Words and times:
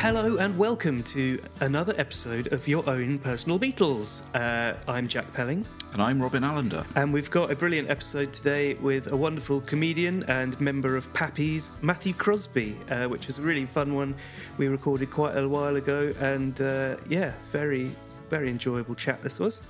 Hello 0.00 0.36
and 0.36 0.56
welcome 0.56 1.02
to 1.02 1.40
another 1.60 1.92
episode 1.98 2.52
of 2.52 2.68
Your 2.68 2.88
Own 2.88 3.18
Personal 3.18 3.58
Beatles. 3.58 4.22
Uh, 4.34 4.76
I'm 4.86 5.08
Jack 5.08 5.32
Pelling, 5.34 5.66
And 5.92 6.00
I'm 6.00 6.22
Robin 6.22 6.44
Allender. 6.44 6.86
and 6.94 7.12
we've 7.12 7.30
got 7.30 7.50
a 7.50 7.56
brilliant 7.56 7.90
episode 7.90 8.32
today 8.32 8.74
with 8.74 9.08
a 9.08 9.16
wonderful 9.16 9.60
comedian 9.62 10.22
and 10.24 10.58
member 10.60 10.96
of 10.96 11.12
Pappy's, 11.14 11.76
Matthew 11.82 12.14
Crosby, 12.14 12.76
uh, 12.90 13.08
which 13.08 13.26
was 13.26 13.38
a 13.38 13.42
really 13.42 13.66
fun 13.66 13.92
one 13.94 14.14
we 14.56 14.68
recorded 14.68 15.10
quite 15.10 15.36
a 15.36 15.48
while 15.48 15.74
ago. 15.76 16.14
And 16.20 16.60
uh, 16.60 16.96
yeah, 17.08 17.32
very, 17.50 17.90
very 18.30 18.50
enjoyable 18.50 18.94
chat 18.94 19.22
this 19.22 19.40
was. 19.40 19.60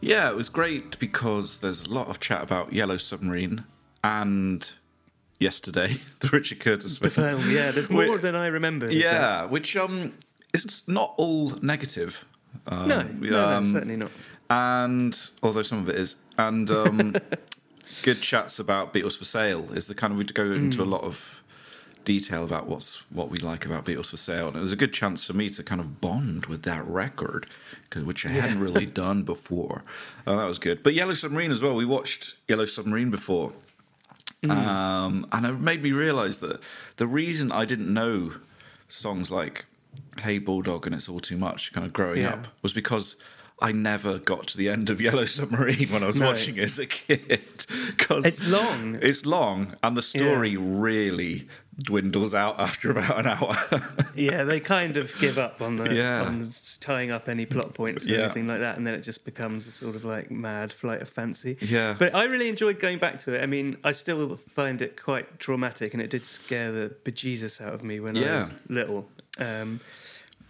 Yeah, 0.00 0.30
it 0.30 0.36
was 0.36 0.48
great 0.48 0.98
because 1.00 1.58
there's 1.58 1.82
a 1.82 1.90
lot 1.90 2.08
of 2.08 2.20
chat 2.20 2.42
about 2.42 2.72
Yellow 2.72 2.98
Submarine 2.98 3.64
and 4.04 4.70
yesterday, 5.38 6.00
the 6.20 6.28
Richard 6.28 6.60
Curtis 6.60 6.98
film. 6.98 7.10
Film, 7.10 7.50
yeah, 7.50 7.70
there's 7.70 7.90
more 7.90 8.06
Wait, 8.08 8.22
than 8.22 8.34
I 8.36 8.46
remember. 8.46 8.92
Yeah, 8.92 9.44
which 9.46 9.76
um, 9.76 10.12
it's 10.54 10.86
not 10.88 11.14
all 11.16 11.50
negative. 11.62 12.24
Um, 12.66 12.88
No, 12.88 13.02
no, 13.02 13.30
no, 13.30 13.44
um, 13.48 13.64
certainly 13.64 13.96
not. 13.96 14.10
And 14.50 15.18
although 15.42 15.62
some 15.62 15.78
of 15.78 15.88
it 15.88 15.96
is, 15.96 16.16
and 16.38 16.70
um, 16.70 17.16
good 18.02 18.20
chats 18.20 18.58
about 18.58 18.92
Beatles 18.92 19.16
for 19.16 19.24
Sale 19.24 19.72
is 19.72 19.86
the 19.86 19.94
kind 19.94 20.12
of 20.12 20.18
we 20.18 20.24
go 20.24 20.50
into 20.52 20.78
Hmm. 20.78 20.82
a 20.82 20.86
lot 20.86 21.02
of 21.02 21.42
detail 22.04 22.42
about 22.44 22.66
what's 22.66 23.04
what 23.10 23.30
we 23.30 23.38
like 23.38 23.64
about 23.64 23.84
Beatles 23.86 24.10
for 24.10 24.16
Sale, 24.16 24.48
and 24.48 24.56
it 24.56 24.60
was 24.60 24.72
a 24.72 24.76
good 24.76 24.92
chance 24.92 25.24
for 25.24 25.32
me 25.32 25.48
to 25.50 25.62
kind 25.62 25.80
of 25.80 26.00
bond 26.00 26.46
with 26.46 26.62
that 26.64 26.84
record, 26.86 27.46
which 27.94 28.26
I 28.26 28.30
hadn't 28.30 28.60
really 28.60 28.86
done 29.04 29.22
before. 29.22 29.84
Oh, 30.26 30.36
that 30.36 30.46
was 30.46 30.58
good. 30.58 30.82
But 30.82 30.94
Yellow 30.94 31.14
Submarine 31.14 31.50
as 31.50 31.62
well. 31.62 31.74
We 31.74 31.84
watched 31.86 32.34
Yellow 32.48 32.66
Submarine 32.66 33.10
before, 33.10 33.52
um, 34.50 35.26
and 35.32 35.46
it 35.46 35.60
made 35.60 35.82
me 35.82 35.92
realise 35.92 36.38
that 36.38 36.62
the 36.96 37.06
reason 37.06 37.52
I 37.52 37.64
didn't 37.64 37.92
know 37.92 38.32
songs 38.88 39.30
like 39.30 39.66
"Hey 40.20 40.38
Bulldog" 40.38 40.86
and 40.86 40.94
"It's 40.94 41.08
All 41.08 41.20
Too 41.20 41.36
Much" 41.38 41.72
kind 41.72 41.86
of 41.86 41.92
growing 41.92 42.22
Yeah. 42.22 42.34
up 42.34 42.48
was 42.62 42.72
because. 42.72 43.16
I 43.62 43.72
never 43.72 44.18
got 44.18 44.48
to 44.48 44.56
the 44.58 44.68
end 44.68 44.90
of 44.90 45.00
Yellow 45.00 45.24
Submarine 45.24 45.88
when 45.88 46.02
I 46.02 46.06
was 46.06 46.18
No. 46.18 46.26
watching 46.26 46.56
it 46.56 46.64
as 46.64 46.78
a 46.78 46.86
kid. 46.86 47.66
Because 47.86 48.24
It's 48.26 48.46
long. 48.46 48.98
It's 49.00 49.24
long, 49.24 49.74
and 49.82 49.96
the 49.96 50.02
story 50.02 50.56
really 50.56 51.46
dwindles 51.82 52.34
out 52.34 52.58
after 52.60 52.90
about 52.90 53.18
an 53.20 53.26
hour. 53.26 53.56
Yeah, 54.14 54.44
they 54.44 54.60
kind 54.60 54.96
of 54.98 55.10
give 55.20 55.38
up 55.38 55.62
on 55.62 55.76
the 55.76 55.94
Yeah. 55.94 56.22
on 56.22 56.50
tying 56.80 57.10
up 57.10 57.28
any 57.28 57.46
plot 57.46 57.72
points 57.74 58.04
or 58.04 58.10
Yeah. 58.10 58.24
anything 58.24 58.46
like 58.46 58.60
that, 58.60 58.76
and 58.76 58.86
then 58.86 58.94
it 58.94 59.00
just 59.02 59.24
becomes 59.24 59.66
a 59.66 59.70
sort 59.72 59.96
of 59.96 60.04
like 60.04 60.30
mad 60.30 60.72
flight 60.72 61.00
of 61.00 61.08
fancy. 61.08 61.56
Yeah. 61.60 61.94
But 61.98 62.14
I 62.14 62.24
really 62.24 62.48
enjoyed 62.48 62.78
going 62.78 62.98
back 62.98 63.18
to 63.20 63.32
it. 63.34 63.42
I 63.42 63.46
mean, 63.46 63.76
I 63.84 63.92
still 63.92 64.36
find 64.36 64.82
it 64.82 65.00
quite 65.02 65.38
traumatic, 65.38 65.94
and 65.94 66.02
it 66.02 66.10
did 66.10 66.24
scare 66.26 66.70
the 66.72 66.94
bejesus 67.04 67.60
out 67.60 67.72
of 67.74 67.82
me 67.82 68.00
when 68.00 68.18
I 68.18 68.36
was 68.38 68.52
little. 68.68 69.08
Um, 69.38 69.80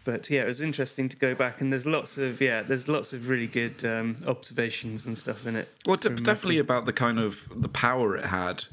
but 0.05 0.29
yeah, 0.31 0.43
it 0.43 0.47
was 0.47 0.61
interesting 0.61 1.09
to 1.09 1.17
go 1.17 1.35
back, 1.35 1.61
and 1.61 1.73
there's 1.73 1.87
lots 1.87 2.19
of 2.19 2.41
yeah, 2.41 2.63
there's 2.63 2.89
lots 2.89 3.13
of 3.13 3.29
really 3.29 3.47
good 3.47 3.85
um, 3.85 4.17
observations 4.27 5.07
and 5.07 5.17
stuff 5.17 5.47
in 5.47 5.57
it. 5.57 5.73
Well, 5.87 5.97
from 5.97 6.17
definitely 6.17 6.59
about 6.59 6.87
the 6.87 6.93
kind 6.93 7.19
of 7.19 7.49
the 7.55 7.69
power 7.69 8.17
it 8.17 8.27
had 8.27 8.65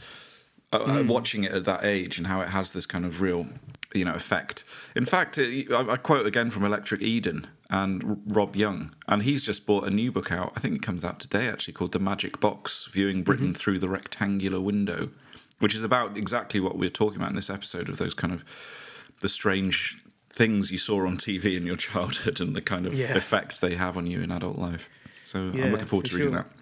uh, 0.73 0.77
uh, 0.77 1.03
watching 1.07 1.43
it 1.43 1.51
at 1.51 1.65
that 1.65 1.85
age 1.85 2.17
and 2.17 2.27
how 2.27 2.41
it 2.41 2.49
has 2.49 2.71
this 2.71 2.85
kind 2.85 3.05
of 3.05 3.21
real, 3.21 3.47
you 3.93 4.05
know, 4.05 4.13
effect. 4.13 4.63
In 4.95 5.05
fact, 5.05 5.37
it, 5.37 5.71
I, 5.71 5.93
I 5.93 5.97
quote 5.97 6.25
again 6.25 6.49
from 6.49 6.63
Electric 6.63 7.01
Eden 7.01 7.47
and 7.69 8.03
R- 8.03 8.17
Rob 8.25 8.55
Young, 8.55 8.95
and 9.07 9.21
he's 9.23 9.43
just 9.43 9.65
bought 9.65 9.85
a 9.85 9.91
new 9.91 10.11
book 10.11 10.31
out. 10.31 10.53
I 10.55 10.59
think 10.59 10.75
it 10.75 10.81
comes 10.81 11.03
out 11.03 11.19
today 11.19 11.47
actually, 11.47 11.73
called 11.73 11.91
The 11.91 11.99
Magic 11.99 12.39
Box: 12.39 12.87
Viewing 12.91 13.23
Britain 13.23 13.53
Through 13.53 13.79
the 13.79 13.89
Rectangular 13.89 14.59
Window, 14.59 15.09
which 15.59 15.75
is 15.75 15.83
about 15.83 16.17
exactly 16.17 16.59
what 16.59 16.77
we're 16.77 16.89
talking 16.89 17.17
about 17.17 17.29
in 17.29 17.35
this 17.35 17.49
episode 17.49 17.87
of 17.89 17.97
those 17.97 18.13
kind 18.13 18.33
of 18.33 18.43
the 19.21 19.29
strange 19.29 20.01
things 20.39 20.71
you 20.71 20.77
saw 20.77 21.05
on 21.05 21.17
TV 21.17 21.57
in 21.57 21.65
your 21.67 21.75
childhood 21.89 22.39
and 22.39 22.55
the 22.55 22.61
kind 22.61 22.85
of 22.87 22.93
Yeah. 22.93 23.13
effect 23.15 23.59
they 23.61 23.75
have 23.75 23.97
on 23.97 24.05
you 24.07 24.21
in 24.21 24.31
adult 24.31 24.57
life. 24.57 24.89
So 25.25 25.51
Yeah, 25.53 25.65
I'm 25.65 25.71
looking 25.73 25.85
forward 25.85 26.05
for 26.07 26.11
to 26.11 26.17
reading 26.17 26.33
sure. 26.33 26.43
that. 26.43 26.55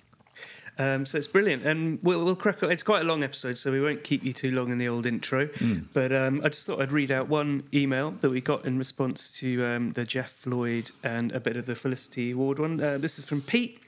Um, 0.80 1.06
so 1.08 1.18
it's 1.18 1.28
brilliant, 1.28 1.66
and 1.66 1.98
we'll, 2.04 2.24
we'll 2.26 2.36
crack. 2.36 2.62
It's 2.62 2.84
quite 2.84 3.02
a 3.02 3.06
long 3.06 3.24
episode, 3.24 3.58
so 3.58 3.72
we 3.72 3.82
won't 3.82 4.04
keep 4.04 4.24
you 4.24 4.32
too 4.34 4.52
long 4.52 4.72
in 4.72 4.78
the 4.78 4.88
old 4.88 5.06
intro. 5.08 5.48
Hmm. 5.48 5.80
But 5.94 6.12
um, 6.12 6.42
I 6.44 6.50
just 6.50 6.68
thought 6.68 6.80
I'd 6.82 6.92
read 6.92 7.10
out 7.12 7.28
one 7.30 7.64
email 7.74 8.12
that 8.22 8.30
we 8.30 8.42
got 8.42 8.66
in 8.66 8.78
response 8.78 9.32
to 9.40 9.64
um, 9.66 9.92
the 9.94 10.06
Jeff 10.06 10.46
Lloyd 10.46 10.92
and 11.04 11.32
a 11.32 11.40
bit 11.40 11.56
of 11.58 11.66
the 11.66 11.76
Felicity 11.76 12.34
Ward 12.36 12.60
one. 12.60 12.80
Uh, 12.82 12.98
this 13.00 13.18
is 13.18 13.26
from 13.26 13.42
Pete. 13.42 13.80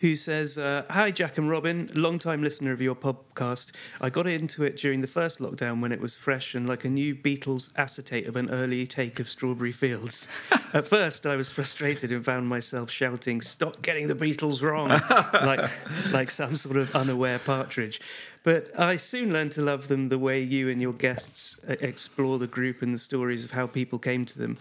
Who 0.00 0.16
says, 0.16 0.58
uh, 0.58 0.84
Hi, 0.90 1.10
Jack 1.10 1.38
and 1.38 1.48
Robin, 1.50 1.90
long 1.94 2.18
time 2.18 2.42
listener 2.42 2.72
of 2.72 2.80
your 2.80 2.94
podcast. 2.94 3.72
I 4.00 4.10
got 4.10 4.26
into 4.26 4.64
it 4.64 4.76
during 4.76 5.00
the 5.00 5.06
first 5.06 5.38
lockdown 5.38 5.80
when 5.80 5.92
it 5.92 6.00
was 6.00 6.16
fresh 6.16 6.54
and 6.54 6.68
like 6.68 6.84
a 6.84 6.88
new 6.88 7.14
Beatles 7.14 7.72
acetate 7.76 8.26
of 8.26 8.36
an 8.36 8.50
early 8.50 8.86
take 8.86 9.20
of 9.20 9.28
Strawberry 9.28 9.72
Fields. 9.72 10.28
At 10.72 10.86
first, 10.86 11.26
I 11.26 11.36
was 11.36 11.50
frustrated 11.50 12.12
and 12.12 12.24
found 12.24 12.48
myself 12.48 12.90
shouting, 12.90 13.40
Stop 13.40 13.82
getting 13.82 14.08
the 14.08 14.14
Beatles 14.14 14.62
wrong, 14.62 14.88
like, 15.46 15.70
like 16.12 16.30
some 16.30 16.56
sort 16.56 16.76
of 16.76 16.94
unaware 16.94 17.38
partridge. 17.38 18.00
But 18.42 18.78
I 18.78 18.96
soon 18.96 19.32
learned 19.32 19.52
to 19.52 19.62
love 19.62 19.88
them 19.88 20.08
the 20.08 20.18
way 20.18 20.40
you 20.40 20.68
and 20.70 20.80
your 20.80 20.92
guests 20.92 21.56
uh, 21.68 21.74
explore 21.80 22.38
the 22.38 22.46
group 22.46 22.82
and 22.82 22.94
the 22.94 22.98
stories 22.98 23.44
of 23.44 23.50
how 23.50 23.66
people 23.66 23.98
came 23.98 24.24
to 24.26 24.38
them. 24.38 24.56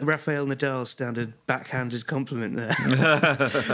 Rafael 0.00 0.46
Nadal 0.46 0.86
standard 0.86 1.34
backhanded 1.46 2.06
compliment 2.06 2.56
there. 2.56 2.72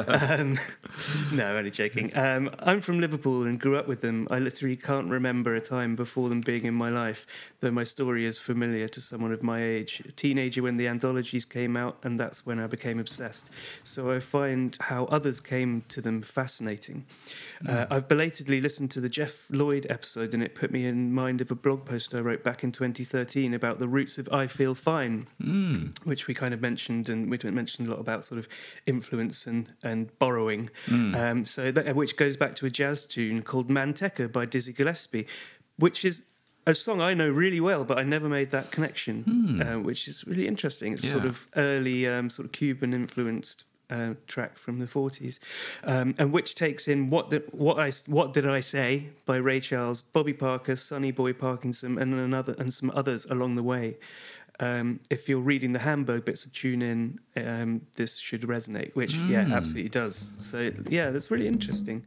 um, 0.39 0.59
no, 1.33 1.57
only 1.57 1.71
joking. 1.71 2.17
Um, 2.17 2.51
I'm 2.59 2.81
from 2.81 3.01
Liverpool 3.01 3.43
and 3.43 3.59
grew 3.59 3.77
up 3.77 3.87
with 3.87 4.01
them. 4.01 4.27
I 4.31 4.39
literally 4.39 4.77
can't 4.77 5.09
remember 5.09 5.55
a 5.55 5.61
time 5.61 5.97
before 5.97 6.29
them 6.29 6.41
being 6.41 6.65
in 6.65 6.75
my 6.75 6.89
life, 6.89 7.27
though 7.61 7.71
my 7.71 7.85
story 7.85 8.27
is 8.27 8.39
familiar 8.39 8.89
to 8.89 9.01
someone 9.01 9.33
of 9.33 9.43
my 9.43 9.63
age. 9.63 10.03
A 10.07 10.13
teenager 10.13 10.63
when 10.63 10.77
the 10.77 10.89
anthologies 10.89 11.45
came 11.45 11.77
out, 11.77 11.99
and 12.03 12.19
that's 12.19 12.45
when 12.45 12.59
I 12.59 12.67
became 12.67 12.99
obsessed. 12.99 13.51
So 13.85 14.11
I 14.13 14.21
find 14.21 14.77
how 14.81 15.05
others 15.07 15.41
came 15.41 15.83
to 15.89 16.01
them 16.01 16.23
fascinating. 16.23 17.07
Uh, 17.67 17.87
I've 17.91 18.09
belatedly 18.09 18.61
listened 18.61 18.91
to 18.93 19.01
the 19.01 19.09
Jeff 19.09 19.47
Lloyd 19.51 19.87
episode, 19.89 20.35
and 20.35 20.43
it 20.43 20.55
put 20.55 20.73
me 20.73 20.87
in 20.87 21.13
mind 21.13 21.41
of 21.41 21.51
a 21.51 21.55
blog 21.55 21.85
post 21.85 22.15
I 22.15 22.21
wrote 22.21 22.43
back 22.43 22.65
in 22.65 22.73
2013 22.73 23.55
about 23.55 23.79
the 23.79 23.89
roots 23.89 24.19
of 24.19 24.29
I 24.33 24.47
Feel 24.47 24.75
Fine 24.75 25.27
which 26.05 26.27
we 26.27 26.35
kind 26.35 26.55
of 26.55 26.61
mentioned, 26.61 27.09
and 27.09 27.31
we 27.31 27.39
mentioned 27.51 27.89
a 27.89 27.91
lot 27.91 28.01
about 28.01 28.25
sort 28.25 28.39
of 28.39 28.49
influence 28.87 29.47
and 29.47 29.73
and 29.83 30.17
borrowing. 30.19 30.71
Um, 30.89 31.45
so 31.45 31.71
that, 31.73 31.95
which 31.95 32.17
goes 32.17 32.37
back 32.37 32.55
to 32.57 32.67
a 32.67 32.71
jazz 32.71 33.07
tune 33.07 33.43
called 33.43 33.69
Manteca 33.69 34.31
by 34.31 34.47
Dizzy 34.47 34.73
Gillespie, 34.73 35.27
which 35.77 36.05
is 36.05 36.25
a 36.67 36.75
song 36.75 37.01
I 37.01 37.15
know 37.15 37.29
really 37.29 37.61
well, 37.61 37.85
but 37.85 37.99
I 37.99 38.03
never 38.05 38.29
made 38.29 38.51
that 38.53 38.71
connection, 38.71 39.61
uh, 39.61 39.81
which 39.81 40.07
is 40.07 40.25
really 40.27 40.47
interesting. 40.47 40.93
It's 40.93 41.09
sort 41.09 41.25
of 41.25 41.47
early, 41.57 42.07
um, 42.07 42.31
sort 42.31 42.47
of 42.47 42.53
Cuban 42.53 42.95
influenced. 42.95 43.65
Uh, 43.91 44.15
track 44.27 44.57
from 44.57 44.79
the 44.79 44.87
40s, 44.87 45.39
um, 45.85 46.15
and 46.17 46.33
which 46.33 46.55
takes 46.55 46.89
in 46.89 47.11
what 47.11 47.29
the, 47.29 47.43
what 47.53 47.79
I 47.79 47.91
what 48.07 48.33
did 48.33 48.49
I 48.49 48.61
say 48.61 49.11
by 49.27 49.37
Ray 49.37 49.61
Charles, 49.61 50.01
Bobby 50.01 50.33
Parker, 50.33 50.77
Sonny 50.77 51.11
Boy 51.11 51.35
Parkinson, 51.35 51.99
and 51.99 52.15
another 52.15 52.55
and 52.59 52.73
some 52.73 52.91
others 52.95 53.27
along 53.27 53.57
the 53.57 53.63
way 53.63 53.99
um, 54.63 55.01
if 55.11 55.29
you're 55.29 55.41
reading 55.41 55.73
the 55.73 55.81
Hamburg 55.81 56.25
bits 56.25 56.45
of 56.45 56.53
tune 56.53 56.83
in, 56.83 57.19
um, 57.37 57.83
this 57.97 58.17
should 58.17 58.43
resonate, 58.43 58.95
which, 58.95 59.13
yeah, 59.13 59.49
absolutely 59.53 59.91
does. 59.91 60.25
So, 60.39 60.71
yeah, 60.89 61.11
that's 61.11 61.31
really 61.33 61.49
interesting. 61.49 62.07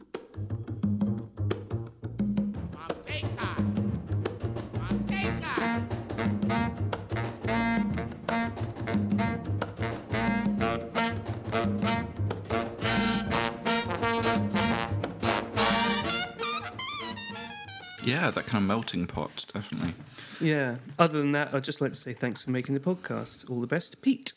Yeah, 18.01 18.31
that 18.31 18.45
kind 18.45 18.63
of 18.63 18.67
melting 18.67 19.07
pot, 19.07 19.45
definitely. 19.53 19.93
Yeah. 20.39 20.75
Other 20.99 21.17
than 21.19 21.31
that, 21.33 21.53
I'd 21.53 21.63
just 21.63 21.81
like 21.81 21.91
to 21.91 21.97
say 21.97 22.13
thanks 22.13 22.43
for 22.43 22.51
making 22.51 22.73
the 22.75 22.81
podcast. 22.81 23.49
All 23.49 23.61
the 23.61 23.67
best, 23.67 24.01
Pete. 24.01 24.33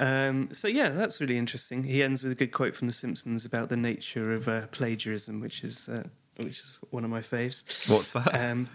Um, 0.00 0.48
so, 0.52 0.68
yeah, 0.68 0.88
that's 0.90 1.20
really 1.20 1.38
interesting. 1.38 1.84
He 1.84 2.02
ends 2.02 2.22
with 2.22 2.32
a 2.32 2.34
good 2.34 2.52
quote 2.52 2.74
from 2.74 2.88
The 2.88 2.94
Simpsons 2.94 3.44
about 3.44 3.68
the 3.68 3.76
nature 3.76 4.32
of 4.32 4.48
uh, 4.48 4.66
plagiarism, 4.68 5.40
which 5.40 5.62
is, 5.62 5.88
uh, 5.88 6.04
which 6.36 6.58
is 6.58 6.78
one 6.90 7.04
of 7.04 7.10
my 7.10 7.20
faves. 7.20 7.88
What's 7.88 8.10
that? 8.12 8.34
Um, 8.34 8.68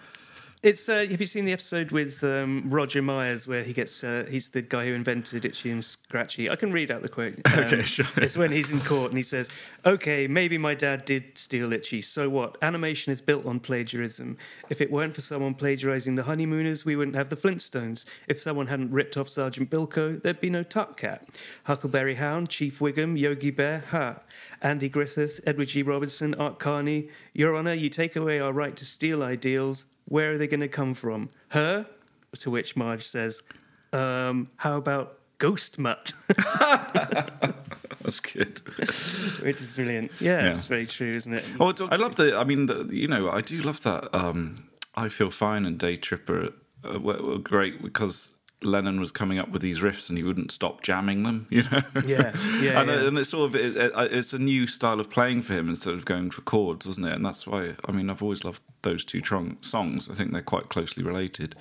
It's 0.67 0.89
uh, 0.89 1.05
have 1.09 1.21
you 1.21 1.27
seen 1.27 1.45
the 1.45 1.53
episode 1.53 1.91
with 1.91 2.21
um, 2.25 2.65
Roger 2.65 3.01
Myers 3.01 3.47
where 3.47 3.63
he 3.63 3.71
gets 3.71 4.03
uh, 4.03 4.25
he's 4.29 4.49
the 4.49 4.61
guy 4.61 4.85
who 4.85 4.95
invented 4.95 5.45
Itchy 5.45 5.71
and 5.71 5.81
Scratchy? 5.81 6.49
I 6.49 6.57
can 6.57 6.73
read 6.73 6.91
out 6.91 7.01
the 7.01 7.07
quote. 7.07 7.35
Um, 7.45 7.63
Okay, 7.63 7.81
sure. 7.83 8.05
It's 8.17 8.35
when 8.35 8.51
he's 8.51 8.69
in 8.69 8.81
court 8.81 9.11
and 9.11 9.17
he 9.17 9.23
says, 9.23 9.49
"Okay, 9.85 10.27
maybe 10.27 10.57
my 10.57 10.75
dad 10.75 11.05
did 11.05 11.37
steal 11.37 11.71
Itchy. 11.71 12.01
So 12.01 12.27
what? 12.27 12.57
Animation 12.61 13.13
is 13.13 13.21
built 13.21 13.45
on 13.45 13.61
plagiarism. 13.61 14.35
If 14.69 14.81
it 14.81 14.91
weren't 14.91 15.15
for 15.15 15.21
someone 15.21 15.53
plagiarizing 15.53 16.15
the 16.15 16.23
Honeymooners, 16.23 16.83
we 16.83 16.97
wouldn't 16.97 17.15
have 17.15 17.29
the 17.29 17.37
Flintstones. 17.37 18.03
If 18.27 18.41
someone 18.41 18.67
hadn't 18.67 18.91
ripped 18.91 19.15
off 19.15 19.29
Sergeant 19.29 19.69
Bilko, 19.69 20.21
there'd 20.21 20.41
be 20.41 20.49
no 20.49 20.63
Top 20.63 20.97
Cat, 20.97 21.29
Huckleberry 21.63 22.15
Hound, 22.15 22.49
Chief 22.49 22.79
Wiggum, 22.79 23.17
Yogi 23.17 23.51
Bear, 23.51 23.85
ha, 23.91 24.19
Andy 24.61 24.89
Griffith, 24.89 25.39
Edward 25.47 25.69
G. 25.69 25.81
Robinson, 25.81 26.35
Art 26.35 26.59
Carney. 26.59 27.07
Your 27.33 27.55
Honor, 27.55 27.73
you 27.73 27.89
take 27.89 28.17
away 28.17 28.41
our 28.41 28.51
right 28.51 28.75
to 28.75 28.83
steal 28.83 29.23
ideals. 29.23 29.85
Where 30.09 30.33
are 30.33 30.37
they 30.37 30.47
going 30.47 30.61
to 30.61 30.67
come 30.67 30.93
from? 30.93 31.29
Her? 31.49 31.85
To 32.39 32.51
which 32.51 32.75
Marge 32.75 33.03
says, 33.03 33.41
Um, 33.93 34.49
how 34.57 34.77
about 34.77 35.19
Ghost 35.37 35.79
Mutt? 35.79 36.13
That's 38.01 38.19
good. 38.21 38.59
Which 39.41 39.61
is 39.61 39.73
brilliant. 39.73 40.11
Yeah, 40.19 40.43
Yeah. 40.43 40.51
it's 40.55 40.65
very 40.65 40.85
true, 40.85 41.11
isn't 41.15 41.33
it? 41.33 41.43
Oh, 41.59 41.73
I 41.91 41.95
love 41.97 42.15
the. 42.15 42.37
I 42.37 42.43
mean, 42.43 42.67
the, 42.67 42.89
you 42.91 43.07
know, 43.07 43.29
I 43.29 43.41
do 43.41 43.59
love 43.61 43.83
that. 43.83 44.13
Um, 44.15 44.69
I 44.95 45.09
feel 45.09 45.29
fine 45.29 45.65
and 45.65 45.77
Day 45.77 45.95
Tripper 45.97 46.53
uh, 46.83 46.99
were, 46.99 47.21
were 47.21 47.37
great 47.37 47.81
because 47.81 48.31
Lennon 48.63 48.99
was 48.99 49.11
coming 49.11 49.37
up 49.37 49.49
with 49.49 49.61
these 49.61 49.81
riffs 49.81 50.09
and 50.09 50.17
he 50.17 50.23
wouldn't 50.23 50.51
stop 50.51 50.81
jamming 50.81 51.23
them. 51.23 51.47
You 51.57 51.63
know. 51.63 51.81
Yeah, 52.05 52.33
yeah, 52.61 52.81
and, 52.81 52.89
yeah. 52.89 53.07
and 53.07 53.17
it's 53.17 53.29
sort 53.29 53.49
of 53.49 53.55
it, 53.55 53.77
it, 53.77 53.91
it's 54.11 54.33
a 54.33 54.39
new 54.39 54.67
style 54.67 54.99
of 54.99 55.09
playing 55.09 55.41
for 55.43 55.53
him 55.53 55.69
instead 55.69 55.93
of 55.93 56.05
going 56.05 56.31
for 56.31 56.41
chords, 56.41 56.85
wasn't 56.85 57.07
it? 57.07 57.13
And 57.13 57.25
that's 57.25 57.47
why 57.47 57.75
I 57.85 57.91
mean 57.91 58.09
I've 58.09 58.21
always 58.21 58.43
loved 58.43 58.61
those 58.81 59.03
two 59.05 59.21
tron- 59.21 59.57
songs. 59.61 60.09
I 60.09 60.13
think 60.13 60.31
they're 60.31 60.41
quite 60.41 60.69
closely 60.69 61.03
related. 61.03 61.55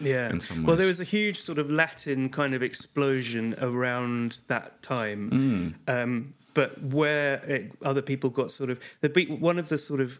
Yeah. 0.00 0.30
in 0.30 0.40
some 0.40 0.64
Well, 0.64 0.76
there 0.76 0.86
was 0.86 1.00
a 1.00 1.04
huge 1.04 1.38
sort 1.38 1.58
of 1.58 1.70
Latin 1.70 2.30
kind 2.30 2.54
of 2.54 2.62
explosion 2.62 3.54
around 3.60 4.40
that 4.46 4.82
time. 4.82 5.76
Mm. 5.86 6.02
Um, 6.02 6.34
but 6.54 6.82
where 6.82 7.34
it, 7.44 7.72
other 7.82 8.02
people 8.02 8.30
got 8.30 8.50
sort 8.50 8.70
of 8.70 8.80
the 9.02 9.08
beat, 9.08 9.30
one 9.30 9.58
of 9.58 9.68
the 9.68 9.78
sort 9.78 10.00
of 10.00 10.18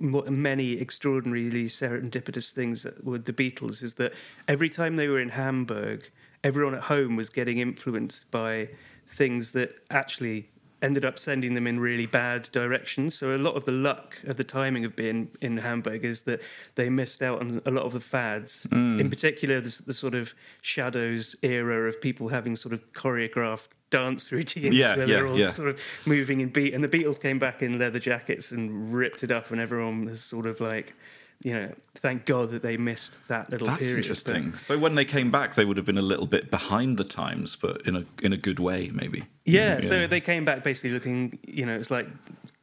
many 0.00 0.80
extraordinarily 0.80 1.66
serendipitous 1.66 2.50
things 2.50 2.86
with 3.02 3.24
the 3.24 3.32
Beatles 3.32 3.82
is 3.82 3.94
that 3.94 4.12
every 4.48 4.68
time 4.68 4.96
they 4.96 5.08
were 5.08 5.20
in 5.20 5.30
Hamburg, 5.30 6.10
everyone 6.42 6.74
at 6.74 6.82
home 6.82 7.16
was 7.16 7.30
getting 7.30 7.58
influenced 7.58 8.30
by 8.30 8.68
things 9.06 9.52
that 9.52 9.74
actually 9.90 10.48
ended 10.84 11.04
up 11.04 11.18
sending 11.18 11.54
them 11.54 11.66
in 11.66 11.80
really 11.80 12.06
bad 12.06 12.48
directions. 12.52 13.14
So 13.14 13.34
a 13.34 13.38
lot 13.38 13.56
of 13.56 13.64
the 13.64 13.72
luck 13.72 14.18
of 14.24 14.36
the 14.36 14.44
timing 14.44 14.84
of 14.84 14.94
being 14.94 15.28
in 15.40 15.56
Hamburg 15.56 16.04
is 16.04 16.22
that 16.22 16.42
they 16.74 16.90
missed 16.90 17.22
out 17.22 17.40
on 17.40 17.62
a 17.64 17.70
lot 17.70 17.84
of 17.84 17.92
the 17.94 18.00
fads. 18.00 18.66
Mm. 18.70 19.00
In 19.00 19.10
particular, 19.10 19.60
the, 19.60 19.82
the 19.86 19.94
sort 19.94 20.14
of 20.14 20.34
shadows 20.60 21.34
era 21.42 21.88
of 21.88 22.00
people 22.00 22.28
having 22.28 22.54
sort 22.54 22.74
of 22.74 22.80
choreographed 22.92 23.70
dance 23.90 24.30
routines 24.30 24.76
Yeah, 24.76 24.96
where 24.96 25.06
yeah, 25.06 25.14
they're 25.14 25.26
all 25.26 25.38
yeah. 25.38 25.48
sort 25.48 25.70
of 25.70 25.80
moving 26.04 26.40
in 26.40 26.50
beat. 26.50 26.74
And 26.74 26.84
the 26.84 26.88
Beatles 26.88 27.20
came 27.20 27.38
back 27.38 27.62
in 27.62 27.78
leather 27.78 27.98
jackets 27.98 28.50
and 28.50 28.92
ripped 28.92 29.22
it 29.24 29.30
up, 29.30 29.50
and 29.50 29.60
everyone 29.60 30.04
was 30.04 30.20
sort 30.20 30.46
of 30.46 30.60
like, 30.60 30.94
you 31.44 31.52
know, 31.52 31.72
thank 31.96 32.24
God 32.24 32.50
that 32.50 32.62
they 32.62 32.78
missed 32.78 33.12
that 33.28 33.50
little 33.50 33.66
That's 33.66 33.80
period. 33.80 33.98
interesting. 33.98 34.56
So 34.56 34.78
when 34.78 34.94
they 34.94 35.04
came 35.04 35.30
back, 35.30 35.54
they 35.54 35.66
would 35.66 35.76
have 35.76 35.84
been 35.84 35.98
a 35.98 36.02
little 36.02 36.26
bit 36.26 36.50
behind 36.50 36.96
the 36.96 37.04
times, 37.04 37.54
but 37.54 37.86
in 37.86 37.94
a 37.96 38.04
in 38.22 38.32
a 38.32 38.38
good 38.38 38.58
way, 38.58 38.90
maybe. 38.92 39.26
Yeah, 39.44 39.80
so 39.80 40.06
they 40.06 40.20
came 40.20 40.46
back 40.46 40.64
basically 40.64 40.90
looking, 40.90 41.38
you 41.46 41.66
know, 41.66 41.76
it's 41.76 41.90
like 41.90 42.08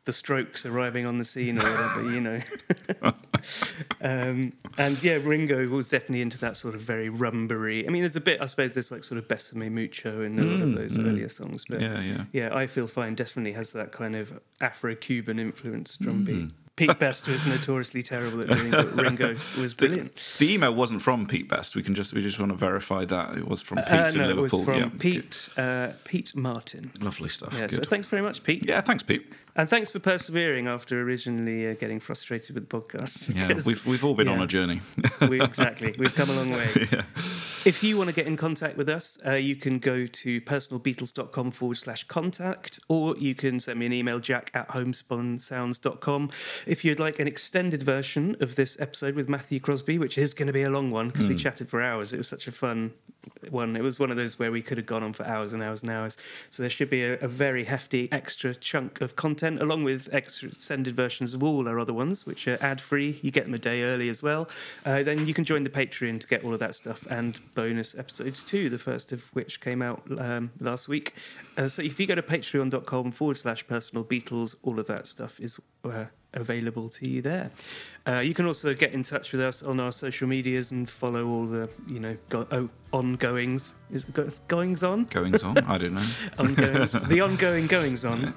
the 0.06 0.12
Strokes 0.12 0.66
arriving 0.66 1.06
on 1.06 1.18
the 1.18 1.24
scene 1.24 1.60
or 1.60 1.64
whatever, 1.64 2.12
you 2.12 2.22
know. 2.22 2.42
um, 4.02 4.52
and 4.80 5.04
yeah, 5.04 5.20
Ringo 5.22 5.68
was 5.68 5.90
definitely 5.90 6.22
into 6.22 6.40
that 6.40 6.58
sort 6.58 6.74
of 6.74 6.82
very 6.82 7.10
rumbery. 7.12 7.86
I 7.88 7.92
mean, 7.92 8.02
there's 8.02 8.16
a 8.16 8.22
bit, 8.22 8.42
I 8.42 8.46
suppose, 8.48 8.74
there's 8.74 8.92
like 8.92 9.04
sort 9.04 9.20
of 9.20 9.28
Besame 9.28 9.72
Mucho 9.72 10.24
in 10.24 10.40
a 10.40 10.42
lot 10.42 10.62
of 10.62 10.70
mm, 10.70 10.76
those 10.76 10.98
mm. 10.98 11.08
earlier 11.08 11.30
songs, 11.30 11.66
but 11.70 11.82
Yeah, 11.82 12.02
yeah. 12.02 12.24
yeah, 12.34 12.56
I 12.56 12.66
Feel 12.66 12.88
Fine 12.88 13.14
definitely 13.14 13.54
has 13.54 13.74
that 13.74 13.92
kind 13.92 14.16
of 14.16 14.40
Afro-Cuban 14.60 15.38
influence 15.38 15.98
drum 15.98 16.24
beat. 16.24 16.48
Mm. 16.48 16.52
Pete 16.88 17.00
Best 17.00 17.28
was 17.28 17.46
notoriously 17.46 18.02
terrible 18.04 18.42
at 18.42 18.48
doing, 18.50 18.72
but 18.72 18.96
Ringo 18.96 19.36
was 19.60 19.74
brilliant. 19.82 20.16
The 20.40 20.54
email 20.54 20.74
wasn't 20.74 21.02
from 21.02 21.28
Pete 21.28 21.48
Best. 21.48 21.76
We 21.76 21.84
can 21.84 21.96
just 21.96 22.14
we 22.14 22.22
just 22.22 22.40
want 22.40 22.52
to 22.52 22.58
verify 22.58 23.06
that 23.06 23.38
it 23.38 23.48
was 23.48 23.62
from 23.62 23.78
Pete 23.80 23.88
Uh, 23.90 24.10
in 24.12 24.18
no, 24.18 24.30
it 24.30 24.36
was 24.38 24.54
Liverpool. 24.54 24.66
from 24.66 24.80
yeah, 24.84 24.90
Pete 25.00 25.50
uh, 25.58 25.90
Pete 26.04 26.36
Martin. 26.36 26.92
Lovely 27.00 27.30
stuff. 27.30 27.54
Yeah, 27.58 27.68
so 27.68 27.82
thanks 27.82 28.08
very 28.08 28.22
much, 28.22 28.44
Pete. 28.44 28.66
yeah, 28.68 28.82
thanks, 28.82 29.04
Pete. 29.04 29.26
And 29.56 29.70
thanks 29.70 29.92
for 29.92 30.00
persevering 30.00 30.68
after 30.68 31.02
originally 31.02 31.70
uh, 31.70 31.74
getting 31.74 32.00
frustrated 32.00 32.56
with 32.56 32.70
podcasts. 32.70 33.30
Yeah, 33.42 33.60
we've 33.66 33.86
we've 33.86 34.04
all 34.04 34.14
been 34.14 34.28
on 34.28 34.42
a 34.42 34.48
journey. 34.48 34.82
we, 35.30 35.42
exactly. 35.42 35.96
We've 35.98 36.14
come 36.14 36.30
a 36.30 36.34
long 36.34 36.52
way. 36.52 36.70
If 37.64 37.84
you 37.84 37.96
want 37.96 38.10
to 38.10 38.16
get 38.16 38.26
in 38.26 38.38
contact 38.38 38.76
with 38.76 38.90
us, 38.90 39.20
uh, 39.24 39.34
you 39.34 39.56
can 39.56 39.78
go 39.78 40.08
to 40.08 40.42
personalbeatles.com 40.42 41.52
forward 41.52 41.78
slash 41.78 42.06
contact, 42.06 42.80
or 42.88 43.16
you 43.18 43.36
can 43.36 43.60
send 43.60 43.78
me 43.78 43.86
an 43.86 43.94
email, 43.94 44.20
jack 44.20 44.50
at 44.56 44.68
homespunsounds.com. 44.70 46.32
If 46.66 46.84
you'd 46.84 47.00
like 47.00 47.20
an 47.20 47.28
extended 47.28 47.84
version 47.84 48.36
of 48.40 48.56
this 48.56 48.80
episode 48.80 49.14
with 49.14 49.30
Matthew 49.30 49.60
Crosby, 49.60 50.00
which 50.00 50.18
is 50.18 50.34
going 50.34 50.48
to 50.48 50.54
be 50.54 50.64
a 50.64 50.72
long 50.72 50.90
one 50.90 51.10
because 51.10 51.28
we 51.28 51.36
chatted 51.36 51.70
for 51.70 51.84
hours. 51.84 52.14
It 52.14 52.18
was 52.18 52.28
such 52.28 52.48
a 52.48 52.52
fun 52.52 52.94
one. 53.52 53.76
It 53.76 53.84
was 53.84 54.00
one 54.00 54.12
of 54.12 54.18
those 54.18 54.40
where 54.40 54.52
we 54.52 54.62
could 54.62 54.78
have 54.78 54.86
gone 54.86 55.04
on 55.04 55.14
for 55.14 55.26
hours 55.26 55.54
and 55.54 55.62
hours 55.62 55.82
and 55.82 55.92
hours. 55.92 56.18
So 56.50 56.64
there 56.64 56.70
should 56.70 56.90
be 56.90 57.04
a, 57.04 57.20
a 57.20 57.28
very 57.28 57.64
hefty 57.64 58.10
extra 58.12 58.56
chunk 58.56 59.02
of 59.02 59.16
content, 59.16 59.62
along 59.62 59.84
with 59.84 60.10
extra 60.12 60.50
extended 60.50 60.96
versions 60.96 61.34
of 61.34 61.44
all 61.44 61.68
our 61.68 61.80
other 61.80 61.94
ones, 61.94 62.26
which 62.26 62.48
are 62.48 62.58
ad 62.62 62.82
free. 62.82 63.20
You 63.22 63.32
get 63.32 63.46
them 63.46 63.54
a 63.54 63.60
day 63.60 63.84
early 63.84 64.10
as 64.10 64.24
well. 64.24 64.50
Uh, 64.86 65.04
then 65.04 65.28
you 65.28 65.34
can 65.34 65.44
join 65.44 65.64
the 65.64 65.70
Patreon 65.70 66.20
to 66.20 66.28
get 66.28 66.44
all 66.44 66.54
of 66.54 66.60
that 66.60 66.76
stuff 66.76 67.06
and 67.10 67.40
bonus 67.56 67.98
episodes 67.98 68.44
too, 68.44 68.70
the 68.70 68.80
first 68.80 69.12
of 69.12 69.24
which 69.34 69.62
came 69.62 69.82
out 69.82 70.02
um, 70.20 70.52
last 70.60 70.88
week. 70.88 71.14
Uh, 71.58 71.68
so 71.68 71.82
if 71.82 72.00
you 72.00 72.08
go 72.08 72.16
to 72.16 72.22
patreon.com 72.22 73.12
forward 73.12 73.38
slash 73.38 73.68
personal 73.68 74.04
Beatles, 74.04 74.56
all 74.64 74.80
of 74.80 74.88
that 74.88 75.08
stuff 75.08 75.40
is 75.40 75.60
uh, 75.84 76.06
available 76.34 76.90
to 76.90 77.08
you 77.08 77.22
there. 77.22 77.52
Uh, 78.08 78.20
you 78.20 78.34
can 78.34 78.46
also 78.46 78.74
get 78.74 78.94
in 78.94 79.04
touch 79.04 79.32
with 79.32 79.42
us 79.42 79.62
on 79.64 79.80
our 79.80 79.92
social 79.92 80.28
medias 80.28 80.72
and 80.72 80.90
follow 80.90 81.28
all 81.28 81.46
the, 81.46 81.70
you 81.88 82.00
know, 82.00 82.18
go- 82.30 82.48
oh, 82.52 82.70
ongoings. 82.94 83.74
Is 83.92 84.04
go- 84.06 84.30
goings 84.48 84.84
on? 84.84 85.06
Goings 85.06 85.44
on. 85.44 85.58
I 85.60 85.78
don't 85.78 85.94
know. 85.94 86.08
ongoings, 86.40 86.94
the 86.94 87.22
ongoing 87.22 87.68
goings 87.68 88.06
on 88.06 88.34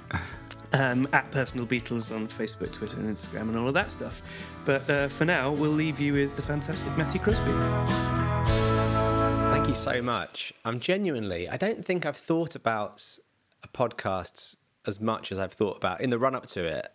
um, 0.73 1.09
at 1.13 1.31
Personal 1.31 1.67
Beatles 1.67 2.15
on 2.15 2.29
Facebook, 2.29 2.73
Twitter, 2.73 2.99
and 2.99 3.15
Instagram, 3.15 3.43
and 3.43 3.57
all 3.57 3.69
of 3.69 3.75
that 3.75 3.91
stuff. 3.91 4.23
But 4.65 4.89
uh, 4.91 5.09
for 5.09 5.25
now, 5.25 5.53
we'll 5.53 5.71
leave 5.71 6.01
you 6.01 6.13
with 6.13 6.37
the 6.37 6.43
fantastic 6.43 6.97
Matthew 6.99 7.21
Crosby. 7.21 7.53
Thank 9.53 9.69
you 9.69 9.75
so 9.75 10.03
much. 10.03 10.53
I'm 10.65 10.81
genuinely, 10.81 11.49
I 11.49 11.57
don't 11.57 11.85
think 11.85 12.05
I've 12.05 12.17
thought 12.17 12.55
about 12.55 13.19
a 13.63 13.69
podcast 13.69 14.57
as 14.87 15.01
much 15.01 15.33
as 15.33 15.39
I've 15.39 15.53
thought 15.53 15.77
about 15.77 16.01
in 16.01 16.11
the 16.11 16.19
run 16.19 16.35
up 16.35 16.47
to 16.49 16.65
it 16.65 16.89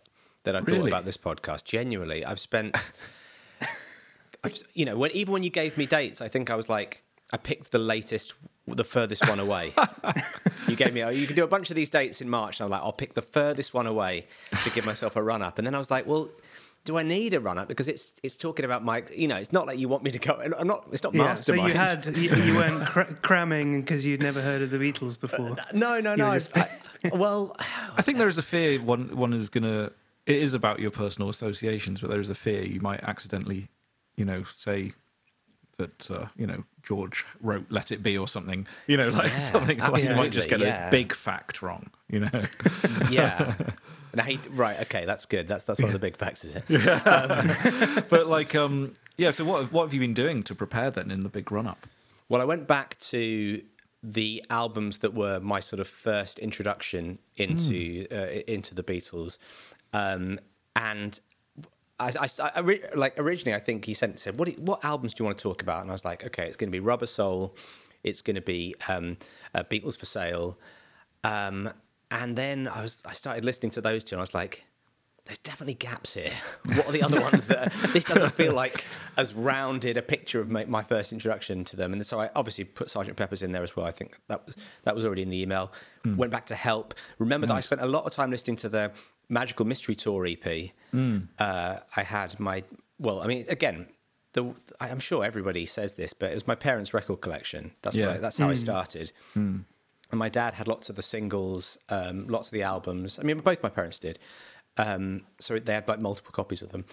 that 0.44 0.56
I've 0.56 0.64
thought 0.64 0.86
about 0.86 1.04
this 1.04 1.16
podcast. 1.16 1.64
Genuinely, 1.64 2.24
I've 2.24 2.40
spent, 2.40 2.74
I've, 4.44 4.56
you 4.74 4.84
know, 4.84 4.96
when, 4.96 5.10
even 5.12 5.32
when 5.32 5.42
you 5.42 5.50
gave 5.50 5.76
me 5.76 5.86
dates, 5.86 6.20
I 6.20 6.28
think 6.28 6.50
I 6.50 6.54
was 6.54 6.68
like, 6.68 7.02
I 7.32 7.36
picked 7.36 7.70
the 7.70 7.78
latest, 7.78 8.34
the 8.66 8.84
furthest 8.84 9.28
one 9.28 9.38
away. 9.38 9.72
you 10.68 10.76
gave 10.76 10.92
me, 10.94 11.02
oh, 11.02 11.10
you 11.10 11.26
can 11.26 11.36
do 11.36 11.44
a 11.44 11.48
bunch 11.48 11.70
of 11.70 11.76
these 11.76 11.90
dates 11.90 12.20
in 12.20 12.28
March. 12.28 12.58
And 12.58 12.64
I'm 12.64 12.70
like, 12.70 12.80
I'll 12.82 12.92
pick 12.92 13.14
the 13.14 13.22
furthest 13.22 13.74
one 13.74 13.86
away 13.86 14.26
to 14.64 14.70
give 14.70 14.84
myself 14.86 15.14
a 15.16 15.22
run 15.22 15.42
up. 15.42 15.58
And 15.58 15.66
then 15.66 15.74
I 15.74 15.78
was 15.78 15.90
like, 15.90 16.06
well, 16.06 16.30
do 16.86 16.96
I 16.96 17.02
need 17.02 17.34
a 17.34 17.40
run 17.40 17.58
up? 17.58 17.68
Because 17.68 17.88
it's 17.88 18.12
it's 18.22 18.36
talking 18.36 18.64
about 18.64 18.82
my, 18.82 19.04
you 19.14 19.28
know, 19.28 19.36
it's 19.36 19.52
not 19.52 19.66
like 19.66 19.78
you 19.78 19.86
want 19.86 20.02
me 20.02 20.10
to 20.12 20.18
go. 20.18 20.40
I'm 20.58 20.66
not. 20.66 20.86
It's 20.90 21.02
not 21.02 21.14
Yeah, 21.14 21.34
so 21.34 21.52
you 21.52 21.74
had 21.74 22.06
you, 22.16 22.34
you 22.34 22.54
weren't 22.54 22.86
cra- 22.86 23.14
cramming 23.20 23.82
because 23.82 24.06
you'd 24.06 24.22
never 24.22 24.40
heard 24.40 24.62
of 24.62 24.70
the 24.70 24.78
Beatles 24.78 25.20
before. 25.20 25.50
Uh, 25.50 25.56
no, 25.74 26.00
no, 26.00 26.12
You 26.12 26.16
no. 26.16 26.28
I- 26.30 26.36
just- 26.36 26.56
I- 26.56 26.70
well, 27.12 27.54
I 27.96 28.00
think 28.02 28.16
there 28.16 28.28
is 28.28 28.38
a 28.38 28.42
fear 28.42 28.80
one 28.80 29.14
one 29.14 29.34
is 29.34 29.50
gonna. 29.50 29.92
It 30.30 30.42
is 30.42 30.54
about 30.54 30.80
your 30.80 30.90
personal 30.90 31.28
associations, 31.28 32.00
but 32.00 32.10
there 32.10 32.20
is 32.20 32.30
a 32.30 32.34
fear 32.34 32.62
you 32.64 32.80
might 32.80 33.02
accidentally, 33.02 33.68
you 34.16 34.24
know, 34.24 34.44
say 34.44 34.92
that 35.76 36.10
uh, 36.10 36.26
you 36.36 36.46
know 36.46 36.64
George 36.82 37.24
wrote 37.40 37.66
"Let 37.70 37.90
It 37.90 38.02
Be" 38.02 38.16
or 38.16 38.28
something. 38.28 38.66
You 38.86 38.96
know, 38.96 39.08
like 39.20 39.32
Yeah, 39.32 39.38
something 39.38 39.78
like 39.78 40.04
you 40.04 40.14
might 40.14 40.32
just 40.32 40.48
get 40.48 40.60
yeah. 40.60 40.88
a 40.88 40.90
big 40.90 41.12
fact 41.12 41.62
wrong. 41.62 41.90
You 42.08 42.20
know, 42.20 42.44
yeah. 43.10 43.54
And 44.12 44.20
I 44.20 44.24
hate, 44.24 44.40
right, 44.50 44.80
okay, 44.80 45.04
that's 45.04 45.24
good. 45.24 45.46
That's 45.46 45.62
that's 45.62 45.78
one 45.78 45.90
of 45.90 45.92
the 45.92 46.00
big 46.00 46.16
facts, 46.16 46.44
is 46.44 46.56
it? 46.56 46.64
but 48.08 48.26
like, 48.26 48.56
um, 48.56 48.94
yeah. 49.16 49.30
So 49.30 49.44
what 49.44 49.60
have, 49.60 49.72
what 49.72 49.84
have 49.84 49.94
you 49.94 50.00
been 50.00 50.14
doing 50.14 50.42
to 50.42 50.54
prepare 50.54 50.90
then 50.90 51.12
in 51.12 51.20
the 51.20 51.28
big 51.28 51.52
run 51.52 51.68
up? 51.68 51.86
Well, 52.28 52.40
I 52.40 52.44
went 52.44 52.66
back 52.66 52.98
to 53.12 53.62
the 54.02 54.44
albums 54.50 54.98
that 54.98 55.14
were 55.14 55.38
my 55.38 55.60
sort 55.60 55.78
of 55.78 55.86
first 55.86 56.40
introduction 56.40 57.20
into 57.36 58.06
uh, 58.10 58.42
into 58.50 58.74
the 58.74 58.82
Beatles, 58.82 59.38
um, 59.92 60.38
and 60.76 61.18
I, 61.98 62.12
I, 62.18 62.28
I 62.56 62.80
like 62.94 63.18
originally 63.18 63.54
I 63.54 63.60
think 63.60 63.84
he 63.84 63.94
sent 63.94 64.18
said 64.20 64.38
what 64.38 64.58
what 64.58 64.84
albums 64.84 65.14
do 65.14 65.22
you 65.22 65.26
want 65.26 65.38
to 65.38 65.42
talk 65.42 65.62
about, 65.62 65.82
and 65.82 65.90
I 65.90 65.92
was 65.94 66.04
like, 66.04 66.24
okay, 66.24 66.46
it's 66.46 66.56
going 66.56 66.68
to 66.68 66.72
be 66.72 66.80
Rubber 66.80 67.06
Soul, 67.06 67.54
it's 68.02 68.22
going 68.22 68.36
to 68.36 68.40
be 68.42 68.74
um, 68.88 69.18
uh, 69.54 69.62
Beatles 69.64 69.98
for 69.98 70.06
Sale, 70.06 70.58
um, 71.24 71.70
and 72.10 72.36
then 72.36 72.68
I 72.68 72.82
was 72.82 73.02
I 73.04 73.12
started 73.12 73.44
listening 73.44 73.70
to 73.72 73.80
those 73.80 74.04
two, 74.04 74.16
and 74.16 74.20
I 74.20 74.22
was 74.22 74.34
like. 74.34 74.64
There's 75.26 75.38
definitely 75.38 75.74
gaps 75.74 76.14
here. 76.14 76.32
What 76.76 76.86
are 76.88 76.92
the 76.92 77.02
other 77.02 77.20
ones 77.20 77.46
that 77.46 77.72
this 77.92 78.04
doesn't 78.04 78.34
feel 78.34 78.52
like 78.52 78.84
as 79.16 79.32
rounded 79.34 79.96
a 79.96 80.02
picture 80.02 80.40
of 80.40 80.50
my, 80.50 80.64
my 80.64 80.82
first 80.82 81.12
introduction 81.12 81.64
to 81.64 81.76
them? 81.76 81.92
And 81.92 82.04
so 82.04 82.20
I 82.20 82.30
obviously 82.34 82.64
put 82.64 82.90
Sergeant 82.90 83.16
Pepper's 83.16 83.42
in 83.42 83.52
there 83.52 83.62
as 83.62 83.76
well. 83.76 83.86
I 83.86 83.90
think 83.92 84.18
that 84.28 84.44
was 84.46 84.56
that 84.84 84.94
was 84.94 85.04
already 85.04 85.22
in 85.22 85.30
the 85.30 85.40
email. 85.40 85.72
Went 86.04 86.32
back 86.32 86.46
to 86.46 86.54
Help. 86.54 86.94
Remember 87.18 87.46
that 87.46 87.54
I 87.54 87.60
spent 87.60 87.80
a 87.80 87.86
lot 87.86 88.04
of 88.06 88.12
time 88.12 88.30
listening 88.30 88.56
to 88.58 88.68
the 88.68 88.92
Magical 89.28 89.64
Mystery 89.66 89.94
Tour 89.94 90.26
EP. 90.26 90.70
Uh, 91.38 91.78
I 91.96 92.02
had 92.02 92.38
my 92.40 92.64
well, 92.98 93.20
I 93.22 93.26
mean, 93.26 93.44
again, 93.48 93.86
the 94.32 94.54
I'm 94.80 95.00
sure 95.00 95.24
everybody 95.24 95.66
says 95.66 95.94
this, 95.94 96.12
but 96.12 96.30
it 96.30 96.34
was 96.34 96.46
my 96.46 96.54
parents' 96.54 96.92
record 96.94 97.20
collection. 97.20 97.72
That's 97.82 97.96
Yeah. 97.96 98.12
I, 98.12 98.18
that's 98.18 98.38
how 98.38 98.48
I 98.50 98.54
started. 98.54 99.12
And 100.12 100.18
my 100.18 100.28
dad 100.28 100.54
had 100.54 100.66
lots 100.66 100.90
of 100.90 100.96
the 100.96 101.02
singles, 101.02 101.78
um, 101.88 102.26
lots 102.26 102.48
of 102.48 102.52
the 102.52 102.62
albums. 102.64 103.18
I 103.20 103.22
mean, 103.22 103.38
both 103.38 103.62
my 103.62 103.68
parents 103.68 103.98
did. 104.00 104.18
Um, 104.76 105.22
so 105.40 105.58
they 105.58 105.74
had 105.74 105.86
like 105.88 106.00
multiple 106.00 106.32
copies 106.32 106.62
of 106.62 106.70
them. 106.70 106.84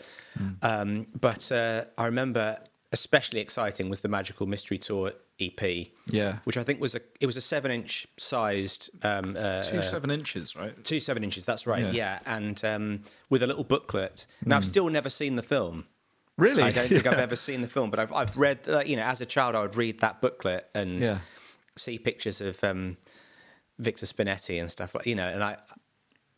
Um, 0.61 1.07
but 1.19 1.51
uh, 1.51 1.85
I 1.97 2.05
remember 2.05 2.59
especially 2.93 3.41
exciting 3.41 3.89
was 3.89 3.99
the 3.99 4.07
Magical 4.07 4.47
Mystery 4.47 4.77
Tour 4.77 5.11
EP. 5.41 5.87
Yeah. 6.09 6.37
which 6.45 6.55
I 6.57 6.63
think 6.63 6.79
was 6.79 6.95
a 6.95 7.01
it 7.19 7.25
was 7.25 7.37
a 7.37 7.41
seven 7.41 7.69
inch 7.71 8.07
sized 8.17 8.89
um, 9.03 9.35
uh, 9.37 9.61
Two 9.63 9.79
uh, 9.79 9.81
seven 9.81 10.09
inches, 10.09 10.55
right? 10.55 10.83
two 10.83 10.99
seven 10.99 11.23
inches. 11.23 11.45
That's 11.45 11.67
right. 11.67 11.83
Yeah. 11.83 11.91
Yeah, 11.91 12.19
and 12.25 12.63
um, 12.65 13.03
with 13.29 13.43
a 13.43 13.47
little 13.47 13.63
booklet. 13.65 14.25
Now 14.45 14.57
I've 14.57 14.65
still 14.65 14.89
never 14.89 15.09
seen 15.09 15.35
the 15.35 15.43
film. 15.43 15.85
Really? 16.37 16.63
I 16.63 16.71
don't 16.71 16.87
think 16.89 17.05
I've 17.07 17.19
ever 17.29 17.35
seen 17.35 17.61
the 17.61 17.67
film, 17.67 17.89
but 17.91 17.99
I've 17.99 18.11
I've 18.13 18.35
read 18.37 18.59
uh, 18.67 18.83
you 18.85 18.95
know 18.95 19.03
as 19.03 19.21
a 19.21 19.25
child 19.25 19.55
I 19.55 19.61
would 19.61 19.75
read 19.75 19.99
that 19.99 20.21
booklet 20.21 20.69
and 20.73 21.01
Yeah. 21.01 21.19
see 21.75 21.97
pictures 21.99 22.41
of 22.41 22.63
um, 22.63 22.97
Victor 23.79 24.05
Spinetti 24.07 24.59
and 24.59 24.71
stuff 24.71 24.95
like 24.95 25.05
you 25.05 25.15
know, 25.15 25.27
and 25.27 25.43
I 25.43 25.57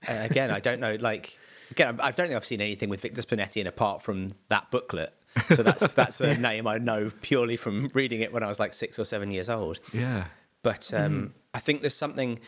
uh, 0.07 0.13
again 0.13 0.51
I 0.51 0.59
don't 0.59 0.79
know 0.79 0.95
like 0.99 1.37
again 1.71 1.99
I 1.99 2.11
don't 2.11 2.27
think 2.27 2.35
I've 2.35 2.45
seen 2.45 2.61
anything 2.61 2.89
with 2.89 3.01
Victor 3.01 3.21
Spinetti 3.21 3.61
in 3.61 3.67
apart 3.67 4.01
from 4.01 4.29
that 4.47 4.71
booklet. 4.71 5.13
So 5.49 5.63
that's 5.63 5.93
that's 6.01 6.21
a 6.21 6.37
name 6.37 6.67
I 6.67 6.77
know 6.77 7.11
purely 7.21 7.57
from 7.57 7.89
reading 7.93 8.21
it 8.21 8.33
when 8.33 8.43
I 8.43 8.47
was 8.47 8.59
like 8.59 8.73
six 8.73 8.97
or 8.99 9.05
seven 9.05 9.31
years 9.31 9.49
old. 9.49 9.79
Yeah. 9.93 10.25
But 10.61 10.93
um, 10.93 11.33
I 11.53 11.59
think 11.59 11.81
there's 11.81 11.95
something. 11.95 12.39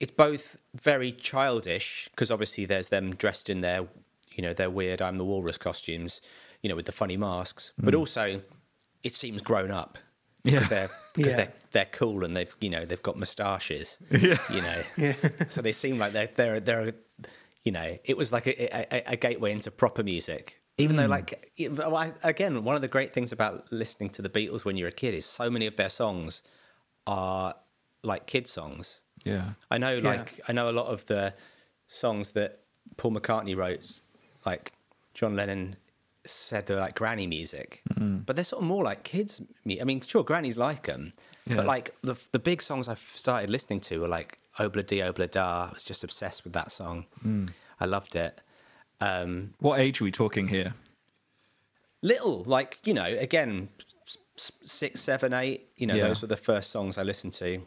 It's 0.00 0.12
both 0.12 0.58
very 0.74 1.12
childish 1.12 2.08
because 2.10 2.30
obviously 2.30 2.66
there's 2.66 2.88
them 2.88 3.14
dressed 3.14 3.48
in 3.48 3.62
their, 3.62 3.86
you 4.34 4.42
know, 4.42 4.52
their 4.52 4.68
weird 4.68 5.00
"I'm 5.00 5.16
the 5.16 5.24
Walrus" 5.24 5.56
costumes, 5.56 6.20
you 6.60 6.68
know, 6.68 6.76
with 6.76 6.86
the 6.86 6.92
funny 6.92 7.16
masks. 7.16 7.72
But 7.78 7.94
also, 7.94 8.42
it 9.02 9.14
seems 9.14 9.42
grown 9.42 9.70
up. 9.70 9.98
Yeah. 10.46 10.52
because 10.60 10.68
they're 10.68 10.90
because 11.14 11.30
Yeah. 11.32 11.36
they're 11.36 11.52
they're 11.72 11.88
cool 11.92 12.24
and 12.24 12.36
they've 12.36 12.54
you 12.60 12.70
know 12.70 12.84
they've 12.84 13.02
got 13.02 13.16
moustaches. 13.18 13.98
Yeah. 14.10 14.38
You 14.50 14.60
know. 14.62 14.82
Yeah. 14.96 15.14
so 15.50 15.60
they 15.62 15.72
seem 15.72 15.98
like 15.98 16.12
they're 16.12 16.30
they're 16.34 16.60
they're, 16.60 16.92
you 17.64 17.72
know, 17.72 17.98
it 18.04 18.16
was 18.16 18.32
like 18.32 18.46
a, 18.46 18.94
a, 18.94 19.12
a 19.12 19.16
gateway 19.16 19.52
into 19.52 19.70
proper 19.70 20.02
music. 20.02 20.60
Even 20.78 20.96
though, 20.96 21.04
hmm. 21.04 21.10
like, 21.10 21.50
it- 21.56 21.72
well, 21.72 21.96
I- 21.96 22.12
again, 22.22 22.62
one 22.62 22.76
of 22.76 22.82
the 22.82 22.88
great 22.88 23.12
things 23.14 23.32
about 23.32 23.64
listening 23.72 24.10
to 24.10 24.22
the 24.22 24.28
Beatles 24.28 24.64
when 24.64 24.76
you're 24.76 24.88
a 24.88 24.92
kid 24.92 25.14
is 25.14 25.24
so 25.24 25.48
many 25.50 25.66
of 25.66 25.76
their 25.76 25.88
songs 25.88 26.42
are 27.06 27.54
like 28.02 28.26
kid 28.26 28.46
songs. 28.46 29.02
Yeah. 29.24 29.52
I 29.70 29.78
know, 29.78 29.94
Yeah. 29.94 30.02
like, 30.10 30.40
I 30.48 30.52
know 30.52 30.68
a 30.68 30.72
lot 30.72 30.86
of 30.86 31.06
the 31.06 31.32
songs 31.88 32.30
that 32.30 32.60
Paul 32.98 33.12
McCartney 33.12 33.56
wrote, 33.56 34.00
like 34.44 34.72
John 35.14 35.34
Lennon 35.34 35.76
said 36.30 36.66
they're 36.66 36.78
like 36.80 36.94
granny 36.94 37.26
music, 37.26 37.82
but 37.96 38.34
they're 38.36 38.44
sort 38.44 38.62
of 38.62 38.68
more 38.68 38.84
like 38.84 39.02
kids. 39.04 39.40
mu- 39.64 39.76
I 39.80 39.84
mean, 39.84 40.00
sure, 40.00 40.22
grannies 40.24 40.56
like 40.56 40.86
them, 40.86 41.12
Yeah. 41.46 41.56
but 41.56 41.66
like 41.66 41.94
the 42.02 42.16
the 42.32 42.38
big 42.38 42.60
songs 42.62 42.88
I've 42.88 43.04
started 43.14 43.50
listening 43.50 43.80
to 43.80 44.00
were 44.00 44.08
like 44.08 44.38
Obla 44.58 44.86
Di 44.86 44.98
Obla 45.00 45.30
Da. 45.30 45.68
I 45.70 45.74
was 45.74 45.84
just 45.84 46.02
obsessed 46.04 46.44
with 46.44 46.52
that 46.54 46.70
song. 46.72 47.06
I 47.80 47.84
loved 47.84 48.14
it. 48.16 48.40
Um, 49.00 49.54
What 49.58 49.78
age 49.80 50.00
are 50.00 50.04
we 50.04 50.10
talking 50.12 50.48
here? 50.48 50.74
little 52.02 52.44
like 52.44 52.78
you 52.84 52.94
know 52.94 53.06
again 53.06 53.68
six 54.64 55.00
seven 55.00 55.32
eight 55.32 55.68
you 55.76 55.86
know 55.86 55.94
Yeah. 55.94 56.08
those 56.08 56.20
were 56.22 56.28
the 56.28 56.36
first 56.36 56.70
songs 56.70 56.98
i 56.98 57.02
listened 57.02 57.32
to 57.34 57.62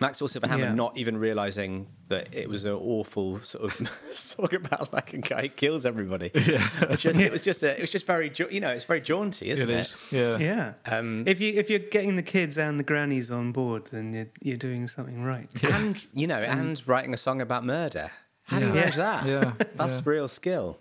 maxwell 0.00 0.28
silverhammer 0.28 0.58
Yeah. 0.58 0.74
not 0.74 0.96
even 0.98 1.16
realizing 1.16 1.86
that 2.08 2.28
it 2.32 2.48
was 2.50 2.64
an 2.66 2.72
awful 2.72 3.40
sort 3.44 3.64
of 3.80 3.88
song 4.12 4.54
about 4.54 4.92
like 4.92 5.14
a 5.14 5.18
guy 5.18 5.42
who 5.42 5.48
kills 5.48 5.86
everybody 5.86 6.30
yeah. 6.34 6.68
it, 6.82 6.98
just, 6.98 7.18
it 7.18 7.32
was 7.32 7.42
just 7.42 7.62
a, 7.62 7.76
it 7.76 7.80
was 7.80 7.90
just 7.90 8.06
very 8.06 8.30
ja- 8.34 8.46
you 8.50 8.60
know 8.60 8.68
it's 8.70 8.84
very 8.84 9.00
jaunty 9.00 9.48
isn't 9.50 9.70
it, 9.70 9.96
Yeah. 10.10 10.36
Yeah. 10.38 10.72
Um, 10.86 11.24
if 11.26 11.40
you 11.40 11.54
if 11.54 11.70
you're 11.70 11.78
getting 11.78 12.16
the 12.16 12.22
kids 12.22 12.58
and 12.58 12.78
the 12.78 12.84
grannies 12.84 13.30
on 13.30 13.52
board, 13.52 13.86
then 13.90 14.12
you're, 14.12 14.26
you're 14.42 14.56
doing 14.58 14.86
something 14.86 15.22
right. 15.24 15.48
and 15.64 16.04
you 16.12 16.26
know 16.26 16.38
and 16.38 16.80
writing 16.86 17.14
a 17.14 17.16
song 17.16 17.40
about 17.40 17.64
murder 17.64 18.10
how 18.44 18.58
do 18.58 18.66
you 18.66 18.72
manage 18.72 18.96
that 18.96 19.26
Yeah, 19.26 19.52
that's 19.76 19.94
yeah. 19.96 20.02
real 20.04 20.28
skill 20.28 20.78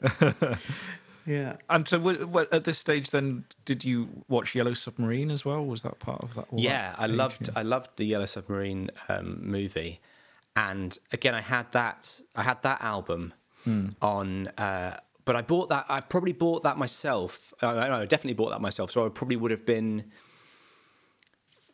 Yeah. 1.28 1.58
And 1.70 1.88
so, 1.88 2.00
what, 2.00 2.24
what, 2.30 2.52
at 2.54 2.64
this 2.64 2.80
stage, 2.80 3.12
then, 3.12 3.44
did 3.66 3.84
you 3.84 4.24
watch 4.30 4.56
Yellow 4.56 4.74
Submarine 4.74 5.30
as 5.30 5.44
well? 5.46 5.64
Was 5.64 5.82
that 5.82 6.00
part 6.00 6.24
of 6.24 6.34
that? 6.36 6.46
yeah, 6.54 6.92
that 6.92 7.02
I 7.02 7.06
loved 7.08 7.50
I 7.56 7.62
loved 7.64 7.92
the 7.98 8.06
Yellow 8.06 8.26
Submarine 8.26 8.90
um, 9.10 9.40
movie, 9.42 10.00
and 10.56 10.98
again 11.12 11.36
I 11.36 11.42
had 11.42 11.72
that 11.74 12.22
I 12.36 12.44
had 12.44 12.62
that 12.64 12.82
album 12.82 13.34
Hmm. 13.66 13.90
on, 14.02 14.48
uh, 14.58 14.98
but 15.26 15.36
I 15.36 15.42
bought 15.42 15.68
that 15.70 15.86
I 15.90 16.00
probably 16.00 16.32
bought 16.32 16.64
that 16.64 16.78
myself. 16.78 17.54
Uh, 17.62 17.68
I 17.68 18.02
I 18.02 18.06
definitely 18.06 18.36
bought 18.36 18.52
that 18.52 18.62
myself. 18.62 18.92
So 18.92 19.06
I 19.06 19.10
probably 19.10 19.36
would 19.36 19.52
have 19.52 19.66
been 19.66 20.06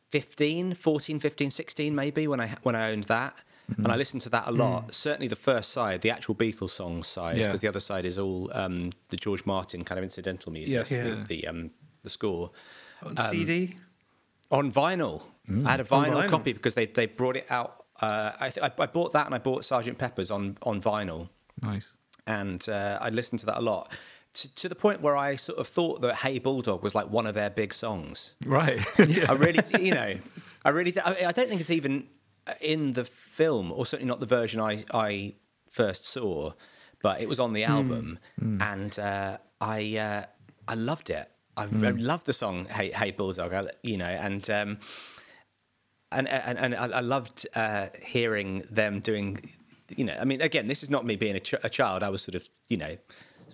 15, 0.10 0.74
14, 0.76 1.20
15, 1.20 1.52
16 1.52 1.96
maybe 1.96 2.28
when 2.28 2.40
I 2.40 2.56
when 2.64 2.76
I 2.76 2.92
owned 2.92 3.04
that. 3.06 3.36
Mm-hmm. 3.72 3.84
And 3.86 3.94
I 3.94 3.96
listened 3.96 4.22
to 4.24 4.30
that 4.30 4.48
a 4.48 4.52
lot. 4.52 4.94
Certainly 4.94 5.30
the 5.30 5.38
first 5.38 5.72
side, 5.72 6.02
the 6.02 6.12
actual 6.12 6.36
Beatles 6.36 6.72
songs 6.72 7.08
side, 7.08 7.38
Yeah. 7.38 7.46
because 7.46 7.62
the 7.62 7.68
other 7.70 7.80
side 7.80 8.06
is 8.06 8.18
all 8.20 8.50
um, 8.54 8.92
the 9.10 9.16
George 9.18 9.46
Martin 9.46 9.84
kind 9.86 9.98
of 9.98 10.04
incidental 10.04 10.52
music, 10.52 10.74
Yes, 10.74 10.92
Yeah. 10.92 11.06
yeah. 11.08 11.24
the 11.28 11.48
um, 11.48 11.72
the 12.04 12.10
score 12.10 12.52
On 13.02 13.16
CD. 13.16 13.78
on 14.52 14.72
vinyl. 14.72 15.24
Mm. 15.50 15.66
I 15.68 15.72
had 15.72 15.80
a 15.80 15.84
vinyl, 15.86 16.24
vinyl. 16.24 16.30
copy 16.30 16.52
because 16.54 16.74
they, 16.76 16.86
they 16.88 17.06
brought 17.06 17.38
it 17.38 17.48
out. 17.50 17.84
Uh, 18.02 18.32
I, 18.40 18.50
th- 18.50 18.64
I 18.66 18.84
I 18.84 18.86
bought 18.88 19.14
that 19.14 19.26
and 19.28 19.36
I 19.36 19.38
bought 19.38 19.64
Sergeant 19.66 19.98
Pepper's 19.98 20.30
on 20.32 20.58
on 20.64 20.82
vinyl, 20.82 21.30
Nice. 21.62 21.96
and 22.28 22.68
uh, 22.68 22.98
I 23.00 23.10
listened 23.10 23.40
to 23.42 23.46
that 23.46 23.58
a 23.58 23.62
lot. 23.62 23.92
To, 24.36 24.56
to 24.56 24.68
the 24.68 24.76
point 24.76 25.00
where 25.02 25.16
I 25.16 25.36
sort 25.38 25.60
of 25.60 25.68
thought 25.68 26.02
that 26.02 26.16
"Hey 26.16 26.40
Bulldog" 26.40 26.84
was 26.84 26.94
like 26.96 27.10
one 27.10 27.28
of 27.28 27.36
their 27.36 27.50
big 27.50 27.74
songs. 27.74 28.36
Right. 28.46 28.82
I 29.30 29.34
really, 29.34 29.62
d- 29.62 29.84
you 29.86 29.94
know, 29.94 30.18
I 30.66 30.70
really, 30.70 30.94
I 31.00 31.32
don't 31.32 31.48
think 31.50 31.62
it's 31.62 31.70
even 31.70 32.08
in 32.62 32.94
the 32.94 33.06
film, 33.06 33.72
or 33.72 33.86
certainly 33.86 34.10
not 34.10 34.20
the 34.20 34.26
version 34.26 34.60
I 34.62 34.86
I 34.94 35.36
first 35.70 36.06
saw, 36.06 36.54
but 37.02 37.22
it 37.22 37.28
was 37.28 37.40
on 37.40 37.54
the 37.54 37.64
album, 37.64 38.20
and 38.62 38.98
uh, 39.00 39.38
I 39.60 39.98
uh, 39.98 40.26
I 40.68 40.76
loved 40.76 41.10
it. 41.10 41.30
I, 41.56 41.64
I 41.64 41.92
loved 41.92 42.26
the 42.26 42.34
song 42.34 42.66
"Hey 42.66 42.92
Hey 42.92 43.12
Bulldog," 43.12 43.54
I, 43.54 43.68
you 43.82 43.98
know, 43.98 44.06
and. 44.06 44.50
Um, 44.50 44.78
and 46.12 46.28
and, 46.30 46.60
and 46.60 46.76
I 46.76 46.86
I 46.88 47.00
loved 47.00 47.48
uh, 47.56 47.88
hearing 48.06 48.64
them 48.70 49.00
doing, 49.00 49.50
you 49.98 50.06
know, 50.06 50.16
I 50.22 50.26
mean, 50.26 50.42
again, 50.42 50.68
this 50.68 50.84
is 50.84 50.90
not 50.92 51.06
me 51.08 51.16
being 51.16 51.36
a, 51.36 51.40
ch- 51.40 51.56
a 51.64 51.70
child. 51.70 52.04
I 52.04 52.10
was 52.10 52.22
sort 52.22 52.36
of, 52.36 52.48
you 52.70 52.78
know, 52.78 52.98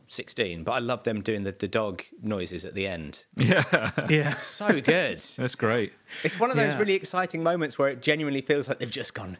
sixteen, 0.10 0.64
but 0.64 0.72
I 0.74 0.80
love 0.80 1.04
them 1.04 1.22
doing 1.22 1.44
the, 1.44 1.52
the 1.52 1.68
dog 1.68 2.04
noises 2.22 2.66
at 2.66 2.74
the 2.76 2.88
end. 2.88 3.24
yeah. 3.38 3.92
Yeah. 4.10 4.36
So 4.36 4.82
good. 4.82 5.22
That's 5.38 5.56
great. 5.56 5.94
It's 6.24 6.40
one 6.40 6.50
of 6.52 6.58
those 6.58 6.74
Yeah. 6.74 6.80
really 6.80 6.94
exciting 6.96 7.44
moments 7.44 7.78
where 7.78 7.90
it 7.90 8.02
genuinely 8.02 8.42
feels 8.42 8.68
like 8.68 8.80
they've 8.80 8.90
just 8.90 9.14
gone. 9.14 9.38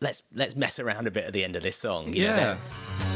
Let's 0.00 0.22
let's 0.34 0.54
mess 0.56 0.78
around 0.78 1.06
a 1.06 1.10
bit 1.10 1.24
at 1.24 1.32
the 1.32 1.42
end 1.44 1.56
of 1.56 1.62
this 1.62 1.76
song. 1.76 2.12
you 2.14 2.24
Yeah. 2.24 2.36
they're- 2.36 3.09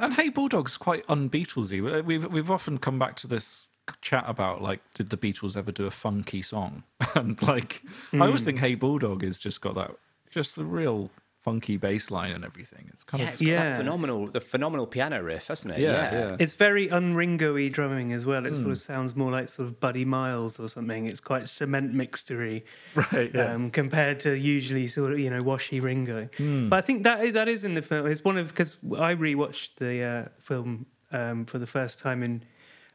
And, 0.00 0.14
Hey 0.14 0.30
Bulldog's 0.30 0.76
quite 0.76 1.04
un-Beatlesy. 1.08 2.04
We've 2.04 2.24
we've 2.30 2.50
often 2.50 2.78
come 2.78 2.98
back 2.98 3.16
to 3.16 3.26
this 3.26 3.68
chat 4.00 4.24
about 4.26 4.62
like, 4.62 4.80
did 4.94 5.10
the 5.10 5.16
Beatles 5.16 5.56
ever 5.56 5.72
do 5.72 5.86
a 5.86 5.90
funky 5.90 6.42
song? 6.42 6.84
And 7.14 7.40
like, 7.42 7.82
I 7.84 8.16
Hmm. 8.16 8.22
always 8.22 8.42
think 8.42 8.58
Hey 8.58 8.74
Bulldog 8.74 9.22
has 9.22 9.38
just 9.38 9.60
got 9.60 9.74
that, 9.74 9.90
just 10.30 10.56
the 10.56 10.64
real 10.64 11.10
funky 11.40 11.78
bass 11.78 12.10
line 12.10 12.32
and 12.32 12.44
everything. 12.44 12.90
It's 12.92 13.02
kind 13.02 13.22
yeah, 13.22 13.28
of 13.28 13.32
it's 13.34 13.42
that 13.42 13.48
Yeah. 13.48 13.76
phenomenal, 13.78 14.26
the 14.26 14.40
phenomenal 14.42 14.86
piano 14.86 15.22
riff, 15.22 15.46
hasn't 15.46 15.72
it? 15.74 15.80
yeah, 15.80 16.12
yeah. 16.12 16.36
It's 16.38 16.54
very 16.54 16.88
unringo-y 16.88 17.68
drumming 17.68 18.12
as 18.12 18.26
well. 18.26 18.44
It 18.44 18.50
Hmm. 18.50 18.54
sort 18.60 18.70
of 18.72 18.78
sounds 18.78 19.16
more 19.16 19.30
like 19.30 19.48
sort 19.48 19.66
of 19.68 19.80
Buddy 19.80 20.04
Miles 20.04 20.60
or 20.60 20.68
something. 20.68 21.06
It's 21.06 21.20
quite 21.20 21.48
cement 21.48 21.94
mixtury 21.94 22.64
right. 22.94 23.30
Yeah. 23.34 23.54
um, 23.54 23.70
compared 23.70 24.20
to 24.20 24.36
usually 24.36 24.86
sort 24.86 25.12
of 25.12 25.18
you 25.18 25.30
know 25.30 25.40
washy 25.42 25.80
Ringo. 25.80 26.28
Hmm. 26.36 26.68
But 26.68 26.76
I 26.76 26.82
think 26.82 27.04
that 27.04 27.24
is, 27.24 27.32
that 27.32 27.48
is 27.48 27.64
in 27.64 27.74
the 27.74 27.82
film. 27.82 28.06
It's 28.06 28.22
one 28.22 28.36
of 28.36 28.48
because 28.48 28.76
I 28.98 29.14
rewatched 29.14 29.76
the 29.76 30.02
uh, 30.02 30.28
film 30.38 30.86
um, 31.10 31.46
for 31.46 31.58
the 31.58 31.66
first 31.66 31.98
time 32.00 32.22
in 32.22 32.42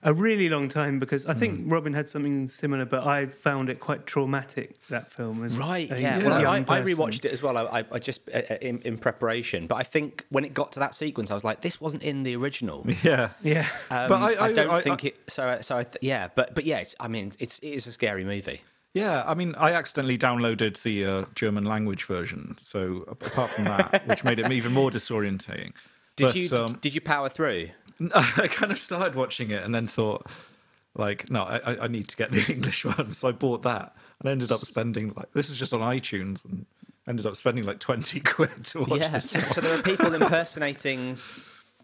a 0.03 0.13
really 0.13 0.49
long 0.49 0.67
time 0.69 0.99
because 0.99 1.25
I 1.25 1.33
think 1.33 1.59
Hmm. 1.61 1.69
Robin 1.73 1.93
had 1.93 2.07
something 2.07 2.47
similar, 2.47 2.85
but 2.85 3.05
I 3.07 3.25
found 3.25 3.69
it 3.69 3.79
quite 3.79 4.05
traumatic. 4.05 4.75
That 4.89 5.11
film 5.11 5.43
as 5.43 5.57
Right, 5.57 5.91
a 5.91 5.99
yeah. 5.99 6.17
young 6.19 6.25
Well, 6.25 6.47
I, 6.47 6.57
I 6.57 6.61
person. 6.63 6.85
rewatched 6.95 7.25
it 7.25 7.31
as 7.31 7.41
well. 7.41 7.57
I, 7.57 7.79
I, 7.79 7.85
I 7.93 7.99
just 7.99 8.21
uh, 8.33 8.41
uh, 8.49 8.57
in, 8.61 8.79
in 8.83 8.97
preparation, 8.97 9.67
but 9.67 9.75
I 9.75 9.83
think 9.83 10.25
when 10.29 10.45
it 10.45 10.53
got 10.53 10.71
to 10.73 10.79
that 10.79 10.93
sequence, 10.95 11.31
I 11.31 11.33
was 11.33 11.43
like, 11.43 11.61
"This 11.61 11.81
wasn't 11.81 12.03
in 12.03 12.23
the 12.23 12.35
original." 12.35 12.85
yeah. 13.03 13.29
Yeah, 13.41 13.67
Um, 13.89 14.09
But 14.09 14.21
I- 14.21 14.33
I, 14.33 14.45
I- 14.47 14.53
don't 14.53 14.69
I- 14.69 14.81
think 14.81 15.03
I- 15.03 15.07
it. 15.07 15.15
So, 15.27 15.57
so 15.61 15.77
I 15.77 15.83
th- 15.83 15.97
yeah, 16.01 16.27
but 16.35 16.53
but 16.55 16.65
yeah, 16.65 16.79
it's, 16.79 16.95
I 16.99 17.07
mean, 17.07 17.31
it's 17.39 17.59
it 17.59 17.69
is 17.69 17.87
a 17.87 17.91
scary 17.91 18.23
movie. 18.23 18.61
Yeah, 18.93 19.23
I 19.27 19.33
mean, 19.33 19.55
I 19.55 19.73
accidentally 19.73 20.17
downloaded 20.17 20.81
the 20.83 21.05
uh, 21.05 21.25
German 21.35 21.65
language 21.65 22.05
version. 22.05 22.57
So 22.61 23.03
apart 23.09 23.51
from 23.51 23.65
that, 23.65 24.03
which 24.07 24.23
made 24.23 24.39
it 24.39 24.49
even 24.51 24.71
more 24.71 24.89
disorientating. 24.89 25.73
Did 26.15 26.23
but, 26.27 26.35
you 26.37 26.57
Um, 26.57 26.77
did 26.79 26.95
you 26.95 27.01
power 27.01 27.27
through? 27.27 27.69
I 28.13 28.47
kind 28.51 28.71
of 28.71 28.77
started 28.79 29.15
watching 29.15 29.51
it 29.51 29.63
and 29.63 29.73
then 29.73 29.87
thought, 29.87 30.27
like, 30.95 31.29
no, 31.29 31.43
I, 31.43 31.57
I- 31.59 31.83
I 31.83 31.87
need 31.87 32.07
to 32.09 32.15
get 32.17 32.31
the 32.31 32.45
English 32.51 32.85
one. 32.85 33.13
So 33.13 33.27
I 33.29 33.31
bought 33.31 33.63
that 33.63 33.95
and 34.21 34.29
ended 34.29 34.51
up 34.51 34.61
spending 34.61 35.13
like 35.15 35.31
this 35.33 35.49
is 35.49 35.57
just 35.57 35.73
on 35.73 35.81
iTunes 35.81 36.43
and 36.45 36.65
ended 37.07 37.25
up 37.25 37.35
spending 37.35 37.65
like 37.65 37.79
twenty 37.79 38.19
quid 38.33 38.65
to 38.65 38.81
watch 38.81 38.99
yeah. 39.01 39.09
this. 39.09 39.29
So, 39.31 39.39
so 39.39 39.61
there 39.61 39.77
are 39.77 39.81
people 39.81 40.13
impersonating. 40.13 41.17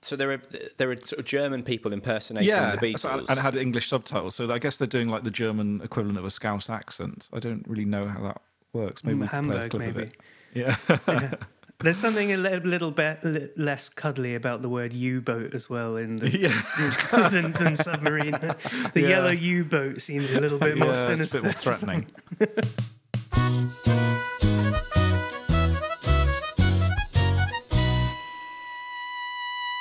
So 0.04 0.16
there 0.16 0.32
are 0.32 0.42
there 0.78 0.90
are 0.90 0.96
sort 0.98 1.20
of 1.20 1.26
German 1.26 1.62
people 1.64 1.94
impersonating 1.94 2.50
Yeah, 2.50 2.76
the 2.76 2.94
Beatles. 2.94 3.30
and 3.30 3.38
it 3.38 3.42
had 3.42 3.56
English 3.56 3.88
subtitles, 3.88 4.34
so 4.36 4.52
I 4.52 4.58
guess 4.58 4.78
they're 4.78 4.88
doing 4.88 5.08
like 5.10 5.24
the 5.24 5.30
German 5.32 5.80
equivalent 5.84 6.18
of 6.18 6.26
a 6.26 6.32
Scouse 6.32 6.70
accent. 6.72 7.30
I 7.32 7.38
don't 7.40 7.64
really 7.68 7.86
know 7.86 8.08
how 8.08 8.22
that 8.24 8.42
works. 8.74 9.04
Maybe 9.04 9.20
we 9.20 9.28
could 9.28 9.30
play 9.30 9.38
a 9.38 9.42
Hamburg, 9.42 9.72
clip 9.72 9.88
of 9.90 9.96
maybe. 9.96 10.08
it. 10.08 10.18
Yeah, 10.56 10.76
Yeah. 11.08 11.34
There's 11.84 11.98
something 11.98 12.32
a 12.32 12.38
little, 12.38 12.92
bit 12.92 13.24
li- 13.24 13.50
less 13.58 13.90
cuddly 13.90 14.36
about 14.36 14.62
the 14.62 14.70
word 14.70 14.94
U-boat 14.94 15.56
as 15.56 15.70
well 15.70 15.96
in 15.98 16.18
the, 16.18 16.30
yeah, 16.38 16.62
than, 17.30 17.52
than 17.54 17.76
submarine. 17.76 18.32
The 18.34 19.02
Yeah. 19.02 19.08
yellow 19.10 19.32
U-boat 19.32 20.00
seems 20.02 20.32
a 20.32 20.40
little 20.40 20.60
bit 20.60 20.78
more 20.78 20.90
yeah, 20.90 20.92
it's 20.92 21.00
a 21.02 21.06
sinister. 21.06 21.38
bit 21.40 21.44
more 21.46 21.54
threatening. 21.54 22.08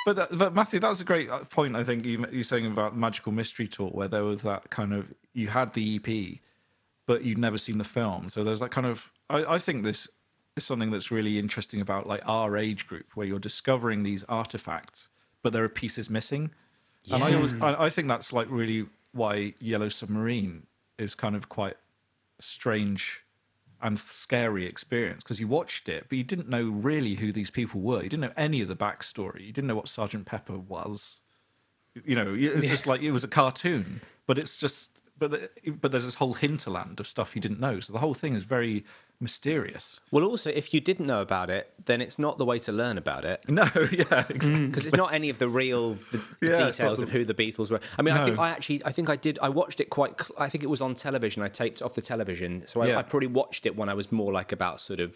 But, 0.03 0.15
that, 0.15 0.37
but 0.37 0.55
Matthew, 0.55 0.79
that 0.79 0.89
was 0.89 0.99
a 0.99 1.03
great 1.03 1.29
uh, 1.29 1.43
point. 1.45 1.75
I 1.75 1.83
think 1.83 2.05
you 2.05 2.25
you 2.31 2.41
saying 2.41 2.65
about 2.65 2.97
Magical 2.97 3.31
Mystery 3.31 3.67
Tour, 3.67 3.89
where 3.89 4.07
there 4.07 4.23
was 4.23 4.41
that 4.41 4.71
kind 4.71 4.93
of 4.93 5.13
you 5.33 5.47
had 5.49 5.73
the 5.73 5.97
EP, 6.03 6.39
but 7.05 7.23
you'd 7.23 7.37
never 7.37 7.59
seen 7.59 7.77
the 7.77 7.83
film. 7.83 8.27
So 8.27 8.43
there's 8.43 8.61
that 8.61 8.71
kind 8.71 8.87
of. 8.87 9.11
I, 9.29 9.43
I 9.55 9.59
think 9.59 9.83
this 9.83 10.05
is 10.05 10.11
something 10.59 10.91
that's 10.91 11.11
really 11.11 11.39
interesting 11.39 11.81
about 11.81 12.07
like 12.07 12.21
our 12.25 12.57
age 12.57 12.87
group, 12.87 13.07
where 13.15 13.25
you're 13.25 13.39
discovering 13.39 14.03
these 14.03 14.23
artifacts, 14.23 15.09
but 15.41 15.53
there 15.53 15.63
are 15.63 15.69
pieces 15.69 16.09
missing. 16.09 16.51
yeah. 17.03 17.15
And 17.15 17.23
I, 17.23 17.33
always, 17.33 17.53
I, 17.61 17.85
I 17.85 17.89
think 17.89 18.07
that's 18.07 18.33
like 18.33 18.47
really 18.49 18.87
why 19.13 19.53
Yellow 19.59 19.89
Submarine 19.89 20.67
is 20.97 21.15
kind 21.15 21.35
of 21.35 21.49
quite 21.49 21.77
strange 22.39 23.21
and 23.81 23.97
scary 23.97 24.65
experience 24.65 25.23
because 25.23 25.39
you 25.39 25.47
watched 25.47 25.89
it, 25.89 26.05
but 26.09 26.17
you 26.17 26.23
didn't 26.23 26.49
know 26.49 26.63
really 26.63 27.15
who 27.15 27.31
these 27.31 27.49
people 27.49 27.81
were. 27.81 28.03
You 28.03 28.09
didn't 28.09 28.21
know 28.21 28.33
any 28.37 28.61
of 28.61 28.67
the 28.67 28.75
backstory. 28.75 29.41
You 29.45 29.51
didn't 29.51 29.67
know 29.67 29.75
what 29.75 29.89
Sergeant 29.89 30.25
Pepper 30.25 30.57
was. 30.57 31.21
You 32.05 32.15
know, 32.15 32.33
it's 32.37 32.67
just 32.67 32.87
like 32.87 33.01
it 33.01 33.11
was 33.11 33.23
a 33.23 33.27
cartoon, 33.27 34.01
but 34.27 34.37
it's 34.37 34.55
just 34.55 35.01
but 35.17 35.31
the, 35.31 35.49
but 35.71 35.91
there's 35.91 36.05
this 36.05 36.15
whole 36.15 36.33
hinterland 36.33 36.99
of 36.99 37.07
stuff 37.07 37.35
you 37.35 37.41
didn't 37.41 37.59
know. 37.59 37.79
So 37.79 37.91
the 37.91 37.99
whole 37.99 38.13
thing 38.13 38.33
is 38.33 38.43
very 38.43 38.85
mysterious. 39.21 39.99
Well, 40.11 40.23
also, 40.25 40.49
if 40.49 40.73
you 40.73 40.81
didn't 40.81 41.05
know 41.05 41.21
about 41.21 41.49
it, 41.49 41.71
then 41.85 42.01
it's 42.01 42.17
not 42.19 42.37
the 42.37 42.45
way 42.45 42.59
to 42.59 42.71
learn 42.71 42.97
about 42.97 43.23
it. 43.23 43.41
No, 43.47 43.63
yeah, 43.91 44.25
exactly. 44.29 44.67
because 44.67 44.85
it's 44.87 44.95
not 44.97 45.13
any 45.13 45.29
of 45.29 45.37
the 45.39 45.47
real 45.47 45.93
the, 45.93 46.17
the 46.39 46.47
Yeah, 46.47 46.65
details 46.67 46.97
the- 46.97 47.03
of 47.05 47.09
who 47.11 47.23
the 47.23 47.33
Beatles 47.33 47.69
were. 47.71 47.79
I 47.97 48.01
mean, 48.01 48.13
I 48.15 48.25
think 48.25 48.39
I 48.39 48.49
actually, 48.49 48.81
I 48.83 48.91
think 48.91 49.09
I 49.09 49.15
did. 49.15 49.39
I 49.41 49.49
watched 49.49 49.79
it 49.79 49.89
quite. 49.89 50.19
cl- 50.19 50.35
I 50.37 50.49
think 50.49 50.63
it 50.63 50.67
was 50.67 50.81
on 50.81 50.95
television. 50.95 51.43
I 51.43 51.47
taped 51.49 51.81
off 51.81 51.93
the 51.93 52.01
television, 52.01 52.65
so 52.67 52.81
I, 52.81 52.87
Yeah. 52.87 52.97
I 52.97 53.03
probably 53.03 53.27
watched 53.27 53.65
it 53.65 53.75
when 53.75 53.87
I 53.89 53.93
was 53.93 54.11
more 54.11 54.33
like 54.33 54.51
about 54.51 54.81
sort 54.81 54.99
of 54.99 55.15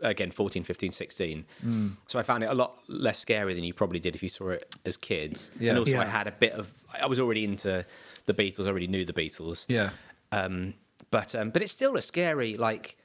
again 0.00 0.32
14 0.32 0.64
15 0.64 0.90
16 0.90 1.44
Mm. 1.64 1.96
so 2.08 2.18
i 2.18 2.24
found 2.24 2.42
it 2.42 2.46
a 2.50 2.54
lot 2.54 2.76
less 2.88 3.20
scary 3.20 3.54
than 3.54 3.62
you 3.62 3.72
probably 3.72 4.00
did 4.00 4.16
if 4.16 4.22
you 4.24 4.28
saw 4.28 4.48
it 4.48 4.74
as 4.84 4.96
kids 4.96 5.52
Yeah. 5.60 5.70
and 5.70 5.78
also 5.78 5.96
i 5.96 6.04
had 6.04 6.26
a 6.26 6.32
bit 6.32 6.54
of 6.54 6.74
i 7.00 7.06
was 7.06 7.20
already 7.20 7.44
into 7.44 7.84
the 8.26 8.34
beatles 8.34 8.64
I 8.66 8.70
already 8.70 8.88
knew 8.88 9.04
the 9.04 9.12
beatles 9.12 9.64
Yeah, 9.68 9.90
um 10.32 10.74
but 11.12 11.36
um 11.36 11.50
but 11.50 11.62
it's 11.62 11.70
still 11.70 11.96
a 11.96 12.00
scary 12.00 12.56
like 12.56 12.96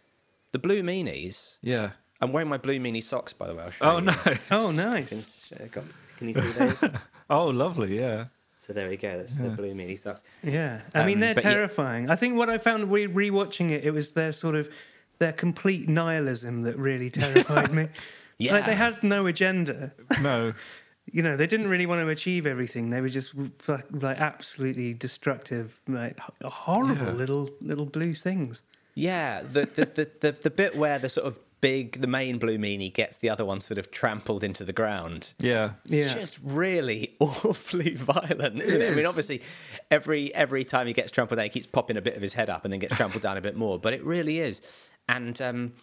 the 0.51 0.59
blue 0.59 0.81
meanies 0.83 1.57
yeah. 1.61 1.91
i'm 2.21 2.31
wearing 2.31 2.49
my 2.49 2.57
blue 2.57 2.79
meanie 2.79 3.03
socks 3.03 3.33
by 3.33 3.47
the 3.47 3.55
way 3.55 3.63
I'll 3.63 3.71
show 3.71 3.85
Oh 3.85 3.97
you. 3.99 4.05
no. 4.05 4.15
Oh, 4.51 4.71
nice. 4.71 5.51
uh, 5.53 5.65
got- 5.71 5.83
can 6.17 6.27
you 6.29 6.33
see 6.33 6.51
those 6.51 6.83
Oh, 7.29 7.47
lovely. 7.47 7.99
Yeah. 7.99 8.25
So 8.49 8.71
there 8.73 8.89
we 8.89 8.97
go. 8.97 9.17
That's 9.17 9.35
the 9.35 9.49
blue 9.49 9.73
meanie 9.73 9.99
socks. 9.99 10.23
Yeah, 10.43 10.81
I 10.95 11.05
mean 11.05 11.15
Um, 11.17 11.19
they're 11.21 11.35
but 11.35 11.43
yeah- 11.43 11.49
terrifying. 11.53 12.09
I 12.09 12.15
think 12.15 12.35
what 12.37 12.49
I 12.49 12.57
found 12.57 12.91
re- 12.91 13.07
rewatching 13.07 13.69
it, 13.71 13.83
it 13.85 13.91
was 13.91 14.13
their 14.13 14.31
sort 14.31 14.55
of 14.55 14.69
their 15.19 15.33
complete 15.33 15.87
nihilism 15.89 16.61
that 16.63 16.77
really 16.77 17.09
terrified 17.09 17.71
me. 17.73 17.87
Yeah. 18.39 18.51
like 18.55 18.65
they 18.65 18.75
had 18.75 19.03
no 19.03 19.27
agenda. 19.27 19.91
No. 20.21 20.53
You 21.09 21.21
know, 21.23 21.37
they 21.37 21.47
didn't 21.47 21.69
really 21.69 21.85
want 21.85 22.01
to 22.01 22.09
achieve 22.09 22.45
everything. 22.45 22.89
They 22.89 22.99
were 22.99 23.07
just 23.07 23.33
like, 23.65 23.85
like 23.91 24.19
absolutely 24.19 24.93
destructive, 24.93 25.79
like 25.87 26.19
horrible 26.43 27.05
Yeah. 27.05 27.11
little 27.13 27.49
little 27.61 27.85
blue 27.85 28.13
things. 28.13 28.61
Yeah, 28.97 29.41
the 29.43 29.65
the, 29.65 29.85
the 29.85 30.09
the 30.21 30.31
the 30.31 30.49
bit 30.49 30.75
where 30.75 30.97
the 30.99 31.09
sort 31.09 31.27
of 31.27 31.37
big, 31.61 32.01
the 32.01 32.07
main 32.07 32.37
blue 32.37 32.57
meanie 32.57 32.93
gets 32.93 33.17
the 33.17 33.29
other 33.29 33.43
one 33.43 33.59
sort 33.59 33.77
of 33.79 33.89
trampled 33.91 34.43
into 34.43 34.63
the 34.63 34.73
ground. 34.73 35.33
Yeah. 35.39 35.71
It's 35.85 35.93
Yeah. 35.93 36.13
just 36.13 36.37
really 36.43 37.15
awfully 37.19 37.95
violent, 37.95 38.61
isn't 38.61 38.81
it? 38.81 38.91
I 38.91 38.95
mean, 38.95 39.05
obviously, 39.05 39.41
every 39.91 40.33
every 40.35 40.63
time 40.63 40.87
he 40.87 40.93
gets 40.93 41.11
trampled 41.11 41.37
down, 41.37 41.45
he 41.45 41.49
keeps 41.49 41.67
popping 41.67 41.97
a 41.97 42.01
bit 42.01 42.15
of 42.15 42.21
his 42.21 42.33
head 42.33 42.49
up 42.49 42.63
and 42.63 42.71
then 42.73 42.79
gets 42.79 42.95
trampled 42.95 43.21
down 43.23 43.37
a 43.37 43.41
bit 43.41 43.55
more. 43.55 43.77
But 43.79 43.93
it 43.93 44.03
really 44.03 44.39
is, 44.39 44.61
and 45.07 45.39
um, 45.41 45.73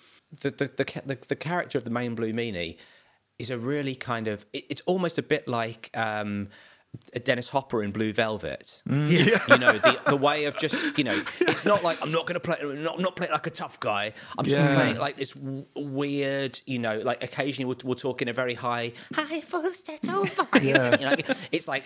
the, 0.41 0.51
the 0.51 0.67
the 0.77 1.03
the 1.07 1.19
the 1.29 1.37
character 1.37 1.79
of 1.79 1.85
the 1.85 1.91
main 1.91 2.15
blue 2.15 2.33
meanie 2.33 2.77
is 3.39 3.51
a 3.51 3.59
really 3.59 3.95
kind 3.95 4.27
of. 4.29 4.45
It, 4.53 4.65
it's 4.71 4.83
almost 4.87 5.19
a 5.19 5.23
bit 5.23 5.47
like. 5.47 5.91
Um, 5.95 6.49
Dennis 7.25 7.49
Hopper 7.51 7.83
in 7.83 7.91
Blue 7.93 8.13
Velvet, 8.13 8.83
mm. 8.89 9.09
Yeah. 9.09 9.39
you 9.49 9.59
know 9.59 9.79
the 9.79 9.99
the 10.07 10.17
way 10.17 10.45
of 10.45 10.59
just 10.59 10.75
you 10.99 11.05
know 11.05 11.23
it's 11.41 11.65
not 11.65 11.83
like 11.83 12.01
I'm 12.03 12.11
not 12.13 12.27
going 12.27 12.35
to 12.35 12.41
play 12.41 12.57
I'm 12.61 12.83
not, 12.83 12.97
I'm 12.97 13.03
not 13.03 13.17
playing 13.17 13.33
like 13.33 13.47
a 13.47 13.51
tough 13.51 13.79
guy 13.81 14.13
I'm 14.39 14.45
just 14.45 14.55
going 14.57 14.67
to 14.69 14.73
Yeah. 14.73 14.83
play 14.93 14.99
like 14.99 15.17
this 15.17 15.31
w- 15.33 15.65
weird 15.75 16.61
you 16.67 16.79
know 16.79 16.99
like 16.99 17.23
occasionally 17.23 17.67
we'll, 17.67 17.79
we'll 17.85 17.95
talk 17.95 18.23
in 18.23 18.29
a 18.29 18.33
very 18.33 18.55
high 18.55 18.93
high 19.15 19.41
falsetto 19.41 20.25
voice 20.25 20.49
Yeah. 20.63 20.99
you 20.99 21.07
know, 21.07 21.17
it's 21.53 21.69
like 21.69 21.85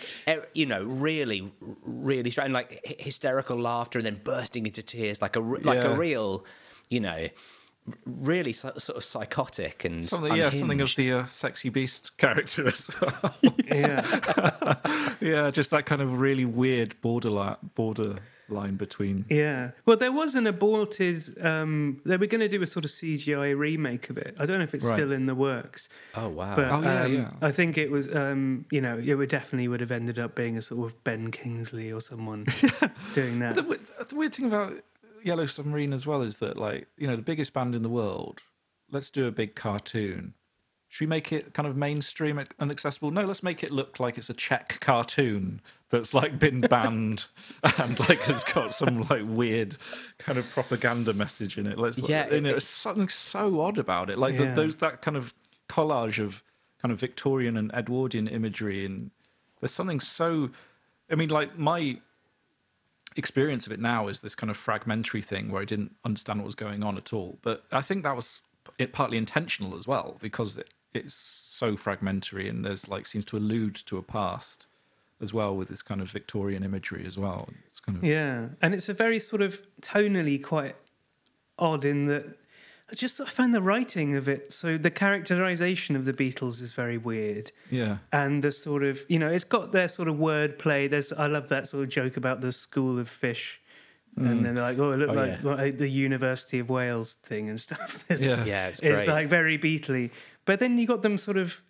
you 0.55 0.67
know 0.67 0.83
really 0.85 1.53
really 1.85 2.31
strange 2.31 2.53
like 2.53 2.81
hysterical 3.01 3.59
laughter 3.61 3.99
and 3.99 4.07
then 4.07 4.21
bursting 4.25 4.67
into 4.67 4.83
tears 4.83 5.21
like 5.23 5.37
a 5.37 5.41
like 5.41 5.85
a 5.85 5.95
real 5.97 6.45
you 6.89 7.01
know 7.01 7.29
really 8.07 8.53
so, 8.53 8.73
sort 8.79 8.97
of 8.97 9.05
psychotic 9.05 9.85
and 9.85 10.05
Something, 10.05 10.37
yeah, 10.37 10.51
something 10.51 10.81
of 10.81 10.95
the 10.97 11.13
uh, 11.13 11.27
sexy 11.27 11.69
beast 11.69 12.17
character 12.17 12.67
as 12.69 12.89
well. 13.01 13.37
Yeah, 13.69 14.75
yeah, 15.21 15.51
just 15.51 15.71
that 15.73 15.85
kind 15.87 16.01
of 16.03 16.21
really 16.21 16.45
weird 16.47 16.99
borderline 17.03 17.57
borderline 17.75 18.77
between. 18.77 19.27
yeah. 19.29 19.73
Well, 19.85 19.99
there 19.99 20.11
was 20.13 20.35
an 20.35 20.47
aborted. 20.47 21.23
Um, 21.45 22.01
they 22.07 22.17
were 22.17 22.27
going 22.27 22.41
to 22.41 22.49
do 22.49 22.63
a 22.63 22.67
sort 22.67 22.87
of 22.87 22.91
CGI 22.91 23.57
remake 23.57 24.09
of 24.09 24.17
it. 24.17 24.35
I 24.39 24.47
don't 24.47 24.57
know 24.59 24.65
if 24.65 24.75
it's 24.75 24.87
Right. 24.87 24.95
still 24.95 25.13
in 25.13 25.27
the 25.27 25.35
works. 25.35 25.89
oh 26.15 26.29
wow 26.31 26.55
But 26.55 26.71
Oh, 26.73 26.81
yeah, 26.81 27.03
um, 27.03 27.13
yeah. 27.15 27.31
I 27.43 27.53
think 27.53 27.77
it 27.77 27.91
was, 27.91 28.15
um, 28.15 28.65
you 28.71 28.81
know, 28.81 28.99
it 28.99 29.15
would 29.15 29.29
definitely 29.29 29.69
would 29.69 29.81
have 29.81 29.91
ended 29.93 30.19
up 30.19 30.35
being 30.35 30.57
a 30.57 30.63
sort 30.63 30.87
of 30.91 31.05
Ben 31.05 31.31
Kingsley 31.31 31.93
or 31.93 32.01
someone 32.01 32.47
doing 33.13 33.41
that. 33.41 33.55
The, 33.57 33.79
the 34.09 34.17
weird 34.17 34.35
thing 34.35 34.47
about 34.47 34.73
Yellow 35.25 35.47
Submarine 35.47 35.93
as 35.93 36.07
well 36.07 36.23
is 36.23 36.37
that, 36.37 36.57
like, 36.57 36.89
you 36.97 37.07
know, 37.07 37.17
the 37.17 37.23
biggest 37.23 37.53
band 37.53 37.75
in 37.75 37.83
the 37.83 37.89
world. 37.89 38.41
Let's 38.91 39.11
do 39.11 39.27
a 39.27 39.31
big 39.31 39.55
cartoon. 39.55 40.35
Should 40.91 41.03
we 41.03 41.09
make 41.09 41.33
it 41.33 41.53
kind 41.53 41.69
of 41.69 41.77
mainstream 41.77 42.39
and 42.59 42.71
accessible? 42.71 43.11
No, 43.11 43.21
let's 43.21 43.43
make 43.43 43.63
it 43.63 43.71
look 43.71 44.01
like 44.01 44.17
it's 44.17 44.31
a 44.31 44.35
Czech 44.35 44.79
cartoon 44.81 45.61
that's 45.91 46.15
like 46.15 46.39
been 46.39 46.63
banned 46.63 47.27
and 47.79 47.99
like 48.09 48.21
has 48.21 48.43
got 48.45 48.73
some 48.75 49.03
like 49.11 49.21
weird 49.27 49.77
kind 50.17 50.39
of 50.39 50.49
propaganda 50.49 51.13
message 51.13 51.59
in 51.59 51.67
it. 51.67 51.77
Let's 51.79 51.99
Yeah, 51.99 52.27
yeah, 52.29 52.35
it- 52.37 52.41
there's 52.43 52.67
something 52.67 53.11
so 53.11 53.61
odd 53.61 53.77
about 53.77 54.09
it. 54.11 54.17
Like 54.19 54.39
the, 54.39 54.47
those 54.55 54.77
that 54.77 55.03
kind 55.03 55.19
of 55.19 55.35
collage 55.69 56.19
of 56.25 56.43
kind 56.81 56.91
of 56.91 56.99
Victorian 56.99 57.59
and 57.59 57.71
Edwardian 57.73 58.27
imagery, 58.27 58.87
and 58.87 59.11
there's 59.61 59.73
something 59.73 60.01
so. 60.01 60.49
I 61.11 61.17
mean, 61.17 61.29
like 61.29 61.59
my 61.59 62.01
experience 63.19 63.67
of 63.67 63.73
it 63.73 63.81
now 63.81 64.09
is 64.09 64.21
this 64.21 64.35
kind 64.37 64.49
of 64.49 64.57
fragmentary 64.57 65.21
thing 65.21 65.51
where 65.51 65.61
I 65.61 65.65
didn't 65.65 65.97
understand 66.05 66.39
what 66.39 66.47
was 66.47 66.55
going 66.55 66.83
on 66.83 66.97
at 66.97 67.13
all. 67.13 67.39
But 67.43 67.65
I 67.73 67.83
think 67.83 68.05
that 68.05 68.17
was 68.17 68.41
it 68.79 68.93
partly 68.93 69.19
intentional 69.19 69.77
as 69.77 69.87
well 69.87 70.17
because 70.21 70.57
it, 70.57 70.73
it's 70.95 71.15
so 71.15 71.77
fragmentary 71.77 72.49
and 72.49 72.65
there's 72.65 72.89
like 72.89 73.07
seems 73.07 73.25
to 73.27 73.37
allude 73.37 73.75
to 73.75 73.99
a 73.99 74.03
past 74.03 74.67
as 75.21 75.35
well 75.35 75.55
with 75.57 75.69
this 75.69 75.83
kind 75.83 76.01
of 76.01 76.09
Victorian 76.11 76.63
imagery 76.63 77.05
as 77.05 77.19
well. 77.19 77.49
It's 77.67 77.81
kind 77.81 77.99
of 77.99 78.05
Yeah, 78.05 78.47
and 78.63 78.73
it's 78.73 78.89
a 78.89 78.95
very 78.95 79.19
sort 79.19 79.43
of 79.43 79.61
tonally 79.83 80.43
quite 80.43 80.77
odd 81.59 81.85
in 81.85 82.07
that 82.07 82.39
I 82.91 82.95
just 82.95 83.21
I 83.21 83.27
find 83.27 83.53
the 83.53 83.61
writing 83.61 84.17
of 84.17 84.29
it 84.29 84.51
so 84.53 84.79
the 84.79 84.91
characterization 84.91 85.95
of 85.95 86.05
the 86.07 86.13
Beatles 86.15 86.63
is 86.63 86.73
very 86.73 86.97
weird. 86.97 87.53
yeah. 87.71 87.99
And 88.13 88.43
the 88.43 88.53
sort 88.53 88.83
of 88.83 89.05
you 89.09 89.19
know, 89.19 89.29
it's 89.29 89.45
got 89.45 89.73
their 89.73 89.89
sort 89.89 90.09
of 90.09 90.17
wordplay. 90.17 90.89
There's 90.89 91.13
I 91.13 91.27
love 91.27 91.49
that 91.49 91.67
sort 91.67 91.85
of 91.85 91.91
joke 91.91 92.17
about 92.17 92.41
the 92.41 92.53
school 92.53 92.99
of 92.99 93.09
fish. 93.09 93.61
And 94.17 94.41
mm. 94.41 94.43
then 94.43 94.55
they're 94.57 94.65
like, 94.65 94.79
oh, 94.79 94.91
it 94.93 94.97
looked 94.97 95.13
Oh, 95.13 95.15
like 95.15 95.31
yeah. 95.31 95.43
well, 95.45 95.57
the 95.71 95.89
University 95.89 96.59
of 96.59 96.69
Wales 96.71 97.15
thing 97.15 97.49
and 97.49 97.61
stuff. 97.69 98.05
It's, 98.09 98.23
Yeah. 98.23 98.45
Yeah, 98.45 98.69
it's 98.69 98.81
it's 98.81 99.07
like 99.07 99.29
very 99.29 99.59
beatly. 99.59 100.11
But 100.45 100.59
then 100.59 100.79
you 100.79 100.87
got 100.87 101.03
them 101.03 101.19
sort 101.19 101.37
of 101.37 101.61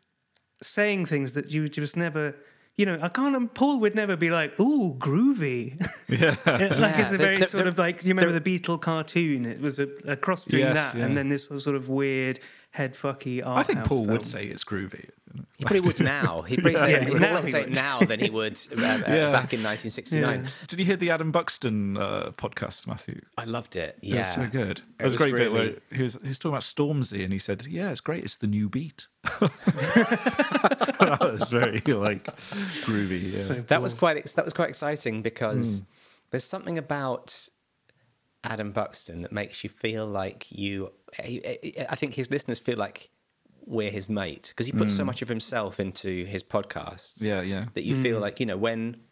saying 0.62 1.06
things 1.06 1.32
that 1.34 1.50
you 1.50 1.68
just 1.68 1.96
never, 1.96 2.34
you 2.78 2.86
know, 2.86 2.98
I 3.02 3.08
can't. 3.10 3.52
Paul 3.52 3.80
would 3.80 3.94
never 3.94 4.16
be 4.16 4.30
like, 4.30 4.58
"Ooh, 4.58 4.94
groovy." 4.98 5.76
Yeah. 6.08 6.36
like 6.46 6.98
it's 6.98 7.10
a 7.12 7.18
there- 7.18 7.18
very 7.18 7.36
there- 7.36 7.46
sort 7.46 7.64
there- 7.64 7.68
of 7.68 7.78
like 7.78 8.02
you 8.02 8.14
remember 8.14 8.38
the 8.38 8.40
Beatle 8.58 8.80
cartoon? 8.80 9.44
It 9.44 9.60
was 9.60 9.78
a, 9.78 9.88
a 10.06 10.16
cross 10.16 10.44
between 10.44 10.62
Yes, 10.62 10.92
that 10.92 10.98
yeah. 10.98 11.04
and 11.04 11.14
then 11.14 11.28
this 11.28 11.44
sort 11.48 11.76
of 11.76 11.90
weird 11.90 12.40
head 12.70 12.94
fucky 12.94 13.44
art. 13.44 13.58
I 13.58 13.62
think 13.62 13.84
Paul 13.84 13.98
film. 13.98 14.08
would 14.12 14.26
say 14.26 14.46
it's 14.46 14.64
groovy. 14.64 15.10
He 15.58 15.64
probably 15.64 15.80
would 15.80 16.00
now. 16.00 16.42
He'd 16.42 16.56
probably 16.62 16.76
say, 16.78 16.92
Yeah, 16.92 17.04
he'd 17.04 17.20
now 17.20 17.34
rather 17.34 17.46
he 17.46 17.52
say 17.52 17.60
it 17.60 17.66
would. 17.66 17.74
now 17.74 18.00
than 18.00 18.20
he 18.20 18.30
would 18.30 18.58
uh, 18.76 18.80
uh, 18.80 18.98
Yeah. 19.08 19.30
back 19.32 19.52
in 19.52 19.62
1969. 19.62 20.46
Did 20.68 20.78
you 20.78 20.84
hear 20.86 20.96
the 20.96 21.10
Adam 21.10 21.30
Buxton 21.32 21.96
uh, 21.98 22.30
podcast, 22.36 22.86
Matthew? 22.86 23.20
I 23.36 23.44
loved 23.44 23.76
it. 23.76 23.98
It 24.02 24.08
Yeah, 24.08 24.18
was 24.18 24.28
so 24.32 24.46
good. 24.46 24.78
It 24.78 24.84
It 25.00 25.04
was 25.04 25.14
a 25.14 25.16
was 25.16 25.16
great 25.16 25.34
bit 25.34 25.52
where 25.52 25.74
he 25.92 26.02
was, 26.02 26.18
he 26.22 26.28
was 26.28 26.38
talking 26.38 26.52
about 26.54 26.62
Stormzy 26.62 27.22
and 27.24 27.32
he 27.32 27.38
said, 27.38 27.66
Yeah, 27.66 27.90
it's 27.90 28.00
great. 28.00 28.24
It's 28.24 28.36
the 28.36 28.46
new 28.46 28.68
beat. 28.70 29.06
that 29.24 31.18
was 31.20 31.44
very 31.48 31.80
like 31.86 32.24
groovy. 32.84 33.32
Yeah. 33.32 33.62
that 33.68 33.82
was 33.82 33.94
quite 33.94 34.24
that 34.34 34.44
was 34.44 34.54
quite 34.54 34.68
exciting 34.68 35.22
because 35.22 35.84
there's 36.30 36.44
something 36.44 36.78
about 36.78 37.48
Adam 38.44 38.72
Buxton 38.72 39.22
that 39.22 39.32
makes 39.32 39.64
you 39.64 39.70
feel 39.70 40.06
like 40.06 40.46
you. 40.50 40.92
I 41.18 41.86
I 41.88 41.94
think 41.96 42.14
his 42.14 42.30
listeners 42.30 42.58
feel 42.58 42.78
like 42.78 43.10
we're 43.66 43.90
his 43.90 44.08
mate 44.08 44.48
because 44.48 44.66
he 44.66 44.72
puts 44.72 44.96
so 44.96 45.02
mm. 45.02 45.06
much 45.06 45.22
of 45.22 45.28
himself 45.28 45.78
into 45.78 46.24
his 46.24 46.42
podcasts. 46.42 47.20
Yeah, 47.20 47.42
yeah. 47.42 47.66
That 47.74 47.84
you 47.84 48.00
feel 48.00 48.18
mm. 48.18 48.22
like 48.22 48.40
you 48.40 48.46
know 48.46 48.56
when. 48.56 49.02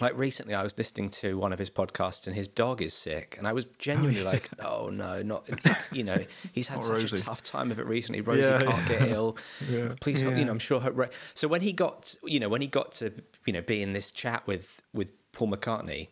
Like 0.00 0.18
recently, 0.18 0.54
I 0.54 0.64
was 0.64 0.76
listening 0.76 1.08
to 1.10 1.38
one 1.38 1.52
of 1.52 1.60
his 1.60 1.70
podcasts, 1.70 2.26
and 2.26 2.34
his 2.34 2.48
dog 2.48 2.82
is 2.82 2.92
sick, 2.92 3.36
and 3.38 3.46
I 3.46 3.52
was 3.52 3.64
oh, 3.64 3.74
genuinely 3.78 4.24
like, 4.24 4.50
"Oh 4.58 4.88
no, 4.88 5.22
not 5.22 5.48
you 5.92 6.02
know, 6.02 6.18
he's 6.50 6.66
had 6.66 6.82
such 6.82 7.02
Rosie. 7.02 7.14
a 7.14 7.18
tough 7.20 7.44
time 7.44 7.70
of 7.70 7.78
it 7.78 7.86
recently. 7.86 8.20
Rosie 8.20 8.42
Yeah, 8.42 8.58
can't 8.58 8.90
yeah. 8.90 8.98
get 8.98 9.08
ill. 9.10 9.36
Yeah. 9.70 9.94
Please, 10.00 10.20
help, 10.20 10.36
you 10.36 10.46
know, 10.46 10.50
I'm 10.50 10.58
sure 10.58 10.80
her. 10.80 10.90
Ro- 10.90 11.10
So 11.34 11.46
when 11.46 11.60
he 11.60 11.72
got, 11.72 12.16
you 12.24 12.40
know, 12.40 12.48
when 12.48 12.60
he 12.60 12.66
got 12.66 12.90
to, 12.94 13.12
you 13.46 13.52
know, 13.52 13.62
be 13.62 13.82
in 13.82 13.92
this 13.92 14.10
chat 14.10 14.44
with 14.48 14.82
with 14.92 15.12
Paul 15.30 15.52
McCartney, 15.52 16.08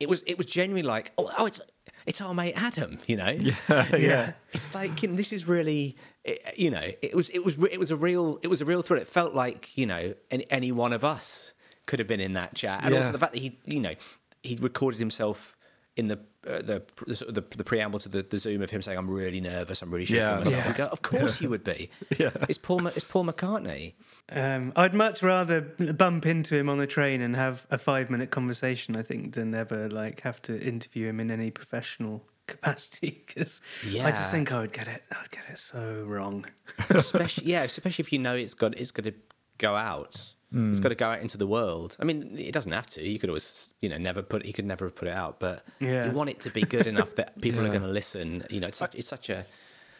it 0.00 0.08
was 0.08 0.22
it 0.26 0.36
was 0.36 0.46
genuinely 0.46 0.86
like, 0.86 1.12
oh, 1.18 1.30
oh 1.38 1.46
it's 1.46 1.60
it's 2.06 2.20
our 2.20 2.34
mate 2.34 2.54
Adam, 2.56 2.98
you 3.06 3.16
know. 3.16 3.30
Yeah, 3.30 3.56
yeah. 3.96 4.32
It's 4.52 4.74
like 4.74 5.02
you 5.02 5.08
know, 5.08 5.16
this 5.16 5.32
is 5.32 5.46
really, 5.48 5.96
it, 6.24 6.42
you 6.56 6.70
know, 6.70 6.90
it 7.02 7.14
was 7.14 7.30
it 7.30 7.44
was 7.44 7.62
it 7.64 7.78
was 7.78 7.90
a 7.90 7.96
real 7.96 8.38
it 8.42 8.48
was 8.48 8.60
a 8.60 8.64
real 8.64 8.82
thrill. 8.82 9.00
It 9.00 9.08
felt 9.08 9.34
like 9.34 9.76
you 9.76 9.86
know 9.86 10.14
any, 10.30 10.46
any 10.50 10.72
one 10.72 10.92
of 10.92 11.04
us 11.04 11.52
could 11.86 11.98
have 11.98 12.08
been 12.08 12.20
in 12.20 12.32
that 12.34 12.54
chat, 12.54 12.80
and 12.82 12.94
also 12.94 13.12
the 13.12 13.18
fact 13.18 13.32
that 13.32 13.40
he, 13.40 13.58
you 13.64 13.80
know, 13.80 13.94
he 14.42 14.56
recorded 14.56 14.98
himself 14.98 15.56
in 15.96 16.08
the 16.08 16.18
uh, 16.46 16.58
the, 16.62 16.82
the 17.06 17.32
the 17.32 17.44
the 17.56 17.64
preamble 17.64 17.98
to 18.00 18.08
the, 18.08 18.22
the 18.22 18.38
Zoom 18.38 18.62
of 18.62 18.70
him 18.70 18.82
saying, 18.82 18.98
"I'm 18.98 19.10
really 19.10 19.40
nervous. 19.40 19.82
I'm 19.82 19.90
really 19.90 20.06
shitting 20.06 20.16
Yeah. 20.28 20.38
myself." 20.38 20.66
Yeah. 20.66 20.72
Go, 20.76 20.84
of 20.86 21.02
course 21.02 21.40
you 21.40 21.48
would 21.50 21.64
be. 21.64 21.90
Yeah. 22.18 22.30
It's 22.48 22.58
Paul. 22.58 22.86
It's 22.88 23.04
Paul 23.04 23.24
McCartney. 23.24 23.94
Um, 24.30 24.72
I'd 24.76 24.94
much 24.94 25.22
rather 25.22 25.60
bump 25.60 26.26
into 26.26 26.56
him 26.56 26.68
on 26.68 26.78
the 26.78 26.86
train 26.86 27.20
and 27.22 27.34
have 27.36 27.66
a 27.70 27.78
five 27.78 28.10
minute 28.10 28.30
conversation, 28.30 28.96
I 28.96 29.02
think, 29.02 29.34
than 29.34 29.54
ever 29.54 29.88
like 29.88 30.20
have 30.22 30.40
to 30.42 30.60
interview 30.60 31.08
him 31.08 31.20
in 31.20 31.30
any 31.30 31.50
professional 31.50 32.24
capacity 32.46 33.24
because 33.26 33.60
I 34.02 34.10
just 34.10 34.30
think 34.30 34.52
I 34.52 34.60
would 34.60 34.72
get 34.72 34.86
it. 34.86 35.02
I'd 35.10 35.30
get 35.30 35.44
it 35.50 35.58
so 35.58 36.04
wrong. 36.06 36.44
especially 36.90 37.46
yeah, 37.46 37.62
especially 37.62 38.02
if 38.02 38.12
you 38.12 38.18
know 38.18 38.34
it's 38.34 38.54
got 38.54 38.78
it's 38.78 38.90
going 38.90 39.04
to 39.12 39.14
go 39.58 39.74
out. 39.76 40.32
It's 40.56 40.78
mm. 40.78 40.82
got 40.82 40.90
to 40.90 40.94
go 40.94 41.10
out 41.10 41.20
into 41.20 41.36
the 41.36 41.48
world. 41.48 41.96
I 41.98 42.04
mean, 42.04 42.36
it 42.38 42.52
doesn't 42.52 42.70
have 42.70 42.86
to. 42.90 43.02
You 43.02 43.18
could 43.18 43.28
always, 43.28 43.74
you 43.82 43.88
know, 43.88 43.98
never 43.98 44.22
put. 44.22 44.44
He 44.44 44.52
could 44.52 44.64
never 44.64 44.84
have 44.84 44.94
put 44.94 45.08
it 45.08 45.14
out, 45.14 45.40
but 45.40 45.64
Yeah. 45.80 46.06
you 46.06 46.12
want 46.12 46.30
it 46.30 46.40
to 46.40 46.50
be 46.50 46.62
good 46.62 46.86
enough 46.86 47.16
that 47.16 47.40
people 47.40 47.64
are 47.66 47.70
going 47.70 47.82
to 47.82 47.88
listen. 47.88 48.46
You 48.50 48.60
know, 48.60 48.68
it's 48.68 48.78
such, 48.78 48.94
it's 48.94 49.08
such 49.08 49.30
a 49.30 49.46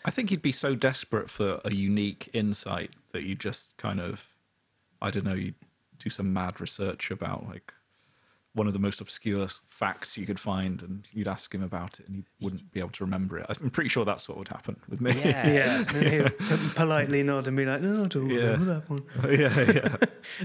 I 0.04 0.10
think 0.10 0.30
he'd 0.30 0.42
be 0.42 0.52
so 0.52 0.74
desperate 0.74 1.30
for 1.30 1.60
a 1.64 1.74
unique 1.74 2.28
insight 2.32 2.90
that 3.12 3.22
you 3.22 3.34
just 3.34 3.76
kind 3.78 4.00
of, 4.00 4.28
I 5.00 5.10
don't 5.10 5.24
know, 5.24 5.34
you 5.34 5.54
do 5.98 6.10
some 6.10 6.32
mad 6.32 6.60
research 6.60 7.10
about 7.10 7.48
like 7.48 7.72
one 8.54 8.66
of 8.68 8.72
the 8.72 8.78
most 8.78 9.00
obscure 9.00 9.48
facts 9.66 10.16
you 10.16 10.26
could 10.26 10.38
find, 10.38 10.80
and 10.80 11.06
you'd 11.12 11.26
ask 11.28 11.52
him 11.54 11.62
about 11.62 11.98
it, 11.98 12.06
and 12.06 12.16
he 12.16 12.24
wouldn't 12.44 12.70
be 12.72 12.78
able 12.80 12.90
to 12.90 13.04
remember 13.04 13.36
it. 13.38 13.46
I'm 13.60 13.70
pretty 13.70 13.88
sure 13.88 14.04
that's 14.04 14.28
what 14.28 14.38
would 14.38 14.48
happen 14.48 14.76
with 14.88 15.00
me. 15.00 15.12
Yeah. 15.12 15.82
Yeah, 15.94 16.28
and 16.50 16.74
politely 16.76 17.22
nod 17.22 17.48
and 17.48 17.56
be 17.56 17.64
like, 17.66 17.80
"No, 17.82 18.04
I 18.04 18.06
don't 18.06 18.30
Yeah. 18.30 18.36
remember 18.52 18.64
that 18.74 18.88
one." 18.90 19.02
yeah, 19.30 19.72
yeah. 19.72 19.96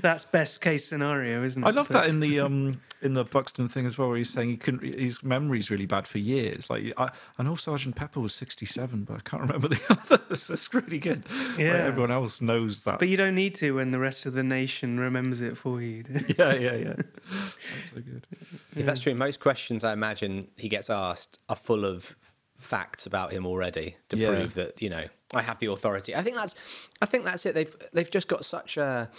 That's 0.02 0.26
best 0.26 0.62
case 0.62 0.86
scenario, 0.86 1.44
isn't 1.44 1.64
it? 1.64 1.68
I 1.68 1.70
love 1.70 1.88
But- 1.88 2.02
that 2.02 2.10
in 2.10 2.20
the 2.20 2.40
um 2.40 2.82
in 3.02 3.14
the 3.14 3.24
Buxton 3.24 3.70
thing 3.70 3.86
as 3.86 3.98
well, 3.98 4.10
where 4.10 4.18
he's 4.18 4.30
saying 4.30 4.50
he 4.50 4.58
couldn't. 4.58 4.84
His 4.84 5.24
memory's 5.24 5.72
really 5.72 5.86
bad 5.86 6.08
for 6.08 6.18
years. 6.18 6.70
Like 6.70 6.94
I, 6.98 7.10
I 7.38 7.44
know 7.44 7.56
Sergeant 7.56 7.96
Pepper 7.96 8.20
was 8.20 8.34
sixty-seven, 8.34 9.04
but 9.06 9.16
I 9.18 9.20
can't 9.22 9.42
remember 9.44 9.70
the 9.70 9.82
others. 10.12 10.48
That's 10.48 10.74
really 10.74 11.00
good. 11.00 11.24
Like, 11.30 11.60
Yeah. 11.60 11.74
everyone 11.86 12.12
else 12.12 12.42
knows 12.42 12.84
that. 12.84 13.00
But 13.00 13.08
you 13.08 13.18
don't 13.18 13.36
need 13.36 13.56
to 13.56 13.72
when 13.76 13.92
the 13.92 14.00
rest 14.00 14.26
of 14.26 14.34
the 14.34 14.44
nation 14.44 15.00
remembers 15.00 15.42
it 15.42 15.58
for 15.58 15.82
you. 15.82 16.04
yeah, 16.38 16.54
yeah, 16.56 16.76
yeah. 16.76 16.94
That's 16.96 17.90
so 17.94 18.02
good. 18.02 18.28
If 18.76 18.86
that's 18.86 19.00
true, 19.00 19.16
most 19.16 19.40
questions 19.40 19.84
I 19.84 19.94
imagine 19.94 20.48
he 20.58 20.68
gets 20.70 20.90
asked 20.90 21.40
are 21.48 21.56
full 21.56 21.86
of 21.86 22.16
facts 22.58 23.06
about 23.06 23.32
him 23.32 23.46
already 23.46 23.96
to 24.10 24.18
Yeah. 24.18 24.28
prove 24.30 24.54
that 24.56 24.82
you 24.82 24.90
know 24.90 25.06
I 25.34 25.42
have 25.44 25.60
the 25.60 25.68
authority. 25.68 26.14
I 26.16 26.22
think 26.22 26.36
that's, 26.36 26.56
I 27.02 27.06
think 27.06 27.24
that's 27.24 27.46
it. 27.46 27.54
They've 27.56 27.74
they've 27.94 28.12
just 28.12 28.28
got 28.28 28.44
such 28.44 28.76
a, 28.78 29.10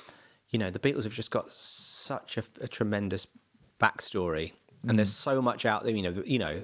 you 0.50 0.58
know, 0.58 0.70
the 0.70 0.78
Beatles 0.80 1.04
have 1.04 1.14
just 1.14 1.30
got 1.30 1.50
such 1.52 2.36
a, 2.36 2.42
a 2.60 2.66
tremendous 2.68 3.26
backstory, 3.80 4.52
and 4.86 4.98
there's 4.98 5.14
so 5.14 5.42
much 5.42 5.64
out 5.64 5.84
there. 5.84 5.94
You 5.94 6.02
know, 6.02 6.22
you 6.24 6.38
know, 6.38 6.62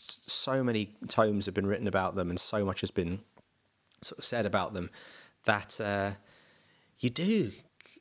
so 0.00 0.62
many 0.62 0.94
tomes 1.08 1.46
have 1.46 1.54
been 1.54 1.66
written 1.66 1.86
about 1.86 2.14
them, 2.14 2.30
and 2.30 2.38
so 2.40 2.64
much 2.64 2.80
has 2.80 2.90
been 2.90 3.20
sort 4.00 4.18
of 4.18 4.24
said 4.24 4.46
about 4.46 4.74
them 4.74 4.90
that 5.44 5.80
uh, 5.80 6.12
you 6.98 7.10
do. 7.10 7.52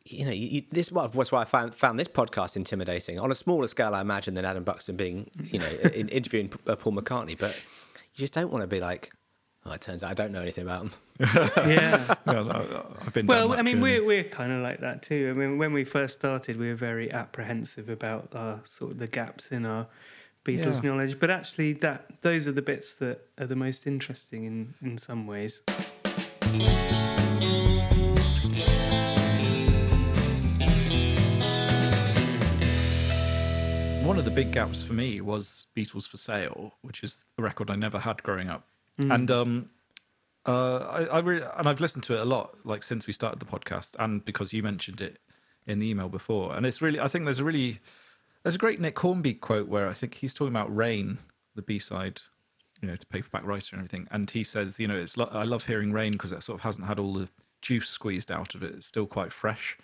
You 0.04 0.26
know, 0.26 0.32
you, 0.32 0.48
you, 0.48 0.64
this 0.72 0.92
was 0.92 1.32
why 1.32 1.42
I 1.42 1.46
found 1.46 1.76
found 1.76 2.00
this 2.00 2.08
podcast 2.08 2.56
intimidating. 2.56 3.20
On 3.20 3.32
a 3.32 3.36
smaller 3.36 3.68
scale, 3.68 3.94
I 3.94 4.02
imagine 4.02 4.34
than 4.34 4.46
Adam 4.46 4.64
Buxton 4.64 4.96
being, 4.96 5.30
you 5.44 5.60
know, 5.60 5.68
in, 5.94 6.10
interviewing 6.10 6.52
uh, 6.68 6.76
Paul 6.76 6.94
McCartney. 6.94 7.38
But 7.38 7.56
you 8.16 8.20
just 8.22 8.34
don't 8.34 8.52
want 8.52 8.64
to 8.64 8.68
be 8.68 8.80
like, 8.80 9.12
oh, 9.66 9.72
it 9.74 9.82
turns 9.82 10.04
out 10.04 10.12
I 10.12 10.14
don't 10.14 10.32
know 10.32 10.42
anything 10.42 10.64
about 10.64 10.82
them. 10.84 10.94
yeah. 11.20 12.16
Yeah, 12.28 12.42
I- 12.42 13.06
I've 13.06 13.14
been. 13.14 13.28
Well, 13.28 13.54
I 13.54 13.62
mean, 13.62 13.76
journey. 13.78 14.00
we're 14.00 14.06
we're 14.06 14.24
kind 14.24 14.52
of 14.52 14.62
like 14.64 14.80
that 14.80 15.04
too. 15.04 15.32
I 15.34 15.38
mean, 15.38 15.58
when 15.58 15.74
we 15.74 15.84
first 15.84 16.16
started, 16.16 16.58
we 16.58 16.68
were 16.70 16.76
very 16.76 17.12
apprehensive 17.12 17.90
about 17.90 18.30
our 18.34 18.60
sort 18.64 18.92
of 18.92 18.98
the 19.00 19.08
gaps 19.08 19.52
in 19.52 19.66
our 19.66 19.88
Beatles 20.46 20.82
Yeah. 20.84 20.90
knowledge. 20.92 21.20
But 21.20 21.30
actually, 21.30 21.74
that 21.74 22.22
those 22.22 22.48
are 22.48 22.52
the 22.52 22.64
bits 22.64 22.94
that 22.96 23.22
are 23.40 23.46
the 23.48 23.56
most 23.56 23.86
interesting 23.86 24.46
in 24.46 24.74
in 24.82 24.98
some 24.98 25.28
ways. 25.28 25.62
One 34.04 34.18
of 34.18 34.26
the 34.26 34.32
big 34.32 34.52
gaps 34.52 34.84
for 34.84 34.94
me 34.94 35.22
was 35.22 35.68
Beatles 35.78 36.08
for 36.08 36.18
Sale, 36.18 36.74
which 36.82 37.04
is 37.04 37.24
a 37.38 37.42
record 37.44 37.70
I 37.70 37.76
never 37.76 38.00
had 38.00 38.22
growing 38.24 38.50
up, 38.50 38.68
and 38.98 39.32
um, 39.32 39.70
uh, 40.46 41.06
I, 41.10 41.18
I 41.18 41.20
really, 41.20 41.46
and 41.58 41.68
I've 41.68 41.80
listened 41.80 42.04
to 42.06 42.16
it 42.16 42.22
a 42.22 42.26
lot, 42.26 42.58
like 42.64 42.84
since 42.84 43.08
we 43.08 43.14
started 43.14 43.40
the 43.40 43.46
podcast, 43.46 43.96
and 44.00 44.24
because 44.24 44.54
you 44.54 44.64
mentioned 44.64 45.02
it 45.02 45.20
in 45.66 45.80
the 45.80 45.90
email 45.90 46.10
before, 46.10 46.56
and 46.56 46.66
it's 46.66 46.82
really, 46.82 47.00
I 47.00 47.08
think 47.08 47.26
there's 47.26 47.40
a 47.40 47.44
really, 47.44 47.80
there's 48.44 48.56
a 48.56 48.60
great 48.60 48.80
Nick 48.80 48.98
Hornby 48.98 49.36
quote 49.36 49.68
where 49.68 49.88
I 49.88 49.94
think 49.94 50.16
he's 50.16 50.34
talking 50.34 50.54
about 50.54 50.76
Rain, 50.76 51.20
the 51.56 51.62
B 51.62 51.80
side, 51.80 52.22
you 52.82 52.88
know, 52.88 52.96
to 52.96 53.06
paperback 53.06 53.46
writer 53.46 53.76
and 53.76 53.80
everything, 53.86 54.08
and 54.12 54.30
he 54.30 54.44
says, 54.44 54.80
you 54.80 54.88
know, 54.88 54.98
it's 54.98 55.16
lo- 55.16 55.30
I 55.32 55.44
love 55.44 55.66
hearing 55.66 55.92
Rain 55.92 56.14
because 56.14 56.32
it 56.32 56.44
sort 56.44 56.60
of 56.60 56.64
hasn't 56.64 56.88
had 56.88 56.98
all 57.00 57.14
the 57.14 57.30
juice 57.62 57.90
squeezed 57.90 58.32
out 58.32 58.56
of 58.56 58.64
it; 58.64 58.74
it's 58.76 58.88
still 58.88 59.06
quite 59.06 59.32
fresh. 59.32 59.78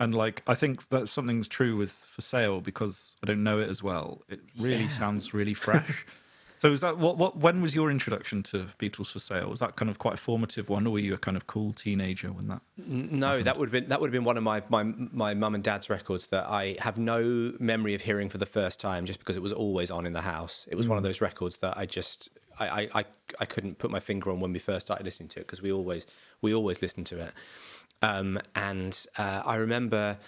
And 0.00 0.14
like 0.14 0.42
I 0.46 0.54
think 0.54 0.88
that 0.88 1.08
something's 1.08 1.46
true 1.46 1.76
with 1.76 1.92
for 1.92 2.22
sale 2.22 2.60
because 2.62 3.16
I 3.22 3.26
don't 3.26 3.44
know 3.44 3.60
it 3.60 3.68
as 3.68 3.82
well. 3.82 4.22
It 4.28 4.40
really 4.58 4.88
sounds 4.88 5.34
really 5.34 5.54
fresh. 5.54 6.06
so 6.60 6.70
is 6.70 6.82
that 6.82 6.98
what 6.98 7.16
what 7.16 7.38
when 7.38 7.62
was 7.62 7.74
your 7.74 7.90
introduction 7.90 8.42
to 8.42 8.66
Beatles 8.78 9.10
for 9.12 9.18
sale? 9.18 9.48
Was 9.48 9.60
that 9.60 9.76
kind 9.76 9.90
of 9.90 9.98
quite 9.98 10.12
a 10.12 10.18
formative 10.18 10.68
one, 10.68 10.86
or 10.86 10.90
were 10.90 10.98
you 10.98 11.14
a 11.14 11.18
kind 11.18 11.34
of 11.34 11.46
cool 11.46 11.72
teenager 11.72 12.30
when 12.30 12.48
that? 12.48 12.60
No, 12.76 13.42
that 13.42 13.56
would 13.56 13.68
have 13.68 13.72
been 13.72 13.88
that 13.88 13.98
would 13.98 14.08
have 14.08 14.12
been 14.12 14.24
one 14.24 14.36
of 14.36 14.42
my 14.42 14.62
my 14.68 14.82
my 14.82 15.32
mum 15.32 15.54
and 15.54 15.64
dad's 15.64 15.88
records 15.88 16.26
that 16.26 16.44
I 16.50 16.76
have 16.80 16.98
no 16.98 17.54
memory 17.58 17.94
of 17.94 18.02
hearing 18.02 18.28
for 18.28 18.36
the 18.36 18.44
first 18.44 18.78
time, 18.78 19.06
just 19.06 19.20
because 19.20 19.38
it 19.38 19.42
was 19.42 19.54
always 19.54 19.90
on 19.90 20.04
in 20.04 20.12
the 20.12 20.20
house. 20.20 20.68
It 20.70 20.74
was 20.74 20.86
one 20.86 20.98
of 20.98 21.02
those 21.02 21.22
records 21.22 21.56
that 21.62 21.78
I 21.78 21.86
just 21.86 22.28
I 22.58 22.68
I, 22.68 22.88
I, 22.94 23.04
I 23.40 23.44
couldn't 23.46 23.78
put 23.78 23.90
my 23.90 24.00
finger 24.00 24.30
on 24.30 24.40
when 24.40 24.52
we 24.52 24.58
first 24.58 24.88
started 24.88 25.04
listening 25.04 25.30
to 25.30 25.40
it 25.40 25.46
because 25.46 25.62
we 25.62 25.72
always 25.72 26.04
we 26.42 26.52
always 26.52 26.82
listened 26.82 27.06
to 27.06 27.20
it. 27.20 27.32
Um, 28.02 28.38
and 28.54 29.06
uh, 29.16 29.44
I 29.46 29.54
remember 29.54 30.18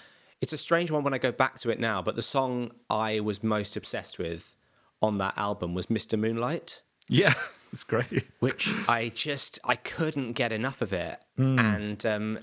it's 0.40 0.54
a 0.54 0.58
strange 0.58 0.90
one 0.90 1.04
when 1.04 1.12
I 1.12 1.18
go 1.18 1.30
back 1.30 1.58
to 1.58 1.68
it 1.68 1.78
now, 1.78 2.00
but 2.00 2.16
the 2.16 2.22
song 2.22 2.70
I 2.88 3.20
was 3.20 3.42
most 3.42 3.76
obsessed 3.76 4.18
with 4.18 4.56
on 5.02 5.18
that 5.18 5.34
album 5.36 5.74
was 5.74 5.86
Mr. 5.86 6.18
Moonlight 6.18 6.82
Yeah, 7.08 7.34
it's 7.72 7.84
great. 7.84 8.24
which 8.40 8.68
I 8.88 9.10
just 9.14 9.58
I 9.64 9.76
couldn't 9.76 10.32
get 10.32 10.52
enough 10.52 10.80
of 10.80 10.92
it, 10.92 11.18
and 11.36 12.04
um, 12.06 12.38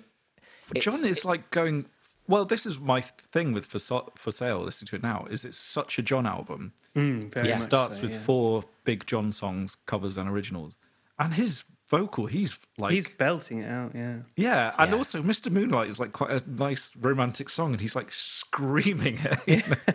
But 0.71 0.81
John 0.81 0.95
it's- 0.95 1.19
is 1.19 1.25
like 1.25 1.49
going. 1.51 1.85
Well, 2.27 2.45
this 2.45 2.67
is 2.67 2.77
my 2.77 3.01
thing 3.01 3.53
with 3.53 3.65
for 3.65 3.79
so, 3.79 4.11
for 4.15 4.31
sale. 4.31 4.59
Listening 4.59 4.87
to 4.89 4.95
it 4.97 5.01
now, 5.03 5.25
is 5.31 5.43
it's 5.45 5.57
such 5.57 5.97
a 5.97 6.03
John 6.03 6.27
album. 6.27 6.73
Mm. 6.95 7.35
It 7.35 7.57
starts 7.57 7.97
so, 7.97 8.03
with 8.03 8.11
yeah. 8.11 8.19
four 8.19 8.63
big 8.83 9.07
John 9.07 9.31
songs, 9.31 9.77
covers 9.87 10.15
and 10.15 10.29
originals, 10.29 10.77
and 11.17 11.33
his 11.33 11.63
vocal, 11.89 12.27
he's 12.27 12.55
like 12.77 12.93
He's 12.93 13.07
belting 13.07 13.63
it 13.63 13.67
out. 13.67 13.93
Yeah. 13.95 14.17
Yeah, 14.35 14.75
and 14.77 14.91
Yeah. 14.91 14.97
also 14.97 15.23
Mr. 15.23 15.51
Moonlight 15.51 15.89
is 15.89 15.99
like 15.99 16.11
quite 16.11 16.29
a 16.29 16.43
nice 16.47 16.95
romantic 16.97 17.49
song, 17.49 17.71
and 17.71 17.81
he's 17.81 17.95
like 17.95 18.11
screaming 18.11 19.17
it. 19.23 19.39
you 19.47 19.63
know? 19.87 19.93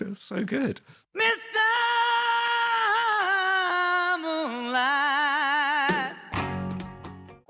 it's 0.12 0.22
so 0.22 0.44
good. 0.44 0.80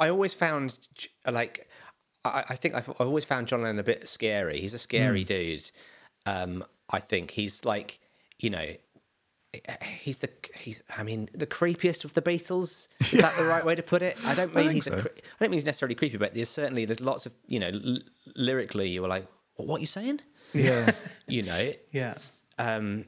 I 0.05 0.11
always 0.11 0.35
found 0.35 0.79
like 1.31 1.69
I, 2.25 2.45
I 2.51 2.57
think 2.57 2.75
I've, 2.75 2.89
I've 2.91 3.09
always 3.13 3.25
found 3.25 3.49
John 3.49 3.63
Lennon 3.63 3.79
a 3.79 3.83
bit 3.85 4.09
scary. 4.09 4.61
He's 4.61 4.75
a 4.75 4.79
scary 4.79 5.23
Hmm. 5.23 5.27
dude. 5.27 5.71
Um, 6.27 6.65
I 6.91 7.01
think 7.01 7.33
he's 7.33 7.65
like, 7.65 8.01
you 8.39 8.51
know, 8.51 8.69
he's 10.03 10.19
the 10.19 10.31
he's. 10.55 10.83
I 10.99 11.03
mean, 11.03 11.29
the 11.35 11.47
creepiest 11.47 12.05
of 12.05 12.15
the 12.15 12.23
Beatles. 12.23 12.89
Is 13.01 13.21
that 13.21 13.37
the 13.37 13.45
right 13.45 13.65
way 13.65 13.75
to 13.75 13.83
put 13.83 14.03
it? 14.03 14.17
I 14.25 14.35
don't 14.35 14.55
mean 14.55 14.65
think 14.67 14.75
he's. 14.75 14.87
A 14.89 14.91
so. 14.91 15.01
cre- 15.03 15.09
I 15.19 15.37
don't 15.41 15.51
mean 15.51 15.59
he's 15.59 15.67
necessarily 15.67 15.95
creepy, 15.95 16.17
but 16.19 16.35
there's 16.35 16.49
certainly 16.49 16.85
there's 16.85 17.01
lots 17.01 17.25
of 17.27 17.33
you 17.47 17.61
know 17.61 17.69
l- 17.69 17.99
lyrically 18.35 18.89
you 18.89 19.03
were 19.03 19.09
like, 19.09 19.27
what, 19.57 19.69
what 19.69 19.77
are 19.79 19.81
you 19.81 19.87
saying? 19.87 20.21
Yeah. 20.53 20.91
You 21.27 21.43
know. 21.43 21.73
Yeah. 21.93 22.15
Um. 22.59 23.07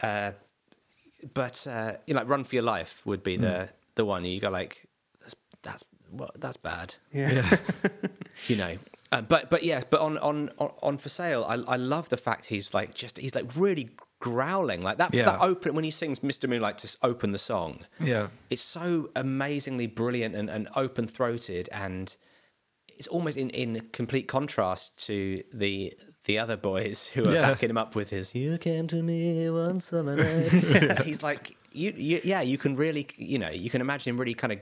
Uh. 0.00 0.32
But 1.32 1.66
uh, 1.66 1.94
you 2.06 2.14
know, 2.14 2.20
like 2.20 2.28
"Run 2.28 2.44
for 2.44 2.54
Your 2.56 2.64
Life" 2.64 3.00
would 3.04 3.22
be 3.22 3.36
the 3.36 3.68
the 3.94 4.04
one 4.04 4.24
you 4.24 4.40
go 4.40 4.50
like, 4.50 4.86
that's 5.20 5.34
that's 5.62 5.84
what 6.18 6.40
that's 6.40 6.56
bad 6.56 6.94
Yeah. 7.12 7.56
you 8.48 8.56
know. 8.56 8.76
Uh, 9.12 9.20
but 9.20 9.48
but 9.50 9.62
yeah, 9.62 9.82
but 9.90 10.00
on 10.00 10.18
on 10.18 10.50
on, 10.58 10.70
on 10.82 10.98
for 10.98 11.08
sale, 11.08 11.44
I 11.48 11.54
I 11.54 11.76
love 11.76 12.08
the 12.08 12.16
fact 12.16 12.46
he's 12.46 12.74
like 12.74 12.94
just 12.94 13.18
he's 13.18 13.34
like 13.34 13.54
really 13.56 13.90
growling 14.18 14.82
like 14.82 14.98
that. 14.98 15.14
Yeah. 15.14 15.26
That 15.26 15.40
open 15.40 15.74
when 15.74 15.84
he 15.84 15.90
sings 15.92 16.20
"Mr. 16.20 16.48
Moonlight" 16.48 16.78
to 16.78 16.96
open 17.02 17.30
the 17.32 17.38
song. 17.38 17.80
Yeah. 18.00 18.28
It's 18.50 18.62
so 18.64 19.10
amazingly 19.14 19.86
brilliant 19.86 20.34
and, 20.34 20.48
and 20.50 20.68
open 20.74 21.06
throated, 21.06 21.68
and 21.70 22.16
it's 22.98 23.06
almost 23.06 23.36
in, 23.36 23.50
in 23.50 23.88
complete 23.92 24.26
contrast 24.26 24.96
to 25.06 25.44
the 25.52 25.92
the 26.24 26.38
other 26.38 26.56
boys 26.56 27.06
who 27.14 27.22
are 27.28 27.32
Yeah. 27.34 27.50
backing 27.52 27.70
him 27.70 27.76
up 27.78 27.94
with 27.94 28.10
his 28.10 28.34
"You 28.34 28.58
came 28.58 28.88
to 28.88 29.02
me 29.02 29.48
one 29.50 29.78
summer 29.78 30.16
night." 30.16 31.02
He's 31.04 31.22
like, 31.22 31.56
you, 31.70 31.92
you, 31.96 32.20
yeah, 32.24 32.40
you 32.40 32.56
can 32.58 32.74
really, 32.76 33.06
you 33.16 33.38
know, 33.38 33.50
you 33.50 33.68
can 33.70 33.80
imagine 33.80 34.10
him 34.10 34.16
really 34.16 34.34
kind 34.34 34.52
of 34.54 34.58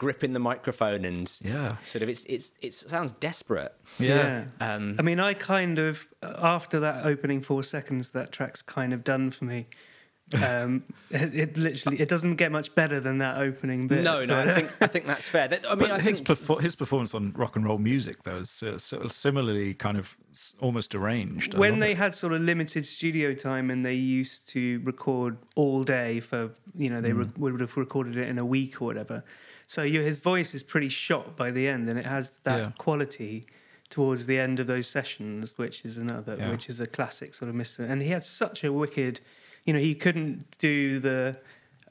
gripping 0.00 0.32
the 0.32 0.38
microphone 0.38 1.04
and 1.04 1.30
Yeah. 1.44 1.76
sort 1.82 2.00
of 2.02 2.08
it's 2.08 2.24
it's 2.24 2.52
it 2.62 2.72
sounds 2.72 3.12
desperate. 3.12 3.74
Yeah. 3.98 4.44
Um, 4.58 4.96
I 4.98 5.02
mean, 5.02 5.20
I 5.20 5.34
kind 5.34 5.78
of 5.78 6.08
after 6.22 6.80
that 6.80 7.04
opening 7.04 7.42
four 7.42 7.62
seconds, 7.62 8.10
that 8.10 8.32
track's 8.32 8.62
kind 8.62 8.94
of 8.94 9.04
done 9.04 9.30
for 9.30 9.44
me. 9.44 9.66
Um, 10.46 10.84
it, 11.10 11.34
it 11.34 11.56
literally 11.58 12.00
it 12.00 12.08
doesn't 12.08 12.36
get 12.36 12.50
much 12.52 12.74
better 12.74 12.98
than 13.00 13.18
that 13.18 13.36
opening 13.38 13.88
bit. 13.88 14.02
no, 14.02 14.24
no, 14.24 14.38
I 14.38 14.46
think 14.54 14.70
I 14.80 14.86
think 14.86 15.04
that's 15.06 15.28
fair. 15.28 15.48
That- 15.48 15.66
I 15.66 15.70
mean, 15.74 15.78
But 15.80 15.90
I 15.90 15.98
his, 16.00 16.20
think 16.20 16.28
perfor- 16.38 16.60
his 16.62 16.76
performance 16.76 17.14
on 17.14 17.32
rock 17.32 17.56
and 17.56 17.64
roll 17.66 17.78
music, 17.78 18.22
though, 18.22 18.38
is 18.38 18.62
uh, 18.62 18.78
so- 18.78 19.06
similarly 19.08 19.74
kind 19.74 19.98
of 19.98 20.16
almost 20.60 20.92
deranged. 20.92 21.54
When 21.58 21.80
they 21.80 21.90
it. 21.92 21.98
had 21.98 22.14
sort 22.14 22.32
of 22.32 22.40
limited 22.40 22.86
studio 22.86 23.34
time 23.34 23.70
and 23.70 23.84
they 23.84 23.94
used 24.20 24.48
to 24.50 24.80
record 24.84 25.36
all 25.56 25.82
day 25.84 26.20
for 26.20 26.52
you 26.78 26.88
know 26.88 27.00
they 27.02 27.12
re- 27.12 27.28
would 27.36 27.60
have 27.60 27.76
recorded 27.76 28.16
it 28.16 28.28
in 28.28 28.38
a 28.38 28.46
week 28.46 28.80
or 28.80 28.84
whatever 28.86 29.24
so 29.70 29.82
you, 29.82 30.00
his 30.00 30.18
voice 30.18 30.52
is 30.52 30.64
pretty 30.64 30.88
shot 30.88 31.36
by 31.36 31.48
the 31.52 31.68
end 31.68 31.88
and 31.88 31.96
it 31.96 32.04
has 32.16 32.40
that 32.42 32.58
Yeah. 32.60 32.72
quality 32.76 33.46
towards 33.88 34.26
the 34.26 34.36
end 34.46 34.58
of 34.58 34.66
those 34.66 34.88
sessions 34.88 35.56
which 35.56 35.84
is 35.84 35.96
another 35.96 36.34
Yeah. 36.36 36.50
which 36.50 36.68
is 36.68 36.80
a 36.80 36.86
classic 36.86 37.34
sort 37.34 37.48
of 37.48 37.54
mister 37.54 37.84
and 37.84 38.02
he 38.02 38.08
had 38.08 38.24
such 38.24 38.64
a 38.64 38.72
wicked 38.72 39.20
you 39.64 39.72
know 39.72 39.78
he 39.90 39.94
couldn't 39.94 40.58
do 40.58 40.98
the 40.98 41.38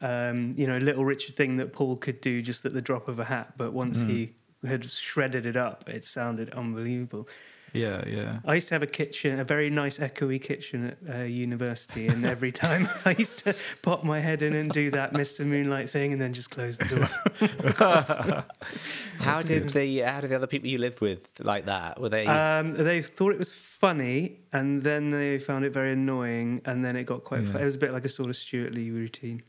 um, 0.02 0.54
you 0.58 0.68
know 0.68 0.78
little 0.78 1.06
richard 1.06 1.36
thing 1.36 1.56
that 1.58 1.72
paul 1.74 1.96
could 1.96 2.20
do 2.22 2.42
just 2.42 2.66
at 2.66 2.74
the 2.74 2.82
drop 2.82 3.08
of 3.08 3.18
a 3.20 3.26
hat 3.26 3.54
but 3.58 3.72
once 3.74 4.02
he 4.02 4.34
had 4.68 4.84
shredded 4.90 5.46
it 5.46 5.56
up 5.56 5.88
it 5.88 6.04
sounded 6.04 6.50
unbelievable 6.52 7.28
Yeah, 7.74 8.04
yeah. 8.08 8.40
I 8.46 8.56
used 8.56 8.68
to 8.70 8.76
have 8.76 8.84
a 8.84 8.88
kitchen, 8.88 9.40
a 9.40 9.44
very 9.44 9.70
nice 9.70 9.98
echoey 9.98 10.42
kitchen 10.42 10.98
at 11.08 11.20
uh, 11.20 11.24
university, 11.24 12.08
and 12.08 12.26
every 12.26 12.52
time 12.66 12.90
I 13.06 13.16
used 13.18 13.40
to 13.40 13.56
pop 13.82 14.04
my 14.04 14.20
head 14.20 14.42
in 14.42 14.54
and 14.56 14.72
do 14.72 14.92
that 14.92 15.14
Mr. 15.14 15.46
Moonlight 15.46 15.90
thing, 15.90 16.14
and 16.14 16.22
then 16.22 16.34
just 16.34 16.50
close 16.50 16.78
the 16.78 16.86
door. 16.86 18.44
how 19.20 19.42
did 19.42 19.70
the 19.70 20.00
how 20.00 20.22
did 20.22 20.30
the 20.32 20.36
other 20.36 20.48
people 20.48 20.70
you 20.70 20.78
lived 20.78 21.02
with 21.02 21.30
like 21.40 21.66
that? 21.66 22.00
Were 22.00 22.10
they? 22.10 22.26
Um, 22.26 22.74
they 22.74 23.02
thought 23.02 23.32
it 23.34 23.40
was 23.40 23.52
funny, 23.52 24.40
and 24.52 24.82
then 24.82 25.10
they 25.10 25.40
found 25.40 25.66
it 25.66 25.72
very 25.74 25.94
annoying, 25.94 26.62
and 26.66 26.84
then 26.84 26.96
it 26.96 27.04
got 27.04 27.24
quite. 27.24 27.44
Yeah. 27.44 27.52
Fu- 27.52 27.58
it 27.60 27.66
was 27.66 27.76
a 27.76 27.80
bit 27.80 27.92
like 27.94 28.06
a 28.06 28.10
sort 28.10 28.30
of 28.30 28.36
Stewart 28.36 28.74
Lee 28.74 28.92
routine. 28.92 29.44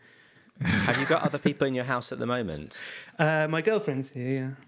have 0.61 0.98
you 0.98 1.06
got 1.06 1.22
other 1.22 1.38
people 1.38 1.66
in 1.66 1.74
your 1.74 1.85
house 1.85 2.12
at 2.12 2.18
the 2.18 2.26
moment? 2.26 2.78
Uh, 3.18 3.46
my 3.50 3.61
girlfriend's 3.61 4.09
here. 4.09 4.56
Yeah. 4.59 4.64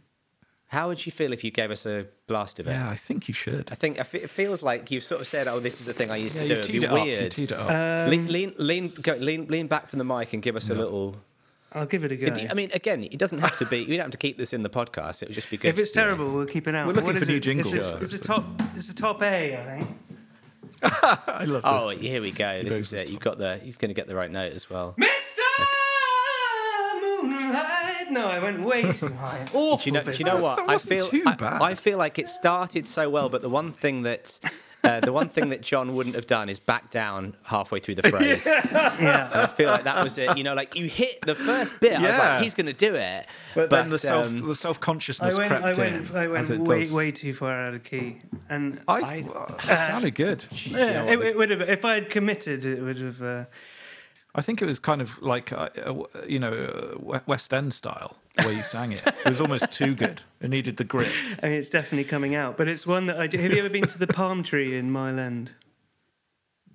How 0.72 0.88
would 0.88 1.04
you 1.04 1.12
feel 1.12 1.32
if 1.34 1.44
you 1.44 1.50
gave 1.50 1.70
us 1.70 1.84
a 1.84 2.06
blast 2.26 2.58
of 2.58 2.66
it? 2.66 2.70
Yeah, 2.70 2.88
I 2.90 2.96
think 2.96 3.28
you 3.28 3.34
should. 3.34 3.68
I 3.70 3.74
think 3.74 3.98
it 3.98 4.30
feels 4.30 4.62
like 4.62 4.90
you've 4.90 5.04
sort 5.04 5.20
of 5.20 5.26
said, 5.28 5.46
"Oh, 5.46 5.60
this 5.60 5.80
is 5.80 5.86
the 5.86 5.92
thing 5.92 6.10
I 6.10 6.16
used 6.16 6.34
Yeah, 6.36 6.42
to 6.42 6.48
you 6.48 6.54
do." 6.54 6.60
It'd 6.60 6.70
be 6.72 6.76
it 6.78 6.84
up. 6.84 6.98
You 6.98 7.04
weird. 7.04 7.32
teed 7.32 7.52
it 7.52 7.58
up. 7.58 7.70
Um, 7.70 8.10
lean, 8.10 8.26
lean, 8.32 8.54
lean, 8.56 8.88
go, 8.88 9.12
lean, 9.16 9.46
lean 9.48 9.66
back 9.66 9.88
from 9.90 9.98
the 9.98 10.04
mic 10.06 10.32
and 10.32 10.42
give 10.42 10.56
us 10.56 10.70
a 10.70 10.74
little. 10.74 11.16
I'll 11.74 11.84
give 11.86 12.04
it 12.04 12.12
a 12.12 12.16
go. 12.16 12.26
It- 12.26 12.50
I 12.50 12.54
mean, 12.54 12.70
again, 12.72 13.04
it 13.04 13.18
doesn't 13.18 13.40
have 13.40 13.58
to 13.58 13.66
be. 13.66 13.84
We 13.86 13.96
don't 13.96 14.04
have 14.06 14.10
to 14.12 14.18
keep 14.18 14.38
this 14.38 14.52
in 14.54 14.62
the 14.62 14.70
podcast. 14.70 15.22
It 15.22 15.28
would 15.28 15.34
just 15.34 15.50
be 15.50 15.58
good. 15.58 15.68
if 15.68 15.78
it's 15.78 15.94
you 15.94 16.00
know. 16.00 16.06
terrible, 16.06 16.30
we'll 16.32 16.46
keep 16.46 16.66
it 16.66 16.74
out. 16.74 16.86
We're 16.86 16.94
looking 16.94 17.06
What 17.06 17.16
for 17.16 17.22
is 17.22 17.28
new 17.28 17.36
it? 17.36 17.40
jingles. 17.40 17.72
It's, 17.74 17.92
a, 17.92 17.96
it's 17.98 18.12
a 18.14 18.18
top. 18.18 18.44
It's 18.74 18.88
a 18.88 18.94
top 18.94 19.22
A, 19.22 19.56
I 19.58 19.78
think. 19.78 19.88
I 20.82 21.44
love 21.44 21.62
This. 21.62 21.70
Oh, 21.70 21.88
here 21.90 22.22
we 22.22 22.30
go. 22.32 22.62
This 22.62 22.74
is 22.74 22.90
this 22.90 23.02
it. 23.02 23.10
You've 23.10 23.20
got 23.20 23.36
the. 23.38 23.58
He's 23.58 23.76
going 23.76 23.90
to 23.90 23.94
get 23.94 24.06
the 24.08 24.14
right 24.16 24.30
note 24.30 24.52
as 24.54 24.70
well. 24.70 24.94
Mr. 24.98 25.40
Moonlight. 27.22 28.10
No, 28.10 28.26
I 28.26 28.38
went 28.38 28.62
way 28.62 28.92
too 28.92 29.08
high. 29.14 29.46
Awful. 29.54 29.76
Do 29.78 29.84
you 29.86 29.92
know? 29.92 30.02
Do 30.02 30.12
you 30.12 30.24
know 30.24 30.40
what? 30.40 30.68
I 30.68 30.78
feel. 30.78 31.06
too 31.08 31.22
I, 31.26 31.34
bad. 31.34 31.62
I 31.62 31.74
feel 31.74 31.98
like 31.98 32.18
it 32.18 32.28
started 32.28 32.86
so 32.86 33.08
well, 33.10 33.28
but 33.28 33.42
the 33.42 33.48
one 33.50 33.72
thing 33.72 34.02
that. 34.02 34.38
Uh, 34.84 34.98
the 34.98 35.12
one 35.12 35.28
thing 35.28 35.50
that 35.50 35.60
John 35.60 35.94
wouldn't 35.94 36.16
have 36.16 36.26
done 36.26 36.48
is 36.48 36.58
back 36.58 36.90
down 36.90 37.36
halfway 37.44 37.78
through 37.78 37.94
the 37.94 38.02
phrase. 38.10 38.44
Yeah. 38.44 39.26
And 39.30 39.40
I 39.42 39.46
feel 39.46 39.70
like 39.70 39.84
that 39.84 40.02
was 40.02 40.18
it. 40.18 40.36
You 40.36 40.42
know, 40.42 40.54
like 40.54 40.74
you 40.74 40.88
hit 40.88 41.20
the 41.24 41.36
first 41.36 41.78
bit. 41.78 41.92
I 41.92 41.98
was 42.00 42.08
Yeah. 42.08 42.18
like, 42.18 42.42
he's 42.42 42.54
going 42.54 42.66
to 42.66 42.72
do 42.72 42.96
it. 42.96 43.26
But, 43.54 43.70
then 43.70 43.90
the 43.90 43.98
self 43.98 44.26
um, 44.26 44.38
the 44.38 44.56
self 44.56 44.78
I 44.78 44.80
consciousness 44.80 45.38
went, 45.38 45.50
crept 45.50 45.64
I 45.64 45.74
went, 45.74 46.10
in. 46.10 46.16
I 46.16 46.26
went 46.26 46.58
way, 46.66 46.80
does. 46.82 46.92
way 46.92 47.12
too 47.12 47.32
far 47.32 47.52
out 47.52 47.74
of 47.74 47.84
key, 47.84 48.22
and 48.48 48.80
I, 48.88 48.94
I- 48.98 49.22
well, 49.24 49.54
it 49.56 49.86
sounded 49.86 50.16
good. 50.16 50.44
you 50.50 50.72
know 50.76 51.06
it, 51.06 51.16
the- 51.16 51.28
it 51.28 51.36
would 51.38 51.50
have. 51.50 51.60
If 51.60 51.84
I 51.84 51.94
had 51.94 52.10
committed, 52.10 52.64
it 52.64 52.82
would 52.82 52.98
have. 53.00 53.22
Uh, 53.22 53.44
I 54.34 54.40
think 54.40 54.62
it 54.62 54.66
was 54.66 54.78
kind 54.78 55.02
of 55.02 55.20
like 55.22 55.52
uh, 55.52 55.68
uh, 55.84 56.04
you 56.26 56.38
know 56.38 56.96
uh, 57.12 57.20
West 57.26 57.52
End 57.52 57.74
style 57.74 58.16
where 58.42 58.52
you 58.52 58.62
sang 58.62 58.92
it. 58.92 59.02
It 59.06 59.28
was 59.28 59.40
almost 59.40 59.70
too 59.70 59.94
good. 59.94 60.22
It 60.40 60.48
needed 60.48 60.78
the 60.78 60.84
grit. 60.84 61.10
I 61.42 61.48
mean, 61.48 61.58
it's 61.58 61.68
definitely 61.68 62.04
coming 62.04 62.34
out, 62.34 62.56
but 62.56 62.66
it's 62.68 62.86
one 62.86 63.06
that 63.06 63.18
I 63.18 63.26
do. 63.26 63.38
Have 63.38 63.52
you 63.52 63.58
ever 63.58 63.68
been 63.68 63.86
to 63.86 63.98
the 63.98 64.06
palm 64.06 64.42
tree 64.42 64.76
in 64.78 64.90
Mile 64.90 65.18
End? 65.18 65.52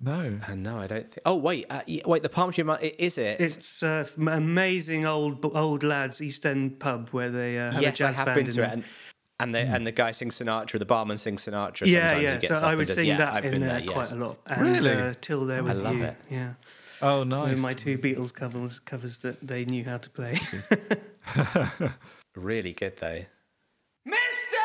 No. 0.00 0.38
Uh, 0.48 0.54
no, 0.54 0.78
I 0.78 0.86
don't 0.86 1.10
think. 1.10 1.18
Oh 1.26 1.34
wait, 1.34 1.66
uh, 1.68 1.80
wait. 2.06 2.22
The 2.22 2.28
Palm 2.28 2.52
Tree 2.52 2.64
is 2.98 3.18
it? 3.18 3.40
It's 3.40 3.82
uh, 3.82 4.06
amazing 4.16 5.04
old 5.06 5.44
old 5.44 5.82
lads 5.82 6.22
East 6.22 6.46
End 6.46 6.78
pub 6.78 7.08
where 7.08 7.30
they 7.30 7.58
uh, 7.58 7.72
have 7.72 7.80
a 7.80 7.82
yes, 7.82 8.00
I 8.00 8.12
have 8.12 8.26
band 8.26 8.34
been 8.36 8.46
in 8.46 8.52
to 8.54 8.62
it, 8.62 8.72
and 8.74 8.84
and 9.40 9.54
the 9.54 9.58
and 9.58 9.84
the 9.84 9.90
guy 9.92 10.12
sings 10.12 10.36
Sinatra. 10.38 10.78
The 10.78 10.84
barman 10.84 11.18
sings 11.18 11.44
Sinatra. 11.46 11.86
yeah, 11.88 12.10
sometimes 12.10 12.22
yeah. 12.22 12.34
he 12.34 12.38
gets 12.40 12.46
So 12.48 12.54
up 12.54 12.62
I 12.62 12.68
and 12.68 12.78
would 12.78 12.86
does- 12.86 12.94
sing 12.96 13.06
yeah, 13.06 13.16
that 13.16 13.32
I've 13.34 13.44
in 13.46 13.50
been 13.54 13.60
there 13.62 13.78
yes. 13.80 13.92
quite 13.92 14.12
a 14.12 14.14
lot. 14.14 14.38
And, 14.46 14.60
Really? 14.62 14.92
Uh, 14.92 15.14
Till 15.20 15.46
there 15.46 15.64
was 15.64 15.82
love 15.82 15.96
you. 15.96 16.04
it. 16.04 16.16
Yeah. 16.30 16.52
Oh, 17.00 17.20
With 17.20 17.28
nice. 17.28 17.58
my 17.58 17.74
two 17.74 17.96
Beatles 17.98 18.32
covers 18.34 18.80
covers 18.80 19.18
that 19.18 19.46
they 19.46 19.64
knew 19.64 19.84
how 19.84 19.98
to 19.98 20.10
play. 20.10 20.40
Really 22.38 22.72
good 22.72 22.96
though. 22.98 23.24
Mr. 24.06 24.58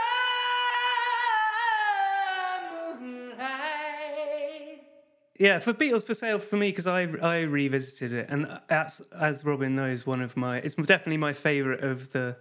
Yeah, 5.40 5.58
for 5.58 5.74
Beatles 5.74 6.06
for 6.06 6.14
sale 6.14 6.38
for 6.38 6.56
me 6.56 6.70
because 6.70 6.86
I 6.86 7.02
I 7.22 7.42
revisited 7.42 8.14
it 8.14 8.30
and 8.30 8.60
as 8.70 9.08
as 9.20 9.44
Robin 9.44 9.76
knows, 9.76 10.06
one 10.06 10.22
of 10.22 10.38
my 10.38 10.58
it's 10.60 10.76
definitely 10.76 11.18
my 11.18 11.34
favourite 11.34 11.82
of 11.82 12.12
the 12.12 12.38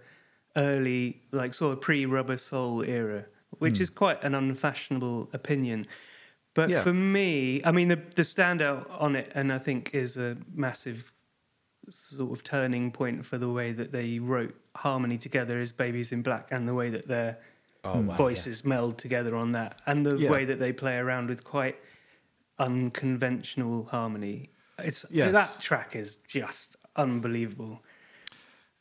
early 0.55 1.23
like 1.31 1.55
sort 1.55 1.73
of 1.73 1.81
pre 1.81 2.05
Rubber 2.05 2.37
Soul 2.37 2.83
era, 2.83 3.25
which 3.57 3.77
hmm. 3.77 3.83
is 3.83 3.89
quite 3.89 4.23
an 4.23 4.35
unfashionable 4.35 5.29
opinion. 5.33 5.87
But 6.55 6.69
Yeah. 6.69 6.83
for 6.83 6.93
me, 6.93 7.61
I 7.63 7.71
mean 7.71 7.87
the 7.87 7.95
the 8.15 8.21
standout 8.23 8.85
on 9.01 9.15
it, 9.15 9.31
and 9.35 9.51
I 9.51 9.57
think 9.59 9.93
is 9.93 10.17
a 10.17 10.37
massive 10.53 11.11
sort 11.89 12.31
of 12.31 12.43
turning 12.43 12.91
point 12.91 13.25
for 13.25 13.37
the 13.37 13.49
way 13.49 13.71
that 13.73 13.91
they 13.91 14.19
wrote 14.19 14.55
harmony 14.75 15.17
together 15.17 15.59
is 15.59 15.71
Baby's 15.71 16.11
in 16.11 16.21
Black 16.21 16.47
and 16.51 16.67
the 16.67 16.73
way 16.73 16.89
that 16.89 17.07
their 17.07 17.39
Oh, 17.85 17.99
wow, 17.99 18.15
voices 18.15 18.63
meld 18.63 18.97
together 18.97 19.35
on 19.35 19.51
that 19.51 19.81
and 19.85 20.05
the 20.05 20.15
Yeah. 20.15 20.31
way 20.31 20.45
that 20.45 20.57
they 20.59 20.71
play 20.71 20.95
around 20.97 21.27
with 21.27 21.43
quite 21.43 21.77
unconventional 22.57 23.85
harmony. 23.85 24.49
It's 24.79 25.05
Yes. 25.09 25.33
that 25.33 25.59
track 25.59 25.95
is 25.95 26.15
just 26.15 26.77
unbelievable. 26.95 27.83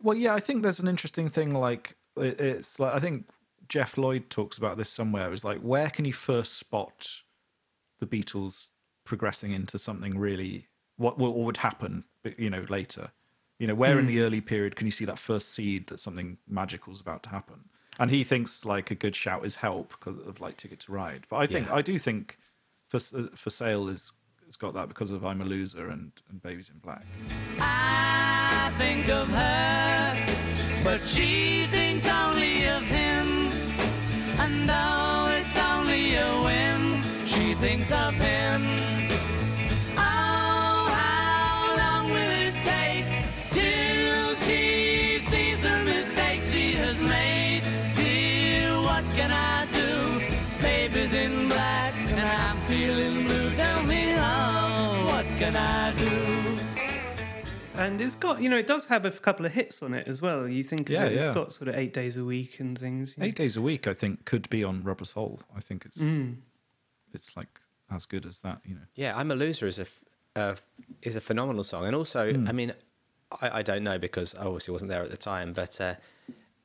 Well, 0.00 0.16
yeah, 0.16 0.34
I 0.34 0.40
think 0.40 0.62
there's 0.62 0.78
an 0.80 0.88
interesting 0.88 1.28
thing. 1.30 1.52
Like 1.54 1.96
it's 2.16 2.78
like 2.78 2.94
I 2.94 3.00
think 3.00 3.28
Jeff 3.68 3.96
Lloyd 3.98 4.30
talks 4.30 4.58
about 4.58 4.76
this 4.76 4.88
somewhere. 4.90 5.32
It's 5.32 5.44
like 5.44 5.60
where 5.60 5.90
can 5.90 6.04
you 6.04 6.12
first 6.12 6.52
spot 6.56 7.22
the 8.02 8.22
Beatles 8.22 8.70
progressing 9.04 9.52
into 9.52 9.78
something 9.78 10.18
really 10.18 10.66
what, 10.96 11.18
what 11.18 11.34
would 11.36 11.58
happen, 11.58 12.04
you 12.36 12.50
know, 12.50 12.66
later. 12.68 13.12
You 13.58 13.68
know, 13.68 13.76
where 13.76 13.98
in 14.00 14.06
the 14.06 14.16
hmm. 14.16 14.22
early 14.22 14.40
period 14.40 14.74
can 14.74 14.88
you 14.88 14.90
see 14.90 15.04
that 15.04 15.20
first 15.20 15.54
seed 15.54 15.86
that 15.86 16.00
something 16.00 16.38
magical 16.48 16.92
is 16.92 17.00
about 17.00 17.22
to 17.24 17.28
happen? 17.28 17.68
And 18.00 18.10
he 18.10 18.24
thinks 18.24 18.64
like 18.64 18.90
a 18.90 18.96
good 18.96 19.14
shout 19.14 19.46
is 19.46 19.56
help 19.56 19.90
because 19.90 20.18
of 20.26 20.40
like 20.40 20.56
Ticket 20.56 20.80
to 20.80 20.92
Ride. 20.92 21.26
But 21.30 21.36
I 21.36 21.46
think 21.46 21.68
Yeah. 21.68 21.76
I 21.76 21.82
do 21.82 21.96
think 21.98 22.38
for 22.88 22.96
uh, 22.96 23.28
for 23.36 23.50
sale 23.50 23.88
is 23.88 24.12
has 24.46 24.56
got 24.56 24.74
that 24.74 24.88
because 24.88 25.12
of 25.12 25.24
I'm 25.24 25.40
a 25.40 25.44
Loser 25.44 25.88
and, 25.88 26.10
and 26.28 26.42
Baby's 26.42 26.70
in 26.70 26.78
Black. 26.78 27.06
I 27.60 28.72
think 28.78 29.08
of 29.08 29.28
her, 29.28 30.82
but 30.82 31.06
she 31.06 31.66
thinks 31.66 31.91
thinks 37.62 37.92
of 37.92 38.14
him. 38.14 38.62
Oh, 39.96 40.88
how 40.90 41.76
long 41.76 42.10
will 42.10 42.32
it 42.46 42.54
take 42.64 43.06
till 43.52 44.34
she 44.46 45.20
sees 45.30 45.60
the 45.62 45.76
mistake 45.84 46.42
she 46.50 46.72
has 46.72 46.98
made? 47.00 47.62
Dear, 47.94 48.74
what 48.82 49.04
can 49.14 49.30
I 49.30 49.66
do? 49.72 50.60
Baby's 50.60 51.12
in 51.12 51.48
black 51.48 51.94
and 51.94 52.20
I'm 52.20 52.56
feeling 52.66 53.26
blue. 53.26 53.50
Tell 53.54 53.82
me, 53.84 54.14
oh, 54.16 55.04
what 55.12 55.26
can 55.38 55.54
I 55.56 55.92
do? 55.96 56.58
And 57.80 58.00
it's 58.00 58.16
got, 58.16 58.40
you 58.42 58.48
know, 58.48 58.58
it 58.58 58.66
does 58.66 58.84
have 58.86 59.04
a 59.04 59.10
couple 59.10 59.46
of 59.46 59.52
hits 59.52 59.82
on 59.82 59.94
it 59.94 60.06
as 60.08 60.20
well. 60.20 60.48
You 60.48 60.62
think 60.64 60.88
Yeah, 60.88 61.04
of 61.04 61.12
it, 61.12 61.16
it's 61.16 61.26
yeah. 61.26 61.34
got 61.34 61.52
sort 61.52 61.68
of 61.68 61.76
eight 61.76 61.92
days 61.92 62.16
a 62.16 62.24
week 62.24 62.58
and 62.60 62.76
things. 62.78 63.14
you 63.16 63.22
know. 63.22 63.26
Eight 63.28 63.34
days 63.36 63.56
a 63.56 63.62
week, 63.62 63.86
I 63.86 63.94
think, 63.94 64.24
could 64.24 64.48
be 64.50 64.62
on 64.64 64.82
Rubber 64.82 65.04
Soul. 65.04 65.40
I 65.56 65.60
think 65.60 65.84
it's 65.86 65.98
Mm. 65.98 66.36
It's 67.14 67.36
like 67.36 67.60
as 67.90 68.06
good 68.06 68.26
as 68.26 68.40
that, 68.40 68.60
you 68.64 68.74
know. 68.74 68.82
Yeah, 68.94 69.16
I'm 69.16 69.30
a 69.30 69.34
loser 69.34 69.66
is 69.66 69.78
a 69.78 69.82
f- 69.82 70.00
uh, 70.36 70.54
is 71.02 71.16
a 71.16 71.20
phenomenal 71.20 71.64
song, 71.64 71.84
and 71.86 71.94
also, 71.94 72.30
I 72.46 72.52
mean, 72.52 72.72
I, 73.40 73.58
I 73.58 73.62
don't 73.62 73.82
know 73.84 73.98
because 73.98 74.34
I 74.34 74.44
obviously 74.44 74.72
wasn't 74.72 74.90
there 74.90 75.02
at 75.02 75.10
the 75.10 75.16
time, 75.16 75.52
but 75.52 75.80
uh, 75.80 75.94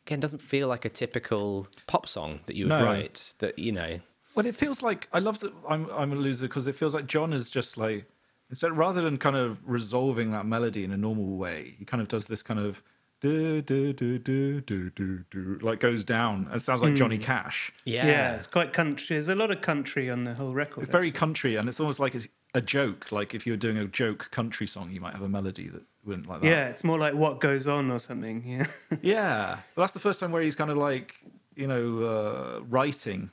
again, 0.05 0.19
it 0.19 0.21
doesn't 0.21 0.41
feel 0.41 0.67
like 0.67 0.85
a 0.85 0.89
typical 0.89 1.67
pop 1.87 2.07
song 2.07 2.39
that 2.45 2.55
you 2.55 2.65
would 2.65 2.77
No. 2.77 2.83
write. 2.83 3.33
That 3.39 3.57
you 3.59 3.71
know, 3.71 3.99
Well, 4.35 4.45
it 4.45 4.55
feels 4.55 4.81
like 4.81 5.09
I 5.11 5.19
love 5.19 5.39
that 5.41 5.53
I'm 5.67 5.89
I'm 5.91 6.11
a 6.13 6.15
loser 6.15 6.47
because 6.47 6.67
it 6.67 6.75
feels 6.75 6.93
like 6.93 7.07
John 7.07 7.33
is 7.33 7.49
just 7.49 7.77
like 7.77 8.05
instead 8.49 8.77
rather 8.77 9.01
than 9.01 9.17
kind 9.17 9.35
of 9.35 9.67
resolving 9.67 10.31
that 10.31 10.45
melody 10.45 10.83
in 10.85 10.91
a 10.91 10.97
normal 10.97 11.35
way, 11.37 11.75
he 11.77 11.83
kind 11.85 12.01
of 12.01 12.07
does 12.07 12.27
this 12.27 12.41
kind 12.41 12.59
of 12.59 12.81
do 13.19 13.61
do 13.61 13.93
do 13.93 14.19
do 14.19 14.61
do 14.61 14.89
do 14.91 15.23
do 15.31 15.59
like 15.61 15.79
goes 15.79 16.03
down. 16.03 16.49
It 16.53 16.61
sounds 16.61 16.83
like 16.83 16.95
Johnny 16.95 17.17
Cash. 17.17 17.71
Yeah. 17.85 18.05
yeah, 18.05 18.35
it's 18.35 18.47
quite 18.47 18.73
country. 18.73 19.15
There's 19.15 19.29
a 19.29 19.35
lot 19.35 19.51
of 19.51 19.61
country 19.61 20.09
on 20.09 20.23
the 20.23 20.35
whole 20.35 20.53
record. 20.53 20.81
It's 20.81 20.91
very 20.91 21.11
country, 21.11 21.55
and 21.55 21.67
it's 21.67 21.79
almost 21.79 21.99
like 21.99 22.13
it's 22.13 22.27
a 22.53 22.61
joke. 22.61 23.11
Like 23.11 23.33
if 23.33 23.47
you 23.47 23.53
were 23.53 23.57
doing 23.57 23.77
a 23.77 23.85
joke 23.85 24.29
country 24.31 24.67
song, 24.67 24.91
you 24.91 25.01
might 25.01 25.13
have 25.13 25.23
a 25.23 25.29
melody 25.29 25.67
that 25.69 25.81
wouldn't 26.05 26.27
like 26.27 26.41
that. 26.41 26.47
Yeah, 26.47 26.67
it's 26.67 26.83
more 26.83 26.99
like 26.99 27.13
what 27.13 27.39
goes 27.39 27.65
on 27.67 27.91
or 27.91 27.99
something. 27.99 28.43
Yeah. 28.45 28.67
Yeah, 29.01 29.59
but 29.75 29.83
that's 29.83 29.93
the 29.93 29.99
first 29.99 30.19
time 30.19 30.31
where 30.31 30.41
he's 30.41 30.55
kind 30.55 30.71
of 30.71 30.77
like 30.77 31.15
you 31.55 31.67
know 31.67 32.03
uh, 32.03 32.59
writing 32.69 33.31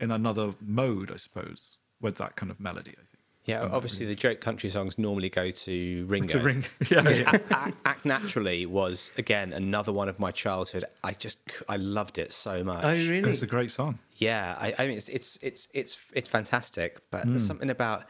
in 0.00 0.10
another 0.10 0.52
mode, 0.60 1.12
I 1.12 1.16
suppose, 1.16 1.76
with 2.00 2.16
that 2.16 2.36
kind 2.36 2.50
of 2.50 2.58
melody. 2.58 2.92
I 2.92 2.94
think. 2.96 3.06
Yeah. 3.50 3.68
Obviously, 3.70 4.06
the 4.06 4.14
joke 4.14 4.40
country 4.40 4.70
songs 4.70 4.98
normally 4.98 5.28
go 5.28 5.50
to 5.50 6.04
Ringo. 6.08 6.38
To 6.38 6.44
ring, 6.44 6.64
yeah, 6.90 7.08
yeah. 7.08 7.30
Act, 7.30 7.52
Act- 7.52 7.76
Act 7.84 8.04
Naturally 8.04 8.66
was 8.66 9.10
again 9.18 9.52
another 9.52 9.92
one 9.92 10.08
of 10.08 10.18
my 10.18 10.30
childhood. 10.30 10.84
I 11.04 11.12
just 11.12 11.38
I 11.68 11.76
loved 11.76 12.18
it 12.18 12.32
so 12.32 12.64
much. 12.64 12.84
oh, 12.84 12.88
really? 12.90 13.30
it's 13.30 13.42
a 13.42 13.46
great 13.46 13.70
song. 13.70 13.98
Yeah, 14.16 14.56
I, 14.58 14.74
I 14.78 14.86
mean 14.88 14.96
it's 14.96 15.08
it's 15.08 15.38
it's 15.42 15.68
it's 15.74 15.96
it's 16.12 16.28
fantastic, 16.28 17.00
but 17.10 17.24
Hmm. 17.24 17.30
there's 17.30 17.46
something 17.46 17.70
about 17.70 18.04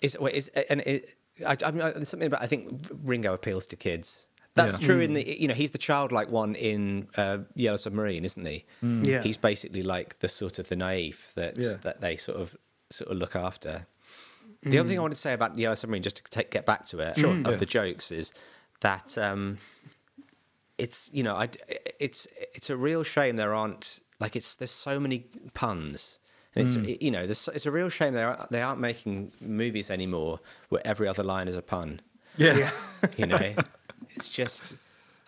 is 0.00 0.16
wait, 0.18 0.34
is 0.34 0.48
and 0.70 0.80
it, 0.82 1.16
I, 1.46 1.56
I 1.64 1.70
mean, 1.70 1.78
there's 1.78 2.08
something 2.08 2.26
about 2.26 2.42
I 2.42 2.46
think 2.46 2.86
Ringo 3.04 3.32
appeals 3.34 3.66
to 3.68 3.76
kids. 3.76 4.26
That's 4.54 4.72
Yeah. 4.80 4.86
true 4.86 5.00
in 5.00 5.12
the 5.12 5.40
you 5.40 5.46
know 5.46 5.54
he's 5.54 5.70
the 5.70 5.78
childlike 5.78 6.28
one 6.28 6.54
in 6.56 7.06
uh, 7.16 7.38
Yellow 7.54 7.76
Submarine, 7.76 8.24
isn't 8.24 8.44
he? 8.44 8.64
Yeah. 8.82 9.22
he's 9.22 9.36
basically 9.36 9.82
like 9.84 10.18
the 10.18 10.28
sort 10.28 10.58
of 10.58 10.68
the 10.68 10.76
naive 10.76 11.28
that 11.36 11.56
Yeah. 11.56 11.76
that 11.82 12.00
they 12.00 12.16
sort 12.16 12.38
of 12.40 12.56
sort 12.90 13.10
of 13.12 13.16
look 13.18 13.36
after. 13.36 13.86
The 14.62 14.78
other 14.78 14.88
thing 14.88 14.98
I 14.98 15.02
want 15.02 15.14
to 15.14 15.20
say 15.20 15.32
about 15.32 15.56
the 15.56 15.62
Yellow 15.62 15.74
Submarine, 15.74 16.02
just 16.02 16.16
to 16.16 16.22
take, 16.24 16.50
get 16.50 16.66
back 16.66 16.86
to 16.88 17.00
it, 17.00 17.16
of 17.18 17.46
yeah. 17.46 17.56
the 17.56 17.66
jokes, 17.66 18.12
is 18.12 18.32
that 18.80 19.16
um, 19.16 19.58
it's 20.76 21.10
you 21.12 21.22
know 21.22 21.34
I, 21.34 21.48
it's 21.98 22.26
it's 22.54 22.68
a 22.68 22.76
real 22.76 23.02
shame 23.02 23.36
there 23.36 23.54
aren't 23.54 24.00
like 24.18 24.36
it's 24.36 24.54
there's 24.54 24.70
so 24.70 25.00
many 25.00 25.26
puns. 25.54 26.18
And 26.54 26.66
it's 26.66 27.00
you 27.00 27.12
know 27.12 27.22
it's 27.22 27.66
a 27.66 27.70
real 27.70 27.88
shame 27.88 28.12
they 28.12 28.24
aren't, 28.24 28.50
they 28.50 28.60
aren't 28.60 28.80
making 28.80 29.30
movies 29.40 29.88
anymore 29.88 30.40
where 30.68 30.84
every 30.84 31.06
other 31.06 31.22
line 31.22 31.46
is 31.46 31.54
a 31.54 31.62
pun. 31.62 32.00
Yeah, 32.36 32.70
you 33.16 33.26
know? 33.26 33.54
It's 34.16 34.28
just 34.28 34.74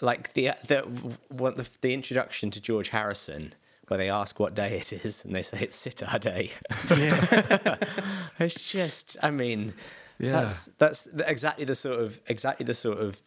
like 0.00 0.34
the 0.34 0.50
the 0.66 0.84
the, 1.30 1.66
the 1.80 1.94
introduction 1.94 2.50
to 2.50 2.60
George 2.60 2.88
Harrison 2.88 3.54
where 3.92 3.98
they 3.98 4.08
ask 4.10 4.40
what 4.40 4.54
day 4.54 4.78
it 4.78 4.90
is 5.04 5.22
and 5.24 5.34
they 5.34 5.42
say 5.42 5.58
it's 5.60 5.76
sitar 5.76 6.18
day 6.18 6.50
it's 8.38 8.70
just 8.70 9.16
I 9.22 9.30
mean 9.30 9.74
Yeah. 10.18 10.32
that's 10.40 10.66
that's 10.78 11.08
exactly 11.26 11.64
the 11.64 11.74
sort 11.74 12.00
of 12.00 12.20
exactly 12.26 12.64
the 12.64 12.74
sort 12.74 12.98
of 12.98 13.20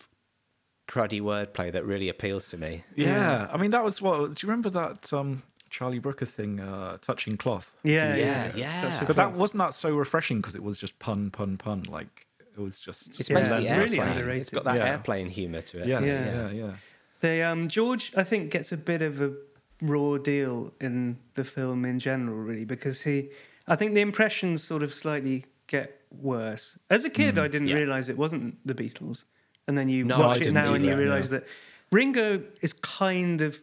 cruddy 0.88 1.22
wordplay 1.22 1.72
that 1.72 1.86
really 1.86 2.10
appeals 2.10 2.50
to 2.50 2.58
me 2.58 2.84
yeah. 2.96 3.48
I 3.52 3.58
mean, 3.58 3.72
that 3.72 3.84
was 3.84 4.02
what. 4.02 4.18
Do 4.36 4.46
you 4.46 4.50
remember 4.50 4.70
that 4.72 5.12
um, 5.14 5.44
Charlie 5.70 6.00
Brooker 6.00 6.26
thing, 6.26 6.60
uh, 6.60 6.98
touching 7.02 7.38
cloth? 7.38 7.74
Yeah, 7.84 8.16
yeah 8.16 8.52
yeah. 8.56 8.84
yeah 8.92 9.04
But 9.06 9.16
that 9.18 9.34
wasn't 9.34 9.60
that 9.60 9.74
so 9.74 9.96
refreshing 9.96 10.38
because 10.38 10.56
it 10.56 10.64
was 10.64 10.78
just 10.78 10.98
pun, 11.00 11.32
pun, 11.32 11.58
pun. 11.58 11.84
Like 11.84 12.28
it 12.56 12.60
was 12.60 12.80
just 12.80 13.20
It's 13.20 13.30
Yeah, 13.30 13.40
basically 13.40 13.70
really 13.78 14.00
underrated. 14.12 14.42
It's 14.42 14.50
got 14.52 14.64
that 14.66 14.78
Yeah. 14.78 14.92
airplane 14.92 15.30
humour 15.30 15.62
to 15.62 15.82
it. 15.82 15.88
yes, 15.88 16.02
Yeah. 16.04 16.26
yeah, 16.34 16.50
yeah, 16.52 16.74
They 17.20 17.44
um 17.44 17.68
George, 17.68 18.14
I 18.16 18.24
think, 18.24 18.52
gets 18.52 18.72
a 18.72 18.78
bit 18.78 19.02
of 19.02 19.22
a 19.22 19.34
raw 19.82 20.18
deal 20.18 20.74
in 20.80 21.18
the 21.34 21.44
film 21.44 21.86
in 21.86 22.00
general, 22.00 22.38
really, 22.38 22.66
because 22.66 23.02
he, 23.02 23.30
I 23.68 23.76
think 23.76 23.94
the 23.94 24.02
impressions 24.02 24.64
sort 24.64 24.84
of 24.84 24.94
slightly 24.94 25.46
get 25.68 26.02
worse. 26.12 26.78
As 26.90 27.04
a 27.06 27.10
kid, 27.10 27.36
mm, 27.36 27.42
I 27.42 27.48
didn't 27.48 27.68
Yeah. 27.68 27.76
realize 27.76 28.08
it 28.10 28.18
wasn't 28.18 28.56
the 28.66 28.74
Beatles, 28.74 29.26
and 29.68 29.78
then 29.78 29.90
you 29.90 30.06
No, 30.06 30.20
watch 30.20 30.42
I 30.42 30.46
it 30.46 30.54
now 30.54 30.74
and 30.74 30.86
you 30.86 30.96
realize 30.96 31.26
yeah. 31.26 31.40
that 31.40 31.48
Ringo 31.92 32.44
is 32.62 32.74
kind 32.74 33.42
of 33.42 33.62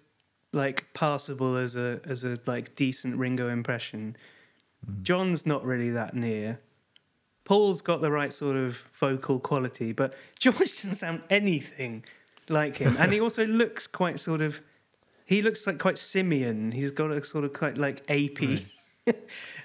like 0.53 0.93
passable 0.93 1.57
as 1.57 1.77
a 1.77 2.01
as 2.05 2.25
a 2.25 2.39
like 2.47 2.77
decent 2.77 3.17
Ringo 3.17 3.49
impression. 3.49 4.17
Mm. 4.87 5.03
John's 5.03 5.47
not 5.47 5.65
really 5.65 5.91
that 5.91 6.15
near. 6.15 6.61
Paul's 7.45 7.83
got 7.83 8.01
the 8.01 8.11
right 8.11 8.33
sort 8.33 8.57
of 8.57 8.77
vocal 8.95 9.41
quality, 9.41 9.93
but 9.93 10.15
George 10.39 10.59
doesn't 10.59 10.95
sound 10.95 11.23
anything 11.31 12.05
like 12.49 12.77
him. 12.77 12.97
And 12.99 13.13
he 13.13 13.21
also 13.27 13.47
looks 13.47 13.87
quite 13.87 14.21
sort 14.21 14.41
of, 14.41 14.61
he 15.33 15.43
looks 15.43 15.67
like 15.67 15.79
quite 15.79 15.99
simian. 15.99 16.73
He's 16.73 16.91
got 16.91 17.11
a 17.11 17.23
sort 17.25 17.45
of 17.45 17.53
quite 17.53 17.79
like 17.79 18.07
apey, 18.07 18.65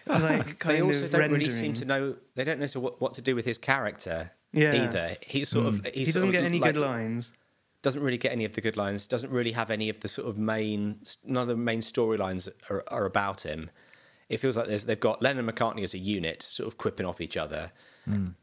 like 0.08 0.60
kind 0.60 0.77
They 0.77 0.82
also 0.82 1.08
don't 1.08 1.19
rendering. 1.19 1.32
really 1.41 1.51
seem 1.51 1.73
to 1.75 1.86
know. 1.86 2.15
They 2.36 2.43
don't 2.43 2.60
know 2.60 2.82
what, 2.82 3.01
what 3.01 3.13
to 3.15 3.21
do 3.21 3.36
with 3.36 3.45
his 3.45 3.58
character 3.58 4.32
Yeah. 4.53 4.84
either. 4.86 5.17
He's 5.21 5.49
sort 5.49 5.67
of. 5.67 5.75
Hmm. 5.80 5.88
He's 5.93 6.08
he 6.08 6.13
doesn't 6.13 6.32
get 6.32 6.43
any 6.43 6.60
like- 6.60 6.73
good 6.73 6.82
lines. 6.82 7.32
Doesn't 7.84 8.01
really 8.01 8.17
get 8.17 8.32
any 8.32 8.43
of 8.43 8.53
the 8.53 8.62
good 8.62 8.75
lines. 8.75 9.08
Doesn't 9.08 9.30
really 9.30 9.51
have 9.51 9.69
any 9.69 9.88
of 9.88 9.99
the 9.99 10.08
sort 10.08 10.27
of 10.27 10.38
main. 10.38 10.99
None 11.23 11.43
of 11.43 11.47
the 11.47 11.56
main 11.56 11.82
storylines 11.82 12.49
are, 12.69 12.84
are 12.88 13.06
about 13.06 13.43
him. 13.43 13.69
It 14.30 14.38
feels 14.38 14.58
like 14.58 14.67
there's, 14.67 14.86
they've 14.86 14.99
got 14.99 15.21
Lennon 15.21 15.47
and 15.47 15.56
McCartney 15.58 15.84
as 15.84 15.93
a 15.93 15.99
unit, 15.99 16.41
sort 16.43 16.67
of 16.67 16.77
quipping 16.77 17.06
off 17.06 17.21
each 17.21 17.38
other, 17.38 17.71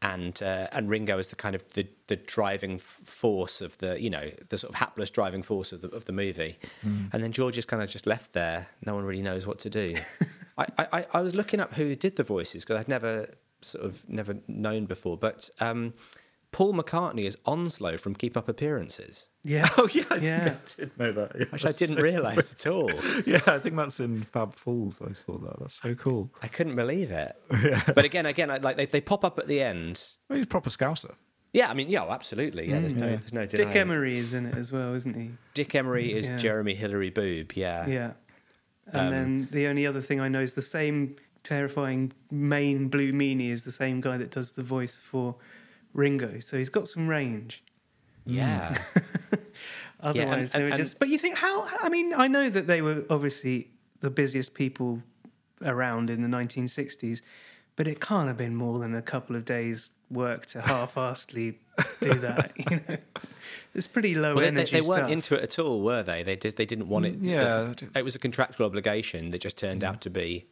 and 0.02 0.42
uh, 0.42 0.68
and 0.72 0.90
Ringo 0.90 1.18
is 1.18 1.28
the 1.28 1.36
kind 1.36 1.54
of 1.54 1.62
the, 1.70 1.86
the 2.08 2.16
driving 2.16 2.78
force 2.78 3.60
of 3.60 3.78
the 3.78 4.00
you 4.00 4.10
know 4.10 4.30
the 4.50 4.58
sort 4.58 4.72
of 4.72 4.76
hapless 4.76 5.10
driving 5.10 5.42
force 5.42 5.72
of 5.72 5.80
the 5.80 5.88
of 5.88 6.04
the 6.04 6.12
movie, 6.12 6.58
and 7.12 7.22
then 7.22 7.32
George 7.32 7.56
is 7.56 7.64
kind 7.64 7.82
of 7.82 7.88
just 7.88 8.06
left 8.06 8.32
there. 8.32 8.68
No 8.84 8.94
one 8.94 9.04
really 9.04 9.22
knows 9.22 9.46
what 9.46 9.58
to 9.60 9.70
do. 9.70 9.94
I, 10.58 10.66
I 10.78 11.06
I 11.14 11.20
was 11.22 11.34
looking 11.34 11.60
up 11.60 11.74
who 11.74 11.96
did 11.96 12.16
the 12.16 12.22
voices 12.22 12.64
because 12.64 12.78
I'd 12.80 12.88
never 12.88 13.30
sort 13.62 13.84
of 13.84 14.08
never 14.08 14.36
known 14.46 14.84
before, 14.86 15.16
but 15.16 15.50
um, 15.60 15.94
Paul 16.54 16.72
McCartney 16.72 17.24
is 17.26 17.36
Onslow 17.46 17.98
from 17.98 18.14
Keep 18.14 18.36
Up 18.36 18.48
Appearances, 18.48 19.28
Yeah. 19.42 19.68
Oh 19.76 19.88
yeah, 19.92 20.04
I 20.08 20.16
yeah. 20.18 20.50
think 20.50 20.56
I 20.56 20.82
did 20.82 20.98
know 20.98 21.12
that. 21.12 21.32
Yeah, 21.36 21.46
which 21.50 21.66
I 21.66 21.72
didn't 21.72 21.96
so- 21.96 22.02
realise 22.02 22.52
at 22.52 22.64
all. 22.68 22.92
Yeah, 23.26 23.40
I 23.46 23.58
think 23.58 23.74
that's 23.74 23.98
in 23.98 24.22
Fab 24.22 24.54
Fools. 24.54 25.02
I 25.02 25.14
saw 25.14 25.36
that. 25.38 25.58
That's 25.58 25.82
so 25.82 25.96
cool. 25.96 26.30
I 26.44 26.46
couldn't 26.46 26.76
believe 26.76 27.10
it. 27.10 27.34
yeah. 27.64 27.82
But 27.92 28.04
again, 28.04 28.24
again, 28.24 28.56
like 28.62 28.76
they, 28.76 28.86
they 28.86 29.00
pop 29.00 29.24
up 29.24 29.36
at 29.40 29.48
the 29.48 29.60
end. 29.60 30.00
Well, 30.28 30.36
he's 30.36 30.44
a 30.44 30.48
proper 30.48 30.70
Scouser. 30.70 31.16
Yeah, 31.52 31.70
I 31.70 31.74
mean, 31.74 31.88
yeah, 31.88 32.04
oh, 32.04 32.12
absolutely. 32.12 32.70
Yeah, 32.70 32.78
there's 32.78 32.94
mm, 32.94 32.98
no, 32.98 33.08
there's 33.16 33.32
no 33.32 33.46
denying. 33.46 33.68
Dick 33.68 33.76
Emery 33.76 34.18
is 34.18 34.32
in 34.32 34.46
it 34.46 34.56
as 34.56 34.70
well, 34.70 34.94
isn't 34.94 35.14
he? 35.14 35.32
Dick 35.54 35.74
Emery 35.74 36.10
mm, 36.10 36.16
is 36.16 36.28
Yeah. 36.28 36.36
Jeremy 36.36 36.74
Hillary 36.76 37.10
Boob. 37.10 37.54
Yeah. 37.56 37.84
Yeah. 37.88 38.12
And 38.92 39.00
um, 39.00 39.10
then 39.10 39.48
the 39.50 39.66
only 39.66 39.88
other 39.88 40.00
thing 40.00 40.20
I 40.20 40.28
know 40.28 40.40
is 40.40 40.52
the 40.52 40.62
same 40.62 41.16
terrifying 41.42 42.12
main 42.30 42.86
blue 42.86 43.12
meanie 43.12 43.50
is 43.50 43.64
the 43.64 43.72
same 43.72 44.00
guy 44.00 44.18
that 44.18 44.30
does 44.30 44.52
the 44.52 44.62
voice 44.62 44.98
for 44.98 45.34
Ringo. 45.94 46.40
So 46.40 46.58
he's 46.58 46.68
got 46.68 46.86
some 46.86 47.08
range. 47.08 47.62
Yeah. 48.26 48.76
Otherwise, 50.00 50.54
and- 50.54 50.62
they 50.62 50.70
were 50.70 50.76
just. 50.76 50.98
But 50.98 51.08
you 51.08 51.18
think 51.18 51.38
how? 51.38 51.66
I 51.80 51.88
mean, 51.88 52.12
I 52.14 52.28
know 52.28 52.50
that 52.50 52.66
they 52.66 52.82
were 52.82 53.04
obviously 53.08 53.70
the 54.00 54.10
busiest 54.10 54.54
people 54.54 55.02
around 55.62 56.10
in 56.10 56.20
the 56.20 56.28
1960s, 56.28 57.22
but 57.76 57.86
it 57.88 58.00
can't 58.00 58.28
have 58.28 58.36
been 58.36 58.54
more 58.54 58.78
than 58.78 58.94
a 58.94 59.00
couple 59.00 59.34
of 59.34 59.44
days' 59.46 59.92
work 60.10 60.44
to 60.46 60.60
half-assedly 60.60 61.54
do 62.00 62.14
that. 62.20 62.52
You 62.70 62.80
know, 62.86 62.96
it's 63.74 63.86
pretty 63.86 64.14
low 64.14 64.34
Well, 64.34 64.44
they, 64.44 64.50
they, 64.50 64.56
energy 64.60 64.80
they 64.80 64.86
weren't 64.86 65.10
into 65.10 65.34
it 65.36 65.42
at 65.42 65.58
all, 65.58 65.80
were 65.82 66.02
they? 66.02 66.22
They 66.22 66.36
did. 66.36 66.56
They 66.56 66.66
didn't 66.66 66.88
want 66.88 67.06
it. 67.06 67.14
yeah, 67.20 67.72
I 67.94 67.98
It, 67.98 68.04
was 68.04 68.14
a 68.14 68.18
contractual 68.18 68.66
obligation 68.66 69.30
that 69.30 69.40
just 69.40 69.56
turned 69.56 69.80
mm-hmm. 69.82 69.94
out 69.94 70.00
to 70.02 70.10
be 70.10 70.46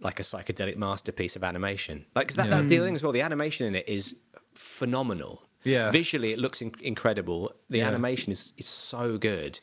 like 0.00 0.20
a 0.20 0.22
psychedelic 0.22 0.76
masterpiece 0.76 1.36
of 1.36 1.42
animation. 1.42 2.04
Like 2.14 2.28
'cause 2.28 2.36
that, 2.36 2.46
Yeah. 2.48 2.56
that 2.58 2.68
the 2.68 2.78
thing 2.78 2.92
mm. 2.92 2.96
as 2.96 3.02
well, 3.02 3.12
the 3.12 3.22
animation 3.22 3.66
in 3.66 3.74
it 3.74 3.88
is 3.88 4.14
phenomenal. 4.56 5.42
Yeah. 5.64 5.90
Visually, 5.90 6.32
it 6.32 6.38
looks 6.38 6.62
in- 6.62 6.74
incredible. 6.80 7.52
The 7.68 7.78
Yeah. 7.78 7.88
animation 7.88 8.32
is 8.32 8.52
is 8.56 8.66
so 8.68 9.18
good. 9.18 9.60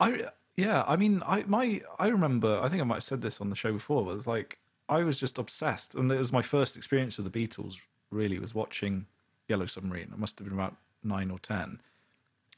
I 0.00 0.26
Yeah, 0.56 0.84
I 0.88 0.96
mean, 0.96 1.22
I 1.24 1.44
my 1.46 1.82
I 1.98 2.08
remember. 2.08 2.60
I 2.62 2.68
think 2.68 2.80
I 2.82 2.84
might 2.84 2.96
have 2.96 3.04
said 3.04 3.22
this 3.22 3.40
on 3.40 3.48
the 3.50 3.56
show 3.56 3.72
before. 3.72 4.04
But 4.04 4.10
it 4.12 4.14
was 4.14 4.26
like 4.26 4.58
I 4.88 5.02
was 5.04 5.18
just 5.20 5.38
obsessed, 5.38 5.94
and 5.94 6.10
it 6.10 6.18
was 6.18 6.32
my 6.32 6.42
first 6.42 6.76
experience 6.76 7.18
of 7.18 7.24
the 7.30 7.30
Beatles. 7.30 7.76
Really, 8.10 8.38
was 8.38 8.54
watching 8.54 9.06
Yellow 9.48 9.66
Submarine. 9.66 10.10
I 10.12 10.16
must 10.16 10.38
have 10.38 10.46
been 10.48 10.58
about 10.58 10.76
nine 11.04 11.30
or 11.30 11.38
ten, 11.38 11.80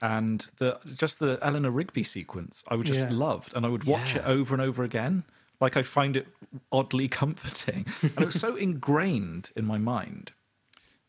and 0.01 0.47
the 0.59 0.79
just 0.97 1.19
the 1.19 1.39
Eleanor 1.43 1.71
Rigby 1.71 2.05
sequence 2.05 2.65
I 2.69 2.75
would 2.77 2.87
just 2.87 3.01
Yeah. 3.01 3.11
loved, 3.11 3.55
and 3.55 3.67
I 3.67 3.69
would 3.69 3.85
watch 3.85 4.17
it 4.17 4.25
over 4.25 4.55
and 4.55 4.63
over 4.63 4.83
again. 4.83 5.25
Like 5.61 5.77
I 5.77 5.83
find 5.83 6.17
it 6.17 6.27
oddly 6.73 7.09
comforting, 7.23 7.85
and 8.03 8.19
it 8.19 8.27
was 8.27 8.41
so 8.41 8.57
ingrained 8.57 9.51
in 9.57 9.67
my 9.67 9.77
mind 9.79 10.33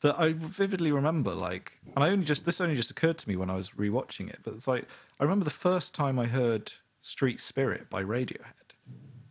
that 0.01 0.19
I 0.19 0.33
vividly 0.33 0.91
remember, 0.91 1.33
like, 1.33 1.73
and 1.95 2.03
I 2.03 2.09
only 2.09 2.25
just 2.25 2.45
this 2.45 2.59
only 2.61 2.75
just 2.75 2.91
occurred 2.91 3.17
to 3.19 3.29
me 3.29 3.35
when 3.35 3.49
I 3.49 3.55
was 3.55 3.71
rewatching 3.71 4.29
it. 4.29 4.39
But 4.43 4.53
it's 4.55 4.67
like 4.67 4.85
I 5.19 5.23
remember 5.23 5.45
the 5.45 5.51
first 5.51 5.93
time 5.95 6.17
I 6.19 6.25
heard 6.25 6.73
"Street 6.99 7.39
Spirit" 7.39 7.89
by 7.89 8.03
Radiohead, 8.03 8.75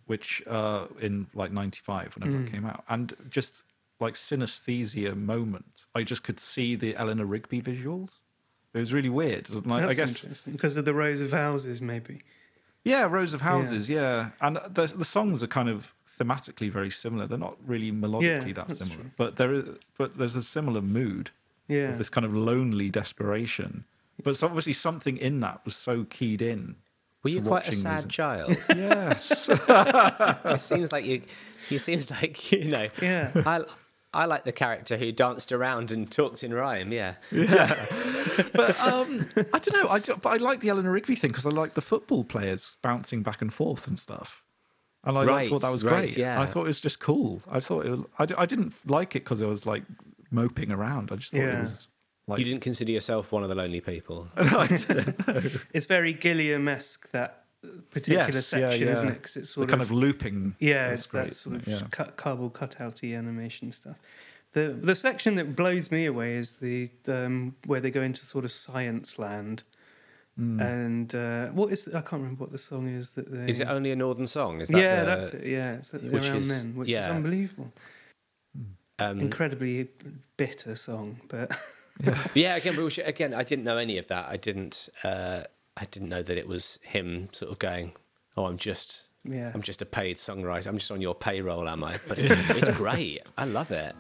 which 0.07 0.43
uh, 0.47 0.87
in 1.01 1.27
like 1.35 1.53
'95, 1.53 2.17
whenever 2.17 2.43
it 2.45 2.53
came 2.53 2.67
out, 2.67 2.85
and 2.89 3.15
just 3.29 3.65
like 3.99 4.15
synesthesia 4.15 5.17
moment, 5.17 5.85
I 5.95 6.03
just 6.05 6.23
could 6.23 6.41
see 6.41 6.75
the 6.75 6.97
Eleanor 6.97 7.27
Rigby 7.27 7.61
visuals. 7.61 8.21
It 8.73 8.79
was 8.79 8.93
really 8.95 9.09
weird. 9.09 9.49
I, 9.69 9.89
I 9.89 9.95
guess, 9.95 10.23
interesting 10.23 10.53
because 10.53 10.77
of 10.77 10.85
the 10.85 10.95
rows 10.95 11.21
of 11.21 11.33
houses, 11.33 11.83
maybe. 11.83 12.21
yeah, 12.85 13.03
Rows 13.05 13.35
of 13.35 13.41
Houses, 13.43 13.89
yeah, 13.89 14.31
and 14.41 14.57
the 14.69 14.87
the 14.87 15.05
songs 15.05 15.43
are 15.43 15.49
kind 15.49 15.69
of 15.69 15.93
thematically 16.21 16.71
very 16.71 16.91
similar. 16.91 17.27
They're 17.27 17.39
not 17.39 17.57
really 17.67 17.91
melodically 17.91 18.49
Yeah, 18.49 18.53
that 18.65 18.77
similar, 18.77 18.97
true. 18.97 19.11
but 19.17 19.37
there 19.37 19.53
is, 19.55 19.65
but 19.99 20.19
there's 20.19 20.37
a 20.37 20.43
similar 20.43 20.83
mood 20.83 21.31
Yeah. 21.69 21.89
of 21.91 21.99
this 21.99 22.09
kind 22.09 22.25
of 22.25 22.35
lonely 22.35 22.91
desperation. 22.91 23.85
But 24.23 24.31
it's 24.33 24.43
obviously 24.43 24.75
something 24.75 25.17
in 25.17 25.41
that 25.41 25.63
was 25.65 25.75
so 25.77 26.05
keyed 26.05 26.43
in. 26.43 26.77
Were 27.23 27.31
you 27.31 27.43
quite 27.43 27.69
a 27.69 27.73
sad 27.77 28.05
these- 28.05 28.13
child? 28.13 28.57
Yes. 28.77 29.49
it 29.53 30.61
seems 30.61 30.93
like 30.93 31.05
you. 31.05 31.23
You 31.69 31.79
seems 31.79 32.11
like 32.11 32.51
you 32.59 32.65
know. 32.65 32.89
Yeah. 33.03 33.31
I 33.47 33.65
I 34.13 34.25
like 34.27 34.45
the 34.45 34.53
character 34.53 34.97
who 34.97 35.13
danced 35.13 35.53
around 35.53 35.91
and 35.91 36.11
talked 36.11 36.43
in 36.43 36.53
rhyme. 36.53 36.93
Yeah. 36.93 37.15
but 37.31 38.79
um, 38.81 39.27
I 39.55 39.59
don't 39.59 39.73
know. 39.75 39.89
I 39.89 39.99
do, 40.01 40.17
but 40.17 40.31
I 40.31 40.37
like 40.37 40.61
the 40.61 40.69
Eleanor 40.69 40.91
Rigby 40.93 41.15
thing 41.15 41.31
because 41.31 41.47
I 41.47 41.51
like 41.51 41.75
the 41.75 41.81
football 41.83 42.25
players 42.25 42.77
bouncing 42.83 43.23
back 43.23 43.41
and 43.43 43.53
forth 43.53 43.87
and 43.87 43.99
stuff. 43.99 44.43
And 45.05 45.17
I 45.17 45.25
Right, 45.25 45.49
thought 45.49 45.63
that 45.63 45.73
was 45.73 45.85
right, 45.85 46.01
great. 46.07 46.17
yeah. 46.17 46.41
I 46.41 46.47
thought 46.47 46.65
it 46.65 46.69
was 46.69 46.81
just 46.81 47.01
cool. 47.01 47.43
I 47.51 47.61
thought 47.61 47.87
it 47.87 47.91
was, 47.91 48.01
I, 48.19 48.43
I 48.43 48.47
didn't 48.47 48.75
like 48.87 49.17
it 49.17 49.25
because 49.25 49.41
it 49.41 49.47
was 49.47 49.65
like 49.65 49.83
moping 50.31 50.71
around. 50.71 51.11
I 51.11 51.17
just 51.17 51.33
thought 51.33 51.39
Yeah. 51.41 51.59
it 51.61 51.63
was 51.63 51.89
like 52.27 52.39
You 52.39 52.45
didn't 52.45 52.61
consider 52.61 52.93
yourself 52.93 53.33
one 53.33 53.43
of 53.43 53.49
the 53.49 53.55
lonely 53.55 53.81
people. 53.81 54.29
I 54.37 54.67
didn't. 54.67 55.61
It's 55.73 55.87
very 55.87 56.13
Gilliam-esque 56.13 57.11
that 57.13 57.45
particular 57.91 58.27
Yes, 58.27 58.35
yeah, 58.53 58.71
section, 58.71 58.89
isn't 58.89 59.09
it? 59.09 59.15
Because 59.15 59.37
it's 59.37 59.49
the 59.51 59.53
sort 59.55 59.69
kind 59.71 59.83
of, 59.83 59.91
of 59.91 59.97
looping. 59.97 60.55
yeah, 60.61 60.91
it's 60.91 61.11
great, 61.11 61.31
that 61.31 61.35
sort 61.35 61.57
of 61.57 61.67
isn't 61.69 61.81
yeah. 61.83 61.89
cut, 61.91 62.17
cardboard 62.17 62.53
cutouty 62.53 63.15
animation 63.17 63.73
stuff. 63.73 63.97
The 64.53 64.77
the 64.81 64.95
section 64.97 65.37
that 65.37 65.55
blows 65.57 65.91
me 65.91 66.07
away 66.07 66.35
is 66.35 66.55
the 66.57 66.91
um, 67.07 67.55
where 67.67 67.81
they 67.81 67.91
go 67.91 68.03
into 68.03 68.25
sort 68.27 68.45
of 68.45 68.51
science 68.53 69.19
land. 69.19 69.63
Mm. 70.39 70.61
And 70.61 71.15
uh, 71.15 71.47
what 71.49 71.73
is 71.73 71.89
I 71.89 72.01
can't 72.01 72.23
remember 72.23 72.45
what 72.45 72.53
the 72.53 72.59
song 72.59 72.89
is 72.89 73.11
that 73.11 73.31
they. 73.31 73.51
Is 73.51 73.61
it 73.61 73.69
only 73.69 73.91
a 73.91 73.97
northern 73.97 74.27
song? 74.27 74.61
Is 74.61 74.69
that 74.69 74.79
yeah, 74.81 75.01
the- 75.01 75.07
that's 75.07 75.35
it. 75.35 75.47
Yeah, 75.47 75.73
it's 75.75 75.93
which 75.93 76.03
around 76.25 76.37
is- 76.37 76.49
then, 76.49 76.77
which 76.77 76.89
is 76.89 77.07
unbelievable. 77.07 77.73
Um, 78.99 79.19
Incredibly 79.19 79.89
bitter 80.37 80.75
song, 80.75 81.21
but 81.29 81.59
yeah, 82.35 82.57
again, 82.57 82.77
but 82.77 82.85
we 82.85 82.91
should- 82.91 83.07
again, 83.07 83.33
I 83.35 83.43
didn't 83.43 83.65
know 83.65 83.77
any 83.79 83.99
of 83.99 84.07
that. 84.09 84.29
I 84.29 84.37
didn't. 84.37 84.89
Uh, 85.03 85.45
I 85.77 85.85
didn't 85.91 86.09
know 86.11 86.23
that 86.23 86.37
it 86.37 86.47
was 86.47 86.79
him 86.83 87.29
sort 87.33 87.51
of 87.51 87.59
going. 87.59 87.93
Oh, 88.37 88.45
I'm 88.47 88.59
just. 88.59 89.09
yeah. 89.25 89.51
I'm 89.55 89.63
just 89.63 89.81
a 89.83 89.87
paid 89.87 90.17
songwriter. 90.17 90.67
I'm 90.67 90.79
just 90.79 90.91
on 90.91 91.01
your 91.01 91.15
payroll, 91.15 91.69
am 91.69 91.83
I? 91.85 91.99
But 92.09 92.19
it's, 92.19 92.31
it's 92.51 92.77
great. 92.77 93.21
I 93.39 93.45
love 93.47 93.71
it. 93.71 93.95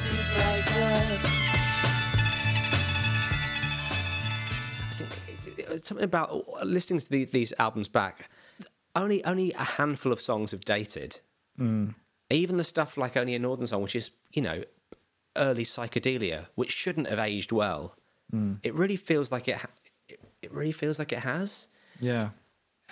Just 0.00 0.36
like 0.36 0.64
that. 0.66 1.20
I 4.90 4.94
think 4.98 5.10
it- 5.48 5.58
it- 5.58 5.68
it's 5.72 5.88
something 5.88 6.04
about 6.04 6.66
listening 6.66 7.00
to 7.00 7.08
the, 7.08 7.24
these 7.24 7.52
albums 7.58 7.88
back. 7.88 8.28
Only 8.94 9.24
only 9.24 9.52
a 9.52 9.64
handful 9.64 10.12
of 10.12 10.20
songs 10.20 10.50
have 10.52 10.64
dated. 10.64 11.20
Even 11.58 12.56
the 12.56 12.64
stuff 12.64 12.96
like 12.96 13.16
only 13.16 13.34
a 13.34 13.38
northern 13.38 13.66
song, 13.66 13.82
which 13.82 13.94
is 13.96 14.10
you 14.32 14.42
know 14.42 14.64
early 15.36 15.64
psychedelia, 15.64 16.46
which 16.54 16.70
shouldn't 16.72 17.08
have 17.08 17.18
aged 17.18 17.52
well. 17.52 17.94
It 18.62 18.74
really 18.74 18.96
feels 18.96 19.30
like 19.30 19.48
it. 19.48 19.58
It, 20.08 20.20
it 20.42 20.52
really 20.52 20.72
feels 20.72 20.98
like 20.98 21.12
it 21.12 21.20
has. 21.20 21.68
Yeah. 22.00 22.30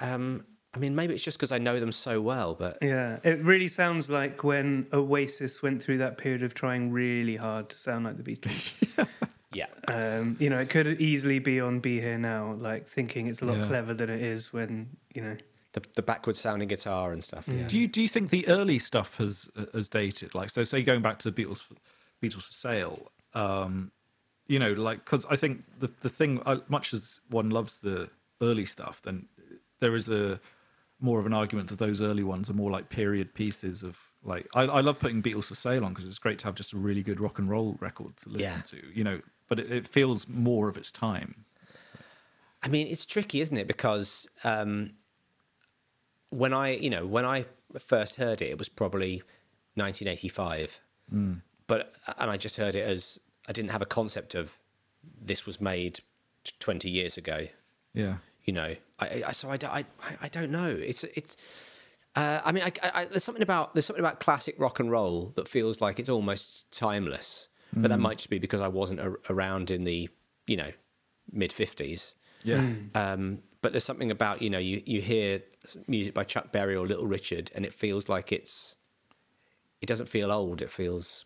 Um, 0.01 0.45
I 0.75 0.79
mean, 0.79 0.95
maybe 0.97 1.15
it's 1.15 1.23
just 1.23 1.39
because 1.39 1.53
I 1.53 1.59
know 1.59 1.79
them 1.79 1.93
so 1.93 2.21
well, 2.21 2.55
but 2.55 2.79
Yeah, 2.83 3.19
it 3.23 3.41
really 3.43 3.69
sounds 3.69 4.11
like 4.11 4.43
when 4.43 4.87
Oasis 4.93 5.63
went 5.63 5.83
through 5.83 5.99
that 5.99 6.19
period 6.19 6.43
of 6.43 6.55
trying 6.55 6.91
really 6.91 7.37
hard 7.37 7.69
to 7.71 7.79
sound 7.79 8.05
like 8.05 8.17
the 8.17 8.25
Beatles. 8.25 9.07
yeah, 9.53 9.67
um, 9.89 10.37
you 10.41 10.51
know, 10.51 10.59
it 10.59 10.71
could 10.71 10.87
easily 11.01 11.39
be 11.39 11.61
on 11.61 11.79
Be 11.81 12.01
Here 12.01 12.19
Now, 12.19 12.55
like 12.55 12.89
thinking 12.89 13.29
it's 13.29 13.41
a 13.43 13.45
lot 13.45 13.59
Yeah. 13.59 13.67
clever 13.67 13.95
than 13.95 14.11
it 14.11 14.21
is 14.21 14.53
when, 14.53 14.89
you 15.15 15.23
know. 15.23 15.37
the 15.75 15.83
the 15.95 16.03
backwards 16.03 16.41
sounding 16.41 16.69
guitar 16.69 17.13
and 17.13 17.23
stuff. 17.23 17.47
Yeah. 17.49 17.67
Do 17.67 17.79
you 17.79 17.87
do 17.87 18.01
you 18.03 18.09
think 18.09 18.31
the 18.31 18.47
early 18.49 18.79
stuff 18.81 19.19
has 19.19 19.49
has 19.73 19.89
dated? 19.89 20.35
Like, 20.35 20.51
so 20.51 20.65
say 20.65 20.83
going 20.83 21.03
back 21.03 21.19
to 21.21 21.31
the 21.31 21.45
Beatles, 21.45 21.63
for, 21.63 21.75
Beatles 22.23 22.43
for 22.43 22.53
Sale. 22.53 23.11
Um, 23.33 23.93
you 24.49 24.59
know, 24.59 24.73
like 24.73 25.05
because 25.05 25.25
I 25.31 25.37
think 25.37 25.63
the 25.79 25.91
the 26.01 26.09
thing, 26.09 26.43
uh, 26.47 26.59
much 26.69 26.93
as 26.93 27.21
one 27.31 27.51
loves 27.51 27.77
the 27.79 28.11
early 28.43 28.65
stuff, 28.67 29.01
then 29.03 29.27
there 29.81 29.95
is 29.97 30.09
a 30.09 30.41
more 31.05 31.19
of 31.21 31.27
an 31.27 31.35
argument 31.35 31.69
that 31.69 31.79
those 31.79 32.01
early 32.01 32.23
ones 32.25 32.49
are 32.49 32.55
more 32.55 32.71
like 32.71 32.89
period 32.89 33.35
pieces 33.35 33.83
of 33.83 33.99
like 34.25 34.47
I, 34.55 34.63
I 34.63 34.81
love 34.81 34.99
putting 34.99 35.23
Beatles 35.23 35.45
for 35.45 35.55
Sale 35.55 35.85
on 35.85 35.93
because 35.93 36.09
it's 36.09 36.19
great 36.19 36.39
to 36.41 36.47
have 36.47 36.55
just 36.55 36.73
a 36.73 36.79
really 36.79 37.03
good 37.03 37.21
rock 37.21 37.39
and 37.39 37.49
roll 37.49 37.77
record 37.81 38.17
to 38.19 38.29
listen 38.31 38.41
Yeah. 38.57 38.61
to. 38.63 38.79
You 38.95 39.05
know, 39.05 39.21
but 39.49 39.59
it, 39.61 39.71
it 39.71 39.87
feels 39.89 40.27
more 40.29 40.69
of 40.69 40.77
its 40.77 40.91
time. 40.91 41.45
I 42.63 42.69
mean, 42.69 42.87
it's 42.87 43.05
tricky, 43.05 43.41
isn't 43.43 43.57
it? 43.57 43.67
Because 43.67 44.27
um, 44.45 44.93
when 46.31 46.55
I, 46.55 46.71
you 46.77 46.89
know, 46.89 47.07
when 47.07 47.27
I 47.27 47.45
first 47.79 48.17
heard 48.17 48.41
it, 48.41 48.49
it 48.51 48.59
was 48.59 48.71
probably 48.71 49.23
1985. 49.75 50.81
But 51.67 51.95
and 52.19 52.31
I 52.31 52.37
just 52.37 52.57
heard 52.57 52.75
it 52.75 52.87
as 52.87 53.21
I 53.49 53.53
didn't 53.53 53.71
have 53.71 53.83
a 53.83 53.87
concept 53.87 54.35
of 54.35 54.57
this 55.21 55.45
was 55.47 55.61
made 55.61 56.01
20 56.61 56.89
years 56.89 57.17
ago. 57.19 57.49
Yeah. 57.93 58.17
You 58.45 58.53
know, 58.53 58.75
I, 58.99 59.25
I 59.29 59.33
so 59.33 59.51
I, 59.51 59.57
don't- 59.57 59.71
I, 59.73 59.85
I- 60.03 60.17
I 60.23 60.29
don't 60.29 60.51
know. 60.51 60.69
It's 60.69 61.05
it's. 61.05 61.37
Uh, 62.17 62.41
I 62.45 62.53
mean, 62.53 62.63
I, 62.63 62.73
I, 62.83 62.91
I- 63.03 63.05
there's 63.07 63.25
something 63.25 63.43
about 63.43 63.75
there's 63.75 63.87
something 63.87 64.05
about 64.05 64.21
classic 64.21 64.55
rock 64.59 64.79
and 64.81 64.91
roll 64.91 65.33
that 65.37 65.49
feels 65.49 65.81
like 65.81 65.99
it's 65.99 66.09
almost 66.09 66.71
timeless. 66.77 67.49
But 67.77 67.89
that 67.91 67.99
might 67.99 68.19
just 68.19 68.31
be 68.31 68.39
because 68.39 68.61
I 68.61 68.69
wasn't 68.69 69.01
a, 69.01 69.15
around 69.29 69.69
in 69.73 69.83
the 69.83 70.09
you 70.47 70.57
know 70.57 70.71
mid 71.33 71.51
50s. 71.51 72.15
Yeah. 72.45 72.67
Um, 72.95 73.41
but 73.63 73.73
there's 73.73 73.83
something 73.83 74.13
about 74.13 74.43
you 74.43 74.51
know 74.51 74.59
you 74.59 74.81
you 74.87 75.01
hear 75.01 75.43
music 75.89 76.15
by 76.15 76.23
Chuck 76.23 76.53
Berry 76.53 76.77
or 76.77 76.87
Little 76.87 77.07
Richard, 77.07 77.51
and 77.55 77.65
it 77.65 77.75
feels 77.75 78.09
like 78.09 78.31
it's 78.31 78.77
it 79.81 79.87
doesn't 79.87 80.09
feel 80.09 80.31
old. 80.31 80.63
It 80.63 80.71
feels 80.71 81.25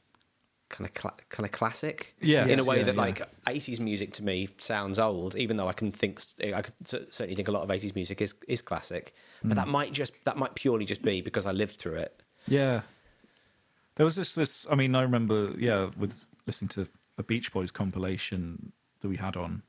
kind 0.68 0.86
of 0.88 0.94
cla- 0.94 1.14
kind 1.30 1.44
of 1.46 1.52
classic. 1.52 2.14
Yeah, 2.20 2.46
in 2.46 2.58
a 2.58 2.64
way 2.64 2.78
yeah, 2.78 2.84
that 2.84 2.94
yeah. 2.94 3.00
like 3.00 3.44
80s 3.46 3.80
music 3.80 4.12
to 4.14 4.22
me 4.24 4.48
sounds 4.58 4.98
old, 4.98 5.34
even 5.36 5.56
though 5.56 5.68
I 5.68 5.72
can 5.72 5.92
think 5.92 6.20
I 6.54 6.62
could 6.62 6.74
certainly 6.86 7.34
think 7.34 7.48
a 7.48 7.52
lot 7.52 7.62
of 7.62 7.68
80s 7.68 7.94
music 7.94 8.20
is 8.20 8.34
is 8.46 8.62
classic. 8.62 9.14
But 9.42 9.52
Mm. 9.52 9.56
that 9.56 9.68
might 9.68 9.92
just 9.92 10.12
that 10.24 10.36
might 10.36 10.54
purely 10.54 10.84
just 10.84 11.02
be 11.02 11.20
because 11.20 11.46
I 11.46 11.52
lived 11.52 11.76
through 11.76 11.94
it. 11.96 12.22
Yeah. 12.46 12.82
There 13.96 14.04
was 14.04 14.16
this 14.16 14.34
this 14.34 14.66
I 14.70 14.74
mean, 14.74 14.94
I 14.94 15.02
remember, 15.02 15.52
yeah, 15.58 15.90
with 15.96 16.24
listening 16.46 16.68
to 16.70 16.88
a 17.16 17.22
Beach 17.22 17.52
Boys 17.52 17.70
compilation 17.70 18.72
that 19.00 19.08
we 19.08 19.16
had 19.16 19.36
on 19.36 19.62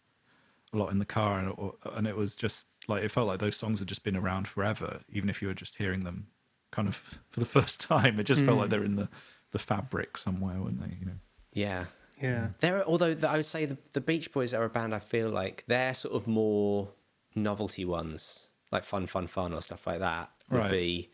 a 0.72 0.78
lot 0.78 0.92
in 0.92 1.00
the 1.00 1.06
car 1.06 1.40
and 1.40 1.50
it, 1.50 1.56
and 1.96 2.08
it 2.08 2.16
was 2.16 2.36
just 2.36 2.68
like 2.88 3.04
it 3.04 3.12
felt 3.12 3.28
like 3.28 3.40
those 3.40 3.56
songs 3.58 3.80
had 3.80 3.88
just 3.88 4.04
been 4.04 4.16
around 4.16 4.48
forever, 4.48 5.02
even 5.12 5.30
if 5.30 5.42
you 5.42 5.48
were 5.48 5.54
just 5.54 5.78
hearing 5.78 6.04
them 6.04 6.28
kind 6.72 6.88
of 6.88 7.20
for 7.28 7.40
the 7.40 7.46
first 7.58 7.82
time. 7.82 8.20
It 8.20 8.24
just 8.26 8.44
felt 8.44 8.58
like 8.60 8.70
they're 8.70 8.84
in 8.84 8.96
the, 8.96 9.10
the 9.52 9.60
fabric 9.60 10.18
somewhere, 10.18 10.60
weren't 10.62 10.80
they? 10.82 10.96
You 11.00 11.06
know. 11.06 11.20
Yeah. 11.54 11.86
Yeah. 12.22 12.50
There, 12.60 12.78
are, 12.80 12.84
although 12.84 13.14
the, 13.14 13.30
I 13.30 13.38
would 13.38 13.46
say 13.46 13.66
the, 13.66 13.78
the 13.94 14.02
Beach 14.02 14.32
Boys 14.34 14.54
are 14.54 14.64
a 14.66 14.70
band 14.70 14.94
I 14.94 15.00
feel 15.00 15.30
like 15.30 15.64
they're 15.68 15.94
sort 15.94 16.14
of 16.16 16.28
more 16.28 16.90
novelty 17.36 17.86
ones, 17.86 18.50
like 18.72 18.84
Fun 18.84 19.08
Fun 19.08 19.28
Fun 19.28 19.54
or 19.54 19.62
stuff 19.62 19.88
like 19.88 20.00
that. 20.00 20.30
Would 20.50 20.58
Right. 20.60 20.72
be 20.72 21.10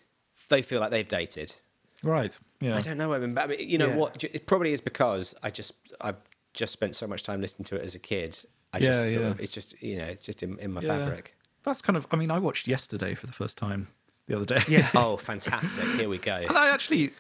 they 0.50 0.62
feel 0.62 0.80
like 0.80 0.92
they've 0.92 1.08
dated. 1.08 1.56
Right. 2.04 2.38
Yeah. 2.60 2.76
I 2.78 2.82
don't 2.82 2.98
know. 2.98 3.14
I 3.14 3.20
mean, 3.20 3.34
but 3.34 3.44
I 3.46 3.48
mean, 3.48 3.70
you 3.70 3.78
know 3.78 3.90
Yeah. 3.90 3.96
what? 3.96 4.24
It 4.24 4.46
probably 4.48 4.74
is 4.74 4.82
because 4.82 5.36
I 5.44 5.50
just 5.52 5.74
I 6.02 6.14
just 6.54 6.74
spent 6.74 6.96
so 6.96 7.06
much 7.08 7.24
time 7.24 7.42
listening 7.42 7.66
to 7.66 7.76
it 7.76 7.84
as 7.84 7.96
a 7.96 8.00
kid. 8.00 8.38
I 8.74 8.80
Yeah, 8.80 9.04
just 9.04 9.14
yeah. 9.16 9.20
of, 9.28 9.40
it's 9.40 9.52
just 9.52 9.82
you 9.82 9.98
know 9.98 10.06
it's 10.06 10.22
just 10.24 10.42
in, 10.44 10.58
in 10.60 10.72
my 10.74 10.82
Yeah. 10.82 11.00
fabric. 11.06 11.36
That's 11.64 11.82
kind 11.82 11.98
of. 11.98 12.06
I 12.12 12.16
mean, 12.16 12.30
I 12.32 12.38
watched 12.40 12.68
yesterday 12.68 13.14
for 13.16 13.26
the 13.28 13.34
first 13.34 13.58
time 13.58 13.88
the 14.28 14.36
other 14.36 14.46
day. 14.46 14.62
Yeah. 14.68 14.90
Oh, 14.96 15.18
fantastic! 15.18 15.84
Here 16.00 16.10
we 16.10 16.18
go. 16.18 16.36
And 16.48 16.58
I 16.58 16.70
actually 16.70 17.12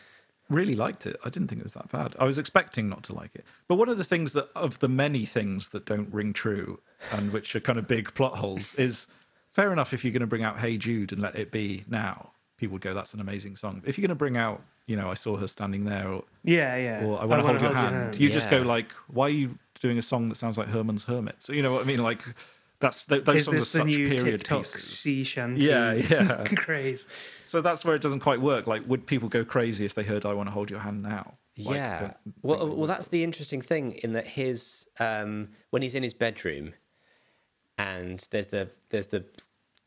really 0.49 0.75
liked 0.75 1.05
it. 1.05 1.17
I 1.25 1.29
didn't 1.29 1.47
think 1.47 1.59
it 1.61 1.63
was 1.65 1.73
that 1.73 1.91
bad. 1.91 2.15
I 2.19 2.25
was 2.25 2.37
expecting 2.37 2.87
not 2.89 3.03
to 3.03 3.13
like 3.13 3.35
it. 3.35 3.45
But 3.67 3.75
one 3.75 3.89
of 3.89 3.97
the 3.97 4.03
things 4.03 4.33
that, 4.33 4.49
of 4.55 4.79
the 4.79 4.87
many 4.89 5.25
things 5.25 5.69
that 5.69 5.85
don't 5.85 6.13
ring 6.13 6.33
true 6.33 6.79
and 7.11 7.31
which 7.31 7.55
are 7.55 7.59
kind 7.59 7.79
of 7.79 7.87
big 7.87 8.13
plot 8.13 8.37
holes, 8.37 8.73
is 8.75 9.07
fair 9.51 9.71
enough 9.71 9.93
if 9.93 10.03
you're 10.03 10.13
going 10.13 10.21
to 10.21 10.27
bring 10.27 10.43
out 10.43 10.59
Hey 10.59 10.77
Jude 10.77 11.11
and 11.11 11.21
let 11.21 11.35
it 11.35 11.51
be 11.51 11.83
now. 11.87 12.31
People 12.57 12.73
would 12.73 12.81
go, 12.81 12.93
that's 12.93 13.13
an 13.13 13.19
amazing 13.19 13.55
song. 13.55 13.81
If 13.85 13.97
you're 13.97 14.03
going 14.03 14.09
to 14.09 14.15
bring 14.15 14.37
out, 14.37 14.61
you 14.85 14.95
know, 14.95 15.09
I 15.11 15.15
saw 15.15 15.35
her 15.37 15.47
standing 15.47 15.85
there 15.85 16.07
or, 16.07 16.23
Yeah, 16.43 16.75
yeah. 16.77 17.05
or 17.05 17.19
I 17.19 17.25
want 17.25 17.41
to 17.41 17.47
hold, 17.47 17.61
your, 17.61 17.73
hand, 17.73 18.17
you 18.17 18.29
just 18.29 18.49
go 18.49 18.61
like, 18.61 18.91
why 19.07 19.25
are 19.25 19.29
you 19.29 19.57
doing 19.81 19.97
a 19.97 20.01
song 20.01 20.29
that 20.29 20.35
sounds 20.35 20.57
like 20.57 20.67
Herman's 20.67 21.03
Hermit? 21.03 21.35
So, 21.39 21.51
you 21.53 21.61
know 21.61 21.73
what 21.73 21.81
I 21.81 21.85
mean? 21.85 22.01
Like, 22.01 22.23
that's 22.79 23.05
th- 23.05 23.23
those 23.23 23.37
Is 23.37 23.45
songs 23.45 23.55
are 23.55 23.59
this 23.59 23.71
the 23.71 23.77
such 23.79 23.87
new 23.87 24.09
period 24.09 24.39
TikTok 24.41 24.63
pieces. 24.63 24.83
sea 24.99 25.23
shanty 25.23 25.65
Yeah, 25.65 25.93
yeah. 25.93 26.43
craze? 26.55 27.07
So 27.43 27.61
that's 27.61 27.85
where 27.85 27.95
it 27.95 28.01
doesn't 28.01 28.19
quite 28.19 28.41
work. 28.41 28.67
Like, 28.67 28.87
would 28.87 29.05
people 29.07 29.29
go 29.29 29.45
crazy 29.45 29.85
if 29.85 29.93
they 29.93 30.03
heard 30.03 30.25
"I 30.25 30.33
Want 30.33 30.47
to 30.47 30.51
Hold 30.53 30.69
Your 30.69 30.79
Hand 30.81 31.01
Now"? 31.03 31.35
Like, 31.57 31.75
yeah. 31.77 31.99
don't 32.01 32.13
Well, 32.41 32.67
well, 32.75 32.87
that's 32.87 33.07
the 33.07 33.23
interesting 33.23 33.61
thing 33.61 33.93
in 33.93 34.11
that 34.13 34.27
his 34.27 34.87
um, 34.99 35.49
when 35.69 35.81
he's 35.81 35.95
in 35.95 36.03
his 36.03 36.13
bedroom, 36.13 36.73
and 37.77 38.25
there's 38.31 38.47
the 38.47 38.69
there's 38.89 39.07
the 39.07 39.25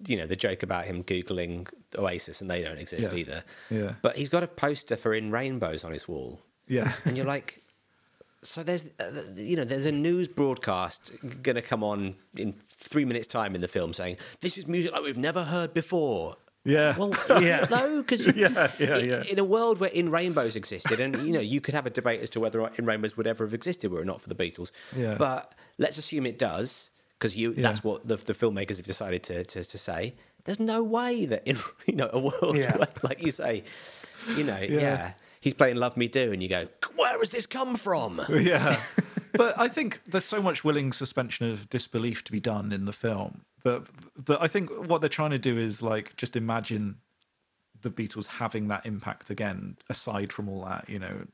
you 0.07 0.17
know 0.17 0.27
the 0.27 0.37
joke 0.37 0.63
about 0.63 0.85
him 0.85 1.03
googling 1.05 1.69
Oasis 1.97 2.41
and 2.41 2.51
they 2.51 2.63
don't 2.63 2.79
exist 2.79 3.13
Yeah. 3.13 3.19
either. 3.19 3.45
Yeah. 3.71 3.95
But 4.01 4.17
he's 4.17 4.29
got 4.29 4.43
a 4.43 4.47
poster 4.47 4.97
for 4.97 5.13
In 5.13 5.31
Rainbows 5.31 5.85
on 5.85 5.93
his 5.93 6.07
wall, 6.09 6.41
yeah, 6.67 6.93
and 7.05 7.17
you're 7.17 7.27
like. 7.27 7.63
So 8.43 8.63
there's, 8.63 8.87
uh, 9.01 9.11
you 9.35 9.57
know, 9.57 9.65
there's 9.65 9.87
a 9.87 9.93
news 9.93 10.29
broadcast 10.29 11.11
going 11.43 11.57
to 11.57 11.63
come 11.63 11.83
on 11.83 12.15
in 12.37 12.55
three 12.69 13.05
minutes' 13.05 13.27
time 13.27 13.55
in 13.57 13.61
the 13.61 13.69
film 13.69 13.93
saying 13.93 14.17
this 14.41 14.57
is 14.57 14.67
music 14.67 14.93
like 14.93 15.03
we've 15.03 15.17
never 15.17 15.45
heard 15.45 15.75
before. 15.75 16.37
yeah, 16.65 16.97
Well, 16.97 17.13
Yeah. 17.43 17.65
though? 17.65 18.01
Because 18.03 18.25
Yeah, 18.37 18.71
yeah, 18.79 18.97
yeah. 18.99 19.23
in 19.25 19.39
a 19.41 19.45
world 19.45 19.81
where 19.81 19.91
In 19.91 20.11
Rainbows 20.11 20.55
existed, 20.55 21.01
and 21.01 21.17
you 21.27 21.33
know, 21.33 21.41
you 21.41 21.61
could 21.61 21.75
have 21.75 21.87
a 21.87 21.91
debate 21.91 22.21
as 22.21 22.31
to 22.31 22.41
whether 22.41 22.65
In 22.79 22.87
Rainbows 22.87 23.17
would 23.17 23.27
ever 23.27 23.45
have 23.45 23.55
existed 23.55 23.91
were 23.91 24.03
it 24.03 24.07
not 24.07 24.21
for 24.21 24.29
the 24.29 24.37
Beatles. 24.37 24.71
Yeah. 24.97 25.17
But 25.17 25.53
let's 25.79 25.99
assume 25.99 26.25
it 26.25 26.39
does, 26.39 26.91
because 27.19 27.37
you 27.37 27.55
Yeah. 27.57 27.63
that's 27.63 27.83
what 27.83 28.07
the, 28.07 28.17
the 28.17 28.35
filmmakers 28.35 28.77
have 28.77 28.87
decided 28.87 29.25
to, 29.25 29.45
to, 29.45 29.65
to 29.65 29.79
say. 29.79 30.15
There's 30.45 30.61
no 30.61 30.85
way 30.85 31.27
that 31.27 31.43
in 31.45 31.59
you 31.87 31.97
know 31.97 32.09
a 32.13 32.21
world 32.21 32.57
Yeah. 32.57 32.77
where, 32.77 32.89
like 33.03 33.21
you 33.21 33.33
say, 33.33 33.65
you 34.37 34.45
know, 34.45 34.59
yeah. 34.61 35.15
He's 35.49 35.55
playing 35.55 35.77
Love 35.77 35.97
Me 35.97 36.09
Do, 36.09 36.33
and 36.33 36.43
you 36.43 36.49
go, 36.49 36.69
where 36.95 37.19
has 37.19 37.31
this 37.31 37.47
come 37.47 37.75
from? 37.75 38.23
yeah. 38.31 38.81
But 39.35 39.59
I 39.59 39.69
think 39.69 40.03
there's 40.05 40.25
so 40.25 40.41
much 40.41 40.65
willing 40.65 40.91
suspension 40.91 41.51
of 41.51 41.69
disbelief 41.69 42.25
to 42.25 42.33
be 42.33 42.41
done 42.41 42.73
in 42.73 42.87
the 42.87 42.95
film 42.95 43.43
that 43.63 43.83
that 44.25 44.43
I 44.43 44.49
think 44.49 44.71
what 44.71 45.01
they're 45.01 45.11
trying 45.11 45.31
to 45.31 45.39
do 45.39 45.59
is 45.59 45.83
like 45.83 46.17
just 46.17 46.35
imagine 46.35 46.97
the 47.83 47.91
Beatles 47.91 48.27
having 48.27 48.69
that 48.69 48.87
impact 48.87 49.29
again, 49.31 49.77
aside 49.91 50.33
from 50.33 50.49
all 50.49 50.65
that, 50.65 50.89
you 50.89 50.99
know. 50.99 51.27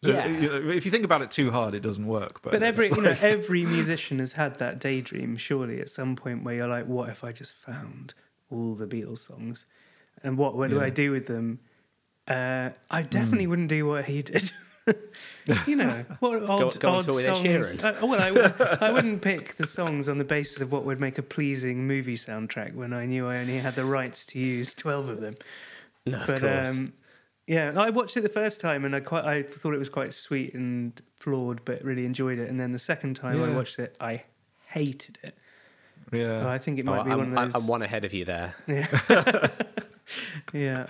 Yeah. 0.00 0.26
You 0.26 0.48
know, 0.48 0.70
if 0.70 0.84
you 0.84 0.90
think 0.90 1.04
about 1.04 1.22
it 1.22 1.30
too 1.30 1.52
hard, 1.52 1.74
it 1.74 1.80
doesn't 1.80 2.06
work. 2.06 2.42
But, 2.42 2.52
But 2.52 2.62
every 2.62 2.86
it's 2.86 2.96
you 2.96 3.02
know 3.02 3.16
every 3.20 3.64
musician 3.76 4.18
has 4.18 4.32
had 4.32 4.58
that 4.58 4.80
daydream 4.80 5.36
surely 5.36 5.80
at 5.80 5.90
some 5.90 6.16
point 6.16 6.42
where 6.42 6.54
you're 6.54 6.66
like, 6.66 6.86
what 6.86 7.10
if 7.10 7.22
I 7.22 7.30
just 7.30 7.54
found 7.54 8.14
all 8.50 8.74
the 8.74 8.86
Beatles 8.86 9.18
songs, 9.18 9.66
and 10.24 10.38
what 10.38 10.56
what 10.56 10.70
do 10.70 10.80
I 10.80 10.90
do 10.90 11.12
with 11.12 11.26
them? 11.26 11.60
Uh, 12.28 12.70
I 12.90 13.02
definitely 13.02 13.46
wouldn't 13.46 13.68
do 13.68 13.86
what 13.86 14.04
he 14.04 14.22
did. 14.22 14.52
you 15.66 15.76
know 15.76 16.04
what 16.20 16.42
odd, 16.42 16.80
go 16.80 16.88
on 16.88 16.94
odd 16.96 17.04
tour 17.04 17.14
with 17.14 17.26
Ed 17.26 17.34
songs. 17.34 17.76
Sheeran. 17.76 18.02
Uh, 18.02 18.06
well, 18.06 18.20
I, 18.80 18.86
I 18.86 18.90
wouldn't 18.92 19.22
pick 19.22 19.56
the 19.56 19.66
songs 19.66 20.08
on 20.08 20.18
the 20.18 20.24
basis 20.24 20.60
of 20.60 20.72
what 20.72 20.84
would 20.84 21.00
make 21.00 21.18
a 21.18 21.22
pleasing 21.22 21.86
movie 21.86 22.16
soundtrack 22.16 22.74
when 22.74 22.92
I 22.92 23.06
knew 23.06 23.28
I 23.28 23.38
only 23.38 23.58
had 23.58 23.74
the 23.74 23.84
rights 23.84 24.24
to 24.26 24.38
use 24.38 24.74
twelve 24.74 25.08
of 25.08 25.20
them. 25.20 25.34
No, 26.06 26.22
but 26.26 26.42
um, 26.44 26.92
yeah, 27.46 27.72
I 27.76 27.90
watched 27.90 28.16
it 28.16 28.22
the 28.22 28.28
first 28.28 28.60
time 28.60 28.84
and 28.84 28.94
I 28.96 29.00
quite 29.00 29.24
I 29.24 29.42
thought 29.42 29.74
it 29.74 29.78
was 29.78 29.88
quite 29.88 30.12
sweet 30.12 30.54
and 30.54 31.00
flawed, 31.20 31.64
but 31.64 31.82
really 31.84 32.04
enjoyed 32.04 32.38
it. 32.38 32.48
And 32.48 32.58
then 32.58 32.72
the 32.72 32.78
second 32.78 33.14
time 33.14 33.42
I 33.42 33.54
watched 33.54 33.78
it, 33.78 33.96
I 34.00 34.24
hated 34.66 35.18
it. 35.22 35.36
yeah. 36.12 36.42
Oh, 36.44 36.48
I 36.48 36.58
think 36.58 36.78
it 36.80 36.88
Oh, 36.88 36.90
might 36.96 37.04
be 37.04 37.12
I'm, 37.12 37.18
one 37.18 37.36
of 37.38 37.52
those. 37.52 37.54
I'm 37.62 37.68
one 37.68 37.82
ahead 37.82 38.04
of 38.04 38.12
you 38.14 38.24
there. 38.24 38.54
Yeah, 38.66 39.48
yeah, 40.52 40.86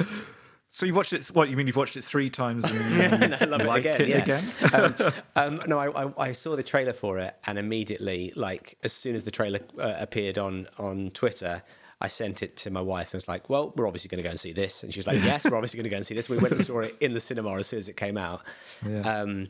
So 0.75 0.87
you've 0.87 0.97
watched 0.97 1.13
it? 1.13 1.27
What 1.29 1.51
you 1.51 1.57
mean? 1.57 1.67
You've 1.67 1.77
watched 1.77 1.99
it 1.99 2.03
three 2.05 2.31
times 2.31 2.65
and 2.65 2.75
you 2.97 3.03
And 3.03 3.35
I 3.35 3.45
love 3.45 3.61
it 3.61 3.67
like 3.67 3.85
again. 3.85 4.01
it 4.01 4.09
yeah. 4.09 4.17
again? 4.23 4.45
um, 4.73 5.13
um, 5.61 5.69
no, 5.69 5.79
I, 5.79 6.05
I, 6.05 6.13
I 6.29 6.33
saw 6.33 6.57
the 6.57 6.63
trailer 6.63 6.95
for 6.95 7.19
it, 7.19 7.37
and 7.47 7.59
immediately, 7.59 8.33
like 8.37 8.79
as 8.83 8.95
soon 8.95 9.15
as 9.15 9.25
the 9.25 9.31
trailer 9.31 9.61
uh, 9.79 9.95
appeared 9.99 10.39
on 10.39 10.69
on 10.79 11.11
Twitter, 11.11 11.63
I 12.01 12.07
sent 12.09 12.43
it 12.43 12.57
to 12.57 12.71
my 12.71 12.81
wife 12.81 13.09
and 13.09 13.19
was 13.19 13.29
like, 13.29 13.51
"Well, 13.51 13.75
we're 13.77 13.87
obviously 13.87 14.09
going 14.09 14.23
to 14.23 14.25
go 14.27 14.31
and 14.31 14.41
see 14.41 14.55
this," 14.55 14.83
and 14.83 14.95
she 14.95 14.99
was 14.99 15.07
like, 15.07 15.19
"Yes, 15.23 15.45
we're 15.45 15.57
obviously 15.59 15.77
going 15.77 15.85
to 15.85 15.91
go 15.91 15.97
and 15.99 16.07
see 16.07 16.15
this." 16.15 16.31
We 16.31 16.39
went 16.39 16.55
and 16.55 16.65
saw 16.65 16.81
it 16.81 16.97
in 17.01 17.13
the 17.13 17.21
cinema 17.21 17.55
as 17.59 17.67
soon 17.67 17.79
as 17.79 17.91
it 17.91 17.99
came 17.99 18.17
out. 18.17 18.41
Yeah. 18.89 19.01
Um, 19.01 19.49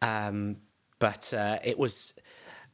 um, 0.00 0.56
but 0.98 1.34
uh, 1.34 1.58
it 1.64 1.78
was 1.78 2.14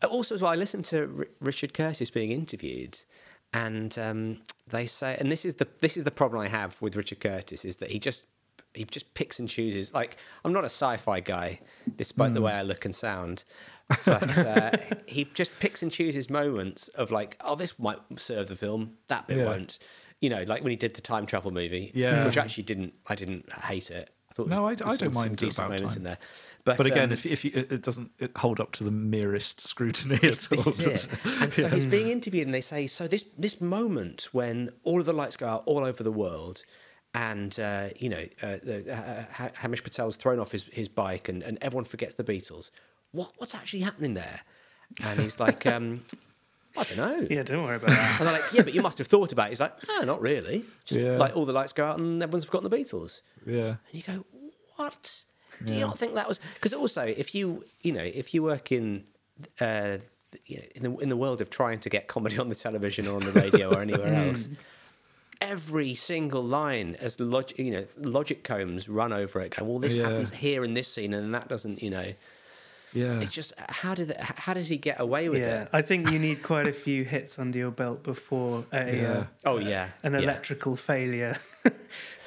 also 0.09 0.37
as 0.37 0.41
well. 0.41 0.53
I 0.53 0.57
listened 0.57 0.85
to 0.87 1.12
R- 1.18 1.26
Richard 1.41 1.74
Curtis 1.74 2.11
being 2.11 2.30
interviewed, 2.30 2.97
and 3.53 3.98
um, 3.98 4.38
they 4.68 4.86
say, 4.86 5.16
and 5.18 5.30
this 5.30 5.44
is 5.44 5.57
the 5.57 5.68
this 5.80 5.96
is 5.96 6.05
the 6.05 6.11
problem 6.11 6.40
I 6.42 6.48
have 6.48 6.80
with 6.80 6.96
Richard 6.96 7.20
Curtis 7.20 7.64
is 7.64 7.76
that 7.76 7.90
he 7.90 7.98
just 7.98 8.24
he 8.74 8.84
just 8.84 9.12
picks 9.14 9.38
and 9.38 9.48
chooses. 9.48 9.92
Like 9.92 10.16
I'm 10.44 10.53
not 10.53 10.64
a 10.64 10.66
sci-fi 10.70 11.20
guy, 11.20 11.61
despite 11.96 12.34
the 12.34 12.40
way 12.40 12.53
I 12.53 12.62
look 12.62 12.84
and 12.84 12.94
sound. 12.94 13.44
But 14.07 14.38
uh, 14.38 14.70
he 15.07 15.28
just 15.34 15.50
picks 15.61 15.82
and 15.82 15.92
chooses 15.92 16.30
moments 16.30 16.88
of 16.88 17.11
like, 17.11 17.36
oh, 17.42 17.57
this 17.57 17.78
might 17.78 17.98
serve 18.16 18.48
the 18.48 18.57
film, 18.57 18.94
that 19.09 19.26
bit 19.26 19.36
Yeah. 19.38 19.44
won't. 19.44 19.78
You 20.20 20.30
know, 20.30 20.44
like 20.44 20.62
when 20.62 20.70
he 20.70 20.76
did 20.76 20.94
the 20.94 21.00
time 21.03 21.26
travel 21.26 21.50
movie, 21.50 21.90
Yeah. 21.94 22.24
which 22.24 22.36
actually 22.38 22.62
didn't. 22.62 22.94
I 23.07 23.14
didn't 23.14 23.53
hate 23.53 23.90
it. 23.90 24.09
I 24.33 24.35
thought 24.35 24.49
No, 24.49 24.62
was- 24.62 24.80
I- 24.83 24.91
I 24.91 24.97
don't 24.97 25.12
mind 25.12 25.37
decent 25.37 25.59
About 25.59 25.70
moments 25.72 25.95
Time. 25.95 25.97
in 25.99 26.03
there. 26.05 26.18
But, 26.64 26.76
But 26.78 26.87
again, 26.87 27.09
um, 27.09 27.12
if, 27.12 27.26
if 27.26 27.45
you, 27.45 27.51
it 27.55 27.83
doesn't 27.83 28.12
it 28.18 28.30
hold 28.37 28.61
up 28.61 28.72
to 28.72 28.85
the 28.85 28.91
merest 28.91 29.61
scrutiny 29.61 30.14
at 30.16 30.51
all. 30.51 30.62
this 30.62 30.66
is 30.66 30.78
does 30.78 31.05
it. 31.07 31.09
And 31.43 31.53
so 31.53 31.62
Yeah. 31.66 31.68
he's 31.68 31.85
being 31.85 32.09
interviewed, 32.09 32.47
and 32.47 32.55
they 32.55 32.61
say, 32.62 32.87
so 32.87 33.07
this 33.07 33.24
this 33.37 33.61
moment 33.61 34.28
when 34.33 34.70
all 34.85 35.01
of 35.01 35.07
the 35.07 35.12
lights 35.12 35.37
go 35.37 35.47
out 35.49 35.62
all 35.66 35.85
over 35.85 36.03
the 36.03 36.12
world, 36.12 36.64
and 37.14 37.59
uh, 37.61 37.89
you 37.99 38.09
know, 38.09 38.24
uh, 38.43 38.57
the, 38.62 38.91
uh, 38.95 39.49
Himesh 39.61 39.83
Patel's 39.83 40.16
thrown 40.16 40.39
off 40.39 40.53
his, 40.53 40.64
his 40.72 40.89
bike, 40.89 41.28
and, 41.28 41.43
and 41.43 41.59
everyone 41.61 41.85
forgets 41.85 42.14
the 42.14 42.24
Beatles. 42.24 42.70
What 43.11 43.33
what's 43.37 43.55
actually 43.55 43.80
happening 43.80 44.14
there? 44.14 44.41
And 45.03 45.20
he's 45.20 45.39
like, 45.39 45.66
um, 45.74 46.05
I 46.76 46.84
don't 46.84 46.96
know. 46.96 47.26
yeah. 47.30 47.42
Don't 47.42 47.64
worry 47.64 47.76
about 47.76 47.90
that. 47.90 48.16
And 48.20 48.26
they're 48.28 48.34
like, 48.40 48.52
yeah, 48.52 48.62
but 48.62 48.72
you 48.74 48.82
must 48.82 48.98
have 48.98 49.06
thought 49.06 49.32
about 49.32 49.46
it. 49.46 49.50
He's 49.50 49.60
like, 49.60 49.74
no, 49.88 50.00
not 50.02 50.20
really. 50.20 50.64
Just 50.84 51.00
Yeah. 51.00 51.16
like 51.18 51.36
all 51.36 51.44
the 51.44 51.52
lights 51.52 51.72
go 51.72 51.84
out 51.84 51.98
and 51.98 52.22
everyone's 52.22 52.44
forgotten 52.44 52.68
the 52.70 52.76
Beatles. 52.76 53.20
yeah. 53.46 53.66
And 53.68 53.76
you 53.92 54.02
go, 54.02 54.24
what? 54.76 55.24
Do 55.66 55.74
you 55.74 55.80
not 55.80 55.98
think 55.98 56.14
that 56.14 56.26
was? 56.26 56.40
Because 56.54 56.72
also, 56.72 57.02
if 57.02 57.34
you 57.34 57.64
you 57.82 57.92
know 57.92 58.02
if 58.02 58.32
you 58.34 58.42
work 58.42 58.72
in 58.72 59.04
uh, 59.60 59.98
you 60.46 60.56
know, 60.56 60.62
in 60.74 60.82
the 60.82 60.96
in 61.02 61.08
the 61.08 61.16
world 61.16 61.40
of 61.40 61.50
trying 61.50 61.78
to 61.80 61.90
get 61.90 62.08
comedy 62.08 62.38
on 62.38 62.48
the 62.48 62.54
television 62.54 63.06
or 63.06 63.14
on 63.16 63.22
the 63.24 63.32
radio 63.32 63.70
or 63.72 63.80
anywhere 63.82 64.12
else, 64.28 64.48
every 65.40 65.94
single 65.94 66.42
line 66.42 66.96
as 67.00 67.20
logic 67.20 67.58
you 67.58 67.70
know 67.70 67.84
logic 67.98 68.42
combs 68.44 68.88
run 68.88 69.12
over 69.12 69.40
it, 69.40 69.54
going, 69.56 69.68
well, 69.70 69.78
this 69.78 69.94
Yeah. 69.96 70.04
happens 70.08 70.30
here 70.30 70.64
in 70.64 70.74
this 70.74 70.88
scene 70.92 71.12
and 71.14 71.34
that 71.34 71.48
doesn't, 71.48 71.82
you 71.82 71.90
know. 71.90 72.12
Yeah. 72.95 73.20
It's 73.20 73.32
just 73.32 73.53
how 73.57 73.95
did 73.95 74.11
it, 74.11 74.20
how 74.20 74.55
does 74.55 74.68
he 74.68 74.76
get 74.76 75.01
away 75.01 75.28
with 75.28 75.40
Yeah, 75.40 75.62
it? 75.62 75.68
I 75.72 75.82
think 75.82 76.11
you 76.11 76.18
need 76.18 76.43
quite 76.43 76.66
a 76.66 76.72
few 76.72 77.05
hits 77.05 77.38
under 77.38 77.59
your 77.59 77.70
belt 77.70 78.03
before 78.03 78.64
a 78.72 78.97
Yeah. 78.97 79.12
uh, 79.12 79.24
Oh 79.45 79.59
yeah, 79.59 79.88
an 80.03 80.12
yeah. 80.12 80.18
electrical 80.20 80.76
failure. 80.76 81.36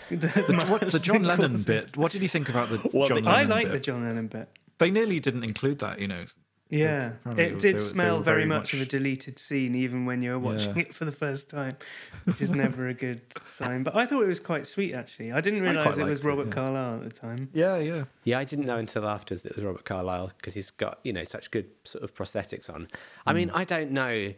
The, 0.10 0.66
what, 0.70 0.92
the 0.92 1.00
John 1.00 1.24
Lennon 1.24 1.52
causes- 1.52 1.66
bit. 1.66 1.98
What 1.98 2.12
did 2.12 2.22
you 2.22 2.30
think 2.30 2.48
about 2.48 2.70
the 2.70 2.78
Well, 2.94 3.08
John 3.08 3.24
the- 3.24 3.30
Lennon 3.30 3.52
I 3.52 3.56
like 3.56 3.66
bit? 3.66 3.74
the 3.74 3.80
John 3.80 4.04
Lennon 4.04 4.28
bit. 4.28 4.48
They 4.78 4.92
nearly 4.92 5.20
didn't 5.20 5.44
include 5.44 5.80
that, 5.80 6.00
you 6.00 6.08
know. 6.08 6.26
Yeah, 6.70 7.12
Apparently 7.22 7.44
it 7.46 7.60
did 7.60 7.74
were- 7.76 7.80
they 7.80 7.86
smell 7.86 8.18
were 8.18 8.24
very, 8.24 8.38
very 8.38 8.46
much, 8.48 8.74
of 8.74 8.82
a 8.82 8.86
deleted 8.86 9.38
scene, 9.38 9.76
even 9.76 10.06
when 10.06 10.24
you 10.24 10.32
were 10.32 10.40
watching 10.40 10.76
Yeah. 10.76 10.82
it 10.84 10.96
for 10.96 11.06
the 11.06 11.12
first 11.12 11.48
time, 11.50 11.78
which 12.24 12.42
is 12.42 12.54
never 12.54 12.88
a 12.88 12.94
good 12.94 13.22
sign. 13.48 13.84
But 13.84 13.96
I 13.96 14.06
thought 14.08 14.24
it 14.24 14.28
was 14.28 14.40
quite 14.40 14.66
sweet, 14.66 14.94
actually. 14.96 15.32
I 15.32 15.42
didn't 15.42 15.62
realise 15.62 15.84
quite 15.96 16.00
it 16.00 16.10
was 16.10 16.20
liked 16.20 16.26
it, 16.26 16.28
Robert 16.28 16.48
yeah. 16.48 16.54
Carlyle 16.54 16.96
at 16.96 17.04
the 17.04 17.10
time. 17.12 17.50
Yeah, 17.54 17.78
yeah. 17.78 18.06
Yeah, 18.24 18.40
I 18.40 18.46
didn't 18.46 18.66
know 18.66 18.78
until 18.78 19.08
afterwards 19.08 19.44
that 19.44 19.52
it 19.52 19.56
was 19.58 19.66
Robert 19.66 19.86
Carlyle 19.86 20.32
because 20.38 20.56
he's 20.56 20.72
got 20.72 21.00
you 21.04 21.14
know 21.14 21.24
such 21.24 21.52
good 21.52 21.70
sort 21.84 22.04
of 22.04 22.16
prosthetics 22.16 22.68
on. 22.74 22.88
I 23.28 23.34
mean, 23.34 23.50
mm. 23.50 23.56
I 23.56 23.64
don't 23.64 23.92
know, 23.92 24.34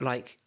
like 0.00 0.38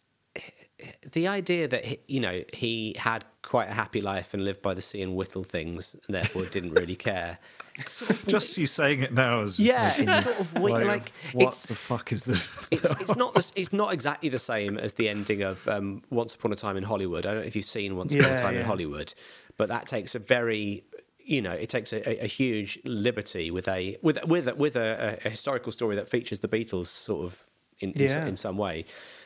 the 1.12 1.26
idea 1.28 1.66
that 1.68 1.84
he, 1.84 2.00
you 2.08 2.20
know 2.20 2.42
he 2.52 2.94
had 2.98 3.24
quite 3.42 3.68
a 3.68 3.72
happy 3.74 4.00
life 4.00 4.34
and 4.34 4.44
lived 4.44 4.62
by 4.62 4.74
the 4.74 4.82
sea 4.82 5.02
and 5.02 5.14
whittled 5.14 5.46
things, 5.46 5.94
and 6.06 6.14
therefore 6.16 6.44
didn't 6.46 6.72
really 6.74 6.96
care. 7.10 7.38
It's 7.78 7.92
sort 7.92 8.10
of, 8.10 8.26
Just 8.26 8.58
you 8.58 8.66
saying 8.66 9.02
it 9.02 9.14
now 9.14 9.40
is 9.40 9.58
yeah, 9.58 9.94
it's 9.96 9.98
me- 10.00 10.20
sort 10.32 10.40
of 10.40 10.58
weird. 10.60 10.86
Like, 10.86 11.12
what 11.32 11.54
the 11.54 11.74
fuck 11.74 12.12
is 12.12 12.24
this? 12.24 12.48
it's 12.70 12.90
it's 13.00 13.16
not 13.16 13.34
the, 13.34 13.52
it's 13.56 13.72
not 13.72 13.92
exactly 13.92 14.28
the 14.28 14.38
same 14.38 14.76
as 14.78 14.94
the 14.94 15.08
ending 15.08 15.42
of 15.42 15.66
um, 15.68 16.02
Once 16.10 16.34
Upon 16.34 16.52
a 16.52 16.56
Time 16.56 16.76
in 16.76 16.82
Hollywood. 16.84 17.24
I 17.26 17.32
don't 17.32 17.40
know 17.42 17.46
if 17.46 17.56
you've 17.56 17.64
seen 17.64 17.96
Once 17.96 18.12
Upon 18.14 18.26
a 18.26 18.28
Yeah, 18.34 18.40
Time 18.42 18.56
in. 18.56 18.64
Hollywood, 18.64 19.14
but 19.56 19.68
that 19.68 19.86
takes 19.86 20.14
a 20.14 20.18
very 20.18 20.84
you 21.20 21.42
know 21.42 21.52
it 21.52 21.68
takes 21.68 21.92
a, 21.92 22.08
a, 22.08 22.24
a 22.24 22.26
huge 22.26 22.78
liberty 22.84 23.50
with 23.50 23.68
a 23.68 23.96
with 24.02 24.18
with 24.24 24.48
a, 24.48 24.54
with 24.54 24.76
a, 24.76 25.18
a 25.24 25.28
historical 25.30 25.70
story 25.72 25.94
that 25.96 26.08
features 26.08 26.40
the 26.40 26.48
Beatles 26.48 26.86
sort 26.86 27.24
of 27.26 27.44
in 27.80 27.92
in, 27.92 28.02
Yeah. 28.02 28.26
in 28.26 28.36
some 28.36 28.56
way, 28.56 28.84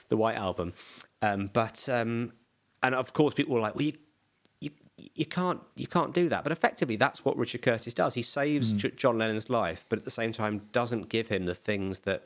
the 0.09 0.17
White 0.17 0.37
Album. 0.37 0.73
Um, 1.23 1.49
but 1.53 1.89
um, 1.89 2.33
and 2.83 2.95
of 2.95 3.13
course 3.13 3.33
people 3.35 3.55
were 3.55 3.61
like, 3.61 3.77
well, 3.77 3.85
you, 3.85 3.93
you 5.15 5.27
can't 5.27 5.61
you 5.75 5.87
can't 5.87 6.13
do 6.15 6.29
that. 6.29 6.43
But 6.45 6.53
effectively, 6.53 6.97
that's 6.97 7.25
what 7.25 7.37
Richard 7.37 7.63
Curtis 7.63 7.95
does. 7.95 8.15
He 8.15 8.23
saves 8.23 8.73
J- 8.73 8.91
John 8.91 9.19
Lennon's 9.19 9.49
life, 9.51 9.85
but 9.89 9.99
at 9.99 10.05
the 10.05 10.11
same 10.11 10.33
time 10.33 10.63
doesn't 10.73 11.09
give 11.09 11.29
him 11.29 11.47
the 11.47 11.55
things 11.55 12.01
that 12.01 12.25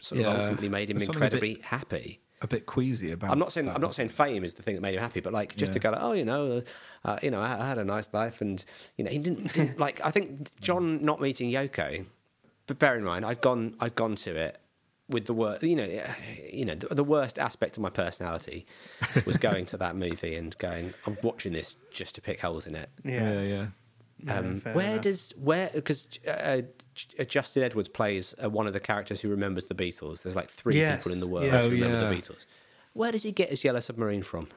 sort 0.00 0.20
of 0.20 0.26
Yeah. 0.26 0.36
ultimately 0.38 0.68
made 0.68 0.90
him 0.90 0.98
There's 0.98 1.06
something 1.06 1.22
a 1.22 1.30
bit- 1.30 1.34
incredibly 1.42 1.62
happy. 1.62 2.18
A 2.40 2.46
bit 2.48 2.66
queasy 2.66 3.12
about. 3.12 3.30
I'm 3.30 3.38
not 3.38 3.52
saying 3.52 3.66
that, 3.66 3.76
I'm 3.76 3.80
not 3.80 3.94
saying 3.94 4.08
fame 4.08 4.42
is 4.42 4.54
the 4.54 4.62
thing 4.64 4.74
that 4.74 4.80
made 4.80 4.94
him 4.94 5.00
happy, 5.00 5.20
but 5.20 5.32
like 5.32 5.54
just 5.56 5.72
to 5.74 5.78
go 5.78 5.90
like, 5.90 6.00
oh, 6.02 6.10
you 6.12 6.24
know, 6.24 6.64
uh, 7.04 7.08
uh, 7.08 7.18
you 7.22 7.30
know, 7.30 7.40
I, 7.40 7.62
I 7.62 7.68
had 7.68 7.78
a 7.78 7.84
nice 7.84 8.12
life, 8.12 8.40
and 8.40 8.64
you 8.96 9.04
know, 9.04 9.12
he 9.12 9.18
didn't, 9.18 9.52
didn't 9.52 9.78
like. 9.86 10.00
I 10.04 10.10
think 10.10 10.48
John 10.60 11.00
not 11.02 11.20
meeting 11.20 11.52
Yoko, 11.52 12.04
but 12.66 12.80
bear 12.80 12.96
in 12.96 13.04
mind, 13.04 13.24
I'd 13.24 13.40
gone 13.40 13.76
I'd 13.78 13.94
gone 13.94 14.16
to 14.16 14.34
it 14.34 14.58
with 15.12 15.26
the 15.26 15.34
worst, 15.34 15.62
you 15.62 15.76
know, 15.76 16.02
you 16.52 16.64
know, 16.64 16.74
the, 16.74 16.94
the 16.94 17.04
worst 17.04 17.38
aspect 17.38 17.76
of 17.76 17.82
my 17.82 17.90
personality 17.90 18.66
was 19.24 19.36
going 19.48 19.66
to 19.66 19.76
that 19.76 19.94
movie 19.96 20.34
and 20.34 20.56
going, 20.58 20.94
I'm 21.06 21.16
watching 21.22 21.52
this 21.52 21.76
just 21.92 22.14
to 22.16 22.20
pick 22.20 22.40
holes 22.40 22.66
in 22.66 22.74
it. 22.74 22.90
it? 23.04 23.10
Yeah. 23.12 23.32
yeah, 23.32 23.42
yeah. 23.42 23.66
Yeah, 24.24 24.38
Um, 24.38 24.60
fair 24.60 24.74
where 24.74 24.90
enough. 24.92 25.00
does 25.02 25.32
where 25.36 25.70
because 25.74 26.06
uh, 26.28 26.62
Justin 27.26 27.64
Edwards 27.64 27.88
plays 27.88 28.34
uh, 28.42 28.48
one 28.48 28.66
of 28.68 28.72
the 28.72 28.78
characters 28.80 29.20
who 29.20 29.28
remembers 29.28 29.64
the 29.64 29.74
Beatles. 29.74 30.22
There's 30.22 30.36
like 30.36 30.48
three 30.48 30.76
Yes, 30.78 30.98
people 31.02 31.12
in 31.12 31.20
the 31.20 31.26
world 31.26 31.46
yeah. 31.46 31.60
who 31.62 31.66
Oh, 31.66 31.70
remember 31.70 31.98
yeah. 32.00 32.08
the 32.08 32.14
Beatles. 32.16 32.46
Where 32.92 33.10
does 33.10 33.22
he 33.24 33.32
get 33.32 33.50
his 33.50 33.64
yellow 33.64 33.80
submarine 33.80 34.22
from? 34.22 34.48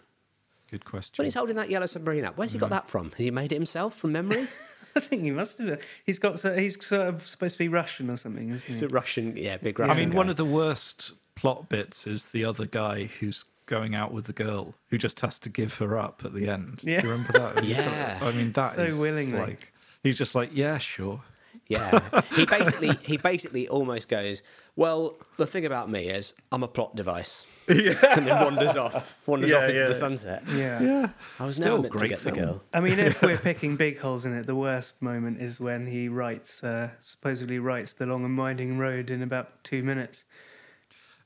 Good 0.70 0.84
question. 0.86 1.16
When 1.18 1.26
he's 1.26 1.34
holding 1.36 1.56
that 1.56 1.70
yellow 1.70 1.86
submarine 1.88 2.26
up, 2.26 2.38
where's 2.38 2.52
he 2.52 2.58
got 2.60 2.70
that 2.72 2.88
from? 2.90 3.12
Has 3.12 3.18
he 3.24 3.32
made 3.32 3.52
it 3.52 3.56
himself 3.56 3.96
from 3.98 4.12
memory? 4.12 4.48
I 4.98 5.00
think 5.02 5.24
he 5.24 5.32
must 5.32 5.60
have. 5.60 5.82
He's 6.06 6.20
got. 6.20 6.40
So, 6.40 6.56
he's 6.56 6.84
sort 6.86 7.08
of 7.08 7.28
supposed 7.28 7.54
to 7.56 7.60
be 7.60 7.68
Russian 7.68 8.10
or 8.10 8.16
something, 8.18 8.50
isn't 8.50 8.70
It's 8.72 8.80
he? 8.80 8.86
a 8.86 8.90
Russian, 8.90 9.36
yeah, 9.38 9.58
big 9.58 9.78
Russian. 9.80 9.92
I 9.92 10.00
mean, 10.00 10.12
guy. 10.12 10.18
one 10.18 10.30
of 10.30 10.36
the 10.38 10.46
worst 10.46 11.14
plot 11.36 11.68
bits 11.70 12.08
is 12.08 12.28
the 12.28 12.46
other 12.46 12.66
guy 12.66 13.06
who's 13.20 13.46
going 13.66 13.96
out 13.96 14.12
with 14.14 14.26
the 14.26 14.34
girl 14.34 14.74
who 14.90 14.98
just 14.98 15.20
has 15.22 15.40
to 15.40 15.50
give 15.50 15.74
her 15.76 15.98
up 15.98 16.22
at 16.24 16.34
the 16.34 16.48
end. 16.48 16.82
Yeah. 16.84 17.02
Do 17.02 17.08
you 17.08 17.14
remember 17.14 17.34
that? 17.34 17.64
Yeah. 17.66 18.20
I 18.22 18.32
mean, 18.32 18.52
that 18.54 18.74
So 18.76 18.84
is 18.84 18.96
willingly. 18.98 19.38
like 19.40 19.74
he's 20.04 20.18
just 20.18 20.36
like, 20.36 20.52
yeah, 20.54 20.78
sure. 20.78 21.22
Yeah, 21.68 22.22
he 22.36 22.46
basically 22.46 22.92
he 23.02 23.18
basically 23.18 23.68
almost 23.68 24.08
goes, 24.10 24.44
well, 24.76 25.16
the 25.38 25.46
thing 25.48 25.66
about 25.66 25.90
me 25.90 26.10
is 26.10 26.34
I'm 26.52 26.62
a 26.64 26.68
plot 26.68 26.96
device, 26.96 27.48
yeah. 27.68 27.94
and 28.16 28.28
then 28.28 28.44
wanders 28.44 28.76
off, 28.76 29.18
wanders 29.26 29.50
Yeah, 29.52 29.58
off 29.58 29.64
into 29.70 29.80
yeah. 29.82 29.88
the 29.88 29.94
sunset. 29.94 30.44
Yeah. 30.54 30.82
Yeah. 30.82 31.10
I 31.40 31.46
was 31.46 31.56
Still 31.56 31.78
never 31.78 31.82
meant 31.84 31.94
to 31.94 31.98
great 32.00 32.10
get 32.10 32.24
the 32.24 32.32
girl. 32.32 32.62
I 32.74 32.80
mean, 32.82 33.00
if 33.00 33.22
we're 33.22 33.38
picking 33.52 33.76
big 33.78 34.00
holes 34.00 34.26
in 34.26 34.34
it, 34.38 34.46
the 34.46 34.56
worst 34.56 35.02
moment 35.02 35.42
is 35.42 35.60
when 35.60 35.88
he 35.88 36.08
writes, 36.08 36.64
uh, 36.64 36.90
supposedly 37.00 37.58
writes 37.60 37.94
the 37.94 38.06
long 38.06 38.24
and 38.26 38.38
winding 38.38 38.78
road 38.78 39.10
in 39.10 39.22
about 39.24 39.64
two 39.64 39.82
minutes, 39.84 40.24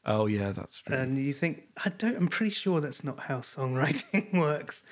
Oh 0.05 0.25
yeah, 0.27 0.53
that's 0.53 0.81
really, 0.87 1.01
and 1.01 1.17
you 1.17 1.33
think, 1.33 1.63
I 1.85 1.89
don't. 1.89 2.15
I'm 2.15 2.29
pretty 2.29 2.51
sure 2.51 2.79
that's 2.79 3.03
not 3.03 3.19
how 3.19 3.39
songwriting 3.39 4.33
works. 4.39 4.83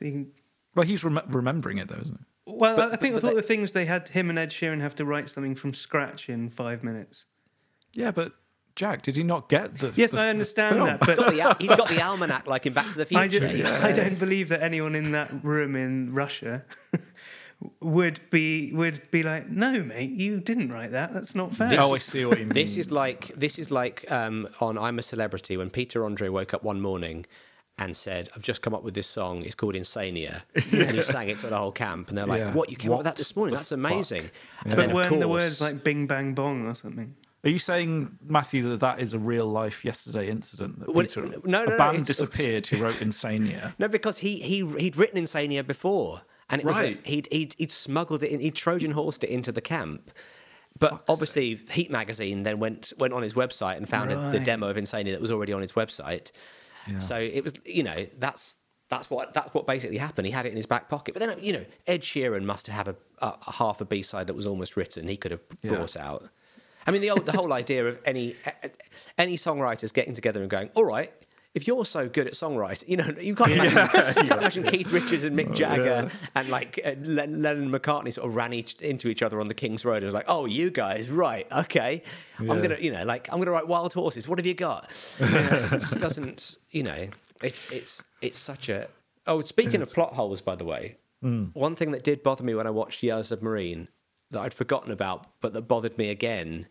You 0.00 0.10
can- 0.12 0.32
well, 0.76 0.86
he's 0.86 1.02
rem- 1.02 1.18
remembering 1.28 1.78
it 1.78 1.88
though, 1.88 2.00
isn't 2.00 2.18
he? 2.18 2.24
Well, 2.46 2.76
But- 2.76 2.92
I 2.92 2.96
think 2.96 3.14
but 3.14 3.18
I 3.18 3.20
thought 3.28 3.34
they- 3.34 3.40
the 3.42 3.46
things 3.46 3.72
they 3.72 3.84
had 3.86 4.08
him 4.08 4.30
and 4.30 4.38
Ed 4.38 4.50
Sheeran 4.50 4.80
have 4.80 4.94
to 4.96 5.04
write 5.04 5.28
something 5.28 5.54
from 5.54 5.74
scratch 5.74 6.28
in 6.28 6.48
five 6.48 6.82
minutes. 6.84 7.26
Yeah, 7.92 8.10
but 8.12 8.32
Jack, 8.76 9.02
did 9.02 9.16
he 9.16 9.22
not 9.22 9.48
get 9.48 9.78
the? 9.78 9.92
Yes, 9.96 10.10
the- 10.12 10.20
I 10.20 10.28
understand 10.28 10.74
film? 10.76 10.86
that, 10.86 10.98
He's 11.04 11.06
but 11.06 11.16
got, 11.16 11.30
the, 11.58 11.64
he's 11.66 11.76
got 11.76 11.88
the 11.88 12.02
almanac 12.02 12.46
like 12.46 12.66
in 12.66 12.72
Back 12.74 12.90
to 12.92 12.98
the 12.98 13.06
Future. 13.06 13.22
I, 13.22 13.28
do, 13.28 13.40
He's- 13.46 13.66
I 13.82 13.92
don't 13.92 14.18
believe 14.18 14.48
that 14.50 14.62
anyone 14.62 14.94
in 14.94 15.12
that 15.12 15.32
room 15.42 15.74
in 15.76 16.12
Russia 16.12 16.62
would 17.80 18.20
be 18.30 18.72
would 18.74 19.10
be 19.10 19.22
like, 19.22 19.48
no, 19.48 19.82
mate, 19.82 20.10
you 20.10 20.40
didn't 20.40 20.70
write 20.70 20.92
that. 20.92 21.14
That's 21.14 21.34
not 21.34 21.54
fair. 21.54 21.70
This 21.70 21.78
Oh, 21.80 21.92
I 21.92 21.94
is- 21.94 22.02
see 22.02 22.24
what 22.26 22.38
you 22.38 22.44
mean. 22.44 22.52
This 22.54 22.76
is 22.76 22.90
like 22.90 23.28
this 23.34 23.58
is 23.58 23.70
like 23.70 24.10
um, 24.12 24.48
on 24.60 24.76
I'm 24.76 24.98
a 24.98 25.02
Celebrity 25.02 25.56
when 25.56 25.70
Peter 25.70 26.04
Andre 26.04 26.28
woke 26.28 26.52
up 26.52 26.62
one 26.62 26.80
morning 26.82 27.24
and 27.78 27.96
said, 27.96 28.28
"I've 28.34 28.42
just 28.42 28.62
come 28.62 28.74
up 28.74 28.82
with 28.82 28.94
this 28.94 29.06
song. 29.06 29.42
It's 29.42 29.54
called 29.54 29.74
Insania," 29.74 30.42
and 30.54 30.90
he 30.92 31.02
sang 31.02 31.28
it 31.28 31.40
to 31.40 31.48
the 31.48 31.56
whole 31.58 31.72
camp, 31.72 32.08
and 32.08 32.16
they're 32.18 32.26
like, 32.26 32.38
Yeah. 32.40 32.52
"What? 32.52 32.70
You 32.70 32.76
came 32.76 32.92
up 32.92 32.98
with 32.98 33.04
that 33.04 33.16
this 33.16 33.36
morning? 33.36 33.54
That's 33.54 33.72
amazing!" 33.72 34.30
And 34.64 34.70
but 34.70 34.76
then, 34.76 34.94
weren't 34.94 35.20
the 35.20 35.28
words 35.28 35.60
like 35.60 35.84
"bing 35.84 36.06
bang 36.06 36.34
bong" 36.34 36.66
or 36.66 36.74
something? 36.74 37.14
Are 37.44 37.50
you 37.50 37.58
saying, 37.60 38.18
Matthew, 38.26 38.68
that 38.70 38.80
that 38.80 38.98
is 38.98 39.12
a 39.14 39.20
real 39.20 39.46
life 39.46 39.84
yesterday 39.84 40.28
incident? 40.28 40.80
That 40.80 40.92
Well, 40.92 41.04
Peter, 41.06 41.26
no, 41.26 41.40
no, 41.44 41.64
a 41.64 41.66
no, 41.70 41.78
band 41.78 41.94
it's- 42.00 42.06
disappeared 42.06 42.66
who 42.66 42.78
wrote 42.82 42.96
Insania. 42.96 43.72
No, 43.78 43.86
because 43.88 44.18
he 44.18 44.40
he 44.40 44.66
he'd 44.78 44.96
written 44.96 45.22
Insania 45.22 45.64
before, 45.64 46.22
and 46.50 46.60
it 46.60 46.64
was 46.64 46.76
Right. 46.76 46.98
a, 47.04 47.08
he'd, 47.08 47.28
he'd 47.30 47.54
he'd 47.58 47.70
smuggled 47.70 48.22
it 48.24 48.30
in, 48.32 48.40
he'd 48.40 48.56
Trojan 48.56 48.92
horsed 48.92 49.22
it 49.22 49.30
into 49.30 49.52
the 49.52 49.60
camp. 49.60 50.10
But 50.78 51.04
obviously, 51.08 51.60
Heat 51.70 51.90
magazine 51.90 52.42
then 52.42 52.58
went 52.58 52.92
went 52.98 53.12
on 53.14 53.22
his 53.22 53.34
website 53.34 53.76
and 53.76 53.88
found 53.88 54.10
a- 54.10 54.30
the 54.30 54.40
demo 54.40 54.68
of 54.68 54.76
Insania 54.76 55.12
that 55.12 55.20
was 55.20 55.30
already 55.30 55.52
on 55.52 55.60
his 55.62 55.72
website. 55.72 56.32
So 56.98 57.16
it 57.18 57.42
was, 57.44 57.54
you 57.64 57.82
know, 57.82 58.06
that's 58.18 58.58
that's 58.88 59.10
what 59.10 59.34
that's 59.34 59.52
what 59.52 59.66
basically 59.66 59.96
happened. 59.98 60.26
He 60.26 60.32
had 60.32 60.46
it 60.46 60.50
in 60.50 60.56
his 60.56 60.66
back 60.66 60.88
pocket. 60.88 61.14
But 61.14 61.20
then, 61.20 61.38
you 61.42 61.52
know, 61.52 61.64
Ed 61.86 62.02
Sheeran 62.02 62.44
must 62.44 62.66
have 62.68 62.88
a, 62.88 62.96
a, 63.20 63.34
a 63.46 63.52
half 63.52 63.80
a 63.80 63.84
B 63.84 64.02
side 64.02 64.26
that 64.28 64.34
was 64.34 64.46
almost 64.46 64.76
written. 64.76 65.08
He 65.08 65.16
could 65.16 65.32
have 65.32 65.40
Yeah. 65.62 65.72
brought 65.74 65.96
out. 65.96 66.28
I 66.86 66.92
mean, 66.92 67.00
the 67.02 67.10
old, 67.10 67.26
the 67.26 67.32
whole 67.32 67.52
idea 67.62 67.84
of 67.86 67.98
any 68.04 68.36
any 69.18 69.36
songwriters 69.36 69.92
getting 69.92 70.14
together 70.14 70.40
and 70.40 70.48
going, 70.50 70.70
all 70.74 70.84
right. 70.84 71.12
If 71.56 71.66
you're 71.66 71.84
so 71.86 72.08
good 72.08 72.26
at 72.26 72.34
songwriting, 72.34 72.88
you 72.88 72.96
know 72.98 73.08
you 73.18 73.34
can't 73.34 73.50
imagine, 73.52 73.78
you 74.24 74.28
can't 74.28 74.40
imagine 74.40 74.62
Keith 74.64 74.92
Richards 74.92 75.24
and 75.24 75.36
Mick 75.36 75.54
Jagger 75.54 76.10
and 76.34 76.48
like 76.50 76.78
uh, 76.84 76.92
Len- 77.00 77.42
Lennon 77.42 77.64
and 77.64 77.72
McCartney 77.72 78.12
sort 78.12 78.28
of 78.28 78.36
ran 78.36 78.52
each, 78.52 78.74
into 78.74 79.08
each 79.08 79.22
other 79.22 79.40
on 79.40 79.48
the 79.48 79.54
King's 79.54 79.84
Road 79.84 79.96
and 79.96 80.04
was 80.06 80.14
like, 80.14 80.26
"Oh, 80.28 80.44
you 80.44 80.70
guys, 80.70 81.08
right? 81.10 81.50
Okay, 81.50 82.02
I'm 82.38 82.46
gonna, 82.62 82.76
you 82.78 82.92
know, 82.92 83.04
like 83.04 83.28
I'm 83.32 83.38
gonna 83.38 83.50
write 83.50 83.66
Wild 83.66 83.94
Horses. 83.94 84.28
What 84.28 84.38
have 84.38 84.46
you 84.46 84.54
got?" 84.54 84.90
it 85.18 85.80
just 85.80 85.98
doesn't, 85.98 86.58
you 86.70 86.82
know, 86.82 87.08
it's 87.42 87.70
it's 87.72 88.04
it's 88.20 88.38
such 88.38 88.68
a. 88.68 88.88
Oh, 89.26 89.42
speaking 89.42 89.82
of 89.82 89.92
plot 89.92 90.12
holes, 90.12 90.40
by 90.40 90.54
the 90.54 90.64
way, 90.64 90.98
one 91.54 91.74
thing 91.74 91.90
that 91.90 92.04
did 92.04 92.22
bother 92.22 92.44
me 92.44 92.54
when 92.54 92.66
I 92.68 92.70
watched 92.70 93.02
Yellow 93.02 93.22
Submarine 93.22 93.88
that 94.30 94.40
I'd 94.40 94.54
forgotten 94.54 94.92
about, 94.92 95.26
but 95.40 95.52
that 95.54 95.62
bothered 95.62 95.96
me 95.98 96.10
again 96.10 96.66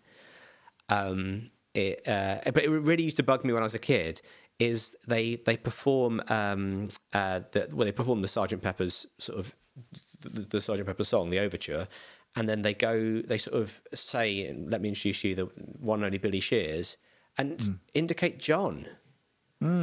um, 0.89 1.49
it, 1.73 2.07
uh, 2.07 2.39
but 2.45 2.63
it 2.63 2.69
really 2.69 3.03
used 3.03 3.17
to 3.17 3.23
bug 3.23 3.43
me 3.43 3.53
when 3.53 3.61
I 3.61 3.65
was 3.65 3.75
a 3.75 3.79
kid. 3.79 4.21
Is 4.57 4.95
they 5.05 5.35
they 5.35 5.57
perform 5.57 6.21
um, 6.29 6.87
uh, 7.11 7.41
the, 7.51 7.67
well 7.73 7.85
they 7.85 7.91
perform 7.91 8.21
the 8.21 8.27
Sergeant 8.27 8.61
Pepper's 8.61 9.05
sort 9.17 9.37
of 9.39 9.53
the, 10.21 10.41
the 10.41 10.61
Sergeant 10.61 10.87
Pepper 10.87 11.03
song, 11.03 11.29
the 11.29 11.39
overture, 11.39 11.87
and 12.37 12.47
then 12.47 12.61
they 12.61 12.73
go 12.73 13.21
they 13.21 13.37
sort 13.37 13.61
of 13.61 13.81
say, 13.93 14.55
"Let 14.57 14.81
me 14.81 14.89
introduce 14.89 15.23
you, 15.25 15.35
the 15.35 15.45
one 15.79 15.99
and 15.99 16.05
only 16.05 16.17
Billy 16.19 16.39
Shears," 16.39 16.95
and 17.37 17.79
indicate 17.93 18.39
John. 18.39 18.87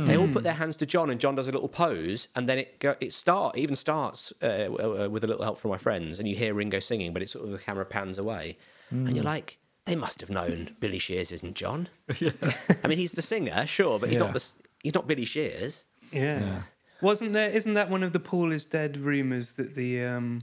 They 0.07 0.17
all 0.17 0.29
put 0.29 0.45
their 0.45 0.55
hands 0.55 0.77
to 0.77 0.87
John, 0.87 1.11
and 1.11 1.19
John 1.19 1.35
does 1.35 1.49
a 1.49 1.53
little 1.53 1.69
pose, 1.69 2.29
and 2.37 2.49
then 2.49 2.59
it 2.59 2.79
go, 2.79 2.95
it 3.01 3.13
start 3.13 3.59
even 3.59 3.75
starts 3.75 4.33
uh, 4.41 4.47
uh, 4.69 5.09
with 5.11 5.25
a 5.25 5.27
little 5.27 5.43
help 5.43 5.59
from 5.59 5.71
my 5.71 5.79
friends, 5.79 6.19
and 6.19 6.29
you 6.29 6.37
hear 6.37 6.55
Ringo 6.55 6.79
singing, 6.79 7.13
but 7.13 7.21
it's 7.21 7.33
sort 7.33 7.45
of 7.47 7.51
the 7.51 7.59
camera 7.59 7.85
pans 7.85 8.17
away, 8.17 8.59
and 8.91 9.17
you're 9.17 9.25
like, 9.25 9.59
they 9.87 9.97
must 9.97 10.21
have 10.21 10.31
known 10.31 10.77
Billy 10.81 10.99
Shears 10.99 11.33
isn't 11.33 11.55
John. 11.55 11.89
I 12.11 12.89
mean, 12.89 12.99
he's 12.99 13.13
the 13.13 13.23
singer, 13.23 13.67
sure, 13.67 13.99
but 13.99 14.09
he's 14.09 14.19
Yeah. 14.19 14.25
not 14.27 14.35
the 14.35 14.53
he's 14.83 14.95
not 14.95 15.07
Billy 15.09 15.25
Shears. 15.25 15.85
Yeah. 16.13 16.63
Wasn't 17.01 17.33
there? 17.33 17.51
Isn't 17.51 17.73
that 17.73 17.91
one 17.91 18.03
of 18.03 18.13
the 18.13 18.21
Paul 18.21 18.53
is 18.53 18.65
dead 18.65 18.97
rumors 18.97 19.55
that 19.55 19.75
the 19.75 20.05
um, 20.05 20.43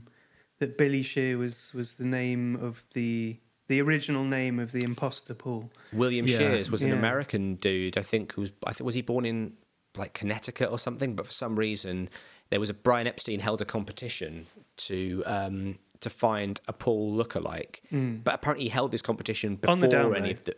that 0.58 0.76
Billy 0.76 1.02
Shear 1.02 1.38
was 1.38 1.72
was 1.74 1.94
the 1.94 2.04
name 2.04 2.56
of 2.56 2.84
the 2.94 3.38
the 3.68 3.80
original 3.80 4.24
name 4.24 4.58
of 4.58 4.72
the 4.72 4.82
imposter 4.84 5.32
Paul? 5.34 5.70
William 5.92 6.26
Yeah. 6.26 6.38
Shears 6.38 6.70
was 6.70 6.82
an 6.82 6.88
Yeah. 6.90 6.96
American 6.96 7.54
dude, 7.54 7.96
I 7.96 8.02
think. 8.02 8.32
Who 8.32 8.42
was 8.42 8.50
I 8.66 8.72
think 8.74 8.84
was 8.84 8.94
he 8.94 9.02
born 9.02 9.24
in 9.24 9.54
like 9.96 10.12
Connecticut 10.12 10.70
or 10.70 10.78
something? 10.78 11.14
But 11.16 11.26
for 11.26 11.32
some 11.32 11.56
reason, 11.56 12.10
there 12.50 12.60
was 12.60 12.68
a 12.68 12.74
Brian 12.74 13.06
Epstein 13.06 13.40
held 13.40 13.62
a 13.62 13.64
competition 13.64 14.46
to 14.88 15.22
um, 15.24 15.78
to 16.00 16.10
find 16.10 16.60
a 16.66 16.72
Paul 16.72 17.16
lookalike. 17.16 17.80
But 18.24 18.34
apparently, 18.34 18.64
he 18.64 18.70
held 18.70 18.92
this 18.92 19.02
competition 19.02 19.56
before. 19.56 19.72
On 19.72 19.80
the 19.80 19.88
down 19.88 20.16
any 20.16 20.32
of 20.32 20.44
the. 20.44 20.56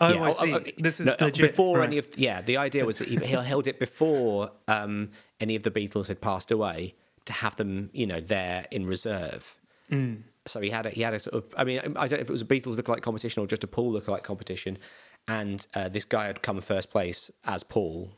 Oh, 0.00 0.22
I 0.22 0.30
see. 0.30 0.74
This 0.78 1.00
is 1.00 1.06
no, 1.06 1.16
legit, 1.20 1.50
before 1.50 1.78
right. 1.78 1.88
any 1.88 1.98
of 1.98 2.06
yeah. 2.16 2.40
The 2.40 2.56
idea 2.56 2.84
was 2.84 2.98
that 2.98 3.08
he, 3.08 3.16
he 3.16 3.32
held 3.32 3.66
it 3.66 3.80
before 3.80 4.52
um, 4.68 5.10
any 5.40 5.56
of 5.56 5.64
the 5.64 5.70
Beatles 5.70 6.06
had 6.06 6.20
passed 6.20 6.50
away 6.50 6.94
to 7.24 7.32
have 7.32 7.56
them, 7.56 7.90
you 7.92 8.06
know, 8.06 8.20
there 8.20 8.66
in 8.70 8.86
reserve. 8.86 9.56
Hmm. 9.88 10.14
So 10.46 10.60
he 10.60 10.70
had 10.70 10.86
a, 10.86 10.90
he 10.90 11.02
had 11.02 11.14
a 11.14 11.20
sort 11.20 11.34
of 11.34 11.54
I 11.56 11.64
mean 11.64 11.80
I 11.80 12.06
don't 12.06 12.12
know 12.12 12.18
if 12.18 12.28
it 12.28 12.32
was 12.32 12.42
a 12.42 12.46
Beatles 12.46 12.76
lookalike 12.76 13.02
competition 13.02 13.42
or 13.42 13.46
just 13.46 13.64
a 13.64 13.66
Paul 13.66 13.92
lookalike 13.92 14.22
competition, 14.22 14.78
and 15.26 15.66
uh, 15.74 15.88
this 15.88 16.04
guy 16.04 16.26
had 16.26 16.42
come 16.42 16.60
first 16.60 16.90
place 16.90 17.30
as 17.44 17.64
Paul, 17.64 18.14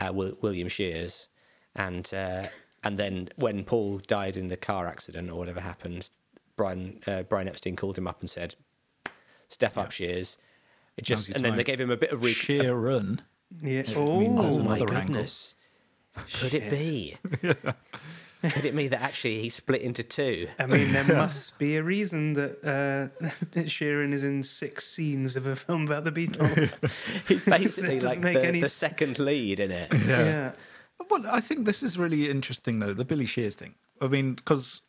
uh, 0.00 0.12
Wil- 0.12 0.38
William 0.40 0.68
Shears, 0.68 1.28
and 1.74 2.12
uh, 2.14 2.46
and 2.82 2.98
then 2.98 3.28
when 3.36 3.64
Paul 3.64 3.98
died 4.06 4.36
in 4.36 4.48
the 4.48 4.56
car 4.56 4.86
accident 4.86 5.30
or 5.30 5.36
whatever 5.36 5.60
happened, 5.60 6.10
Brian 6.56 7.00
uh, 7.06 7.22
Brian 7.24 7.48
Epstein 7.48 7.76
called 7.76 7.96
him 7.98 8.06
up 8.06 8.20
and 8.20 8.28
said, 8.30 8.54
"Step 9.48 9.76
up, 9.78 9.90
Shears." 9.92 10.38
It 10.96 11.04
just 11.04 11.28
your 11.28 11.36
and 11.36 11.44
then 11.44 11.56
they 11.56 11.64
gave 11.64 11.80
him 11.80 11.90
a 11.90 11.96
bit 11.96 12.10
of 12.12 12.22
re- 12.22 12.34
Sheeran. 12.34 13.20
Yeah. 13.62 13.82
I 13.86 14.00
mean, 14.00 14.38
Oh, 14.38 14.46
Oh 14.46 14.58
my 14.62 14.76
another 14.76 14.94
angle. 14.94 15.14
goodness! 15.14 15.54
Could 16.40 16.54
it 16.54 16.68
be? 16.70 17.16
Could 18.42 18.64
it 18.64 18.74
mean 18.74 18.88
that 18.90 19.02
actually 19.02 19.38
he 19.42 19.50
split 19.50 19.82
into 19.82 20.02
two? 20.02 20.48
I 20.58 20.64
mean, 20.64 20.92
there 20.92 21.04
must 21.24 21.58
be 21.58 21.76
a 21.76 21.82
reason 21.82 22.32
that 22.34 22.52
uh, 22.64 23.24
that 23.52 23.66
Sheeran 23.66 24.12
is 24.14 24.24
in 24.24 24.42
six 24.42 24.86
scenes 24.86 25.36
of 25.36 25.46
a 25.46 25.54
film 25.54 25.84
about 25.84 26.04
the 26.04 26.12
Beatles. 26.12 26.72
He's 27.28 27.44
basically 27.44 28.00
like 28.00 28.22
the, 28.22 28.60
the 28.62 28.68
second 28.68 29.18
lead 29.18 29.60
in 29.60 29.70
it. 29.70 29.92
yeah. 30.06 30.52
Well, 31.08 31.26
I 31.26 31.40
think 31.40 31.64
this 31.64 31.82
is 31.82 31.98
really 31.98 32.30
interesting, 32.30 32.78
though 32.78 32.94
the 32.94 33.04
Billy 33.04 33.26
Shears 33.26 33.54
thing. 33.54 33.74
I 34.00 34.06
mean, 34.08 34.34
because 34.34 34.82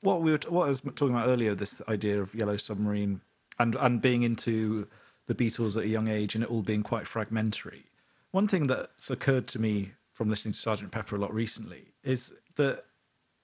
what 0.00 0.22
we 0.22 0.32
were 0.32 0.40
what 0.48 0.66
I 0.66 0.68
was 0.68 0.80
talking 0.80 1.10
about 1.10 1.28
earlier, 1.28 1.54
this 1.54 1.80
idea 1.88 2.20
of 2.20 2.34
Yellow 2.34 2.56
Submarine 2.56 3.20
and 3.58 3.74
and 3.76 4.00
being 4.00 4.22
into 4.22 4.88
the 5.26 5.34
Beatles 5.34 5.76
at 5.76 5.84
a 5.84 5.88
young 5.88 6.08
age 6.08 6.34
and 6.34 6.42
it 6.42 6.50
all 6.50 6.62
being 6.62 6.82
quite 6.82 7.06
fragmentary. 7.06 7.84
One 8.30 8.48
thing 8.48 8.66
that's 8.66 9.10
occurred 9.10 9.46
to 9.48 9.58
me 9.58 9.92
from 10.12 10.30
listening 10.30 10.52
to 10.52 10.58
Sergeant 10.58 10.90
Pepper 10.90 11.16
a 11.16 11.18
lot 11.18 11.32
recently 11.32 11.92
is 12.02 12.32
that 12.56 12.84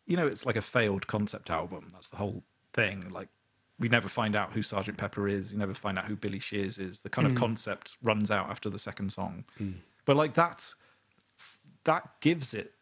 you 0.07 0.16
know 0.16 0.26
it's 0.26 0.47
like 0.47 0.57
a 0.57 0.62
failed 0.62 1.07
concept 1.07 1.51
album. 1.51 1.90
That's 1.92 2.09
the 2.09 2.16
whole 2.16 2.42
thing. 2.72 3.09
Like 3.11 3.28
we 3.78 3.88
never 3.88 4.09
find 4.09 4.36
out 4.36 4.53
who 4.53 4.62
Sergeant 4.62 4.99
Pepper 4.99 5.28
is. 5.28 5.53
You 5.53 5.59
never 5.59 5.74
find 5.74 5.99
out 5.99 6.07
who 6.07 6.16
Billy 6.16 6.38
Shears 6.38 6.78
is. 6.78 7.01
The 7.01 7.11
kind 7.11 7.26
of 7.26 7.34
mm. 7.34 7.38
concept 7.38 7.97
runs 8.03 8.30
out 8.30 8.51
after 8.51 8.70
the 8.70 8.78
second 8.78 9.12
song. 9.12 9.45
Mm. 9.61 9.74
But 10.05 10.16
like 10.16 10.34
that's 10.34 10.76
that 11.85 12.20
gives 12.20 12.55
it 12.55 12.72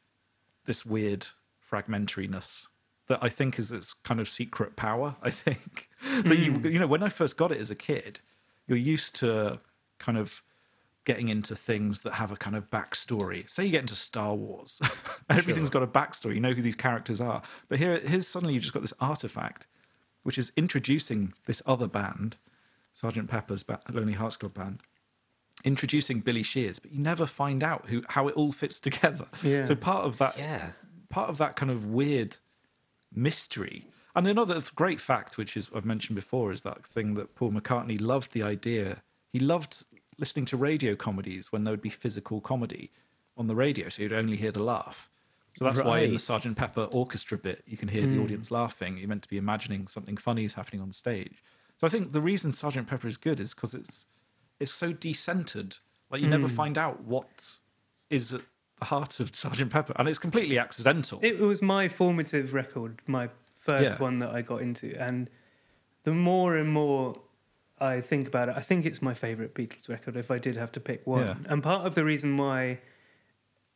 this 0.64 0.86
weird 0.86 1.26
fragmentariness 1.70 2.66
that 3.08 3.18
I 3.20 3.28
think 3.28 3.58
is 3.58 3.72
its 3.72 3.92
kind 3.92 4.20
of 4.20 4.28
secret 4.28 4.76
power. 4.76 5.16
I 5.22 5.30
think 5.30 5.88
that 6.24 6.38
you 6.38 6.52
hmm. 6.52 6.66
you 6.66 6.78
know 6.78 6.86
when 6.86 7.02
I 7.02 7.08
first 7.08 7.36
got 7.36 7.52
it 7.52 7.60
as 7.60 7.70
a 7.70 7.74
kid, 7.74 8.20
you're 8.66 8.78
used 8.78 9.14
to 9.16 9.60
kind 9.98 10.18
of 10.18 10.42
getting 11.04 11.28
into 11.28 11.56
things 11.56 12.02
that 12.02 12.14
have 12.14 12.30
a 12.30 12.36
kind 12.36 12.54
of 12.54 12.70
backstory. 12.70 13.48
Say 13.50 13.64
you 13.64 13.72
get 13.72 13.80
into 13.80 13.96
Star 13.96 14.34
Wars, 14.34 14.80
everything's 15.30 15.70
got 15.70 15.82
a 15.82 15.86
backstory. 15.86 16.34
You 16.34 16.40
know 16.40 16.52
who 16.52 16.62
these 16.62 16.76
characters 16.76 17.20
are, 17.20 17.42
but 17.68 17.78
here 17.78 17.98
here's 18.00 18.28
suddenly 18.28 18.54
you've 18.54 18.62
just 18.62 18.74
got 18.74 18.82
this 18.82 18.94
artifact, 19.00 19.66
which 20.22 20.38
is 20.38 20.52
introducing 20.56 21.34
this 21.46 21.60
other 21.66 21.88
band, 21.88 22.36
Sergeant 22.94 23.28
Pepper's 23.28 23.62
ba- 23.62 23.80
Lonely 23.90 24.12
Hearts 24.12 24.36
Club 24.36 24.54
Band, 24.54 24.80
introducing 25.64 26.20
Billy 26.20 26.42
Shears, 26.42 26.78
but 26.78 26.92
you 26.92 26.98
never 26.98 27.26
find 27.26 27.62
out 27.62 27.86
who 27.88 28.02
how 28.08 28.28
it 28.28 28.34
all 28.34 28.52
fits 28.52 28.80
together. 28.80 29.26
Yeah. 29.42 29.64
So 29.64 29.74
part 29.74 30.04
of 30.04 30.18
that, 30.18 30.38
Yeah. 30.38 30.72
part 31.08 31.30
of 31.30 31.38
that 31.38 31.56
kind 31.56 31.70
of 31.70 31.86
weird 31.86 32.36
mystery. 33.14 33.86
And 34.14 34.26
another 34.26 34.62
great 34.74 35.00
fact, 35.00 35.38
which 35.38 35.56
is 35.56 35.70
I've 35.74 35.84
mentioned 35.84 36.16
before, 36.16 36.52
is 36.52 36.62
that 36.62 36.86
thing 36.86 37.14
that 37.14 37.34
Paul 37.34 37.52
McCartney 37.52 38.00
loved 38.00 38.32
the 38.32 38.42
idea. 38.42 39.02
He 39.32 39.38
loved 39.38 39.84
listening 40.18 40.44
to 40.46 40.56
radio 40.56 40.94
comedies 40.94 41.50
when 41.50 41.64
there 41.64 41.72
would 41.72 41.82
be 41.82 41.90
physical 41.90 42.40
comedy 42.40 42.90
on 43.36 43.46
the 43.46 43.54
radio, 43.54 43.88
so 43.88 44.02
you'd 44.02 44.12
only 44.12 44.36
hear 44.36 44.52
the 44.52 44.62
laugh. 44.62 45.10
So 45.58 45.64
that's 45.64 45.82
why 45.82 46.00
in 46.00 46.12
the 46.12 46.18
Sergeant 46.18 46.56
Pepper 46.56 46.88
orchestra 46.92 47.36
bit, 47.38 47.62
you 47.66 47.76
can 47.76 47.88
hear 47.88 48.06
the 48.06 48.14
hmm. 48.14 48.22
audience 48.22 48.50
laughing. 48.50 48.96
You're 48.96 49.08
meant 49.08 49.22
to 49.22 49.28
be 49.28 49.36
imagining 49.36 49.86
something 49.86 50.16
funny 50.16 50.44
is 50.44 50.54
happening 50.54 50.80
on 50.80 50.92
stage. 50.92 51.42
So 51.78 51.86
I 51.86 51.90
think 51.90 52.12
the 52.12 52.20
reason 52.20 52.52
Sergeant 52.52 52.88
Pepper 52.88 53.08
is 53.08 53.16
good 53.16 53.38
is 53.38 53.54
because 53.54 53.74
it's 53.74 54.06
it's 54.62 54.72
so 54.72 54.92
decentered. 54.92 55.78
Like 56.10 56.20
you 56.22 56.28
never 56.28 56.48
find 56.48 56.76
out 56.78 57.02
what 57.04 57.58
is 58.10 58.32
at 58.34 58.42
the 58.78 58.84
heart 58.86 59.18
of 59.20 59.34
Sergeant 59.44 59.70
Pepper, 59.72 59.92
and 59.96 60.08
it's 60.08 60.18
completely 60.18 60.58
accidental. 60.58 61.18
It 61.22 61.38
was 61.38 61.60
my 61.62 61.88
formative 61.88 62.52
record, 62.54 63.00
my 63.06 63.28
first 63.56 63.94
Yeah. 63.94 64.02
one 64.02 64.18
that 64.20 64.30
I 64.30 64.42
got 64.42 64.60
into, 64.62 64.94
and 65.00 65.28
the 66.04 66.12
more 66.12 66.56
and 66.56 66.68
more 66.72 67.14
I 67.80 68.00
think 68.00 68.28
about 68.28 68.48
it, 68.48 68.54
I 68.56 68.60
think 68.60 68.86
it's 68.86 69.02
my 69.02 69.14
favorite 69.14 69.54
Beatles 69.54 69.88
record. 69.88 70.16
If 70.16 70.30
I 70.30 70.38
did 70.38 70.54
have 70.56 70.70
to 70.72 70.80
pick 70.80 71.06
one, 71.06 71.26
Yeah. 71.26 71.34
and 71.48 71.62
part 71.62 71.86
of 71.86 71.94
the 71.96 72.04
reason 72.04 72.36
why, 72.36 72.78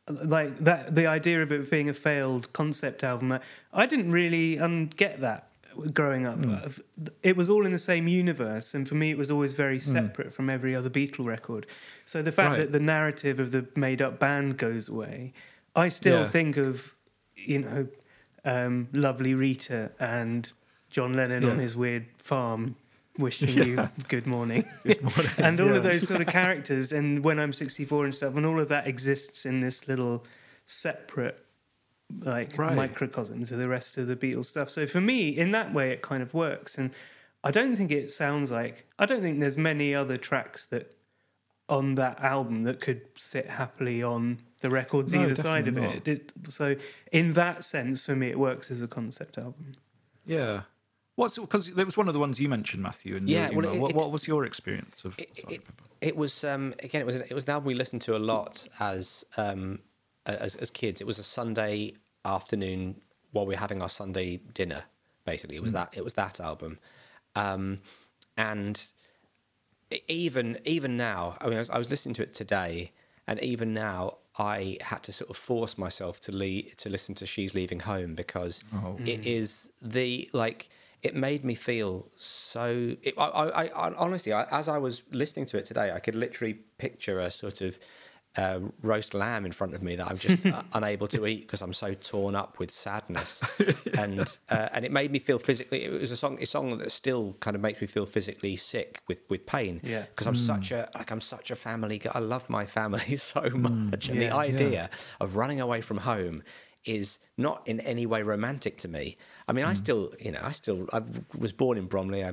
like 0.07 0.57
that, 0.59 0.95
the 0.95 1.07
idea 1.07 1.41
of 1.43 1.51
it 1.51 1.69
being 1.69 1.89
a 1.89 1.93
failed 1.93 2.53
concept 2.53 3.03
album, 3.03 3.31
I- 3.33 3.41
I 3.73 3.85
didn't 3.85 4.11
really 4.11 4.59
um, 4.59 4.87
get 4.87 5.19
that 5.21 5.46
growing 5.93 6.25
up. 6.25 6.39
It 7.23 7.35
was 7.37 7.49
all 7.49 7.65
in 7.65 7.71
the 7.71 7.77
same 7.79 8.07
universe, 8.07 8.73
and 8.73 8.87
for 8.87 8.95
me, 8.95 9.11
it 9.11 9.17
was 9.17 9.29
always 9.31 9.53
very 9.53 9.79
separate 9.79 10.33
from 10.33 10.49
every 10.49 10.75
other 10.75 10.89
Beatle 10.89 11.25
record. 11.25 11.65
So 12.05 12.21
the 12.21 12.31
fact 12.31 12.49
Right. 12.51 12.57
that 12.57 12.71
the 12.71 12.79
narrative 12.79 13.39
of 13.39 13.51
the 13.51 13.67
made-up 13.75 14.19
band 14.19 14.57
goes 14.57 14.89
away, 14.89 15.33
I 15.75 15.89
still 15.89 16.21
Yeah. 16.21 16.29
think 16.29 16.57
of, 16.57 16.93
you 17.35 17.59
know, 17.59 17.87
um, 18.45 18.87
lovely 18.93 19.33
Rita 19.35 19.91
and 19.99 20.51
John 20.89 21.13
Lennon 21.13 21.43
on 21.45 21.59
his 21.59 21.75
weird 21.75 22.05
farm 22.17 22.75
wishing 23.17 23.49
you 23.67 23.89
good 24.07 24.25
morning. 24.27 24.63
and 25.37 25.59
all 25.59 25.75
of 25.75 25.83
those 25.83 26.07
sort 26.07 26.21
of 26.21 26.27
characters. 26.27 26.91
And 26.93 27.23
when 27.23 27.39
I'm 27.39 27.51
64 27.51 28.05
and 28.05 28.13
stuff, 28.15 28.35
and 28.35 28.45
all 28.45 28.59
of 28.59 28.69
that 28.69 28.87
exists 28.87 29.45
in 29.45 29.59
this 29.59 29.87
little 29.87 30.23
separate 30.65 31.43
like 32.21 32.57
Right. 32.57 32.75
microcosm 32.75 33.43
to 33.45 33.55
the 33.55 33.67
rest 33.67 33.97
of 33.97 34.07
the 34.07 34.15
Beatles 34.15 34.45
stuff. 34.45 34.69
So 34.69 34.87
for 34.87 35.01
me, 35.01 35.29
in 35.29 35.51
that 35.51 35.73
way, 35.73 35.91
it 35.91 36.01
kind 36.01 36.23
of 36.23 36.33
works. 36.33 36.77
And 36.77 36.91
I 37.43 37.51
don't 37.51 37.75
think 37.75 37.91
it 37.91 38.11
sounds 38.11 38.51
like 38.51 38.85
I 38.97 39.05
don't 39.05 39.21
think 39.21 39.39
there's 39.39 39.57
many 39.57 39.93
other 39.93 40.17
tracks 40.17 40.65
that 40.65 40.95
on 41.69 41.95
that 41.95 42.19
album 42.21 42.63
that 42.63 42.79
could 42.79 43.01
sit 43.17 43.47
happily 43.49 44.01
on 44.01 44.39
the 44.61 44.69
records 44.69 45.11
No, 45.13 45.23
either 45.23 45.35
side 45.35 45.67
of 45.67 45.75
definitely 45.75 46.13
it. 46.13 46.33
it. 46.47 46.53
So 46.53 46.75
in 47.11 47.33
that 47.33 47.65
sense, 47.65 48.05
for 48.05 48.15
me, 48.15 48.29
it 48.29 48.39
works 48.39 48.71
as 48.71 48.81
a 48.81 48.87
concept 48.87 49.37
album. 49.37 49.75
Yeah. 50.25 50.61
What's 51.15 51.37
because 51.37 51.67
it 51.67 51.83
was 51.85 51.97
one 51.97 52.07
of 52.07 52.13
the 52.13 52.19
ones 52.21 52.39
you 52.39 52.47
mentioned, 52.47 52.83
Matthew. 52.83 53.15
In 53.17 53.27
Yeah, 53.27 53.49
well, 53.49 53.65
it- 53.65 53.79
what, 53.79 53.89
it- 53.91 53.95
what 53.97 54.11
was 54.11 54.27
your 54.27 54.45
experience 54.45 55.03
of 55.03 55.17
It, 55.19 55.35
Sergeant 55.37 55.63
it, 56.01 56.07
it 56.09 56.15
was 56.15 56.43
um, 56.43 56.73
again. 56.81 57.01
It 57.01 57.05
was 57.05 57.15
it 57.17 57.33
was 57.33 57.43
an 57.45 57.49
album 57.51 57.67
we 57.67 57.73
listened 57.73 58.01
to 58.03 58.15
a 58.15 58.19
lot 58.19 58.67
as 58.79 59.25
um, 59.35 59.79
as 60.31 60.55
as 60.55 60.69
kids. 60.69 61.01
It 61.01 61.07
was 61.07 61.19
a 61.19 61.23
Sunday 61.23 61.93
afternoon 62.25 63.01
while 63.31 63.45
we 63.45 63.53
were 63.55 63.59
having 63.59 63.81
our 63.81 63.89
Sunday 63.89 64.37
dinner. 64.37 64.83
Basically, 65.25 65.55
it 65.57 65.61
was 65.63 65.73
that 65.73 65.89
it 65.97 66.03
was 66.03 66.13
that 66.13 66.39
album, 66.39 66.79
um, 67.35 67.79
and 68.37 68.81
even 70.07 70.59
even 70.65 70.97
now, 70.97 71.37
I 71.41 71.45
mean, 71.45 71.55
I 71.55 71.59
was, 71.59 71.69
I 71.69 71.77
was 71.77 71.89
listening 71.89 72.15
to 72.15 72.23
it 72.23 72.33
today, 72.33 72.91
and 73.25 73.39
even 73.39 73.73
now, 73.73 74.17
I 74.37 74.77
had 74.81 75.03
to 75.03 75.11
sort 75.11 75.29
of 75.29 75.37
force 75.37 75.77
myself 75.77 76.19
to 76.21 76.31
le- 76.31 76.63
to 76.77 76.89
listen 76.89 77.15
to 77.15 77.25
"She's 77.25 77.53
Leaving 77.53 77.81
Home" 77.81 78.15
because 78.15 78.63
it 79.05 79.25
is 79.25 79.71
the 79.81 80.29
like. 80.33 80.69
It 81.03 81.15
made 81.15 81.45
me 81.45 81.53
feel 81.55 82.07
so. 82.17 82.95
It, 83.03 83.13
I, 83.17 83.25
I, 83.25 83.63
I 83.67 83.93
honestly, 83.95 84.33
I, 84.33 84.43
as 84.45 84.67
I 84.67 84.79
was 84.79 85.03
listening 85.11 85.45
to 85.47 85.57
it 85.57 85.65
today, 85.65 85.91
I 85.91 85.99
could 85.99 86.15
literally 86.15 86.55
picture 86.79 87.19
a 87.19 87.29
sort 87.29 87.61
of 87.61 87.77
uh, 88.35 88.59
roast 88.83 89.13
lamb 89.13 89.45
in 89.45 89.51
front 89.51 89.73
of 89.73 89.81
me 89.81 89.95
that 89.95 90.07
I'm 90.07 90.17
just 90.17 90.43
unable 90.73 91.07
to 91.07 91.25
eat 91.25 91.41
because 91.47 91.61
I'm 91.61 91.73
so 91.73 91.93
torn 91.95 92.35
up 92.35 92.59
with 92.59 92.69
sadness, 92.71 93.41
and 93.97 94.19
uh, 94.49 94.69
and 94.71 94.85
it 94.85 94.91
made 94.91 95.11
me 95.11 95.19
feel 95.19 95.39
physically. 95.39 95.83
It 95.85 96.01
was 96.01 96.11
a 96.11 96.17
song, 96.17 96.37
a 96.41 96.45
song 96.45 96.77
that 96.77 96.91
still 96.91 97.35
kind 97.39 97.55
of 97.55 97.61
makes 97.61 97.81
me 97.81 97.87
feel 97.87 98.05
physically 98.05 98.55
sick 98.55 99.01
with 99.07 99.19
with 99.29 99.45
pain. 99.45 99.81
Yeah. 99.83 100.01
because 100.03 100.27
I'm 100.27 100.35
such 100.35 100.71
a 100.71 100.89
like 100.93 101.09
I'm 101.11 101.21
such 101.21 101.49
a 101.51 101.55
family. 101.55 101.97
guy. 101.99 102.11
I 102.13 102.19
love 102.19 102.49
my 102.49 102.65
family 102.65 103.15
so 103.17 103.41
much, 103.53 104.09
and 104.09 104.19
Yeah, 104.21 104.29
the 104.29 104.35
yeah. 104.35 104.35
idea 104.35 104.89
of 105.19 105.35
running 105.35 105.59
away 105.59 105.81
from 105.81 105.97
home 105.97 106.43
is 106.85 107.19
not 107.37 107.61
in 107.65 107.79
any 107.81 108.05
way 108.05 108.21
romantic 108.21 108.77
to 108.77 108.87
me. 108.87 109.17
I 109.47 109.51
mean, 109.51 109.65
I 109.65 109.73
still, 109.73 110.13
you 110.21 110.31
know, 110.31 110.39
I 110.41 110.53
still, 110.53 110.87
I 110.93 111.01
was 111.37 111.51
born 111.51 111.77
in 111.77 111.85
Bromley. 111.87 112.23
I 112.23 112.31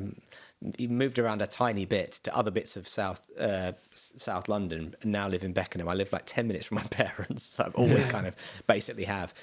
moved 0.79 1.19
around 1.19 1.43
a 1.43 1.47
tiny 1.47 1.85
bit 1.85 2.13
to 2.25 2.35
other 2.35 2.51
bits 2.51 2.77
of 2.77 2.87
South 2.89 3.23
uh, 3.39 3.73
South 3.95 4.49
London, 4.49 4.95
and 5.03 5.13
now 5.13 5.29
live 5.29 5.45
in 5.45 5.53
Beckenham. 5.53 5.89
I 5.89 5.95
live 5.95 6.13
like 6.13 6.25
ten 6.27 6.47
minutes 6.47 6.67
from 6.67 6.77
my 6.77 6.83
parents. 6.91 7.45
So 7.45 7.65
I've 7.65 7.75
always 7.75 8.05
kind 8.07 8.27
of 8.27 8.35
basically 8.67 9.05
have. 9.05 9.35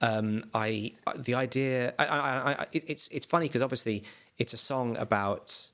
Um, 0.00 0.44
I 0.54 0.92
the 1.16 1.34
idea. 1.34 1.94
I, 1.98 2.04
I, 2.06 2.18
I, 2.18 2.52
I, 2.62 2.66
it's 2.72 3.08
it's 3.08 3.26
funny 3.26 3.46
because 3.48 3.62
obviously 3.62 4.04
it's 4.38 4.52
a 4.52 4.56
song 4.56 4.96
about 4.96 5.70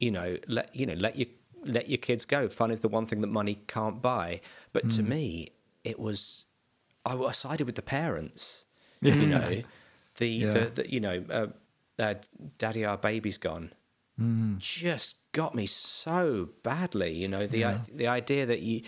you 0.00 0.10
know 0.10 0.38
let 0.48 0.74
you 0.74 0.86
know 0.86 0.94
let 0.94 1.16
your 1.18 1.28
let 1.64 1.88
your 1.88 1.98
kids 1.98 2.24
go. 2.24 2.48
Fun 2.48 2.70
is 2.70 2.80
the 2.80 2.88
one 2.88 3.06
thing 3.06 3.20
that 3.20 3.26
money 3.28 3.60
can't 3.66 4.00
buy. 4.00 4.40
But 4.72 4.90
to 4.92 5.02
me, 5.02 5.52
it 5.84 5.98
was 6.00 6.46
I 7.04 7.14
was 7.14 7.36
sided 7.38 7.64
with 7.66 7.74
the 7.76 7.82
parents. 7.82 8.64
You 9.02 9.26
know, 9.26 9.62
the, 10.18 10.26
Yeah. 10.28 10.52
the, 10.52 10.70
the 10.76 10.92
you 10.92 11.00
know, 11.00 11.24
uh, 11.30 11.46
uh, 12.00 12.14
Daddy, 12.58 12.84
our 12.84 12.96
baby's 12.96 13.36
gone. 13.36 13.72
Mm. 14.20 14.58
Just 14.58 15.16
got 15.32 15.54
me 15.54 15.66
so 15.66 16.50
badly. 16.62 17.12
You 17.12 17.28
know, 17.28 17.46
the 17.46 17.64
i 17.64 17.80
the 17.92 18.06
idea 18.06 18.46
that 18.46 18.60
you 18.60 18.82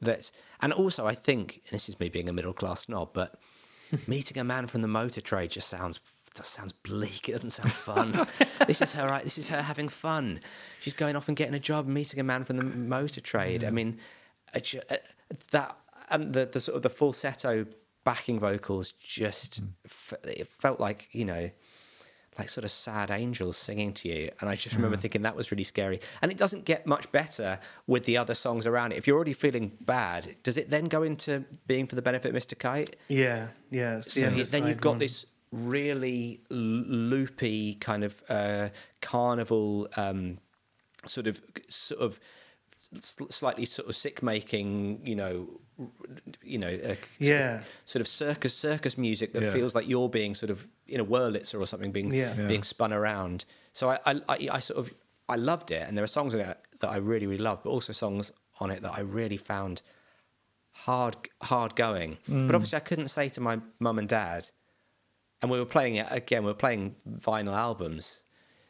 that, 0.00 0.30
and 0.60 0.72
also 0.72 1.06
I 1.06 1.14
think 1.14 1.62
and 1.66 1.74
this 1.74 1.88
is 1.88 1.98
me 1.98 2.08
being 2.08 2.28
a 2.28 2.32
middle 2.32 2.52
class 2.52 2.82
snob, 2.82 3.10
but 3.12 3.38
meeting 4.06 4.38
a 4.38 4.44
man 4.44 4.66
from 4.66 4.82
the 4.82 4.88
motor 4.88 5.20
trade 5.20 5.50
just 5.50 5.68
sounds 5.68 6.00
just 6.34 6.52
sounds 6.52 6.72
bleak. 6.72 7.28
It 7.28 7.32
doesn't 7.32 7.50
sound 7.50 7.72
fun. 7.72 8.26
this 8.66 8.82
is 8.82 8.92
her. 8.92 9.06
right? 9.06 9.24
This 9.24 9.38
is 9.38 9.48
her 9.48 9.62
having 9.62 9.88
fun. 9.88 10.40
She's 10.80 10.92
going 10.92 11.16
off 11.16 11.28
and 11.28 11.36
getting 11.36 11.54
a 11.54 11.60
job, 11.60 11.86
meeting 11.86 12.20
a 12.20 12.24
man 12.24 12.44
from 12.44 12.58
the 12.58 12.64
motor 12.64 13.22
trade. 13.22 13.64
I 13.64 13.70
mean, 13.70 13.98
that 15.50 15.78
and 16.10 16.32
the 16.32 16.46
the 16.46 16.60
sort 16.60 16.76
of 16.76 16.82
the 16.82 16.90
falsetto 16.90 17.66
backing 18.04 18.38
vocals 18.38 18.92
just 18.92 19.64
mm. 19.64 19.68
f- 19.84 20.14
it 20.24 20.46
felt 20.46 20.78
like 20.78 21.08
you 21.10 21.24
know 21.24 21.50
like 22.38 22.48
sort 22.48 22.64
of 22.64 22.70
sad 22.70 23.10
angels 23.10 23.56
singing 23.56 23.92
to 23.94 24.08
you. 24.08 24.30
And 24.40 24.50
I 24.50 24.56
just 24.56 24.74
remember 24.74 24.96
thinking 24.96 25.22
that 25.22 25.36
was 25.36 25.50
really 25.50 25.64
scary. 25.64 26.00
And 26.20 26.30
it 26.30 26.38
doesn't 26.38 26.64
get 26.64 26.86
much 26.86 27.10
better 27.12 27.58
with 27.86 28.04
the 28.04 28.16
other 28.16 28.34
songs 28.34 28.66
around 28.66 28.92
it. 28.92 28.98
If 28.98 29.06
you're 29.06 29.16
already 29.16 29.32
feeling 29.32 29.72
bad, 29.80 30.36
does 30.42 30.56
it 30.56 30.70
then 30.70 30.86
go 30.86 31.02
into 31.02 31.44
being 31.66 31.86
for 31.86 31.96
the 31.96 32.02
benefit 32.02 32.34
of 32.34 32.42
Mr. 32.42 32.58
Kite? 32.58 32.96
Yeah, 33.08 33.48
yeah. 33.70 33.96
the 33.96 34.02
So 34.02 34.26
of 34.26 34.50
then 34.50 34.66
you've 34.66 34.80
got 34.80 34.90
one. 34.90 34.98
this 34.98 35.26
really 35.52 36.40
loopy 36.50 37.74
kind 37.76 38.04
of 38.04 38.22
uh, 38.28 38.68
carnival 39.00 39.88
um, 39.96 40.38
sort 41.06 41.26
of 41.26 41.40
sort 41.68 42.00
of 42.00 42.20
slightly 43.00 43.64
sort 43.64 43.88
of 43.88 43.96
sick 43.96 44.22
making 44.22 45.00
you 45.04 45.16
know 45.16 45.60
you 46.42 46.58
know 46.58 46.68
uh, 46.68 46.94
Yeah. 47.18 47.62
sort 47.84 48.00
of 48.00 48.08
circus 48.08 48.54
circus 48.56 48.96
music 48.96 49.32
that 49.34 49.42
Yeah. 49.42 49.50
feels 49.52 49.74
like 49.74 49.86
you're 49.88 50.08
being 50.08 50.34
sort 50.34 50.50
of 50.50 50.66
in 50.86 51.00
a 51.00 51.04
Wurlitzer 51.04 51.60
or 51.60 51.66
something 51.66 51.92
being 51.92 52.12
Yeah. 52.14 52.34
Yeah. 52.36 52.46
being 52.46 52.62
spun 52.62 52.92
around 52.92 53.44
so 53.72 53.90
I, 53.90 53.98
I 54.06 54.20
I 54.28 54.48
I 54.52 54.58
sort 54.60 54.78
of 54.78 54.94
I 55.28 55.36
loved 55.36 55.70
it 55.70 55.82
and 55.86 55.96
there 55.96 56.04
are 56.04 56.08
songs 56.18 56.32
in 56.34 56.40
it 56.40 56.58
that 56.80 56.88
I 56.88 56.96
really 56.96 57.26
really 57.26 57.42
love 57.42 57.62
but 57.62 57.70
also 57.70 57.92
songs 57.92 58.32
on 58.60 58.70
it 58.70 58.82
that 58.82 58.92
I 58.92 59.00
really 59.00 59.36
found 59.36 59.82
hard 60.70 61.16
hard 61.42 61.74
going 61.76 62.18
but 62.28 62.54
obviously 62.54 62.76
I 62.76 62.80
couldn't 62.80 63.08
say 63.08 63.28
to 63.30 63.40
my 63.40 63.60
mum 63.78 63.98
and 63.98 64.08
dad 64.08 64.50
and 65.42 65.50
we 65.50 65.58
were 65.58 65.66
playing 65.66 65.96
it 65.96 66.06
again. 66.10 66.44
We 66.44 66.50
were 66.50 66.54
playing 66.54 66.96
vinyl 67.06 67.52
albums, 67.52 68.24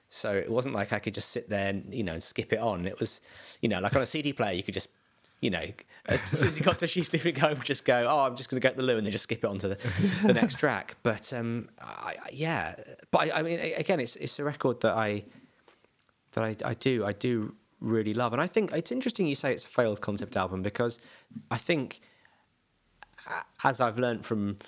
so 0.09 0.33
it 0.35 0.51
wasn't 0.51 0.75
like 0.75 0.93
I 0.93 0.99
could 0.99 1.15
just 1.15 1.31
sit 1.31 1.49
there 1.49 1.69
and 1.69 1.95
you 1.95 2.03
know 2.03 2.15
and 2.15 2.23
skip 2.23 2.53
it 2.53 2.59
on. 2.59 2.87
It 2.87 2.99
was, 2.99 3.21
you 3.61 3.69
know, 3.69 3.79
like 3.79 3.95
on 3.95 4.03
a 4.03 4.07
CD 4.07 4.33
player, 4.33 4.53
you 4.53 4.65
could 4.65 4.75
just, 4.75 4.89
you 5.41 5.51
know, 5.51 5.64
as 6.07 6.22
soon 6.22 6.49
as 6.49 6.59
you 6.59 6.64
got 6.64 6.78
to 6.78 6.87
She's 6.87 7.12
Leaving 7.12 7.37
Home, 7.37 7.61
just 7.62 7.84
go, 7.84 8.07
oh, 8.09 8.20
I'm 8.20 8.37
just 8.37 8.49
going 8.49 8.61
to 8.61 8.66
go 8.66 8.70
to 8.72 8.76
the 8.76 8.82
loo, 8.82 8.97
and 8.97 9.05
then 9.07 9.12
just 9.12 9.24
skip 9.24 9.45
it 9.45 9.47
on 9.51 9.59
to 9.59 9.68
the, 9.68 9.78
the 10.24 10.32
next 10.34 10.55
track. 10.59 10.97
But 11.03 11.32
um, 11.32 11.68
I, 11.80 12.16
I- 12.24 12.30
yeah, 12.32 12.74
but 13.11 13.18
I, 13.32 13.41
I 13.41 13.43
mean, 13.43 13.59
again, 13.76 14.01
it's 14.01 14.16
it's 14.16 14.39
a 14.39 14.45
record 14.45 14.80
that 14.80 14.95
I 14.95 15.24
that 16.32 16.45
I, 16.45 16.57
I 16.64 16.74
do 16.74 17.05
I 17.05 17.12
do 17.12 17.55
really 17.80 18.14
love, 18.14 18.32
and 18.32 18.41
I 18.41 18.47
think 18.47 18.72
it's 18.72 18.91
interesting 18.91 19.26
you 19.26 19.34
say 19.34 19.53
it's 19.53 19.64
a 19.64 19.68
failed 19.68 20.01
concept 20.01 20.37
album 20.37 20.62
because 20.62 20.99
I 21.51 21.59
think 21.59 22.01
as 23.64 23.80
I've 23.80 23.99
learned 23.99 24.24
from 24.24 24.59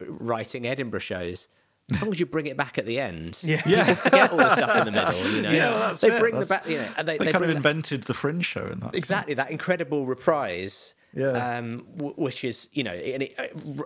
writing 0.00 0.66
Edinburgh 0.66 1.00
shows, 1.00 1.48
as 1.92 2.00
long 2.00 2.12
as 2.12 2.18
you 2.20 2.26
bring 2.26 2.46
it 2.46 2.56
back 2.56 2.78
at 2.78 2.86
the 2.86 2.98
end, 2.98 3.38
Yeah. 3.42 3.60
yeah, 3.66 3.94
forget 3.94 4.30
all 4.30 4.38
the 4.38 4.56
stuff 4.56 4.76
in 4.78 4.84
the 4.86 4.92
middle. 4.92 5.30
You 5.30 5.42
know, 5.42 5.50
Yeah, 5.58 5.70
well, 5.70 5.94
they 5.94 6.08
it. 6.16 6.18
bring 6.20 6.38
the 6.40 6.46
back, 6.46 6.66
you 6.68 6.78
know, 6.78 6.88
and 6.96 7.06
they, 7.08 7.18
They, 7.18 7.26
they 7.26 7.32
kind 7.32 7.44
of 7.44 7.50
that- 7.50 7.56
invented 7.56 8.04
the 8.04 8.14
Fringe 8.14 8.44
show 8.44 8.66
in 8.66 8.80
that. 8.80 8.94
exactly 8.94 9.34
that 9.34 9.50
incredible 9.50 10.06
reprise. 10.06 10.94
Yeah. 11.16 11.58
Um, 11.58 11.86
w- 11.96 12.14
which 12.16 12.42
is 12.42 12.68
you 12.72 12.82
know 12.82 12.92
an, 12.92 13.28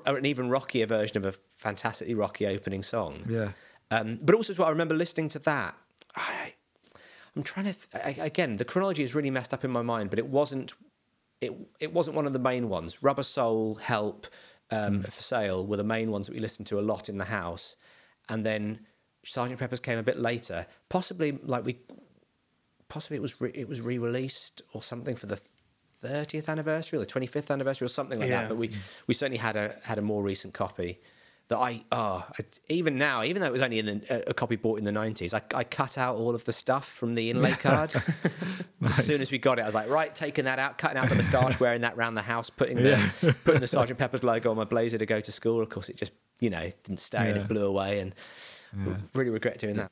an 0.06 0.24
even 0.24 0.48
rockier 0.48 0.86
version 0.86 1.18
of 1.18 1.26
a 1.26 1.32
fantastically 1.56 2.14
rocky 2.14 2.46
opening 2.46 2.82
song. 2.82 3.24
Yeah. 3.28 3.50
Um, 3.90 4.18
but 4.22 4.34
also 4.34 4.52
as 4.54 4.58
well, 4.58 4.68
I 4.68 4.70
remember 4.70 4.94
listening 4.94 5.28
to 5.30 5.38
that. 5.40 5.74
I, 6.16 6.54
I'm 7.36 7.42
trying 7.42 7.66
to 7.66 7.74
th- 7.74 8.18
I- 8.18 8.24
again. 8.24 8.56
The 8.56 8.64
chronology 8.64 9.02
is 9.02 9.14
really 9.14 9.30
messed 9.30 9.52
up 9.52 9.62
in 9.64 9.70
my 9.70 9.82
mind, 9.82 10.08
but 10.10 10.18
it 10.18 10.26
wasn't. 10.28 10.72
It 11.42 11.52
it 11.80 11.92
wasn't 11.92 12.16
one 12.16 12.26
of 12.26 12.32
the 12.32 12.38
main 12.38 12.68
ones. 12.70 13.02
Rubber 13.02 13.22
Soul, 13.22 13.74
Help, 13.76 14.26
um, 14.70 15.02
for 15.02 15.22
sale 15.22 15.66
were 15.66 15.76
the 15.76 15.84
main 15.84 16.10
ones 16.10 16.26
that 16.28 16.32
we 16.32 16.40
listened 16.40 16.66
to 16.68 16.78
a 16.78 16.82
lot 16.82 17.08
in 17.10 17.18
the 17.18 17.26
house, 17.26 17.76
and 18.28 18.44
then 18.44 18.80
Sergeant 19.24 19.58
Pepper's 19.60 19.80
came 19.80 19.98
a 19.98 20.02
bit 20.02 20.18
later. 20.18 20.66
Possibly 20.88 21.38
like 21.42 21.64
we, 21.64 21.78
possibly 22.88 23.16
it 23.16 23.22
was 23.22 23.40
re- 23.40 23.52
it 23.54 23.68
was 23.68 23.80
re-released 23.80 24.62
or 24.72 24.82
something 24.82 25.16
for 25.16 25.26
the. 25.26 25.40
30th 26.00 26.46
anniversary 26.48 26.96
or 26.96 27.04
the 27.04 27.10
25th 27.12 27.50
anniversary 27.50 27.84
or 27.84 27.88
something 27.88 28.20
like 28.20 28.28
Yeah. 28.28 28.42
that 28.42 28.48
but 28.50 28.56
we 28.56 28.70
we 29.08 29.14
certainly 29.14 29.38
had 29.38 29.56
a 29.56 29.74
had 29.82 29.98
a 29.98 30.00
more 30.00 30.22
recent 30.22 30.54
copy 30.54 31.00
that 31.48 31.56
I 31.58 31.82
oh 31.90 32.24
I, 32.38 32.44
even 32.68 32.98
now 32.98 33.22
even 33.24 33.40
though 33.40 33.48
it 33.48 33.52
was 33.52 33.62
only 33.62 33.78
in 33.78 33.86
the, 33.86 34.02
a, 34.28 34.30
a 34.30 34.34
copy 34.34 34.56
bought 34.56 34.78
in 34.78 34.84
the 34.84 34.90
90s 34.90 35.32
I, 35.32 35.40
I 35.56 35.64
cut 35.64 35.96
out 35.96 36.16
all 36.16 36.34
of 36.34 36.44
the 36.44 36.52
stuff 36.52 36.86
from 36.86 37.14
the 37.14 37.30
inlay 37.30 37.52
card 37.52 37.94
as 38.84 39.04
soon 39.06 39.20
as 39.22 39.30
we 39.30 39.38
got 39.38 39.58
it 39.58 39.62
I 39.62 39.64
was 39.66 39.74
like 39.74 39.88
right 39.88 40.14
taking 40.14 40.44
that 40.44 40.58
out 40.58 40.76
cutting 40.78 40.98
out 40.98 41.08
the 41.08 41.14
moustache 41.14 41.58
wearing 41.60 41.80
that 41.80 41.96
round 41.96 42.16
the 42.16 42.22
house 42.22 42.50
putting 42.50 42.76
the 42.82 43.34
putting 43.44 43.60
the 43.62 43.66
Sergeant 43.66 43.98
Pepper's 43.98 44.22
logo 44.22 44.50
on 44.50 44.56
my 44.56 44.64
blazer 44.64 44.98
to 44.98 45.06
go 45.06 45.20
to 45.20 45.32
school 45.32 45.62
of 45.62 45.68
course 45.70 45.88
it 45.88 45.96
just 45.96 46.12
you 46.40 46.50
know 46.50 46.70
didn't 46.84 47.00
stay 47.00 47.30
and 47.30 47.38
it 47.38 47.48
blew 47.48 47.64
away 47.64 48.00
and 48.00 48.14
really 49.14 49.30
regret 49.30 49.58
doing 49.58 49.76
that 49.76 49.90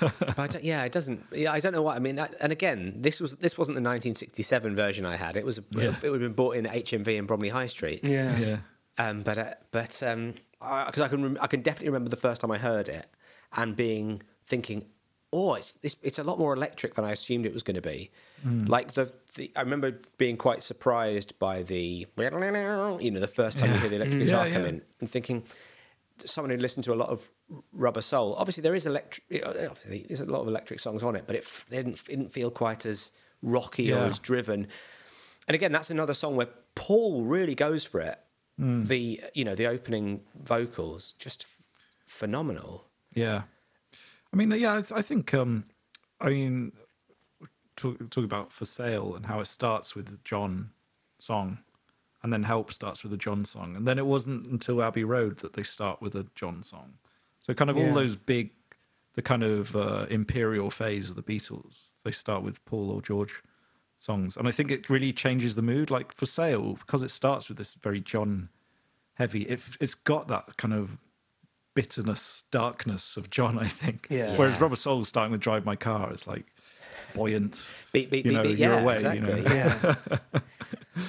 but 0.00 0.38
I 0.38 0.46
don't, 0.46 0.64
yeah, 0.64 0.84
it 0.84 0.92
doesn't. 0.92 1.22
Yeah, 1.32 1.52
I 1.52 1.60
don't 1.60 1.74
know 1.74 1.82
what 1.82 1.96
I 1.96 1.98
mean. 1.98 2.18
I- 2.18 2.30
And 2.40 2.50
again, 2.50 2.94
this 2.96 3.20
was 3.20 3.36
this 3.36 3.58
wasn't 3.58 3.74
the 3.74 3.82
1967 3.82 4.74
version 4.74 5.04
I 5.04 5.16
had. 5.16 5.36
It 5.36 5.44
was 5.44 5.60
Yeah. 5.76 5.94
it 6.02 6.08
would 6.10 6.22
have 6.22 6.30
been 6.30 6.32
bought 6.32 6.56
in 6.56 6.64
HMV 6.64 7.08
in 7.18 7.26
Bromley 7.26 7.50
High 7.50 7.66
Street. 7.66 8.00
Yeah. 8.02 8.38
Yeah. 8.38 8.56
Um, 8.96 9.20
but 9.20 9.36
uh, 9.36 9.54
but 9.72 10.02
um, 10.02 10.32
because 10.60 11.02
I 11.02 11.08
can 11.08 11.22
rem- 11.22 11.38
I 11.40 11.46
can 11.46 11.62
definitely 11.62 11.88
remember 11.88 12.08
the 12.10 12.16
first 12.16 12.40
time 12.40 12.50
I 12.50 12.58
heard 12.58 12.88
it 12.88 13.06
and 13.56 13.76
being 13.76 14.22
thinking, 14.44 14.86
oh, 15.32 15.54
it's 15.54 15.72
this, 15.72 15.96
it's 16.02 16.18
a 16.18 16.24
lot 16.24 16.38
more 16.38 16.54
electric 16.54 16.94
than 16.94 17.04
I 17.04 17.12
assumed 17.12 17.46
it 17.46 17.52
was 17.54 17.62
going 17.62 17.74
to 17.76 17.82
be. 17.82 18.10
Like 18.44 18.92
the, 18.94 19.12
the 19.34 19.50
I 19.56 19.60
remember 19.60 20.00
being 20.18 20.36
quite 20.36 20.62
surprised 20.62 21.38
by 21.38 21.62
the 21.62 22.06
you 22.16 23.10
know 23.10 23.20
the 23.20 23.26
first 23.32 23.58
time 23.58 23.72
you 23.72 23.78
hear 23.78 23.88
the 23.90 23.96
electric 23.96 24.22
Mm. 24.22 24.26
guitar 24.26 24.46
Yeah, 24.46 24.52
come 24.52 24.62
yeah. 24.62 24.68
in 24.68 24.82
and 25.00 25.10
thinking 25.10 25.42
someone 26.24 26.50
who 26.50 26.56
listened 26.56 26.84
to 26.84 26.92
a 26.94 26.96
lot 26.96 27.08
of 27.10 27.28
Rubber 27.72 28.00
Soul. 28.00 28.34
Obviously, 28.38 28.62
there 28.62 28.74
is 28.74 28.86
electric. 28.86 29.24
Obviously, 29.44 30.06
there's 30.08 30.20
a 30.20 30.24
lot 30.24 30.40
of 30.40 30.48
electric 30.48 30.80
songs 30.80 31.02
on 31.02 31.14
it, 31.16 31.24
but 31.26 31.36
it 31.36 31.42
f- 31.44 31.66
they 31.68 31.76
didn't, 31.76 31.94
it 31.96 32.06
didn't 32.06 32.32
feel 32.32 32.50
quite 32.50 32.86
as 32.86 33.12
rocky 33.42 33.92
or 33.92 33.98
as 34.04 34.18
driven. 34.18 34.66
And 35.48 35.54
again, 35.54 35.70
that's 35.72 35.90
another 35.90 36.14
song 36.14 36.34
where 36.36 36.48
Paul 36.74 37.22
really 37.22 37.54
goes 37.54 37.84
for 37.84 38.00
it. 38.00 38.18
Mm. 38.60 38.86
The 38.88 39.20
you 39.34 39.44
know 39.44 39.54
the 39.54 39.66
opening 39.66 40.22
vocals 40.42 41.14
just 41.18 41.42
f- 41.42 41.58
phenomenal. 42.06 42.86
Yeah, 43.14 43.42
I 44.32 44.36
mean, 44.36 44.50
yeah, 44.52 44.74
I, 44.74 44.98
I 44.98 45.02
think, 45.02 45.32
um, 45.34 45.64
I 46.20 46.28
mean, 46.30 46.72
talk, 47.76 48.10
talk 48.10 48.24
about 48.24 48.52
for 48.52 48.64
sale 48.64 49.14
and 49.14 49.26
how 49.26 49.40
it 49.40 49.46
starts 49.46 49.94
with 49.94 50.06
the 50.06 50.18
John 50.24 50.70
song, 51.18 51.58
and 52.22 52.32
then 52.32 52.42
Help 52.42 52.72
starts 52.72 53.02
with 53.02 53.12
a 53.12 53.16
John 53.16 53.44
song, 53.44 53.76
and 53.76 53.86
then 53.86 53.98
it 53.98 54.06
wasn't 54.06 54.46
until 54.46 54.82
Abbey 54.82 55.04
Road 55.04 55.38
that 55.38 55.54
they 55.54 55.62
start 55.62 56.00
with 56.02 56.14
a 56.14 56.26
John 56.34 56.62
song. 56.62 56.94
So 57.40 57.54
kind 57.54 57.70
of 57.70 57.76
Yeah. 57.76 57.88
all 57.88 57.94
those 57.94 58.16
big, 58.16 58.50
the 59.14 59.22
kind 59.22 59.42
of 59.42 59.74
uh, 59.76 60.06
imperial 60.10 60.70
phase 60.70 61.08
of 61.10 61.16
the 61.16 61.22
Beatles, 61.22 61.92
they 62.04 62.10
start 62.10 62.42
with 62.42 62.62
Paul 62.64 62.90
or 62.90 63.00
George 63.00 63.42
songs, 63.96 64.36
and 64.36 64.46
I 64.46 64.50
think 64.50 64.70
it 64.70 64.88
really 64.90 65.12
changes 65.12 65.54
the 65.54 65.62
mood. 65.62 65.90
Like 65.90 66.14
for 66.14 66.26
sale, 66.26 66.74
because 66.74 67.02
it 67.02 67.10
starts 67.10 67.48
with 67.48 67.58
this 67.58 67.74
very 67.76 68.00
John 68.00 68.48
heavy. 69.14 69.42
It, 69.42 69.60
it's 69.80 69.94
got 69.94 70.28
that 70.28 70.56
kind 70.56 70.74
of 70.74 70.98
bitterness, 71.74 72.44
darkness 72.50 73.16
of 73.16 73.30
John. 73.30 73.58
I 73.58 73.66
think. 73.66 74.06
Yeah. 74.10 74.36
Whereas 74.36 74.56
Yeah. 74.56 74.62
Rubber 74.62 74.76
Soul's 74.76 75.08
starting 75.08 75.32
to 75.32 75.38
drive 75.38 75.64
my 75.64 75.76
car 75.76 76.12
is 76.12 76.26
like 76.26 76.44
buoyant. 77.14 77.64
Beat, 77.92 78.10
beat, 78.10 78.24
You 78.24 78.30
beat, 78.32 78.36
know, 78.36 78.42
beat. 78.42 78.58
you're 78.58 78.72
yeah, 78.74 78.80
away, 78.80 78.98
you 79.14 79.20
know. 79.20 79.36
Yeah. 79.46 79.94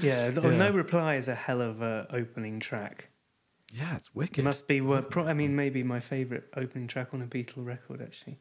Yeah, 0.02 0.30
Yeah. 0.30 0.50
No 0.56 0.72
Reply 0.72 1.16
is 1.16 1.28
a 1.28 1.36
hell 1.36 1.62
of 1.62 1.82
a 1.82 2.08
opening 2.12 2.60
track. 2.60 3.10
Yeah, 3.74 3.96
it's 3.96 4.08
It 4.08 4.16
wicked. 4.16 4.44
must 4.44 4.68
be, 4.68 4.80
well, 4.82 5.02
pro- 5.02 5.28
I 5.28 5.34
mean, 5.34 5.56
maybe 5.56 5.84
my 5.84 6.00
favourite 6.00 6.44
opening 6.56 6.88
track 6.88 7.10
on 7.14 7.22
a 7.22 7.26
Beatle 7.26 7.66
record, 7.66 8.02
actually. 8.02 8.38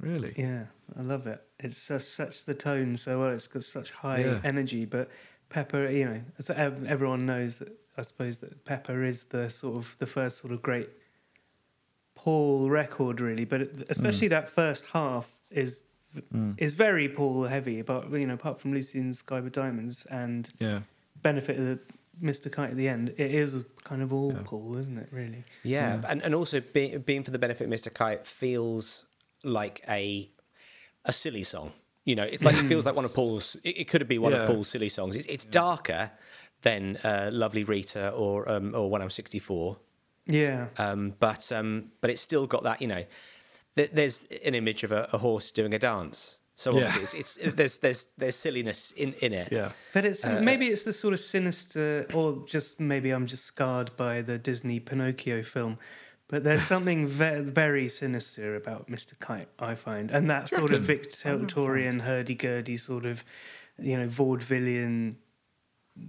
Really. 0.00 0.34
Yeah, 0.36 0.64
I 0.98 1.02
love 1.02 1.26
it. 1.26 1.42
It 1.60 1.68
just 1.68 2.14
sets 2.14 2.42
the 2.42 2.54
tone 2.54 2.96
so 2.96 3.20
well. 3.20 3.30
It's 3.30 3.46
got 3.46 3.64
such 3.64 3.90
high 3.90 4.20
Yeah. 4.20 4.40
energy, 4.44 4.84
but 4.84 5.10
Pepper, 5.48 5.88
you 5.88 6.04
know, 6.04 6.20
as 6.38 6.50
everyone 6.50 7.26
knows 7.26 7.56
that 7.56 7.78
I 7.96 8.02
suppose 8.02 8.38
that 8.38 8.64
Pepper 8.64 9.04
is 9.04 9.24
the 9.24 9.50
sort 9.50 9.76
of 9.76 9.96
the 9.98 10.06
first 10.06 10.38
sort 10.38 10.52
of 10.52 10.62
great 10.62 10.88
Paul 12.14 12.70
record, 12.70 13.20
really. 13.20 13.44
But 13.44 13.60
it, 13.62 13.86
especially 13.90 14.28
mm. 14.28 14.30
that 14.30 14.48
first 14.48 14.86
half 14.86 15.30
is 15.50 15.80
mm. 16.34 16.54
is 16.58 16.74
very 16.74 17.08
Paul 17.08 17.44
heavy. 17.44 17.82
But 17.82 18.10
you 18.12 18.26
know, 18.26 18.34
apart 18.34 18.60
from 18.60 18.72
Lucy 18.72 18.98
in 18.98 19.08
the 19.08 19.14
Sky 19.14 19.40
with 19.40 19.52
Diamonds 19.52 20.06
and 20.06 20.50
Yeah. 20.58 20.80
benefit 21.22 21.58
of 21.58 21.64
the 21.64 21.78
Mr. 22.22 22.50
Kite 22.50 22.70
at 22.70 22.76
the 22.76 22.88
end, 22.88 23.10
it 23.10 23.34
is 23.34 23.64
kind 23.84 24.02
of 24.02 24.12
all 24.12 24.32
Yeah. 24.32 24.42
Paul, 24.44 24.76
isn't 24.76 24.98
it? 24.98 25.08
Really? 25.10 25.44
Yeah, 25.62 26.02
and 26.06 26.22
and 26.22 26.34
also 26.34 26.60
being 26.60 26.98
being 27.00 27.24
for 27.24 27.30
the 27.30 27.38
benefit 27.38 27.64
of 27.64 27.70
Mr. 27.70 27.92
Kite 27.92 28.26
feels 28.26 29.04
like 29.44 29.82
a 29.88 30.30
a 31.04 31.12
silly 31.12 31.42
song. 31.44 31.72
You 32.04 32.16
know, 32.16 32.24
it's 32.24 32.42
like 32.42 32.56
it 32.56 32.64
feels 32.66 32.84
like 32.84 32.96
one 32.96 33.04
of 33.04 33.14
Paul's. 33.14 33.56
It, 33.62 33.78
it 33.82 33.88
could 33.88 34.06
be 34.08 34.18
one 34.18 34.32
Yeah. 34.32 34.42
of 34.42 34.48
Paul's 34.48 34.68
silly 34.68 34.88
songs. 34.88 35.14
It, 35.16 35.26
it's 35.28 35.44
darker 35.44 36.10
than 36.62 36.96
uh, 37.04 37.30
"Lovely 37.32 37.62
Rita" 37.64 38.10
or 38.10 38.48
um, 38.50 38.74
or 38.74 38.90
"When 38.90 39.00
I'm 39.02 39.10
64," 39.10 39.76
Yeah. 40.26 40.66
um, 40.78 41.14
but 41.20 41.50
um, 41.52 41.92
but 42.00 42.10
it's 42.10 42.20
still 42.22 42.46
got 42.46 42.64
that. 42.64 42.80
You 42.82 42.88
know, 42.88 43.04
th- 43.76 43.90
there's 43.92 44.26
an 44.44 44.54
image 44.56 44.82
of 44.82 44.90
a, 44.92 45.08
a 45.12 45.18
horse 45.18 45.50
doing 45.52 45.72
a 45.74 45.78
dance. 45.78 46.38
So 46.56 46.76
Yeah. 46.76 46.86
obviously, 46.86 47.20
it's, 47.20 47.36
it's 47.38 47.54
there's 47.56 47.78
there's 47.78 48.06
there's 48.18 48.36
silliness 48.36 48.92
in 48.96 49.12
in 49.20 49.32
it. 49.32 49.52
Yeah. 49.52 49.70
But 49.94 50.04
it's 50.04 50.24
maybe 50.26 50.66
it's 50.66 50.84
the 50.84 50.92
sort 50.92 51.14
of 51.14 51.20
sinister, 51.20 52.06
or 52.12 52.44
just 52.46 52.80
maybe 52.80 53.10
I'm 53.10 53.26
just 53.26 53.44
scarred 53.44 53.90
by 53.96 54.22
the 54.22 54.38
Disney 54.38 54.80
Pinocchio 54.80 55.42
film. 55.44 55.78
But 56.32 56.44
there's 56.44 56.62
something 56.62 57.06
ve- 57.06 57.42
very 57.42 57.90
sinister 57.90 58.56
about 58.56 58.88
Mr. 58.88 59.12
Kite, 59.18 59.48
I 59.58 59.74
find, 59.74 60.10
and 60.10 60.30
that 60.30 60.48
sort 60.48 60.72
of 60.72 60.80
Victorian 60.80 62.00
hurdy-gurdy 62.00 62.78
sort 62.78 63.04
of, 63.04 63.22
you 63.78 63.98
know, 63.98 64.06
vaudevillian 64.06 65.16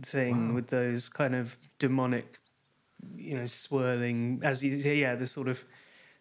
thing 0.01 0.53
with 0.53 0.67
those 0.67 1.09
kind 1.09 1.35
of 1.35 1.57
demonic, 1.77 2.39
you 3.17 3.35
know, 3.37 3.45
swirling 3.45 4.39
as 4.45 4.63
you 4.63 4.71
yeah, 4.77 5.15
the 5.15 5.27
sort 5.27 5.49
of 5.49 5.65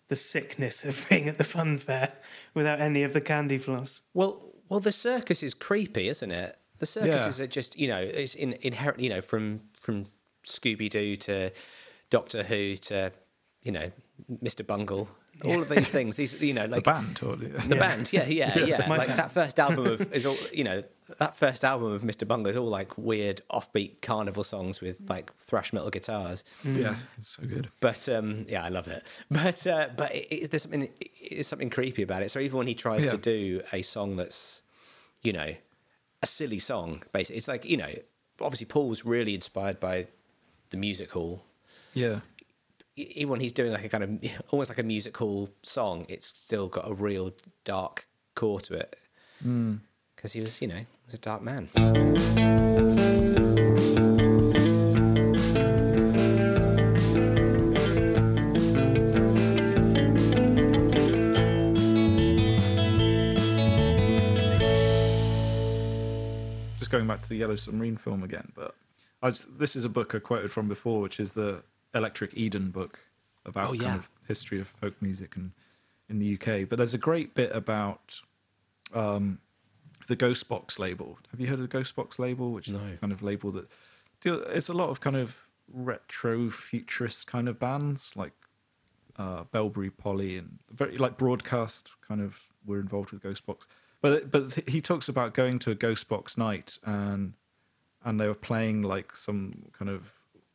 the 0.09 0.17
sickness 0.17 0.85
of 0.85 1.07
being 1.09 1.29
at 1.29 1.39
the 1.39 1.45
fun 1.45 1.79
fair 1.79 2.13
without 2.55 2.81
any 2.81 3.05
of 3.05 3.13
the 3.13 3.21
candy 3.21 3.57
floss. 3.57 4.03
Well, 4.15 4.43
well, 4.69 4.81
the 4.81 4.91
circus 4.91 5.45
is 5.45 5.55
creepy, 5.55 6.09
isn't 6.09 6.33
it? 6.33 6.59
The 6.81 6.87
circuses 6.87 7.39
Yeah. 7.39 7.45
are 7.45 7.47
just 7.47 7.79
you 7.79 7.87
know 7.87 8.01
it's 8.01 8.35
in, 8.35 8.55
inherent. 8.63 8.99
You 8.99 9.11
know, 9.11 9.21
from 9.21 9.61
from 9.81 10.07
Scooby 10.45 10.91
Doo 10.91 11.15
to 11.15 11.53
Doctor 12.11 12.43
Who 12.43 12.75
to 12.75 13.13
you 13.63 13.73
know 13.73 13.91
Mr. 14.43 14.67
Bungle. 14.67 15.09
All 15.45 15.61
of 15.63 15.69
these 15.71 15.89
things. 15.89 16.15
These 16.17 16.41
you 16.41 16.55
know 16.55 16.67
like 16.67 16.85
The 16.85 16.91
like 16.91 17.03
band, 17.05 17.21
or 17.23 17.35
the 17.37 17.75
band. 17.75 18.13
Yeah, 18.13 18.27
yeah, 18.27 18.57
yeah. 18.65 18.87
My 18.87 18.97
like 18.99 19.09
band. 19.09 19.19
that 19.19 19.33
first 19.33 19.59
album 19.59 19.87
of 19.87 20.13
is 20.13 20.25
all 20.27 20.37
you 20.53 20.63
know. 20.63 20.85
That 21.19 21.37
first 21.37 21.65
album 21.65 21.91
of 21.93 22.03
Mr. 22.03 22.27
Bungle 22.29 22.51
is 22.51 22.57
all 22.57 22.69
like 22.69 22.97
weird 22.97 23.41
offbeat 23.51 24.01
carnival 24.03 24.45
songs 24.45 24.81
with 24.81 25.01
like 25.09 25.35
thrash 25.39 25.73
metal 25.73 25.91
guitars. 25.91 26.45
yeah, 26.65 26.95
it's 27.19 27.31
so 27.31 27.43
good. 27.45 27.71
But 27.81 28.09
um, 28.09 28.47
yeah, 28.49 28.63
I 28.65 28.69
love 28.69 28.87
it. 28.89 29.05
But 29.31 29.67
uh, 29.67 29.89
but 29.97 30.15
it, 30.15 30.29
it, 30.31 30.51
there's 30.51 30.63
something 30.63 30.83
it, 30.83 31.11
it's 31.21 31.49
something 31.49 31.71
creepy 31.71 32.03
about 32.03 32.23
it. 32.23 32.31
So 32.31 32.39
even 32.39 32.59
when 32.59 32.67
he 32.69 32.75
tries 32.75 33.05
Yeah. 33.07 33.13
to 33.13 33.17
do 33.19 33.63
a 33.73 33.83
song 33.83 34.17
that's, 34.17 34.63
you 35.23 35.33
know, 35.33 35.55
a 36.23 36.27
silly 36.27 36.59
song, 36.61 37.03
basically, 37.13 37.39
it's 37.39 37.49
like 37.49 37.65
you 37.65 37.79
know, 37.79 37.93
obviously 38.41 38.67
Paul's 38.67 39.05
really 39.05 39.35
inspired 39.35 39.81
by 39.81 40.07
the 40.71 40.77
music 40.77 41.11
hall. 41.13 41.43
Yeah, 41.95 42.21
Even 42.95 43.31
when 43.31 43.41
he's 43.41 43.53
doing 43.53 43.73
like 43.73 43.85
a 43.85 43.89
kind 43.89 44.05
of 44.05 44.43
almost 44.51 44.69
like 44.69 44.79
a 44.79 44.83
musical 44.83 45.49
song, 45.63 46.05
it's 46.09 46.27
still 46.27 46.69
got 46.69 46.91
a 46.91 46.93
real 46.93 47.33
dark 47.65 48.07
core 48.35 48.61
to 48.61 48.75
it. 48.75 48.97
Hmm. 49.43 49.77
Because 50.15 50.33
he 50.33 50.41
was, 50.41 50.61
you 50.61 50.69
know, 50.69 50.85
he's 51.07 51.15
a 51.15 51.19
dark 51.19 51.43
man. 51.43 51.69
just 66.79 66.91
going 66.91 67.07
back 67.07 67.23
to 67.23 67.29
the 67.29 67.37
Yellow 67.37 67.57
Submarine 67.57 67.97
film 67.97 68.23
again, 68.23 68.53
but 68.55 68.75
I 69.23 69.27
was, 69.27 69.47
this 69.51 69.75
is 69.77 69.85
a 69.85 69.89
book 69.89 70.15
I 70.15 70.19
quoted 70.19 70.51
from 70.51 70.69
before, 70.69 71.01
which 71.01 71.19
is 71.19 71.33
the 71.33 71.65
Electric 71.95 72.35
Eden 72.35 72.71
book 72.71 73.01
about 73.45 73.71
Oh, 73.71 73.73
yeah. 73.73 73.83
kind 73.83 73.99
of 74.01 74.11
history 74.29 74.61
of 74.61 74.69
folk 74.69 75.01
music 75.03 75.37
and 75.37 75.53
in 76.09 76.19
the 76.19 76.35
UK. 76.35 76.69
But 76.69 76.77
there's 76.79 76.95
a 76.95 76.99
great 76.99 77.35
bit 77.35 77.51
about 77.55 78.21
um, 78.95 79.39
the 80.09 80.17
Ghost 80.17 80.49
Box 80.49 80.79
label. 80.79 81.19
Have 81.31 81.41
you 81.41 81.47
heard 81.47 81.55
of 81.59 81.63
the 81.63 81.69
Ghost 81.69 81.95
Box 81.97 82.19
label, 82.19 82.53
which 82.53 82.69
is 82.69 82.75
No. 82.75 82.81
the 82.81 82.97
kind 82.97 83.13
of 83.13 83.23
label 83.23 83.51
that 83.53 83.69
deal, 84.21 84.43
it's 84.45 84.69
a 84.69 84.73
lot 84.75 84.91
of 84.91 85.01
kind 85.01 85.17
of 85.17 85.49
retro 85.73 86.51
futurist 86.51 87.27
kind 87.27 87.49
of 87.49 87.59
bands 87.59 88.13
like 88.15 88.33
uh, 89.17 89.45
Belbury 89.45 89.91
Poly 89.91 90.37
and 90.37 90.59
very 90.71 90.97
like 90.99 91.17
broadcast 91.17 91.93
kind 92.07 92.21
of 92.21 92.49
were 92.67 92.79
involved 92.81 93.11
with 93.13 93.23
Ghostbox. 93.23 93.59
But 94.01 94.31
but 94.31 94.69
he 94.69 94.81
talks 94.81 95.09
about 95.09 95.33
going 95.35 95.59
to 95.61 95.71
a 95.71 95.75
Ghostbox 95.75 96.37
night 96.37 96.79
and 96.85 97.35
and 98.05 98.19
they 98.19 98.27
were 98.27 98.35
playing 98.35 98.83
like 98.83 99.15
some 99.17 99.67
kind 99.73 99.91
of 99.91 100.13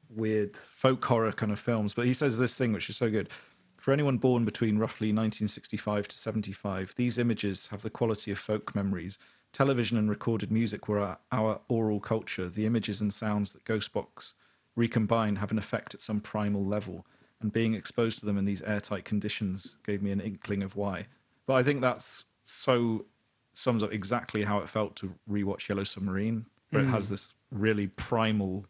weird 0.09 0.55
folk 0.55 1.03
horror 1.05 1.31
kind 1.31 1.51
of 1.51 1.59
films. 1.59 1.93
But 1.93 2.05
he 2.05 2.13
says 2.13 2.37
this 2.37 2.55
thing 2.55 2.73
which 2.73 2.89
is 2.89 2.97
so 2.97 3.09
good. 3.09 3.29
For 3.77 3.93
anyone 3.93 4.17
born 4.17 4.43
between 4.43 4.77
roughly 4.77 5.07
1965 5.09 6.07
to 6.09 6.17
75, 6.17 6.93
these 6.95 7.17
images 7.17 7.67
have 7.67 7.83
the 7.83 7.89
quality 7.89 8.31
of 8.31 8.39
folk 8.39 8.75
memories. 8.75 9.17
Television 9.53 9.97
and 9.97 10.09
recorded 10.09 10.51
music 10.51 10.87
were 10.87 10.99
our, 10.99 11.17
our 11.31 11.61
oral 11.69 11.99
culture. 11.99 12.49
The 12.49 12.65
images 12.65 12.99
and 12.99 13.13
sounds 13.13 13.53
that 13.53 13.63
Ghostbox 13.63 14.33
recombine 14.75 15.37
have 15.37 15.51
an 15.51 15.57
effect 15.57 15.93
at 15.93 16.01
some 16.01 16.19
primal 16.19 16.65
level, 16.65 17.05
and 17.39 17.53
being 17.53 17.73
exposed 17.73 18.19
to 18.19 18.25
them 18.25 18.37
in 18.37 18.45
these 18.45 18.61
airtight 18.63 19.05
conditions 19.05 19.77
gave 19.85 20.01
me 20.01 20.11
an 20.11 20.21
inkling 20.21 20.63
of 20.63 20.75
why. 20.75 21.07
But 21.45 21.53
I 21.53 21.63
think 21.63 21.81
that's 21.81 22.25
so 22.43 23.05
sums 23.53 23.81
up 23.83 23.91
exactly 23.91 24.43
how 24.43 24.59
it 24.59 24.69
felt 24.69 24.95
to 24.97 25.13
rewatch 25.29 25.67
Yellow 25.67 25.83
Submarine, 25.83 26.45
where 26.69 26.83
it 26.83 26.87
has 26.87 27.07
mm. 27.07 27.09
this 27.09 27.33
really 27.51 27.87
primal 27.87 28.65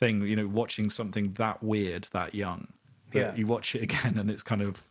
thing, 0.00 0.22
you 0.26 0.34
know, 0.36 0.46
watching 0.48 0.90
something 0.90 1.32
that 1.34 1.62
weird 1.62 2.08
that 2.12 2.34
young. 2.34 2.68
That 3.12 3.18
Yeah. 3.18 3.34
you 3.36 3.46
watch 3.46 3.74
it 3.74 3.82
again 3.82 4.18
and 4.18 4.30
it's 4.30 4.42
kind 4.42 4.60
of 4.62 4.82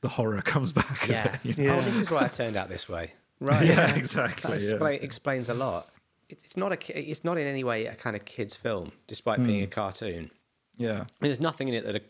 the 0.00 0.08
horror 0.10 0.40
comes 0.42 0.72
back. 0.82 1.02
of 1.04 1.08
Yeah. 1.10 1.38
it, 1.44 1.58
you 1.58 1.64
know? 1.66 1.76
Oh, 1.78 1.80
this 1.82 1.98
is 1.98 2.10
why 2.10 2.24
I 2.24 2.28
turned 2.28 2.56
out 2.56 2.68
this 2.68 2.88
way. 2.88 3.12
Right. 3.40 3.66
Yeah, 3.66 3.74
That 3.88 3.96
exactly. 3.98 4.58
yeah. 4.66 4.86
explains 4.88 5.48
a 5.48 5.54
lot. 5.54 5.90
It- 6.28 6.38
It's 6.44 6.56
not 6.56 6.72
a. 6.72 6.98
It's 7.10 7.22
not 7.24 7.36
in 7.38 7.46
any 7.46 7.62
way 7.64 7.86
a 7.86 7.94
kind 7.94 8.16
of 8.16 8.24
kids' 8.24 8.56
film, 8.56 8.92
despite 9.06 9.42
being 9.44 9.58
Hmm. 9.60 9.64
a 9.64 9.66
cartoon. 9.68 10.30
Yeah. 10.78 10.92
I 10.92 10.96
mean, 10.98 11.06
there's 11.20 11.40
nothing 11.40 11.68
in 11.68 11.74
it 11.74 11.84
that, 11.84 11.96
a, 11.96 12.00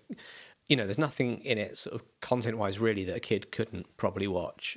you 0.69 0.77
know, 0.77 0.85
there's 0.87 0.99
nothing 0.99 1.41
in 1.45 1.59
it 1.59 1.77
sort 1.79 1.95
of 1.95 2.03
content-wise 2.21 2.79
really 2.81 3.05
that 3.05 3.17
a 3.17 3.21
kid 3.21 3.51
couldn't 3.53 3.97
probably 3.97 4.27
watch. 4.27 4.77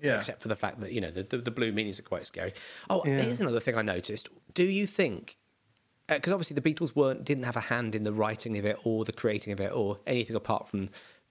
Yeah. 0.00 0.16
Except 0.18 0.40
for 0.42 0.48
the 0.48 0.56
fact 0.56 0.80
that 0.80 0.92
you 0.92 1.00
know 1.00 1.10
the 1.10 1.22
the, 1.22 1.38
the 1.38 1.50
blue 1.50 1.72
meanies 1.72 1.98
are 1.98 2.02
quite 2.02 2.26
scary. 2.26 2.52
Oh, 2.90 3.02
Yeah. 3.06 3.20
here's 3.22 3.40
another 3.40 3.60
thing 3.60 3.76
I 3.76 3.82
noticed. 3.82 4.28
Do 4.54 4.64
you 4.64 4.86
think? 4.86 5.36
Uh, 6.08 6.14
because 6.14 6.32
obviously 6.32 6.54
the 6.54 6.60
Beatles 6.60 6.94
weren't 6.94 7.24
didn't 7.24 7.44
have 7.44 7.56
a 7.56 7.60
hand 7.62 7.94
in 7.94 8.04
the 8.04 8.12
writing 8.12 8.56
of 8.58 8.64
it 8.64 8.78
or 8.84 9.04
the 9.04 9.12
creating 9.12 9.52
of 9.52 9.60
it 9.60 9.72
or 9.72 9.98
anything 10.06 10.36
apart 10.36 10.68
from 10.68 10.88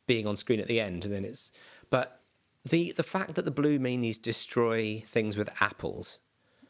being 0.08 0.28
on 0.28 0.36
screen 0.38 0.60
at 0.60 0.68
the 0.68 0.80
end, 0.80 1.06
and 1.06 1.14
then 1.14 1.24
it's. 1.26 1.52
But 1.90 2.20
the 2.66 2.92
the 2.92 3.04
fact 3.04 3.36
that 3.36 3.46
the 3.46 3.52
blue 3.52 3.80
meanies 3.80 4.22
destroy 4.22 5.04
things 5.08 5.38
with 5.38 5.50
apples 5.62 6.20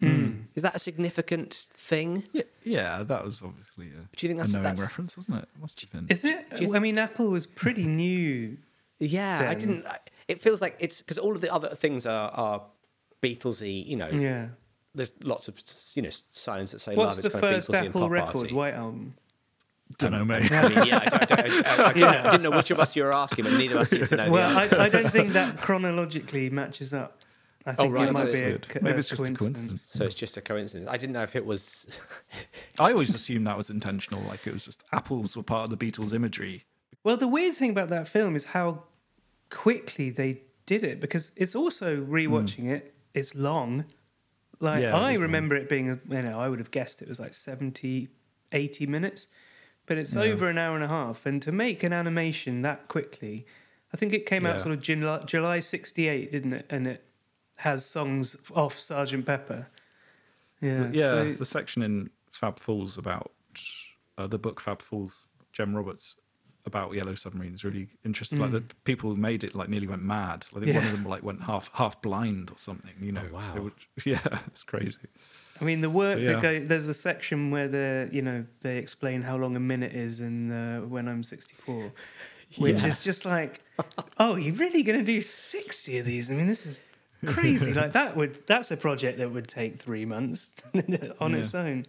mm. 0.01 0.43
is 0.53 0.61
that 0.61 0.75
a 0.75 0.79
significant 0.79 1.53
thing? 1.53 2.23
Yeah, 2.33 2.43
yeah, 2.63 3.03
that 3.03 3.23
was 3.25 3.41
obviously 3.41 3.87
a, 3.87 4.15
Do 4.15 4.27
you 4.27 4.29
think 4.29 4.39
that's 4.39 4.51
a 4.51 4.55
knowing 4.55 4.63
that's- 4.63 4.81
reference, 4.81 5.17
wasn't 5.17 5.39
it? 5.39 5.49
Must 5.59 5.81
have 5.81 5.91
been. 5.91 6.05
Is 6.09 6.23
it? 6.23 6.45
I 6.51 6.79
mean, 6.79 6.97
Apple 6.99 7.29
was 7.29 7.47
pretty 7.47 7.85
new. 8.03 8.57
Yeah, 8.99 9.49
I 9.49 9.55
didn't. 9.55 9.85
I- 9.85 9.99
It 10.27 10.41
feels 10.41 10.61
like 10.61 10.75
it's 10.79 11.01
because 11.01 11.17
all 11.17 11.33
of 11.35 11.41
the 11.41 11.51
other 11.53 11.69
things 11.75 12.05
are 12.05 12.29
are 12.31 12.61
Beatlesy. 13.23 13.85
You 13.85 13.95
know, 13.95 14.09
Yeah. 14.09 14.47
There's 14.95 15.11
lots 15.23 15.47
of 15.47 15.61
you 15.95 16.01
know 16.01 16.09
signs 16.09 16.71
that 16.71 16.79
say 16.79 16.95
What's 16.95 17.17
love. 17.17 17.23
the 17.23 17.27
It's 17.27 17.33
kind 17.33 17.45
of 17.45 17.51
first 17.51 17.69
Beatlesy 17.69 17.77
and 17.77 17.87
Apple 17.87 18.01
pop 18.01 18.11
record? 18.11 18.35
arty. 18.37 18.55
White 18.55 18.73
album. 18.73 19.15
don't 19.97 20.11
know, 20.11 20.25
mate. 20.25 20.51
I 20.51 20.67
mean, 20.67 20.87
yeah, 20.87 20.99
I, 21.01 21.05
don't, 21.05 21.21
I, 21.21 21.25
don't, 21.25 21.67
I, 21.67 21.85
I, 21.85 21.93
didn't, 21.93 22.09
I 22.09 22.31
didn't 22.31 22.41
know 22.43 22.51
which 22.51 22.71
of 22.71 22.79
us 22.79 22.95
you 22.95 23.03
were 23.03 23.13
asking, 23.13 23.45
but 23.45 23.53
neither 23.53 23.75
of 23.75 23.81
us 23.81 23.89
seem 23.89 24.05
to 24.05 24.15
know 24.15 24.31
Well, 24.31 24.49
the 24.49 24.61
answer. 24.61 24.79
I, 24.79 24.85
I 24.85 24.89
don't 24.89 25.11
think 25.11 25.33
that 25.33 25.57
chronologically 25.57 26.49
matches 26.49 26.93
up. 26.93 27.19
I 27.67 27.71
oh, 27.71 27.73
think 27.73 27.93
right, 27.95 28.09
it 28.09 28.11
might 28.11 28.31
be 28.31 28.41
a, 28.41 28.59
co- 28.59 28.79
Maybe 28.81 28.99
it's 28.99 29.09
just 29.09 29.23
a 29.23 29.33
coincidence. 29.33 29.89
so 29.91 30.03
it's 30.03 30.13
just 30.13 30.37
a 30.37 30.41
coincidence. 30.41 30.87
I 30.89 30.97
didn't 30.97 31.13
know 31.13 31.23
if 31.23 31.35
it 31.35 31.45
was. 31.45 31.87
I 32.79 32.91
always 32.91 33.15
assumed 33.15 33.47
that 33.47 33.57
was 33.57 33.71
intentional, 33.71 34.21
like 34.21 34.45
it 34.45 34.53
was 34.53 34.65
just 34.65 34.83
apples 34.91 35.35
were 35.35 35.41
part 35.43 35.71
of 35.71 35.77
the 35.77 35.91
Beatles' 35.91 36.13
imagery. 36.13 36.65
Well, 37.03 37.17
the 37.17 37.27
weird 37.27 37.55
thing 37.55 37.71
about 37.71 37.89
that 37.89 38.07
film 38.07 38.35
is 38.35 38.45
how 38.45 38.83
quickly 39.49 40.11
they 40.11 40.41
did 40.65 40.83
it 40.83 40.99
because 40.99 41.31
it's 41.35 41.55
also 41.55 41.97
rewatching 41.97 42.63
hmm. 42.63 42.71
it. 42.71 42.93
It's 43.13 43.33
long. 43.33 43.85
Like 44.59 44.81
Yeah, 44.81 44.95
I 44.95 45.13
remember 45.15 45.55
it 45.55 45.67
being, 45.69 45.87
you 46.09 46.21
know, 46.21 46.39
I 46.39 46.47
would 46.49 46.59
have 46.59 46.71
guessed 46.71 47.01
it 47.01 47.07
was 47.07 47.19
like 47.19 47.33
70, 47.33 48.07
80 48.51 48.87
minutes, 48.87 49.27
but 49.85 49.97
it's 49.97 50.15
over 50.15 50.49
an 50.49 50.57
hour 50.57 50.75
and 50.75 50.83
a 50.83 50.87
half. 50.87 51.25
And 51.25 51.41
to 51.41 51.51
make 51.51 51.83
an 51.83 51.91
animation 51.93 52.61
that 52.61 52.87
quickly, 52.87 53.45
I 53.93 53.97
think 53.97 54.13
it 54.13 54.25
came 54.25 54.45
out 54.45 54.55
Yeah. 54.55 54.63
sort 54.63 54.71
of 54.73 54.81
July, 54.81 55.19
July 55.25 55.59
68, 55.59 56.31
didn't 56.31 56.53
it? 56.53 56.65
And 56.69 56.87
it 56.87 57.03
has 57.57 57.85
songs 57.85 58.35
off 58.53 58.77
Sergeant 58.79 59.25
Pepper. 59.25 59.67
Yeah. 60.61 60.89
Yeah, 60.91 61.11
so- 61.23 61.33
the 61.33 61.45
section 61.45 61.81
in 61.81 62.09
Fab 62.31 62.59
Fools 62.59 62.97
about 62.97 63.31
uh, 64.17 64.27
the 64.27 64.37
book 64.37 64.59
Fab 64.61 64.81
Fools, 64.81 65.25
Jem 65.53 65.75
Roberts 65.75 66.15
about 66.66 66.93
Yellow 66.93 67.13
Submarine 67.16 67.53
is 67.53 67.63
really 67.63 67.88
interesting. 68.03 68.39
Like 68.39 68.51
the 68.51 68.63
people 68.86 69.11
who 69.11 69.16
made 69.16 69.43
it 69.43 69.53
like 69.55 69.70
nearly 69.70 69.88
went 69.88 70.01
mad. 70.03 70.45
I 70.55 70.59
think 70.59 70.74
one 70.76 70.84
Mm. 70.84 70.88
Of 70.88 70.91
them 70.93 71.05
like 71.05 71.24
went 71.24 71.41
half 71.43 71.70
half 71.74 72.01
blind 72.01 72.49
or 72.49 72.57
something. 72.57 72.93
You 72.99 73.11
know, 73.11 73.22
Oh, 73.32 73.36
wow. 73.36 73.55
Would- 73.63 73.74
yeah, 74.05 74.20
it's 74.47 74.63
crazy. 74.63 74.97
I 75.61 75.63
mean, 75.63 75.82
the 75.82 75.89
work 75.89 76.20
Yeah. 76.20 76.34
that 76.34 76.41
go 76.41 76.59
there's 76.66 76.89
a 76.89 76.93
section 76.93 77.51
where 77.51 77.68
the 77.68 78.09
you 78.11 78.22
know 78.22 78.45
they 78.61 78.78
explain 78.78 79.22
how 79.22 79.38
long 79.38 79.55
a 79.55 79.59
minute 79.59 79.93
is 79.93 80.22
in 80.22 80.51
uh, 80.51 80.82
when 80.82 81.07
I'm 81.07 81.24
64, 81.24 81.91
which 82.57 82.82
Yeah. 82.82 82.88
is 82.88 82.99
just 82.99 83.26
like, 83.26 83.61
oh, 84.20 84.36
you're 84.36 84.55
really 84.55 84.82
going 84.84 84.99
to 84.99 85.05
do 85.05 85.22
60 85.22 85.99
of 85.99 86.05
these? 86.05 86.32
I 86.32 86.34
mean, 86.34 86.47
this 86.47 86.66
is 86.66 86.82
crazy. 87.26 87.74
like 87.82 87.91
that 87.93 88.18
would 88.18 88.36
that's 88.47 88.72
a 88.72 88.78
project 88.78 89.20
that 89.20 89.32
would 89.32 89.47
take 89.47 89.78
three 89.80 90.05
months 90.05 90.53
on 91.20 91.32
Yeah. 91.34 91.38
its 91.39 91.53
own. 91.55 91.86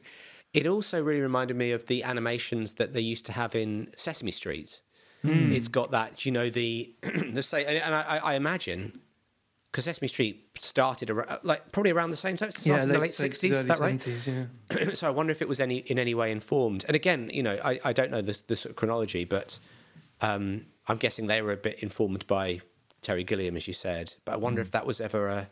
It 0.56 0.66
also 0.66 1.02
really 1.02 1.20
reminded 1.20 1.54
me 1.54 1.70
of 1.72 1.84
the 1.84 2.02
animations 2.02 2.74
that 2.74 2.94
they 2.94 3.00
used 3.00 3.26
to 3.26 3.32
have 3.32 3.54
in 3.54 3.88
Sesame 3.94 4.32
Street. 4.32 4.80
Hmm. 5.20 5.52
It's 5.52 5.68
got 5.68 5.90
that, 5.90 6.24
you 6.24 6.32
know, 6.32 6.48
the 6.48 6.94
the 7.32 7.42
say, 7.42 7.66
and 7.66 7.94
I, 7.94 8.00
I 8.00 8.34
imagine 8.34 9.00
because 9.70 9.84
Sesame 9.84 10.08
Street 10.08 10.48
started 10.58 11.10
around, 11.10 11.40
like 11.42 11.72
probably 11.72 11.90
around 11.90 12.08
the 12.08 12.16
same 12.16 12.38
time. 12.38 12.48
It 12.48 12.56
started 12.56 12.84
in 12.84 12.88
the 12.88 12.98
late 12.98 13.10
60s. 13.10 13.50
Is 13.50 13.66
that 13.66 13.78
right? 13.78 14.00
70s, 14.00 14.48
yeah. 14.74 14.94
so 14.94 15.06
I 15.06 15.10
wonder 15.10 15.30
if 15.30 15.42
it 15.42 15.48
was 15.48 15.60
any 15.60 15.76
in 15.76 15.98
any 15.98 16.14
way 16.14 16.32
informed. 16.32 16.86
And 16.88 16.96
again, 16.96 17.30
you 17.34 17.42
know, 17.42 17.58
I, 17.62 17.78
I 17.84 17.92
don't 17.92 18.10
know 18.10 18.22
the, 18.22 18.40
the 18.46 18.56
sort 18.56 18.70
of 18.70 18.76
chronology, 18.76 19.26
but 19.26 19.58
um, 20.22 20.64
I'm 20.88 20.96
guessing 20.96 21.26
they 21.26 21.42
were 21.42 21.52
a 21.52 21.58
bit 21.58 21.80
informed 21.80 22.26
by 22.26 22.62
Terry 23.02 23.24
Gilliam, 23.24 23.58
as 23.58 23.68
you 23.68 23.74
said. 23.74 24.14
But 24.24 24.32
I 24.32 24.36
wonder 24.38 24.62
if 24.62 24.70
that 24.70 24.86
was 24.86 25.02
ever 25.02 25.28
a 25.28 25.50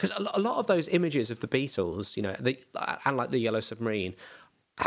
because 0.00 0.16
a, 0.16 0.40
lot 0.40 0.56
of 0.56 0.66
those 0.66 0.88
images 0.88 1.30
of 1.30 1.40
the 1.40 1.46
Beatles, 1.46 2.16
you 2.16 2.22
know, 2.22 2.34
the, 2.40 2.58
and 3.04 3.16
like 3.18 3.30
the 3.30 3.38
Yellow 3.38 3.60
Submarine, 3.60 4.14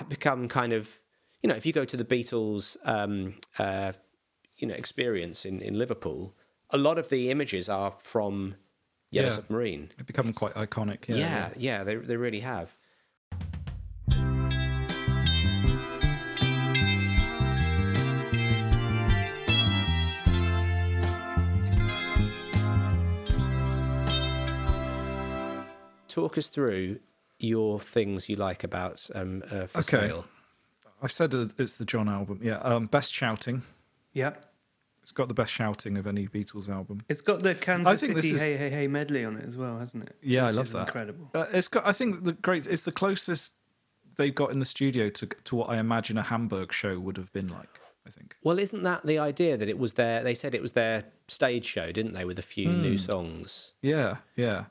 become 0.10 0.48
kind 0.48 0.74
of 0.74 1.00
you 1.42 1.50
know, 1.50 1.56
if 1.56 1.66
you 1.66 1.74
go 1.74 1.84
to 1.86 1.98
the 1.98 2.06
Beatles. 2.06 2.78
Um, 2.86 3.36
uh, 3.60 3.94
you 4.58 4.68
know 4.68 4.76
experience 4.76 5.46
in, 5.46 5.62
in 5.62 5.78
Liverpool, 5.78 6.36
a 6.70 6.78
lot 6.78 7.00
of 7.00 7.10
the 7.10 7.32
images 7.32 7.70
are 7.70 7.92
from 8.00 8.56
Yellow 9.10 9.30
Yeah. 9.30 9.34
Submarine. 9.36 9.90
They've 9.98 10.06
become 10.06 10.32
quite 10.32 10.54
iconic. 10.54 11.08
Yeah, 11.08 11.16
Yeah, 11.18 11.50
yeah, 11.58 11.84
they 11.84 11.96
they 11.96 12.16
really 12.18 12.42
have. 12.42 12.76
Talk 26.08 26.38
us 26.38 26.48
through 26.48 27.00
your 27.44 27.80
things 27.80 28.30
you 28.30 28.36
like 28.36 28.64
about 28.64 29.08
um, 29.14 29.44
uh, 29.52 29.68
for 29.68 29.80
Okay. 29.80 30.08
sale. 30.08 30.26
I've 31.02 31.12
said 31.12 31.34
it's 31.58 31.74
the 31.78 31.86
John 31.86 32.08
album. 32.08 32.40
Yeah, 32.42 32.58
um, 32.60 32.86
best 32.88 33.14
shouting. 33.14 33.64
Yeah. 34.14 34.34
It's 35.02 35.12
got 35.12 35.28
the 35.28 35.34
best 35.34 35.52
shouting 35.52 35.98
of 35.98 36.08
any 36.08 36.28
Beatles 36.30 36.70
album. 36.70 37.02
It's 37.10 37.20
got 37.20 37.44
the 37.44 37.54
Kansas 37.56 38.00
City 38.00 38.32
is- 38.32 38.40
Hey 38.40 38.56
Hey 38.56 38.70
Hey 38.70 38.88
medley 38.88 39.26
on 39.26 39.36
it 39.36 39.46
as 39.46 39.58
well, 39.58 39.78
hasn't 39.78 40.06
it? 40.06 40.16
Yeah, 40.22 40.48
I 40.48 40.52
love 40.52 40.68
is 40.68 40.72
that. 40.72 40.88
Incredible. 40.88 41.30
Uh, 41.34 41.46
it's 41.52 41.68
got. 41.68 41.86
I 41.86 41.92
think 41.92 42.24
the 42.24 42.32
great. 42.32 42.66
It's 42.66 42.84
the 42.84 42.94
closest 42.94 43.56
they've 44.16 44.34
got 44.34 44.52
in 44.52 44.60
the 44.60 44.66
studio 44.66 45.10
to 45.10 45.26
to 45.28 45.56
what 45.58 45.70
I 45.70 45.78
imagine 45.78 46.18
a 46.18 46.24
Hamburg 46.24 46.72
show 46.72 46.98
would 47.00 47.18
have 47.18 47.34
been 47.34 47.50
like. 47.50 47.82
I 48.06 48.10
think. 48.12 48.36
Well, 48.44 48.60
isn't 48.60 48.84
that 48.84 49.06
the 49.06 49.18
idea 49.20 49.56
that 49.58 49.68
it 49.68 49.78
was 49.78 49.94
their? 49.94 50.24
They 50.24 50.36
said 50.36 50.56
it 50.56 50.62
was 50.62 50.72
their 50.74 51.06
stage 51.28 51.66
show, 51.66 51.92
didn't 51.92 52.14
they, 52.14 52.24
with 52.26 52.40
a 52.40 52.42
few 52.42 52.70
Hmm. 52.70 52.82
new 52.82 52.98
songs? 52.98 53.74
Yeah, 53.82 54.18
yeah. 54.38 54.66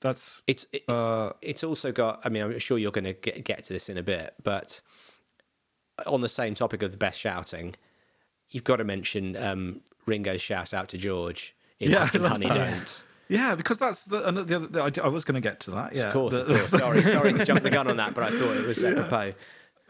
That's 0.00 0.42
It's 0.46 0.66
it, 0.72 0.82
uh, 0.88 1.30
it's 1.42 1.64
also 1.64 1.90
got. 1.92 2.20
I 2.24 2.28
mean, 2.28 2.42
I'm 2.42 2.58
sure 2.58 2.78
you're 2.78 2.92
going 2.92 3.04
to 3.04 3.14
get 3.14 3.44
get 3.44 3.64
to 3.64 3.72
this 3.72 3.88
in 3.88 3.98
a 3.98 4.02
bit, 4.02 4.34
but 4.42 4.80
on 6.06 6.20
the 6.20 6.28
same 6.28 6.54
topic 6.54 6.82
of 6.82 6.92
the 6.92 6.96
best 6.96 7.18
shouting, 7.18 7.74
you've 8.50 8.64
got 8.64 8.76
to 8.76 8.84
mention 8.84 9.36
um, 9.36 9.80
Ringo's 10.06 10.40
shout 10.40 10.72
out 10.72 10.88
to 10.90 10.98
George 10.98 11.54
in 11.80 11.90
Yeah, 11.90 12.02
I 12.02 12.04
Hack 12.04 12.14
and 12.14 12.22
love 12.22 12.32
Honey. 12.32 12.46
Don't. 12.46 13.04
yeah, 13.28 13.54
because 13.56 13.78
that's 13.78 14.04
the 14.04 14.26
another. 14.28 14.44
The 14.44 14.56
other 14.56 14.90
the, 14.90 15.02
I, 15.02 15.06
I 15.06 15.08
was 15.08 15.24
going 15.24 15.34
to 15.34 15.40
get 15.40 15.58
to 15.60 15.72
that. 15.72 15.94
Yeah, 15.94 16.08
Of 16.08 16.12
course, 16.12 16.34
The- 16.34 16.42
of 16.42 16.46
course. 16.58 16.70
Sorry, 16.70 17.02
sorry 17.02 17.32
to 17.32 17.44
jump 17.44 17.62
the 17.64 17.70
gun 17.78 17.88
on 17.88 17.96
that, 17.96 18.14
but 18.14 18.22
I 18.24 18.30
thought 18.30 18.56
it 18.56 18.66
was 18.68 18.82
apropos. 18.84 19.32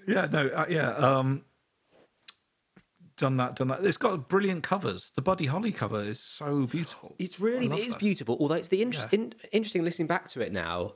Yeah, 0.06 0.26
no, 0.32 0.46
uh, 0.48 0.64
yeah. 0.70 0.92
Um, 0.92 1.44
done 3.18 3.36
that, 3.36 3.56
done 3.56 3.68
that. 3.68 3.84
It's 3.84 3.98
got 3.98 4.28
brilliant 4.28 4.62
covers. 4.62 5.12
The 5.14 5.22
Buddy 5.22 5.46
Holly 5.46 5.72
cover 5.72 6.02
is 6.02 6.20
so 6.20 6.66
beautiful. 6.66 7.14
It's 7.18 7.38
really 7.38 7.66
it 7.66 7.72
is 7.72 7.92
that. 7.92 7.98
beautiful. 7.98 8.36
Although 8.40 8.54
it's 8.54 8.68
the 8.68 8.80
inter- 8.80 9.08
in, 9.12 9.34
interesting 9.52 9.84
listening 9.84 10.08
back 10.08 10.28
to 10.28 10.40
it 10.40 10.52
now, 10.52 10.94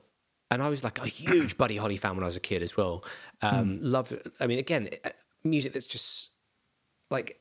and 0.50 0.62
I 0.62 0.68
was 0.68 0.82
like 0.82 0.98
a 0.98 1.06
huge 1.06 1.58
Buddy 1.58 1.76
Holly 1.76 1.96
fan 1.98 2.14
when 2.14 2.22
I 2.22 2.26
was 2.26 2.36
a 2.36 2.40
kid 2.40 2.62
as 2.62 2.76
well. 2.76 3.04
Um. 3.42 3.78
Love. 3.82 4.12
I 4.40 4.46
mean, 4.46 4.58
again, 4.58 4.88
uh, 5.04 5.10
music 5.44 5.74
that's 5.74 5.86
just 5.86 6.30
like 7.10 7.38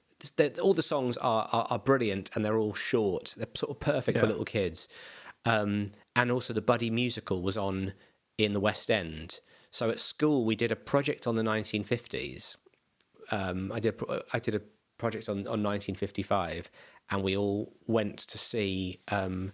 all 0.61 0.73
the 0.73 0.81
songs 0.81 1.17
are, 1.17 1.47
are 1.51 1.67
are 1.69 1.79
brilliant 1.79 2.29
and 2.33 2.43
they're 2.43 2.57
all 2.57 2.73
short. 2.73 3.35
They're 3.37 3.47
sort 3.55 3.71
of 3.71 3.79
perfect 3.79 4.17
for 4.17 4.27
little 4.27 4.45
kids. 4.45 4.87
Um, 5.45 5.91
and 6.15 6.31
also 6.31 6.53
the 6.53 6.61
Buddy 6.61 6.91
musical 6.91 7.41
was 7.41 7.57
on 7.57 7.93
in 8.37 8.53
the 8.53 8.59
West 8.59 8.91
End. 8.91 9.39
So 9.71 9.89
at 9.89 9.99
school 9.99 10.45
we 10.45 10.55
did 10.55 10.71
a 10.71 10.75
project 10.75 11.25
on 11.25 11.35
the 11.35 11.43
1950s 11.43 12.57
um, 13.31 13.71
I 13.73 13.79
did 13.79 14.01
a 14.01 14.23
I 14.33 14.39
did 14.39 14.55
a 14.55 14.61
project 14.97 15.27
on, 15.27 15.39
on 15.47 15.63
1955, 15.63 16.69
and 17.09 17.23
we 17.23 17.35
all 17.35 17.73
went 17.87 18.19
to 18.19 18.37
see 18.37 18.99
um, 19.07 19.51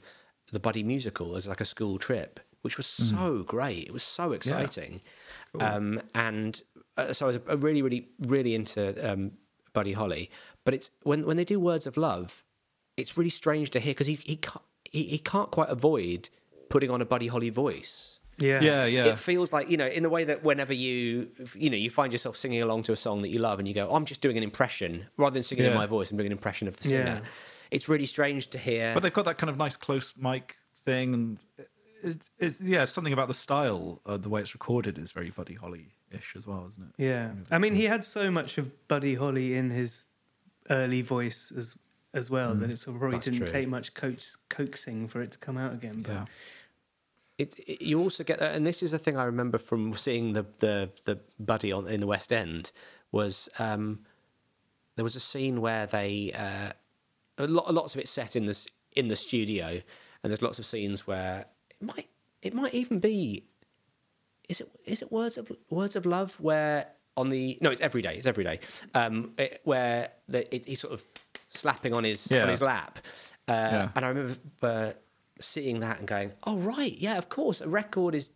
the 0.51 0.59
Buddy 0.59 0.84
musical 0.84 1.36
as 1.36 1.47
like 1.47 1.61
a 1.61 1.65
school 1.65 1.97
trip, 1.97 2.39
which 2.61 2.78
was 2.78 2.86
so 2.86 3.43
great. 3.43 3.86
It 3.86 3.93
was 3.93 4.03
so 4.03 4.34
exciting, 4.34 5.01
um, 5.59 6.01
and 6.13 6.61
uh, 6.97 7.13
so 7.13 7.28
I 7.28 7.30
was 7.30 7.61
really, 7.61 7.82
really, 7.82 8.09
really 8.19 8.55
into 8.55 9.09
um, 9.09 9.32
Buddy 9.73 9.93
Holly. 9.93 10.30
But 10.65 10.73
it's 10.73 10.89
when 11.03 11.25
when 11.25 11.38
they 11.38 11.45
do 11.45 11.59
Words 11.59 11.88
of 11.88 11.97
Love, 11.97 12.43
it's 12.97 13.17
really 13.17 13.30
strange 13.30 13.69
to 13.71 13.80
hear 13.80 13.91
because 13.93 14.07
he 14.07 14.15
he 14.15 14.36
can't 14.36 14.65
he, 14.91 15.03
he 15.03 15.17
can't 15.17 15.51
quite 15.51 15.69
avoid 15.69 16.30
putting 16.69 16.89
on 16.89 17.01
a 17.01 17.05
Buddy 17.05 17.28
Holly 17.28 17.49
voice 17.49 18.16
Yeah. 18.38 18.61
Yeah, 18.61 18.85
yeah. 18.85 19.05
it 19.05 19.19
feels 19.19 19.51
like 19.51 19.69
you 19.69 19.77
know 19.77 19.88
in 19.88 20.03
the 20.03 20.09
way 20.09 20.23
that 20.25 20.43
whenever 20.43 20.73
you 20.73 21.29
you 21.55 21.69
know 21.69 21.77
you 21.77 21.89
find 21.89 22.11
yourself 22.11 22.38
singing 22.38 22.61
along 22.61 22.83
to 22.83 22.91
a 22.91 22.95
song 22.95 23.21
that 23.23 23.29
you 23.29 23.39
love 23.39 23.57
and 23.59 23.67
you 23.67 23.73
go 23.73 23.88
oh, 23.89 23.95
i'm 23.95 24.05
just 24.05 24.21
doing 24.21 24.38
an 24.38 24.43
impression 24.43 25.05
rather 25.17 25.33
than 25.33 25.43
singing 25.43 25.65
in 25.65 25.73
my 25.73 25.85
voice 25.88 26.11
i'm 26.11 26.17
doing 26.17 26.27
an 26.27 26.31
impression 26.31 26.67
of 26.67 26.77
the 26.77 26.83
singer 26.88 27.21
Yeah. 27.23 27.29
it's 27.71 27.89
really 27.89 28.05
strange 28.05 28.49
to 28.51 28.57
hear 28.59 28.93
But 28.93 29.01
they've 29.01 29.13
got 29.13 29.25
that 29.25 29.38
kind 29.39 29.49
of 29.49 29.57
nice 29.57 29.75
close 29.75 30.13
mic 30.17 30.55
thing, 30.75 31.13
and 31.13 31.38
it's 32.03 32.29
it's 32.38 32.61
yeah, 32.61 32.85
something 32.85 33.11
about 33.11 33.27
the 33.27 33.33
style, 33.33 34.01
uh, 34.05 34.17
the 34.17 34.29
way 34.29 34.39
it's 34.41 34.53
recorded 34.53 34.97
is 34.99 35.11
very 35.11 35.31
Buddy 35.31 35.55
Holly 35.55 35.88
ish 36.11 36.35
as 36.38 36.45
well, 36.45 36.65
isn't 36.69 36.83
it? 36.89 37.03
Yeah. 37.03 37.31
I 37.51 37.57
mean, 37.57 37.73
he 37.75 37.85
had 37.85 38.03
so 38.03 38.29
much 38.29 38.57
of 38.59 38.65
Buddy 38.88 39.15
Holly 39.15 39.55
in 39.55 39.71
his 39.71 40.05
early 40.69 41.01
voice 41.01 41.51
as 41.57 41.75
as 42.13 42.29
well 42.29 42.53
that 42.55 42.69
it 42.69 42.77
sort 42.77 42.95
of 42.95 42.99
probably 43.01 43.17
That's 43.17 43.25
didn't 43.25 43.39
true. 43.39 43.47
take 43.47 43.67
much 43.67 43.93
coax, 43.95 44.38
coaxing 44.49 45.07
for 45.07 45.21
it 45.21 45.31
to 45.31 45.38
come 45.39 45.57
out 45.57 45.73
again. 45.73 46.01
But 46.03 46.11
Yeah. 46.13 46.25
It, 47.38 47.57
it, 47.59 47.81
you 47.81 47.99
also 47.99 48.23
get 48.23 48.39
that, 48.39 48.55
and 48.55 48.65
this 48.65 48.81
is 48.81 48.93
a 48.93 48.97
thing 48.99 49.17
I 49.17 49.23
remember 49.23 49.57
from 49.57 49.93
seeing 49.95 50.33
the 50.33 50.45
the 50.59 50.89
the 51.05 51.19
buddy 51.39 51.71
on 51.71 51.88
in 51.88 51.99
the 51.99 52.07
West 52.07 52.31
End 52.33 52.71
was 53.11 53.47
um, 53.59 53.99
there 54.95 55.03
was 55.03 55.15
a 55.15 55.19
scene 55.19 55.61
where 55.61 55.85
they 55.85 56.31
uh, 56.33 56.73
a 57.38 57.47
lot 57.47 57.73
lots 57.73 57.93
of 57.95 58.01
it 58.01 58.09
set 58.09 58.35
in 58.35 58.45
this 58.45 58.67
in 58.95 59.07
the 59.07 59.15
studio, 59.15 59.81
and 60.23 60.31
there's 60.31 60.41
lots 60.41 60.59
of 60.59 60.65
scenes 60.65 61.05
where 61.05 61.45
it 61.69 61.81
might 61.81 62.09
it 62.41 62.53
might 62.53 62.73
even 62.73 62.99
be 62.99 63.43
is 64.49 64.61
it 64.61 64.69
is 64.85 65.01
it 65.01 65.11
words 65.11 65.38
of 65.38 65.51
words 65.69 65.95
of 65.95 66.05
love 66.05 66.39
where 66.39 66.88
on 67.15 67.29
the 67.29 67.57
no 67.61 67.69
it's 67.69 67.81
every 67.81 68.01
day 68.01 68.15
it's 68.15 68.27
every 68.27 68.43
day 68.43 68.59
um, 68.93 69.31
it, 69.38 69.59
where 69.63 70.09
the, 70.29 70.53
it, 70.55 70.65
he's 70.65 70.79
sort 70.81 70.93
of 70.93 71.03
slapping 71.49 71.93
on 71.93 72.03
his 72.03 72.31
on 72.31 72.49
his 72.49 72.61
lap, 72.61 72.99
uh, 73.47 73.51
Yeah. 73.51 73.89
and 73.95 74.05
I 74.05 74.07
remember 74.09 74.35
uh, 74.61 74.91
seeing 75.39 75.79
that 75.81 75.99
and 75.99 76.07
going, 76.07 76.33
"Oh 76.43 76.57
right, 76.57 76.97
yeah, 76.97 77.17
of 77.17 77.29
course, 77.29 77.61
a 77.61 77.67
record 77.67 78.15
is." 78.15 78.31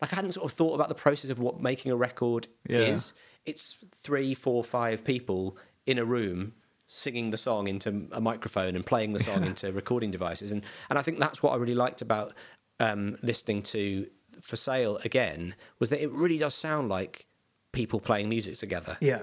Like 0.00 0.12
I 0.12 0.16
hadn't 0.16 0.32
sort 0.32 0.44
of 0.44 0.52
thought 0.52 0.74
about 0.74 0.88
the 0.90 0.94
process 0.94 1.30
of 1.30 1.38
what 1.38 1.60
making 1.60 1.90
a 1.90 1.96
record 1.96 2.48
Yeah. 2.68 2.80
is. 2.80 3.14
It's 3.46 3.76
three, 4.02 4.34
four, 4.34 4.62
five 4.62 5.04
people 5.04 5.56
in 5.86 5.98
a 5.98 6.04
room 6.04 6.52
singing 6.86 7.30
the 7.30 7.36
song 7.38 7.66
into 7.66 8.06
a 8.12 8.20
microphone 8.20 8.76
and 8.76 8.84
playing 8.84 9.12
the 9.14 9.20
song 9.22 9.44
into 9.44 9.72
recording 9.72 10.10
devices, 10.10 10.52
and 10.52 10.62
and 10.90 10.98
I 10.98 11.02
think 11.02 11.18
that's 11.18 11.42
what 11.42 11.52
I 11.52 11.56
really 11.56 11.74
liked 11.74 12.02
about 12.02 12.34
um, 12.78 13.16
listening 13.22 13.62
to 13.64 14.06
For 14.40 14.56
Sale 14.56 14.98
again 15.04 15.54
was 15.78 15.88
that 15.90 16.02
it 16.02 16.10
really 16.12 16.36
does 16.38 16.54
sound 16.54 16.88
like 16.90 17.26
people 17.72 17.98
playing 18.00 18.28
music 18.28 18.56
together. 18.58 18.96
yeah. 19.00 19.20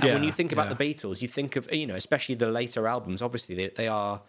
And 0.00 0.12
when 0.12 0.24
you 0.24 0.32
think 0.32 0.52
about 0.52 0.68
yeah. 0.68 0.74
the 0.74 0.84
Beatles, 0.94 1.22
you 1.22 1.28
think 1.28 1.56
of 1.56 1.72
you 1.72 1.86
know, 1.86 1.94
especially 1.94 2.34
the 2.34 2.48
later 2.48 2.86
albums. 2.86 3.22
Obviously, 3.22 3.54
they, 3.54 3.68
they 3.68 3.88
are, 3.88 4.22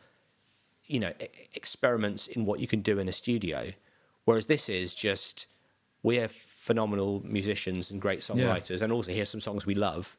you 0.88 0.99
know, 0.99 1.13
e- 1.21 1.27
experiments 1.53 2.27
in 2.27 2.45
what 2.45 2.59
you 2.59 2.67
can 2.67 2.81
do 2.81 2.97
in 2.99 3.07
a 3.07 3.11
studio, 3.11 3.73
whereas 4.25 4.45
this 4.47 4.69
is 4.69 4.95
just 4.95 5.47
we're 6.03 6.27
phenomenal 6.27 7.21
musicians 7.25 7.91
and 7.91 8.01
great 8.01 8.19
songwriters, 8.19 8.81
and 8.81 8.91
also 8.93 9.11
here's 9.11 9.29
some 9.29 9.41
songs 9.41 9.65
we 9.65 9.75
love. 9.75 10.17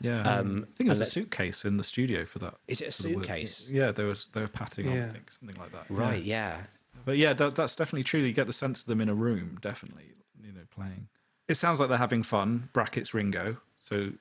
Yeah, 0.00 0.22
Um, 0.22 0.66
I 0.68 0.76
think 0.76 0.88
there's 0.88 0.98
and 0.98 1.06
a 1.06 1.10
suitcase 1.10 1.64
in 1.64 1.76
the 1.76 1.84
studio 1.84 2.24
for 2.24 2.40
that. 2.40 2.54
Is 2.66 2.80
it 2.80 2.88
a 2.88 2.90
for 2.92 3.02
the 3.04 3.14
suitcase? 3.14 3.68
Yeah, 3.70 3.92
there 3.92 4.06
was 4.06 4.26
they 4.32 4.40
were 4.40 4.48
patting 4.48 4.88
on, 4.88 4.94
Yeah. 4.96 5.06
I 5.06 5.10
think, 5.10 5.30
something 5.30 5.56
like 5.56 5.70
that. 5.72 5.84
Right? 5.88 6.22
Yeah. 6.22 6.56
Yeah. 6.56 6.60
But 7.04 7.18
yeah, 7.18 7.32
that, 7.34 7.54
that's 7.54 7.76
definitely 7.76 8.04
true. 8.04 8.20
You 8.20 8.32
get 8.32 8.46
the 8.48 8.52
sense 8.52 8.80
of 8.80 8.86
them 8.86 9.00
in 9.00 9.08
a 9.08 9.14
room, 9.14 9.58
definitely, 9.60 10.12
you 10.44 10.52
know, 10.52 10.60
playing. 10.74 11.08
It 11.48 11.54
sounds 11.54 11.78
like 11.80 11.88
they're 11.88 11.98
having 11.98 12.22
fun. 12.22 12.68
Brackets 12.72 13.14
Ringo. 13.14 13.58
So 13.76 14.12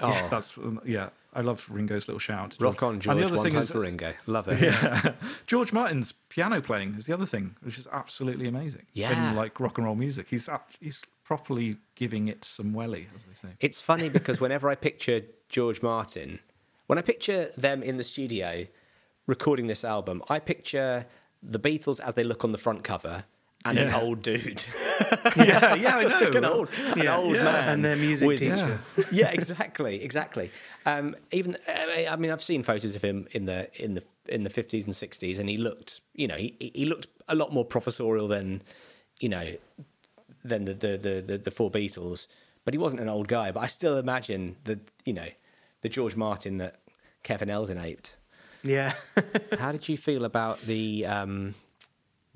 Oh. 0.00 0.28
that's 0.30 0.58
yeah. 0.84 1.10
I 1.36 1.42
love 1.42 1.66
Ringo's 1.68 2.08
little 2.08 2.18
shout. 2.18 2.56
Rock 2.58 2.82
on, 2.82 2.98
George. 2.98 3.12
And 3.12 3.20
the 3.20 3.26
other 3.26 3.36
One 3.36 3.44
thing 3.44 3.52
time 3.52 3.62
is, 3.62 3.70
for 3.70 3.80
Ringo. 3.80 4.14
Love 4.26 4.48
it. 4.48 4.60
yeah, 4.62 5.12
George 5.46 5.70
Martin's 5.70 6.12
piano 6.30 6.62
playing 6.62 6.94
is 6.96 7.04
the 7.04 7.12
other 7.12 7.26
thing, 7.26 7.56
which 7.62 7.78
is 7.78 7.86
absolutely 7.92 8.48
amazing. 8.48 8.86
Yeah. 8.94 9.30
in 9.30 9.36
like 9.36 9.60
rock 9.60 9.76
and 9.76 9.84
roll 9.84 9.96
music, 9.96 10.28
he's 10.30 10.48
he's 10.80 11.04
properly 11.24 11.76
giving 11.94 12.28
it 12.28 12.42
some 12.42 12.72
welly, 12.72 13.08
as 13.14 13.24
they 13.24 13.34
say. 13.34 13.54
It's 13.60 13.82
funny 13.82 14.08
because 14.08 14.40
whenever 14.40 14.70
I 14.70 14.76
picture 14.76 15.22
George 15.50 15.82
Martin, 15.82 16.38
when 16.86 16.98
I 16.98 17.02
picture 17.02 17.50
them 17.56 17.82
in 17.82 17.98
the 17.98 18.04
studio 18.04 18.66
recording 19.26 19.66
this 19.66 19.84
album, 19.84 20.22
I 20.30 20.38
picture 20.38 21.04
the 21.42 21.60
Beatles 21.60 22.00
as 22.00 22.14
they 22.14 22.24
look 22.24 22.44
on 22.44 22.52
the 22.52 22.58
front 22.58 22.82
cover 22.82 23.26
and 23.68 23.78
an 23.78 23.94
old 23.94 24.22
dude, 24.22 24.64
yeah, 25.36 25.74
yeah, 25.74 25.96
I 25.96 26.02
know. 26.04 26.18
like 26.20 26.34
an 26.34 26.44
old, 26.44 26.68
an 26.94 26.98
Yeah, 27.02 27.16
old 27.16 27.34
yeah. 27.36 27.44
man, 27.44 27.68
And 27.68 27.84
their 27.84 27.96
music 27.96 28.26
with- 28.28 28.38
teacher. 28.38 28.80
yeah, 29.12 29.30
exactly, 29.30 30.02
exactly. 30.02 30.50
Um, 30.84 31.16
even 31.32 31.56
I 31.68 32.16
mean, 32.16 32.30
I've 32.30 32.42
seen 32.42 32.62
photos 32.62 32.94
of 32.94 33.02
him 33.02 33.26
in 33.32 33.44
the 33.46 33.68
in 33.82 33.94
the 33.94 34.02
in 34.28 34.44
the 34.44 34.50
fifties 34.50 34.84
and 34.84 34.94
sixties, 34.94 35.38
and 35.38 35.48
he 35.48 35.56
looked, 35.56 36.00
you 36.14 36.26
know, 36.28 36.36
he 36.36 36.54
he 36.74 36.84
looked 36.84 37.06
a 37.28 37.34
lot 37.34 37.52
more 37.52 37.64
professorial 37.64 38.28
than, 38.28 38.62
you 39.20 39.28
know, 39.28 39.54
than 40.44 40.64
the 40.64 40.74
the 40.74 40.96
the, 40.96 41.24
the, 41.26 41.38
the 41.38 41.50
four 41.50 41.70
Beatles. 41.70 42.26
But 42.64 42.74
he 42.74 42.78
wasn't 42.78 43.02
an 43.02 43.08
old 43.08 43.28
guy. 43.28 43.52
But 43.52 43.60
I 43.60 43.66
still 43.68 43.96
imagine 43.98 44.56
the 44.64 44.80
you 45.04 45.12
know, 45.12 45.28
the 45.82 45.88
George 45.88 46.16
Martin 46.16 46.58
that 46.58 46.80
Kevin 47.22 47.50
Eldon 47.50 47.78
aped. 47.78 48.16
Yeah. 48.62 48.94
How 49.58 49.70
did 49.70 49.88
you 49.88 49.96
feel 49.96 50.24
about 50.24 50.60
the 50.62 51.06
um, 51.06 51.54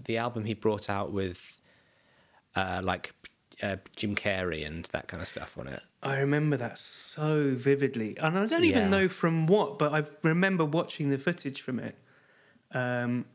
the 0.05 0.17
album 0.19 0.45
he 0.45 0.55
brought 0.55 0.89
out 0.91 1.13
with 1.13 1.61
uh, 2.57 2.81
like 2.85 3.13
uh, 3.63 3.77
Jim 3.97 4.15
Carrey 4.15 4.67
and 4.67 4.85
that 4.93 5.09
kind 5.09 5.23
of 5.23 5.29
stuff 5.29 5.57
on 5.59 5.67
it. 5.69 5.83
I 6.03 6.19
remember 6.21 6.57
that 6.57 6.79
so 6.79 7.55
vividly, 7.55 8.17
and 8.19 8.39
I 8.39 8.47
don't 8.47 8.65
even 8.65 8.85
Yeah. 8.85 8.89
know 8.89 9.09
from 9.09 9.47
what, 9.47 9.79
but 9.79 9.93
I 9.93 10.05
remember 10.23 10.65
watching 10.65 11.11
the 11.11 11.19
footage 11.19 11.61
from 11.61 11.79
it. 11.79 11.97
Um, 12.73 13.27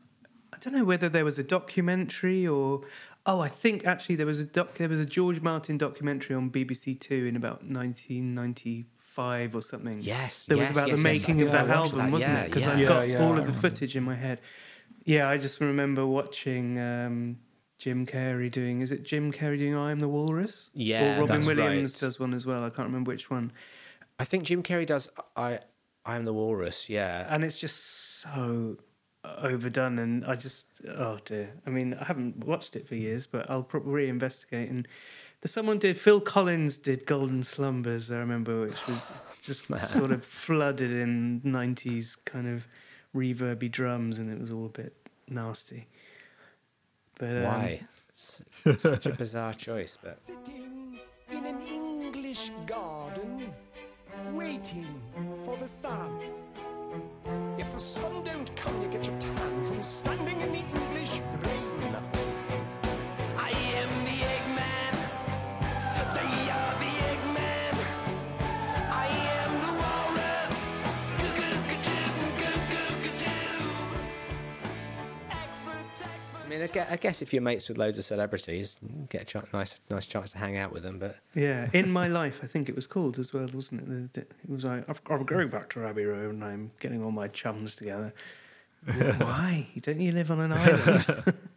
I 0.52 0.56
don't 0.58 0.72
know 0.74 0.84
whether 0.84 1.08
there 1.08 1.24
was 1.24 1.38
a 1.38 1.44
documentary 1.44 2.46
or 2.46 2.82
oh, 3.28 3.40
I 3.40 3.48
think 3.48 3.84
actually 3.84 4.14
there 4.14 4.26
was 4.26 4.38
a 4.38 4.44
doc. 4.44 4.74
There 4.78 4.88
was 4.88 5.00
a 5.00 5.06
George 5.06 5.40
Martin 5.40 5.76
documentary 5.78 6.34
on 6.36 6.50
BBC 6.50 6.98
Two 6.98 7.26
in 7.26 7.36
about 7.36 7.62
1995 7.64 9.54
or 9.56 9.62
something. 9.62 9.98
Yes, 10.00 10.46
that 10.46 10.56
was 10.58 10.70
about 10.70 10.88
yes, 10.88 10.96
the 10.96 11.02
making 11.02 11.40
I 11.40 11.44
of 11.44 11.50
think 11.50 11.68
that 11.68 11.76
album, 11.76 11.98
that, 11.98 12.10
wasn't 12.12 12.32
yeah, 12.34 12.40
it? 12.42 12.46
Because 12.46 12.64
yeah. 12.64 12.72
I've 12.72 12.78
Yeah, 12.80 12.88
got 12.88 13.08
yeah, 13.08 13.24
all 13.24 13.38
of 13.38 13.46
the 13.46 13.52
footage 13.52 13.96
in 13.96 14.02
my 14.04 14.14
head. 14.14 14.40
Yeah, 15.06 15.28
I 15.28 15.38
just 15.38 15.60
remember 15.60 16.04
watching 16.04 16.78
um, 16.80 17.38
Jim 17.78 18.04
Carrey 18.04 18.50
doing. 18.50 18.80
Is 18.80 18.90
it 18.90 19.04
Jim 19.04 19.32
Carrey 19.32 19.56
doing 19.56 19.74
"I 19.74 19.92
Am 19.92 20.00
the 20.00 20.08
Walrus"? 20.08 20.70
Yeah, 20.74 21.16
or 21.16 21.20
Robin 21.20 21.46
Williams 21.46 21.94
right. 21.94 22.06
does 22.06 22.20
one 22.20 22.34
as 22.34 22.44
well. 22.44 22.64
I 22.64 22.70
can't 22.70 22.88
remember 22.88 23.12
which 23.12 23.30
one. 23.30 23.52
I 24.18 24.24
think 24.24 24.44
Jim 24.44 24.64
Carrey 24.64 24.84
does. 24.84 25.08
I 25.36 25.60
I 26.04 26.16
am 26.16 26.24
the 26.24 26.32
walrus. 26.32 26.88
Yeah, 26.90 27.26
and 27.30 27.44
it's 27.44 27.58
just 27.58 28.20
so 28.20 28.78
overdone 29.38 29.98
and 29.98 30.24
i 30.26 30.34
just 30.34 30.66
oh 30.96 31.18
dear 31.24 31.50
i 31.66 31.70
mean 31.70 31.94
i 31.94 32.04
haven't 32.04 32.46
watched 32.46 32.76
it 32.76 32.86
for 32.86 32.94
years 32.94 33.26
but 33.26 33.48
i'll 33.50 33.62
probably 33.62 34.06
reinvestigate 34.06 34.70
and 34.70 34.86
someone 35.44 35.78
did 35.78 35.98
phil 35.98 36.20
collins 36.20 36.78
did 36.78 37.04
golden 37.06 37.42
slumbers 37.42 38.10
i 38.10 38.16
remember 38.16 38.66
which 38.66 38.86
was 38.86 39.10
just 39.42 39.66
sort 39.88 40.12
of 40.12 40.24
flooded 40.24 40.92
in 40.92 41.40
90s 41.44 42.16
kind 42.24 42.48
of 42.48 42.68
reverby 43.16 43.70
drums 43.70 44.18
and 44.18 44.30
it 44.30 44.38
was 44.38 44.50
all 44.52 44.66
a 44.66 44.68
bit 44.68 44.94
nasty 45.28 45.86
but 47.18 47.30
um, 47.30 47.42
why? 47.44 47.80
It's, 48.08 48.42
it's 48.64 48.82
such 48.82 49.06
a 49.06 49.12
bizarre 49.12 49.54
choice, 49.54 49.96
but 50.02 50.16
Sitting 50.16 50.98
in 51.30 51.44
an 51.44 51.60
English 51.62 52.50
garden, 52.66 53.52
waiting 54.32 55.00
for 55.44 55.56
the 55.56 55.68
sun. 55.68 56.20
If 57.58 57.72
the 57.72 57.80
sun 57.80 58.22
don't 58.24 58.54
come, 58.56 58.82
you 58.82 58.88
get 58.88 59.06
your 59.06 59.18
tan 59.18 59.66
from 59.66 59.82
standing 59.82 60.40
in 60.40 60.52
the 60.52 60.62
mean, 76.58 76.62
I 76.64 76.72
guess, 76.72 76.88
I 76.90 76.96
guess 76.96 77.22
if 77.22 77.32
you're 77.32 77.42
mates 77.42 77.68
with 77.68 77.78
loads 77.78 77.98
of 77.98 78.04
celebrities, 78.04 78.76
you 78.82 79.06
get 79.08 79.22
a 79.22 79.24
ch- 79.24 79.52
nice 79.52 79.76
nice 79.90 80.06
chance 80.06 80.30
to 80.32 80.38
hang 80.38 80.56
out 80.56 80.72
with 80.72 80.82
them. 80.82 80.98
But 80.98 81.16
yeah 81.34 81.68
in 81.72 81.90
my 81.90 82.08
life 82.08 82.40
i 82.42 82.46
think 82.46 82.68
it 82.68 82.74
was 82.74 82.86
called 82.86 83.18
as 83.18 83.32
well 83.34 83.48
wasn't 83.52 83.82
it? 83.82 83.88
The- 84.12 84.20
the- 84.20 84.26
it 84.26 84.48
was 84.50 84.64
like 84.64 84.88
"I've- 84.88 85.00
i'm 85.10 85.24
going 85.24 85.48
back 85.48 85.68
to 85.70 85.84
abbey 85.84 86.04
road 86.04 86.34
and 86.34 86.44
i'm 86.44 86.70
getting 86.80 87.02
all 87.04 87.10
my 87.12 87.28
chums 87.28 87.76
together. 87.76 88.12
Why? 88.86 89.66
Don't 89.80 90.00
you 90.00 90.12
live 90.12 90.30
on 90.30 90.40
an 90.40 90.52
island 90.52 91.34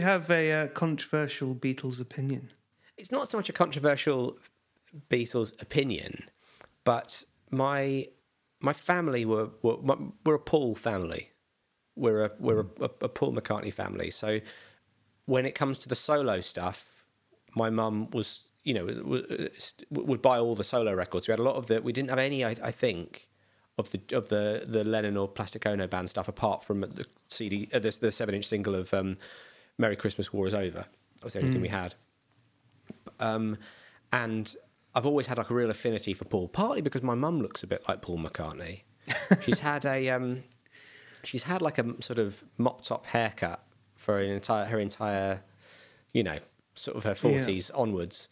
you 0.00 0.06
have 0.06 0.30
a 0.30 0.52
uh, 0.52 0.66
controversial 0.68 1.54
Beatles 1.54 2.00
opinion? 2.00 2.50
it's 3.00 3.10
not 3.10 3.30
so 3.30 3.38
much 3.38 3.48
a 3.48 3.52
controversial 3.52 4.36
Beatles 5.08 5.60
opinion, 5.60 6.24
but 6.84 7.24
my 7.50 8.08
my 8.60 8.72
family 8.72 9.24
were 9.24 9.50
were, 9.62 9.78
we're 10.24 10.34
a 10.34 10.38
Paul 10.38 10.74
family. 10.74 11.30
We're 11.96 12.24
a 12.24 12.30
we're 12.38 12.60
a, 12.60 12.90
a 13.00 13.08
Paul 13.08 13.32
McCartney 13.32 13.72
family. 13.72 14.10
So 14.10 14.40
when 15.24 15.46
it 15.46 15.54
comes 15.54 15.78
to 15.78 15.88
the 15.88 15.94
solo 15.94 16.40
stuff, 16.40 17.06
my 17.56 17.70
mum 17.70 18.10
was 18.10 18.42
you 18.64 18.74
know 18.74 18.84
would 19.90 20.20
buy 20.20 20.38
all 20.38 20.54
the 20.54 20.64
solo 20.64 20.92
records. 20.92 21.26
We 21.26 21.32
had 21.32 21.40
a 21.40 21.44
lot 21.44 21.56
of 21.56 21.66
the. 21.66 21.80
We 21.80 21.92
didn't 21.92 22.10
have 22.10 22.18
any, 22.18 22.44
I, 22.44 22.56
I 22.62 22.70
think, 22.70 23.28
of 23.78 23.92
the 23.92 24.00
of 24.12 24.28
the 24.28 24.64
the 24.66 24.84
Lennon 24.84 25.16
or 25.16 25.26
Plastic 25.26 25.64
Ono 25.66 25.86
band 25.86 26.10
stuff 26.10 26.28
apart 26.28 26.64
from 26.64 26.80
the 26.82 27.06
CD, 27.28 27.68
uh, 27.72 27.78
the, 27.78 27.96
the 27.98 28.12
seven 28.12 28.34
inch 28.34 28.46
single 28.46 28.74
of 28.74 28.92
um, 28.92 29.16
"Merry 29.80 29.96
Christmas, 29.96 30.32
War 30.32 30.46
Is 30.46 30.54
Over." 30.54 30.84
That 31.16 31.24
was 31.24 31.32
the 31.32 31.40
only 31.40 31.52
thing 31.52 31.60
we 31.60 31.68
had. 31.68 31.94
Um, 33.18 33.58
and 34.12 34.54
I've 34.94 35.06
always 35.06 35.26
had 35.26 35.38
like 35.38 35.50
a 35.50 35.54
real 35.54 35.70
affinity 35.70 36.14
for 36.14 36.24
Paul, 36.24 36.48
partly 36.48 36.80
because 36.80 37.02
my 37.02 37.14
mum 37.14 37.40
looks 37.40 37.62
a 37.62 37.66
bit 37.66 37.82
like 37.88 38.02
Paul 38.02 38.18
McCartney. 38.18 38.82
she's 39.42 39.60
had 39.60 39.84
a 39.84 40.08
um, 40.10 40.44
she's 41.24 41.44
had 41.44 41.62
like 41.62 41.78
a 41.78 42.02
sort 42.02 42.18
of 42.18 42.42
mop 42.58 42.84
top 42.84 43.06
haircut 43.06 43.64
for 43.96 44.18
an 44.18 44.30
entire 44.30 44.66
her 44.66 44.78
entire, 44.78 45.42
you 46.12 46.22
know, 46.22 46.38
sort 46.74 46.96
of 46.96 47.04
her 47.04 47.14
forties 47.14 47.70
onwards. 47.70 48.28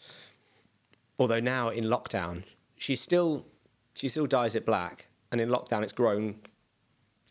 Although 1.19 1.41
now 1.41 1.69
in 1.69 1.85
lockdown, 1.85 2.45
she's 2.77 3.01
still 3.01 3.47
she 3.95 4.09
still 4.09 4.27
dyes 4.27 4.55
it 4.55 4.65
black, 4.65 5.09
and 5.31 5.41
in 5.41 5.49
lockdown 5.49 5.83
it's 5.83 5.93
grown 5.93 6.37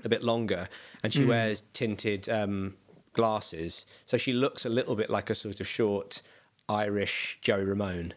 a 0.03 0.09
bit 0.09 0.23
longer, 0.23 0.69
and 1.03 1.13
she 1.13 1.25
wears 1.25 1.63
tinted 1.73 2.29
um, 2.29 2.75
glasses, 3.17 3.85
so 4.05 4.17
she 4.17 4.31
looks 4.31 4.65
a 4.65 4.69
little 4.69 4.95
bit 4.95 5.09
like 5.09 5.29
a 5.29 5.35
sort 5.35 5.59
of 5.59 5.67
short 5.67 6.21
Irish 6.69 7.37
Joey 7.41 7.65
Ramone. 7.65 8.13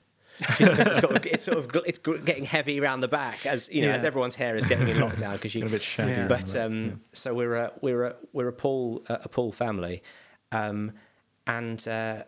It's, 0.58 1.00
sort 1.00 1.16
of, 1.16 1.26
it's 1.26 1.44
sort 1.44 1.58
of 1.58 1.82
it's 1.86 1.98
getting 1.98 2.44
heavy 2.44 2.80
around 2.80 3.00
the 3.00 3.08
back 3.08 3.44
as 3.44 3.68
you 3.70 3.82
know 3.82 3.88
Yeah. 3.88 3.94
as 3.96 4.04
everyone's 4.04 4.36
hair 4.36 4.56
is 4.56 4.64
getting 4.64 4.88
in 4.88 4.96
lockdown 5.06 5.32
because 5.34 5.52
she 5.52 5.58
Getting 5.58 5.74
a 5.74 5.76
bit 5.76 5.82
shaggy 5.82 6.12
Yeah. 6.12 6.28
but 6.28 6.46
that, 6.46 6.64
um, 6.66 7.00
so 7.12 7.34
we're 7.34 7.56
a 7.56 7.72
we're 7.82 8.04
a 8.04 8.14
we're 8.32 8.48
a 8.48 8.52
Paul 8.52 9.02
a 9.08 9.28
Paul 9.28 9.52
family, 9.52 10.02
um, 10.52 10.92
and 11.46 11.86
uh, 11.86 12.22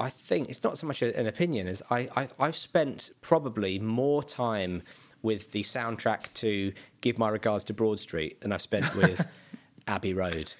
I 0.00 0.10
think 0.10 0.48
it's 0.48 0.64
not 0.64 0.78
so 0.78 0.86
much 0.88 1.00
a, 1.02 1.16
an 1.16 1.26
opinion 1.28 1.68
as 1.68 1.80
I, 1.90 2.08
I 2.16 2.28
I've 2.40 2.56
spent 2.56 3.10
probably 3.20 3.78
more 3.78 4.24
time 4.24 4.82
with 5.22 5.52
the 5.52 5.62
soundtrack 5.62 6.32
to 6.34 6.72
Give 7.02 7.18
My 7.18 7.28
Regards 7.28 7.62
to 7.64 7.72
Broad 7.72 8.00
Street 8.00 8.40
than 8.40 8.50
I've 8.52 8.62
spent 8.62 8.94
with 8.96 9.26
Abbey 9.86 10.12
Road. 10.12 10.54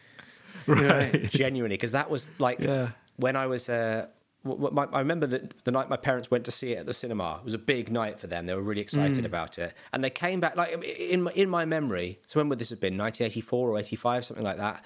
Right. 0.89 1.31
Genuinely, 1.31 1.77
because 1.77 1.93
that 1.93 2.11
was 2.11 2.33
like 2.39 2.61
Yeah. 2.61 2.91
when 3.17 3.37
I 3.37 3.47
was. 3.47 3.69
Uh, 3.69 4.07
my, 4.47 4.85
I 4.93 4.99
remember 4.99 5.27
the, 5.27 5.49
the 5.65 5.71
night 5.71 5.89
my 5.89 5.97
parents 5.97 6.31
went 6.31 6.45
to 6.45 6.51
see 6.51 6.73
it 6.73 6.81
at 6.81 6.87
the 6.87 6.93
cinema. 6.93 7.39
It 7.39 7.45
was 7.47 7.55
a 7.55 7.59
big 7.59 7.91
night 7.91 8.21
for 8.21 8.27
them. 8.27 8.45
They 8.45 8.55
were 8.55 8.61
really 8.61 8.83
excited 8.83 9.25
about 9.25 9.59
it, 9.59 9.73
and 9.93 10.05
they 10.05 10.11
came 10.11 10.39
back 10.39 10.55
like 10.55 10.71
in 10.85 11.23
my, 11.23 11.33
in 11.33 11.49
my 11.49 11.65
memory. 11.65 12.19
So 12.27 12.41
when 12.41 12.51
would 12.51 12.59
this 12.59 12.69
have 12.69 12.79
been? 12.81 12.99
1984 12.99 13.71
or 13.71 13.79
85, 13.79 14.25
something 14.27 14.45
like 14.45 14.59
that. 14.59 14.85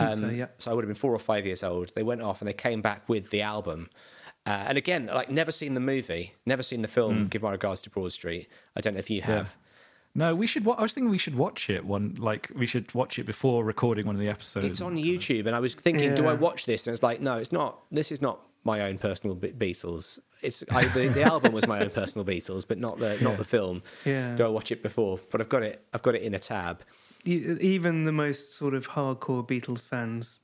Um, 0.00 0.12
so, 0.12 0.28
yeah. 0.28 0.46
so 0.58 0.70
I 0.70 0.74
would 0.74 0.82
have 0.84 0.88
been 0.88 0.96
four 1.00 1.14
or 1.14 1.18
five 1.20 1.46
years 1.46 1.62
old. 1.62 1.92
They 1.94 2.02
went 2.02 2.22
off 2.22 2.40
and 2.40 2.48
they 2.48 2.52
came 2.52 2.82
back 2.82 3.08
with 3.08 3.30
the 3.30 3.40
album. 3.40 3.88
Uh, 4.44 4.64
and 4.68 4.76
again, 4.78 5.06
like 5.06 5.30
never 5.30 5.52
seen 5.52 5.74
the 5.74 5.80
movie, 5.80 6.34
never 6.44 6.62
seen 6.64 6.82
the 6.82 6.88
film. 6.88 7.28
Give 7.28 7.42
my 7.42 7.52
regards 7.52 7.80
to 7.82 7.90
Broad 7.90 8.12
Street. 8.12 8.48
I 8.74 8.80
don't 8.80 8.94
know 8.94 9.00
if 9.00 9.10
you 9.10 9.22
have. 9.22 9.54
No, 10.18 10.34
we 10.34 10.48
should. 10.48 10.64
wa- 10.64 10.74
I 10.76 10.82
was 10.82 10.92
thinking 10.92 11.10
we 11.10 11.18
should 11.18 11.36
watch 11.36 11.70
it. 11.70 11.84
One 11.84 12.16
like 12.18 12.50
we 12.54 12.66
should 12.66 12.92
watch 12.92 13.18
it 13.20 13.24
before 13.24 13.64
recording 13.64 14.04
one 14.04 14.16
of 14.16 14.20
the 14.20 14.28
episodes. 14.28 14.66
It's 14.66 14.80
on 14.80 14.96
YouTube, 14.96 15.46
and 15.46 15.54
I 15.54 15.60
was 15.60 15.74
thinking, 15.74 16.14
do 16.16 16.26
I 16.26 16.34
watch 16.34 16.66
this? 16.66 16.86
And 16.86 16.92
it's 16.94 17.02
like, 17.04 17.20
no, 17.20 17.38
it's 17.38 17.52
not. 17.52 17.78
This 17.92 18.10
is 18.10 18.20
not 18.20 18.40
my 18.64 18.80
own 18.82 18.98
personal 18.98 19.36
Be- 19.36 19.52
Beatles. 19.52 20.18
It's 20.42 20.64
I, 20.70 20.84
the, 20.86 21.06
the 21.08 21.22
album 21.22 21.52
was 21.52 21.66
my 21.68 21.80
own 21.80 21.90
personal 21.90 22.24
Beatles, 22.26 22.66
but 22.66 22.78
not 22.78 22.98
the 22.98 23.16
not 23.20 23.38
the 23.38 23.44
film. 23.44 23.82
Yeah. 24.04 24.34
Do 24.34 24.44
I 24.44 24.48
watch 24.48 24.72
it 24.72 24.82
before? 24.82 25.20
But 25.30 25.40
I've 25.40 25.48
got 25.48 25.62
it. 25.62 25.84
I've 25.94 26.02
got 26.02 26.16
it 26.16 26.22
in 26.22 26.34
a 26.34 26.38
tab. 26.40 26.82
Even 27.24 28.04
the 28.04 28.12
most 28.12 28.54
sort 28.54 28.74
of 28.74 28.88
hardcore 28.88 29.46
Beatles 29.46 29.86
fans 29.86 30.40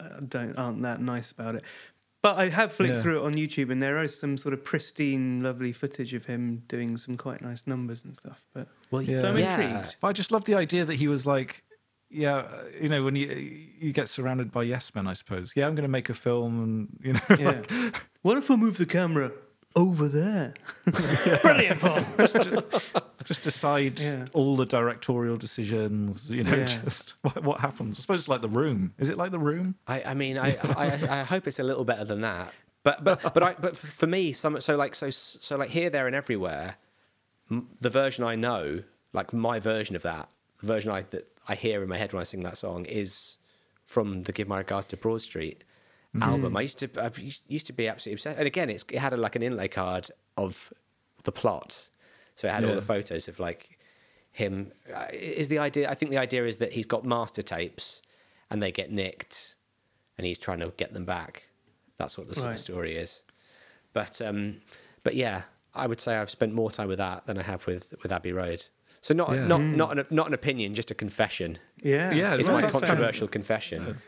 uh, 0.00 0.20
don't 0.28 0.56
aren't 0.58 0.82
that 0.82 1.00
nice 1.00 1.30
about 1.30 1.54
it. 1.54 1.64
But 2.24 2.38
I 2.38 2.48
have 2.48 2.72
flicked 2.72 2.94
Yeah. 2.94 3.02
through 3.02 3.18
it 3.22 3.26
on 3.26 3.34
YouTube, 3.34 3.70
and 3.70 3.82
there 3.82 4.02
is 4.02 4.18
some 4.18 4.38
sort 4.38 4.54
of 4.54 4.64
pristine, 4.64 5.42
lovely 5.42 5.72
footage 5.72 6.14
of 6.14 6.24
him 6.24 6.62
doing 6.68 6.96
some 6.96 7.18
quite 7.18 7.42
nice 7.42 7.66
numbers 7.66 8.02
and 8.02 8.16
stuff. 8.16 8.42
But 8.54 8.66
Well, 8.90 9.02
Yeah. 9.02 9.20
so 9.20 9.28
I'm 9.28 9.36
Yeah. 9.36 9.50
intrigued. 9.60 9.96
But 10.00 10.08
I 10.08 10.12
just 10.14 10.32
love 10.32 10.44
the 10.46 10.54
idea 10.54 10.86
that 10.86 10.94
he 10.94 11.06
was 11.06 11.26
like, 11.26 11.64
yeah, 12.08 12.36
uh, 12.36 12.64
you 12.80 12.88
know, 12.88 13.04
when 13.04 13.14
you 13.14 13.26
you 13.78 13.92
get 13.92 14.08
surrounded 14.08 14.50
by 14.50 14.62
yes 14.62 14.94
men, 14.94 15.06
I 15.06 15.12
suppose. 15.12 15.52
Yeah, 15.54 15.66
I'm 15.66 15.74
going 15.74 15.82
to 15.84 15.96
make 15.98 16.08
a 16.08 16.14
film, 16.14 16.62
and 16.62 16.98
you 17.04 17.12
know, 17.12 17.20
Yeah. 17.38 17.60
what 18.22 18.38
if 18.38 18.50
I 18.50 18.56
move 18.56 18.78
the 18.78 18.86
camera 18.86 19.30
over 19.76 20.08
there? 20.08 20.54
Brilliant, 21.42 21.80
Paul. 21.80 22.00
just 23.24 23.42
decide 23.42 24.00
Yeah. 24.00 24.26
all 24.32 24.56
the 24.56 24.66
directorial 24.66 25.36
decisions. 25.36 26.30
You 26.30 26.44
know, 26.44 26.56
Yeah. 26.56 26.64
just 26.66 27.14
what, 27.22 27.42
what 27.42 27.60
happens. 27.60 27.98
I 27.98 28.00
suppose 28.02 28.20
it's 28.20 28.28
like 28.28 28.42
the 28.42 28.48
room. 28.48 28.92
Is 28.98 29.08
it 29.08 29.16
like 29.18 29.30
the 29.30 29.38
room? 29.38 29.74
I, 29.86 30.02
I 30.02 30.14
mean, 30.14 30.38
I, 30.38 30.56
I, 30.62 31.20
I 31.20 31.22
hope 31.24 31.46
it's 31.46 31.58
a 31.58 31.62
little 31.64 31.84
better 31.84 32.04
than 32.04 32.20
that. 32.20 32.52
But 32.82 33.02
but 33.02 33.32
but 33.34 33.42
I 33.42 33.54
but 33.54 33.76
for 33.78 34.06
me, 34.06 34.32
some 34.34 34.60
so 34.60 34.76
like 34.76 34.94
so 34.94 35.08
so 35.10 35.56
like 35.56 35.70
here, 35.70 35.88
there, 35.88 36.06
and 36.06 36.14
everywhere. 36.14 36.76
m- 37.50 37.68
The 37.80 37.88
version 37.88 38.24
I 38.24 38.34
know, 38.36 38.82
like 39.14 39.32
my 39.32 39.58
version 39.58 39.96
of 39.96 40.02
that, 40.02 40.28
the 40.60 40.66
version 40.66 40.90
I 40.90 41.00
that 41.02 41.26
I 41.48 41.54
hear 41.54 41.82
in 41.82 41.88
my 41.88 41.96
head 41.96 42.12
when 42.12 42.20
I 42.20 42.24
sing 42.24 42.42
that 42.42 42.58
song 42.58 42.84
is 42.84 43.38
from 43.86 44.24
the 44.24 44.32
"Give 44.32 44.46
My 44.48 44.58
Regards 44.58 44.86
to 44.88 44.98
Broad 44.98 45.22
Street" 45.22 45.64
album. 46.20 46.56
I 46.56 46.62
used 46.62 46.78
to 46.80 46.88
I 47.00 47.10
used 47.48 47.66
to 47.66 47.72
be 47.72 47.88
absolutely 47.88 48.14
obsessed. 48.14 48.38
And 48.38 48.46
again, 48.46 48.70
it's 48.70 48.84
it 48.90 48.98
had 48.98 49.12
a, 49.12 49.16
like 49.16 49.36
an 49.36 49.42
inlay 49.42 49.68
card 49.68 50.10
of 50.36 50.72
the 51.24 51.32
plot. 51.32 51.88
So 52.36 52.48
it 52.48 52.52
had 52.52 52.64
all 52.64 52.74
the 52.74 52.82
photos 52.82 53.28
of 53.28 53.38
like 53.40 53.78
him. 54.32 54.72
Uh, 54.92 55.06
is 55.12 55.48
the 55.48 55.58
idea? 55.58 55.90
I 55.90 55.94
think 55.94 56.10
the 56.10 56.18
idea 56.18 56.46
is 56.46 56.58
that 56.58 56.72
he's 56.72 56.86
got 56.86 57.04
master 57.04 57.42
tapes, 57.42 58.02
and 58.50 58.62
they 58.62 58.72
get 58.72 58.90
nicked, 58.90 59.54
and 60.18 60.26
he's 60.26 60.38
trying 60.38 60.60
to 60.60 60.72
get 60.76 60.92
them 60.94 61.04
back. 61.04 61.44
That's 61.96 62.18
what 62.18 62.28
the 62.28 62.34
sort 62.34 62.46
Right. 62.46 62.52
of 62.54 62.58
story 62.60 62.96
is. 62.96 63.22
But 63.92 64.20
um, 64.20 64.60
but 65.04 65.14
yeah, 65.14 65.42
I 65.74 65.86
would 65.86 66.00
say 66.00 66.16
I've 66.16 66.30
spent 66.30 66.52
more 66.52 66.70
time 66.70 66.88
with 66.88 66.98
that 66.98 67.26
than 67.26 67.38
I 67.38 67.42
have 67.42 67.66
with 67.66 67.94
with 68.02 68.10
Abbey 68.10 68.32
Road. 68.32 68.66
So 69.00 69.14
not 69.14 69.32
Yeah. 69.32 69.46
not 69.46 69.60
not 69.60 69.98
an, 69.98 70.06
not 70.10 70.26
an 70.26 70.34
opinion, 70.34 70.74
just 70.74 70.90
a 70.90 70.94
confession. 70.94 71.58
Yeah, 71.82 72.12
Yeah, 72.12 72.34
It's 72.34 72.48
no, 72.48 72.54
my 72.54 72.60
that's 72.62 72.72
fair. 72.80 72.88
controversial 72.88 73.28
confession. 73.28 73.98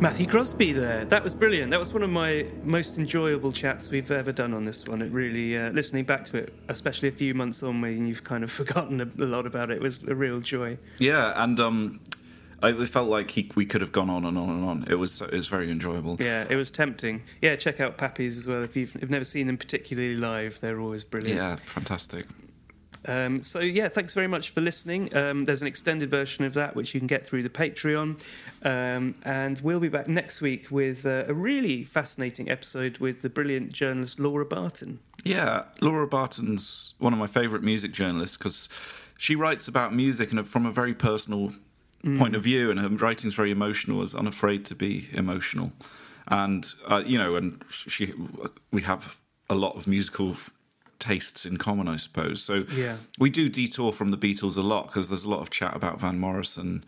Matthew 0.00 0.26
Crosby 0.26 0.72
there. 0.72 1.04
That 1.04 1.22
was 1.22 1.34
brilliant. 1.34 1.70
That 1.70 1.78
was 1.78 1.92
one 1.92 2.02
of 2.02 2.08
my 2.08 2.46
most 2.64 2.96
enjoyable 2.96 3.52
chats 3.52 3.90
we've 3.90 4.10
ever 4.10 4.32
done 4.32 4.54
on 4.54 4.64
this 4.64 4.88
one. 4.88 5.02
It 5.02 5.12
really, 5.12 5.58
uh, 5.58 5.72
listening 5.72 6.04
back 6.04 6.24
to 6.26 6.38
it, 6.38 6.54
especially 6.68 7.10
a 7.10 7.12
few 7.12 7.34
months 7.34 7.62
on 7.62 7.82
when 7.82 8.06
you've 8.06 8.24
kind 8.24 8.42
of 8.42 8.50
forgotten 8.60 9.02
a, 9.02 9.22
a 9.22 9.26
lot 9.26 9.44
about 9.44 9.70
it, 9.70 9.78
was 9.78 10.02
a 10.08 10.14
real 10.14 10.40
joy. 10.40 10.78
Yeah, 10.98 11.34
and 11.36 11.60
um, 11.60 12.00
I 12.62 12.70
it 12.70 12.88
felt 12.88 13.10
like 13.10 13.30
he, 13.30 13.50
we 13.54 13.66
could 13.66 13.82
have 13.82 13.92
gone 13.92 14.08
on 14.08 14.24
and 14.24 14.38
on 14.38 14.48
and 14.48 14.64
on. 14.64 14.84
It 14.88 14.94
was 14.94 15.20
it 15.20 15.34
was 15.34 15.48
very 15.48 15.70
enjoyable. 15.70 16.16
Yeah, 16.18 16.46
it 16.48 16.56
was 16.56 16.70
tempting. 16.70 17.22
Yeah, 17.42 17.56
check 17.56 17.78
out 17.78 17.98
Pappy's 17.98 18.38
as 18.38 18.46
well. 18.46 18.62
If 18.62 18.76
you've, 18.76 18.96
if 18.96 19.02
you've 19.02 19.10
never 19.10 19.26
seen 19.26 19.48
them 19.48 19.58
particularly 19.58 20.16
live, 20.16 20.60
they're 20.60 20.80
always 20.80 21.04
brilliant. 21.04 21.36
Yeah, 21.36 21.56
fantastic. 21.56 22.26
Um, 23.06 23.42
so 23.42 23.60
yeah, 23.60 23.88
thanks 23.88 24.14
very 24.14 24.26
much 24.26 24.50
for 24.50 24.60
listening. 24.60 25.14
Um, 25.16 25.44
there's 25.44 25.60
an 25.60 25.66
extended 25.66 26.10
version 26.10 26.44
of 26.44 26.54
that 26.54 26.76
which 26.76 26.94
you 26.94 27.00
can 27.00 27.06
get 27.06 27.26
through 27.26 27.42
the 27.42 27.48
Patreon, 27.48 28.20
um, 28.62 29.14
and 29.24 29.60
we'll 29.60 29.80
be 29.80 29.88
back 29.88 30.08
next 30.08 30.40
week 30.40 30.70
with 30.70 31.06
uh, 31.06 31.24
a 31.26 31.34
really 31.34 31.84
fascinating 31.84 32.50
episode 32.50 32.98
with 32.98 33.22
the 33.22 33.30
brilliant 33.30 33.72
journalist 33.72 34.20
Laura 34.20 34.44
Barton. 34.44 34.98
Yeah, 35.24 35.64
Laura 35.80 36.06
Barton's 36.06 36.94
one 36.98 37.12
of 37.12 37.18
my 37.18 37.26
favourite 37.26 37.64
music 37.64 37.92
journalists 37.92 38.36
because 38.36 38.68
she 39.18 39.34
writes 39.34 39.68
about 39.68 39.94
music 39.94 40.32
and 40.32 40.46
from 40.46 40.66
a 40.66 40.72
very 40.72 40.94
personal 40.94 41.52
point 42.16 42.34
of 42.34 42.42
view, 42.42 42.70
and 42.70 42.80
her 42.80 42.88
writing's 42.88 43.34
very 43.34 43.50
emotional, 43.50 44.02
is 44.02 44.14
unafraid 44.14 44.64
to 44.66 44.74
be 44.74 45.08
emotional, 45.12 45.72
and 46.28 46.74
uh, 46.86 47.02
you 47.04 47.18
know, 47.18 47.36
and 47.36 47.62
she 47.68 48.12
we 48.72 48.82
have 48.82 49.18
a 49.48 49.54
lot 49.54 49.76
of 49.76 49.86
musical 49.86 50.36
tastes 51.00 51.44
in 51.44 51.56
common, 51.56 51.88
I 51.88 51.96
suppose. 51.96 52.42
So 52.42 52.64
Yeah. 52.72 52.96
we 53.18 53.30
do 53.30 53.48
detour 53.48 53.92
from 53.92 54.10
the 54.10 54.18
Beatles 54.18 54.56
a 54.56 54.60
lot 54.60 54.86
because 54.86 55.08
there's 55.08 55.24
a 55.24 55.30
lot 55.30 55.40
of 55.40 55.50
chat 55.50 55.74
about 55.74 56.00
Van 56.00 56.18
Morrison 56.18 56.84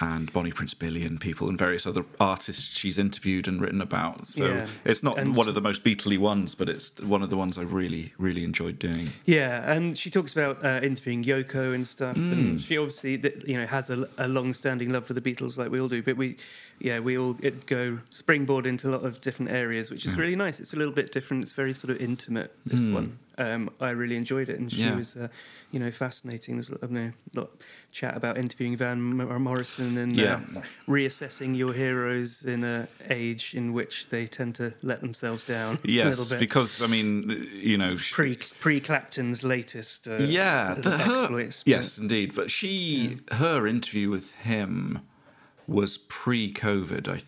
and 0.00 0.32
Bonnie 0.32 0.50
Prince 0.52 0.74
Billy 0.74 1.04
and 1.04 1.20
people 1.20 1.48
and 1.48 1.58
various 1.58 1.86
other 1.86 2.04
artists 2.20 2.76
she's 2.78 2.98
interviewed 2.98 3.48
and 3.48 3.60
written 3.60 3.80
about. 3.80 4.26
So 4.26 4.46
Yeah. 4.46 4.66
it's 4.84 5.02
not 5.02 5.18
And- 5.18 5.34
one 5.36 5.48
of 5.48 5.54
the 5.54 5.60
most 5.60 5.84
Beatly 5.84 6.18
ones, 6.18 6.54
but 6.54 6.68
it's 6.68 7.00
one 7.00 7.22
of 7.22 7.30
the 7.30 7.36
ones 7.36 7.58
I 7.58 7.62
really, 7.62 8.12
really 8.18 8.44
enjoyed 8.44 8.78
doing. 8.78 9.08
Yeah, 9.24 9.70
and 9.72 9.96
she 9.96 10.10
talks 10.10 10.32
about 10.32 10.64
uh, 10.64 10.80
interviewing 10.82 11.24
Yoko 11.24 11.74
and 11.74 11.86
stuff, 11.86 12.16
Hmm. 12.16 12.32
and 12.32 12.60
she 12.60 12.76
obviously, 12.78 13.20
you 13.46 13.56
know, 13.58 13.66
has 13.66 13.90
a, 13.90 14.08
a 14.18 14.28
long-standing 14.28 14.90
love 14.90 15.06
for 15.06 15.14
the 15.14 15.20
Beatles, 15.20 15.56
like 15.58 15.70
we 15.70 15.80
all 15.80 15.88
do. 15.88 16.02
But 16.02 16.16
we, 16.16 16.36
yeah, 16.78 16.98
we 17.00 17.16
all 17.16 17.36
it 17.42 17.66
go 17.66 17.98
springboard 18.10 18.66
into 18.66 18.88
a 18.88 18.92
lot 18.92 19.04
of 19.04 19.20
different 19.20 19.50
areas, 19.50 19.90
which 19.90 20.04
is 20.04 20.14
really 20.16 20.36
nice. 20.36 20.60
It's 20.60 20.74
a 20.74 20.76
little 20.76 20.92
bit 20.94 21.12
different. 21.12 21.42
It's 21.42 21.52
very 21.52 21.72
sort 21.72 21.90
of 21.90 22.00
intimate. 22.00 22.52
This 22.66 22.86
one, 22.86 23.18
um, 23.38 23.70
I 23.80 23.90
really 23.90 24.16
enjoyed 24.16 24.48
it, 24.48 24.58
and 24.58 24.70
she. 24.70 24.80
Yeah. 24.82 24.94
was, 24.96 25.16
uh, 25.16 25.28
you 25.72 25.80
know, 25.80 25.90
fascinating. 25.90 26.54
There's 26.56 26.70
a 26.70 26.78
you 26.82 26.88
know, 26.88 27.12
lot 27.34 27.50
chat 27.96 28.14
about 28.16 28.36
interviewing 28.36 28.76
Van 28.76 29.00
Morrison 29.00 29.96
and 29.96 30.14
Yeah. 30.14 30.40
uh, 30.54 30.60
reassessing 30.86 31.56
your 31.56 31.72
heroes 31.72 32.44
in 32.44 32.62
a 32.62 32.88
age 33.08 33.54
in 33.54 33.72
which 33.72 34.06
they 34.10 34.26
tend 34.26 34.54
to 34.56 34.74
let 34.82 35.00
themselves 35.00 35.44
down. 35.44 35.78
a 35.82 35.90
Yes, 35.90 36.06
little 36.18 36.28
bit. 36.30 36.38
because 36.38 36.82
I 36.82 36.86
mean, 36.88 37.48
you 37.70 37.78
know, 37.78 37.94
pre 38.12 38.34
pre 38.60 38.80
Clapton's 38.80 39.42
latest 39.42 40.06
uh, 40.08 40.16
yeah, 40.18 40.74
the, 40.74 40.90
her, 40.98 41.10
exploits. 41.12 41.62
yes, 41.64 41.98
indeed. 41.98 42.34
But 42.34 42.50
she, 42.50 43.18
her 43.32 43.66
interview 43.66 44.10
with 44.10 44.34
him 44.34 45.00
was 45.66 45.96
pre-COVID. 45.98 47.08
I, 47.08 47.12
th- 47.18 47.24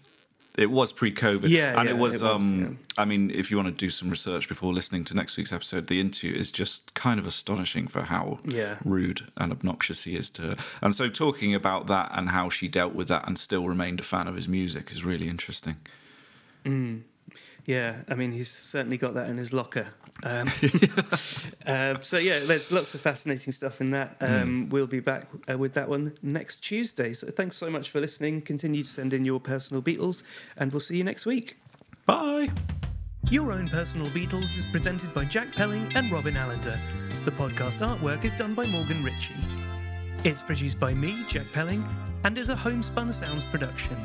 it 0.58 0.70
was 0.70 0.92
pre-COVID. 0.92 1.48
Yeah, 1.48 1.78
and 1.78 1.88
yeah, 1.88 1.94
it 1.94 1.98
was. 1.98 2.20
it 2.20 2.24
was, 2.24 2.34
um, 2.34 2.78
I 2.98 3.04
mean, 3.04 3.30
if 3.30 3.50
you 3.50 3.56
want 3.56 3.68
to 3.68 3.74
do 3.74 3.90
some 3.90 4.10
research 4.10 4.48
before 4.48 4.72
listening 4.72 5.04
to 5.04 5.14
next 5.14 5.36
week's 5.36 5.52
episode, 5.52 5.86
the 5.86 6.00
interview 6.00 6.34
is 6.36 6.50
just 6.50 6.92
kind 6.94 7.18
of 7.20 7.26
astonishing 7.26 7.86
for 7.88 8.02
how 8.02 8.40
Yeah. 8.44 8.78
rude 8.84 9.30
and 9.36 9.52
obnoxious 9.52 10.04
he 10.04 10.16
is 10.16 10.30
to 10.30 10.42
her. 10.42 10.56
And 10.82 10.94
so, 10.94 11.08
talking 11.08 11.54
about 11.54 11.86
that 11.86 12.10
and 12.12 12.30
how 12.30 12.48
she 12.50 12.66
dealt 12.68 12.94
with 12.94 13.08
that 13.08 13.26
and 13.28 13.38
still 13.38 13.66
remained 13.68 14.00
a 14.00 14.02
fan 14.02 14.26
of 14.28 14.34
his 14.36 14.48
music 14.48 14.90
is 14.90 15.04
really 15.04 15.28
interesting. 15.28 15.76
Yeah, 17.68 17.96
I 18.08 18.14
mean, 18.14 18.32
he's 18.32 18.50
certainly 18.50 18.96
got 18.96 19.12
that 19.12 19.30
in 19.30 19.36
his 19.36 19.52
locker. 19.52 19.88
Um, 20.24 20.50
uh, 21.66 21.96
so 22.00 22.16
yeah, 22.16 22.38
there's 22.40 22.72
lots 22.72 22.94
of 22.94 23.02
fascinating 23.02 23.52
stuff 23.52 23.82
in 23.82 23.90
that. 23.90 24.16
Um, 24.22 24.70
We'll 24.70 24.86
be 24.86 25.00
back 25.00 25.28
uh, 25.50 25.58
with 25.58 25.74
that 25.74 25.86
one 25.86 26.16
next 26.22 26.60
Tuesday. 26.60 27.12
So 27.12 27.30
thanks 27.30 27.56
so 27.56 27.68
much 27.68 27.90
for 27.90 28.00
listening. 28.00 28.40
Continue 28.40 28.84
to 28.84 28.88
send 28.88 29.12
in 29.12 29.26
your 29.26 29.38
personal 29.38 29.82
Beatles, 29.82 30.22
and 30.56 30.72
we'll 30.72 30.80
see 30.80 30.96
you 30.96 31.04
next 31.04 31.26
week. 31.26 31.58
Bye. 32.06 32.50
Your 33.30 33.52
Own 33.52 33.68
Personal 33.68 34.06
Beatles 34.06 34.56
is 34.56 34.64
presented 34.64 35.12
by 35.12 35.26
Jack 35.26 35.52
Pelling 35.52 35.92
and 35.94 36.10
Robin 36.10 36.38
Allender. 36.38 36.80
The 37.26 37.32
podcast 37.32 37.86
artwork 37.86 38.24
is 38.24 38.34
done 38.34 38.54
by 38.54 38.64
Morgan 38.64 39.04
Ritchie. 39.04 39.34
It's 40.24 40.40
produced 40.40 40.80
by 40.80 40.94
me, 40.94 41.22
Jack 41.28 41.52
Pelling, 41.52 41.86
and 42.24 42.38
is 42.38 42.48
a 42.48 42.56
homespun 42.56 43.12
sounds 43.12 43.44
production. 43.44 43.98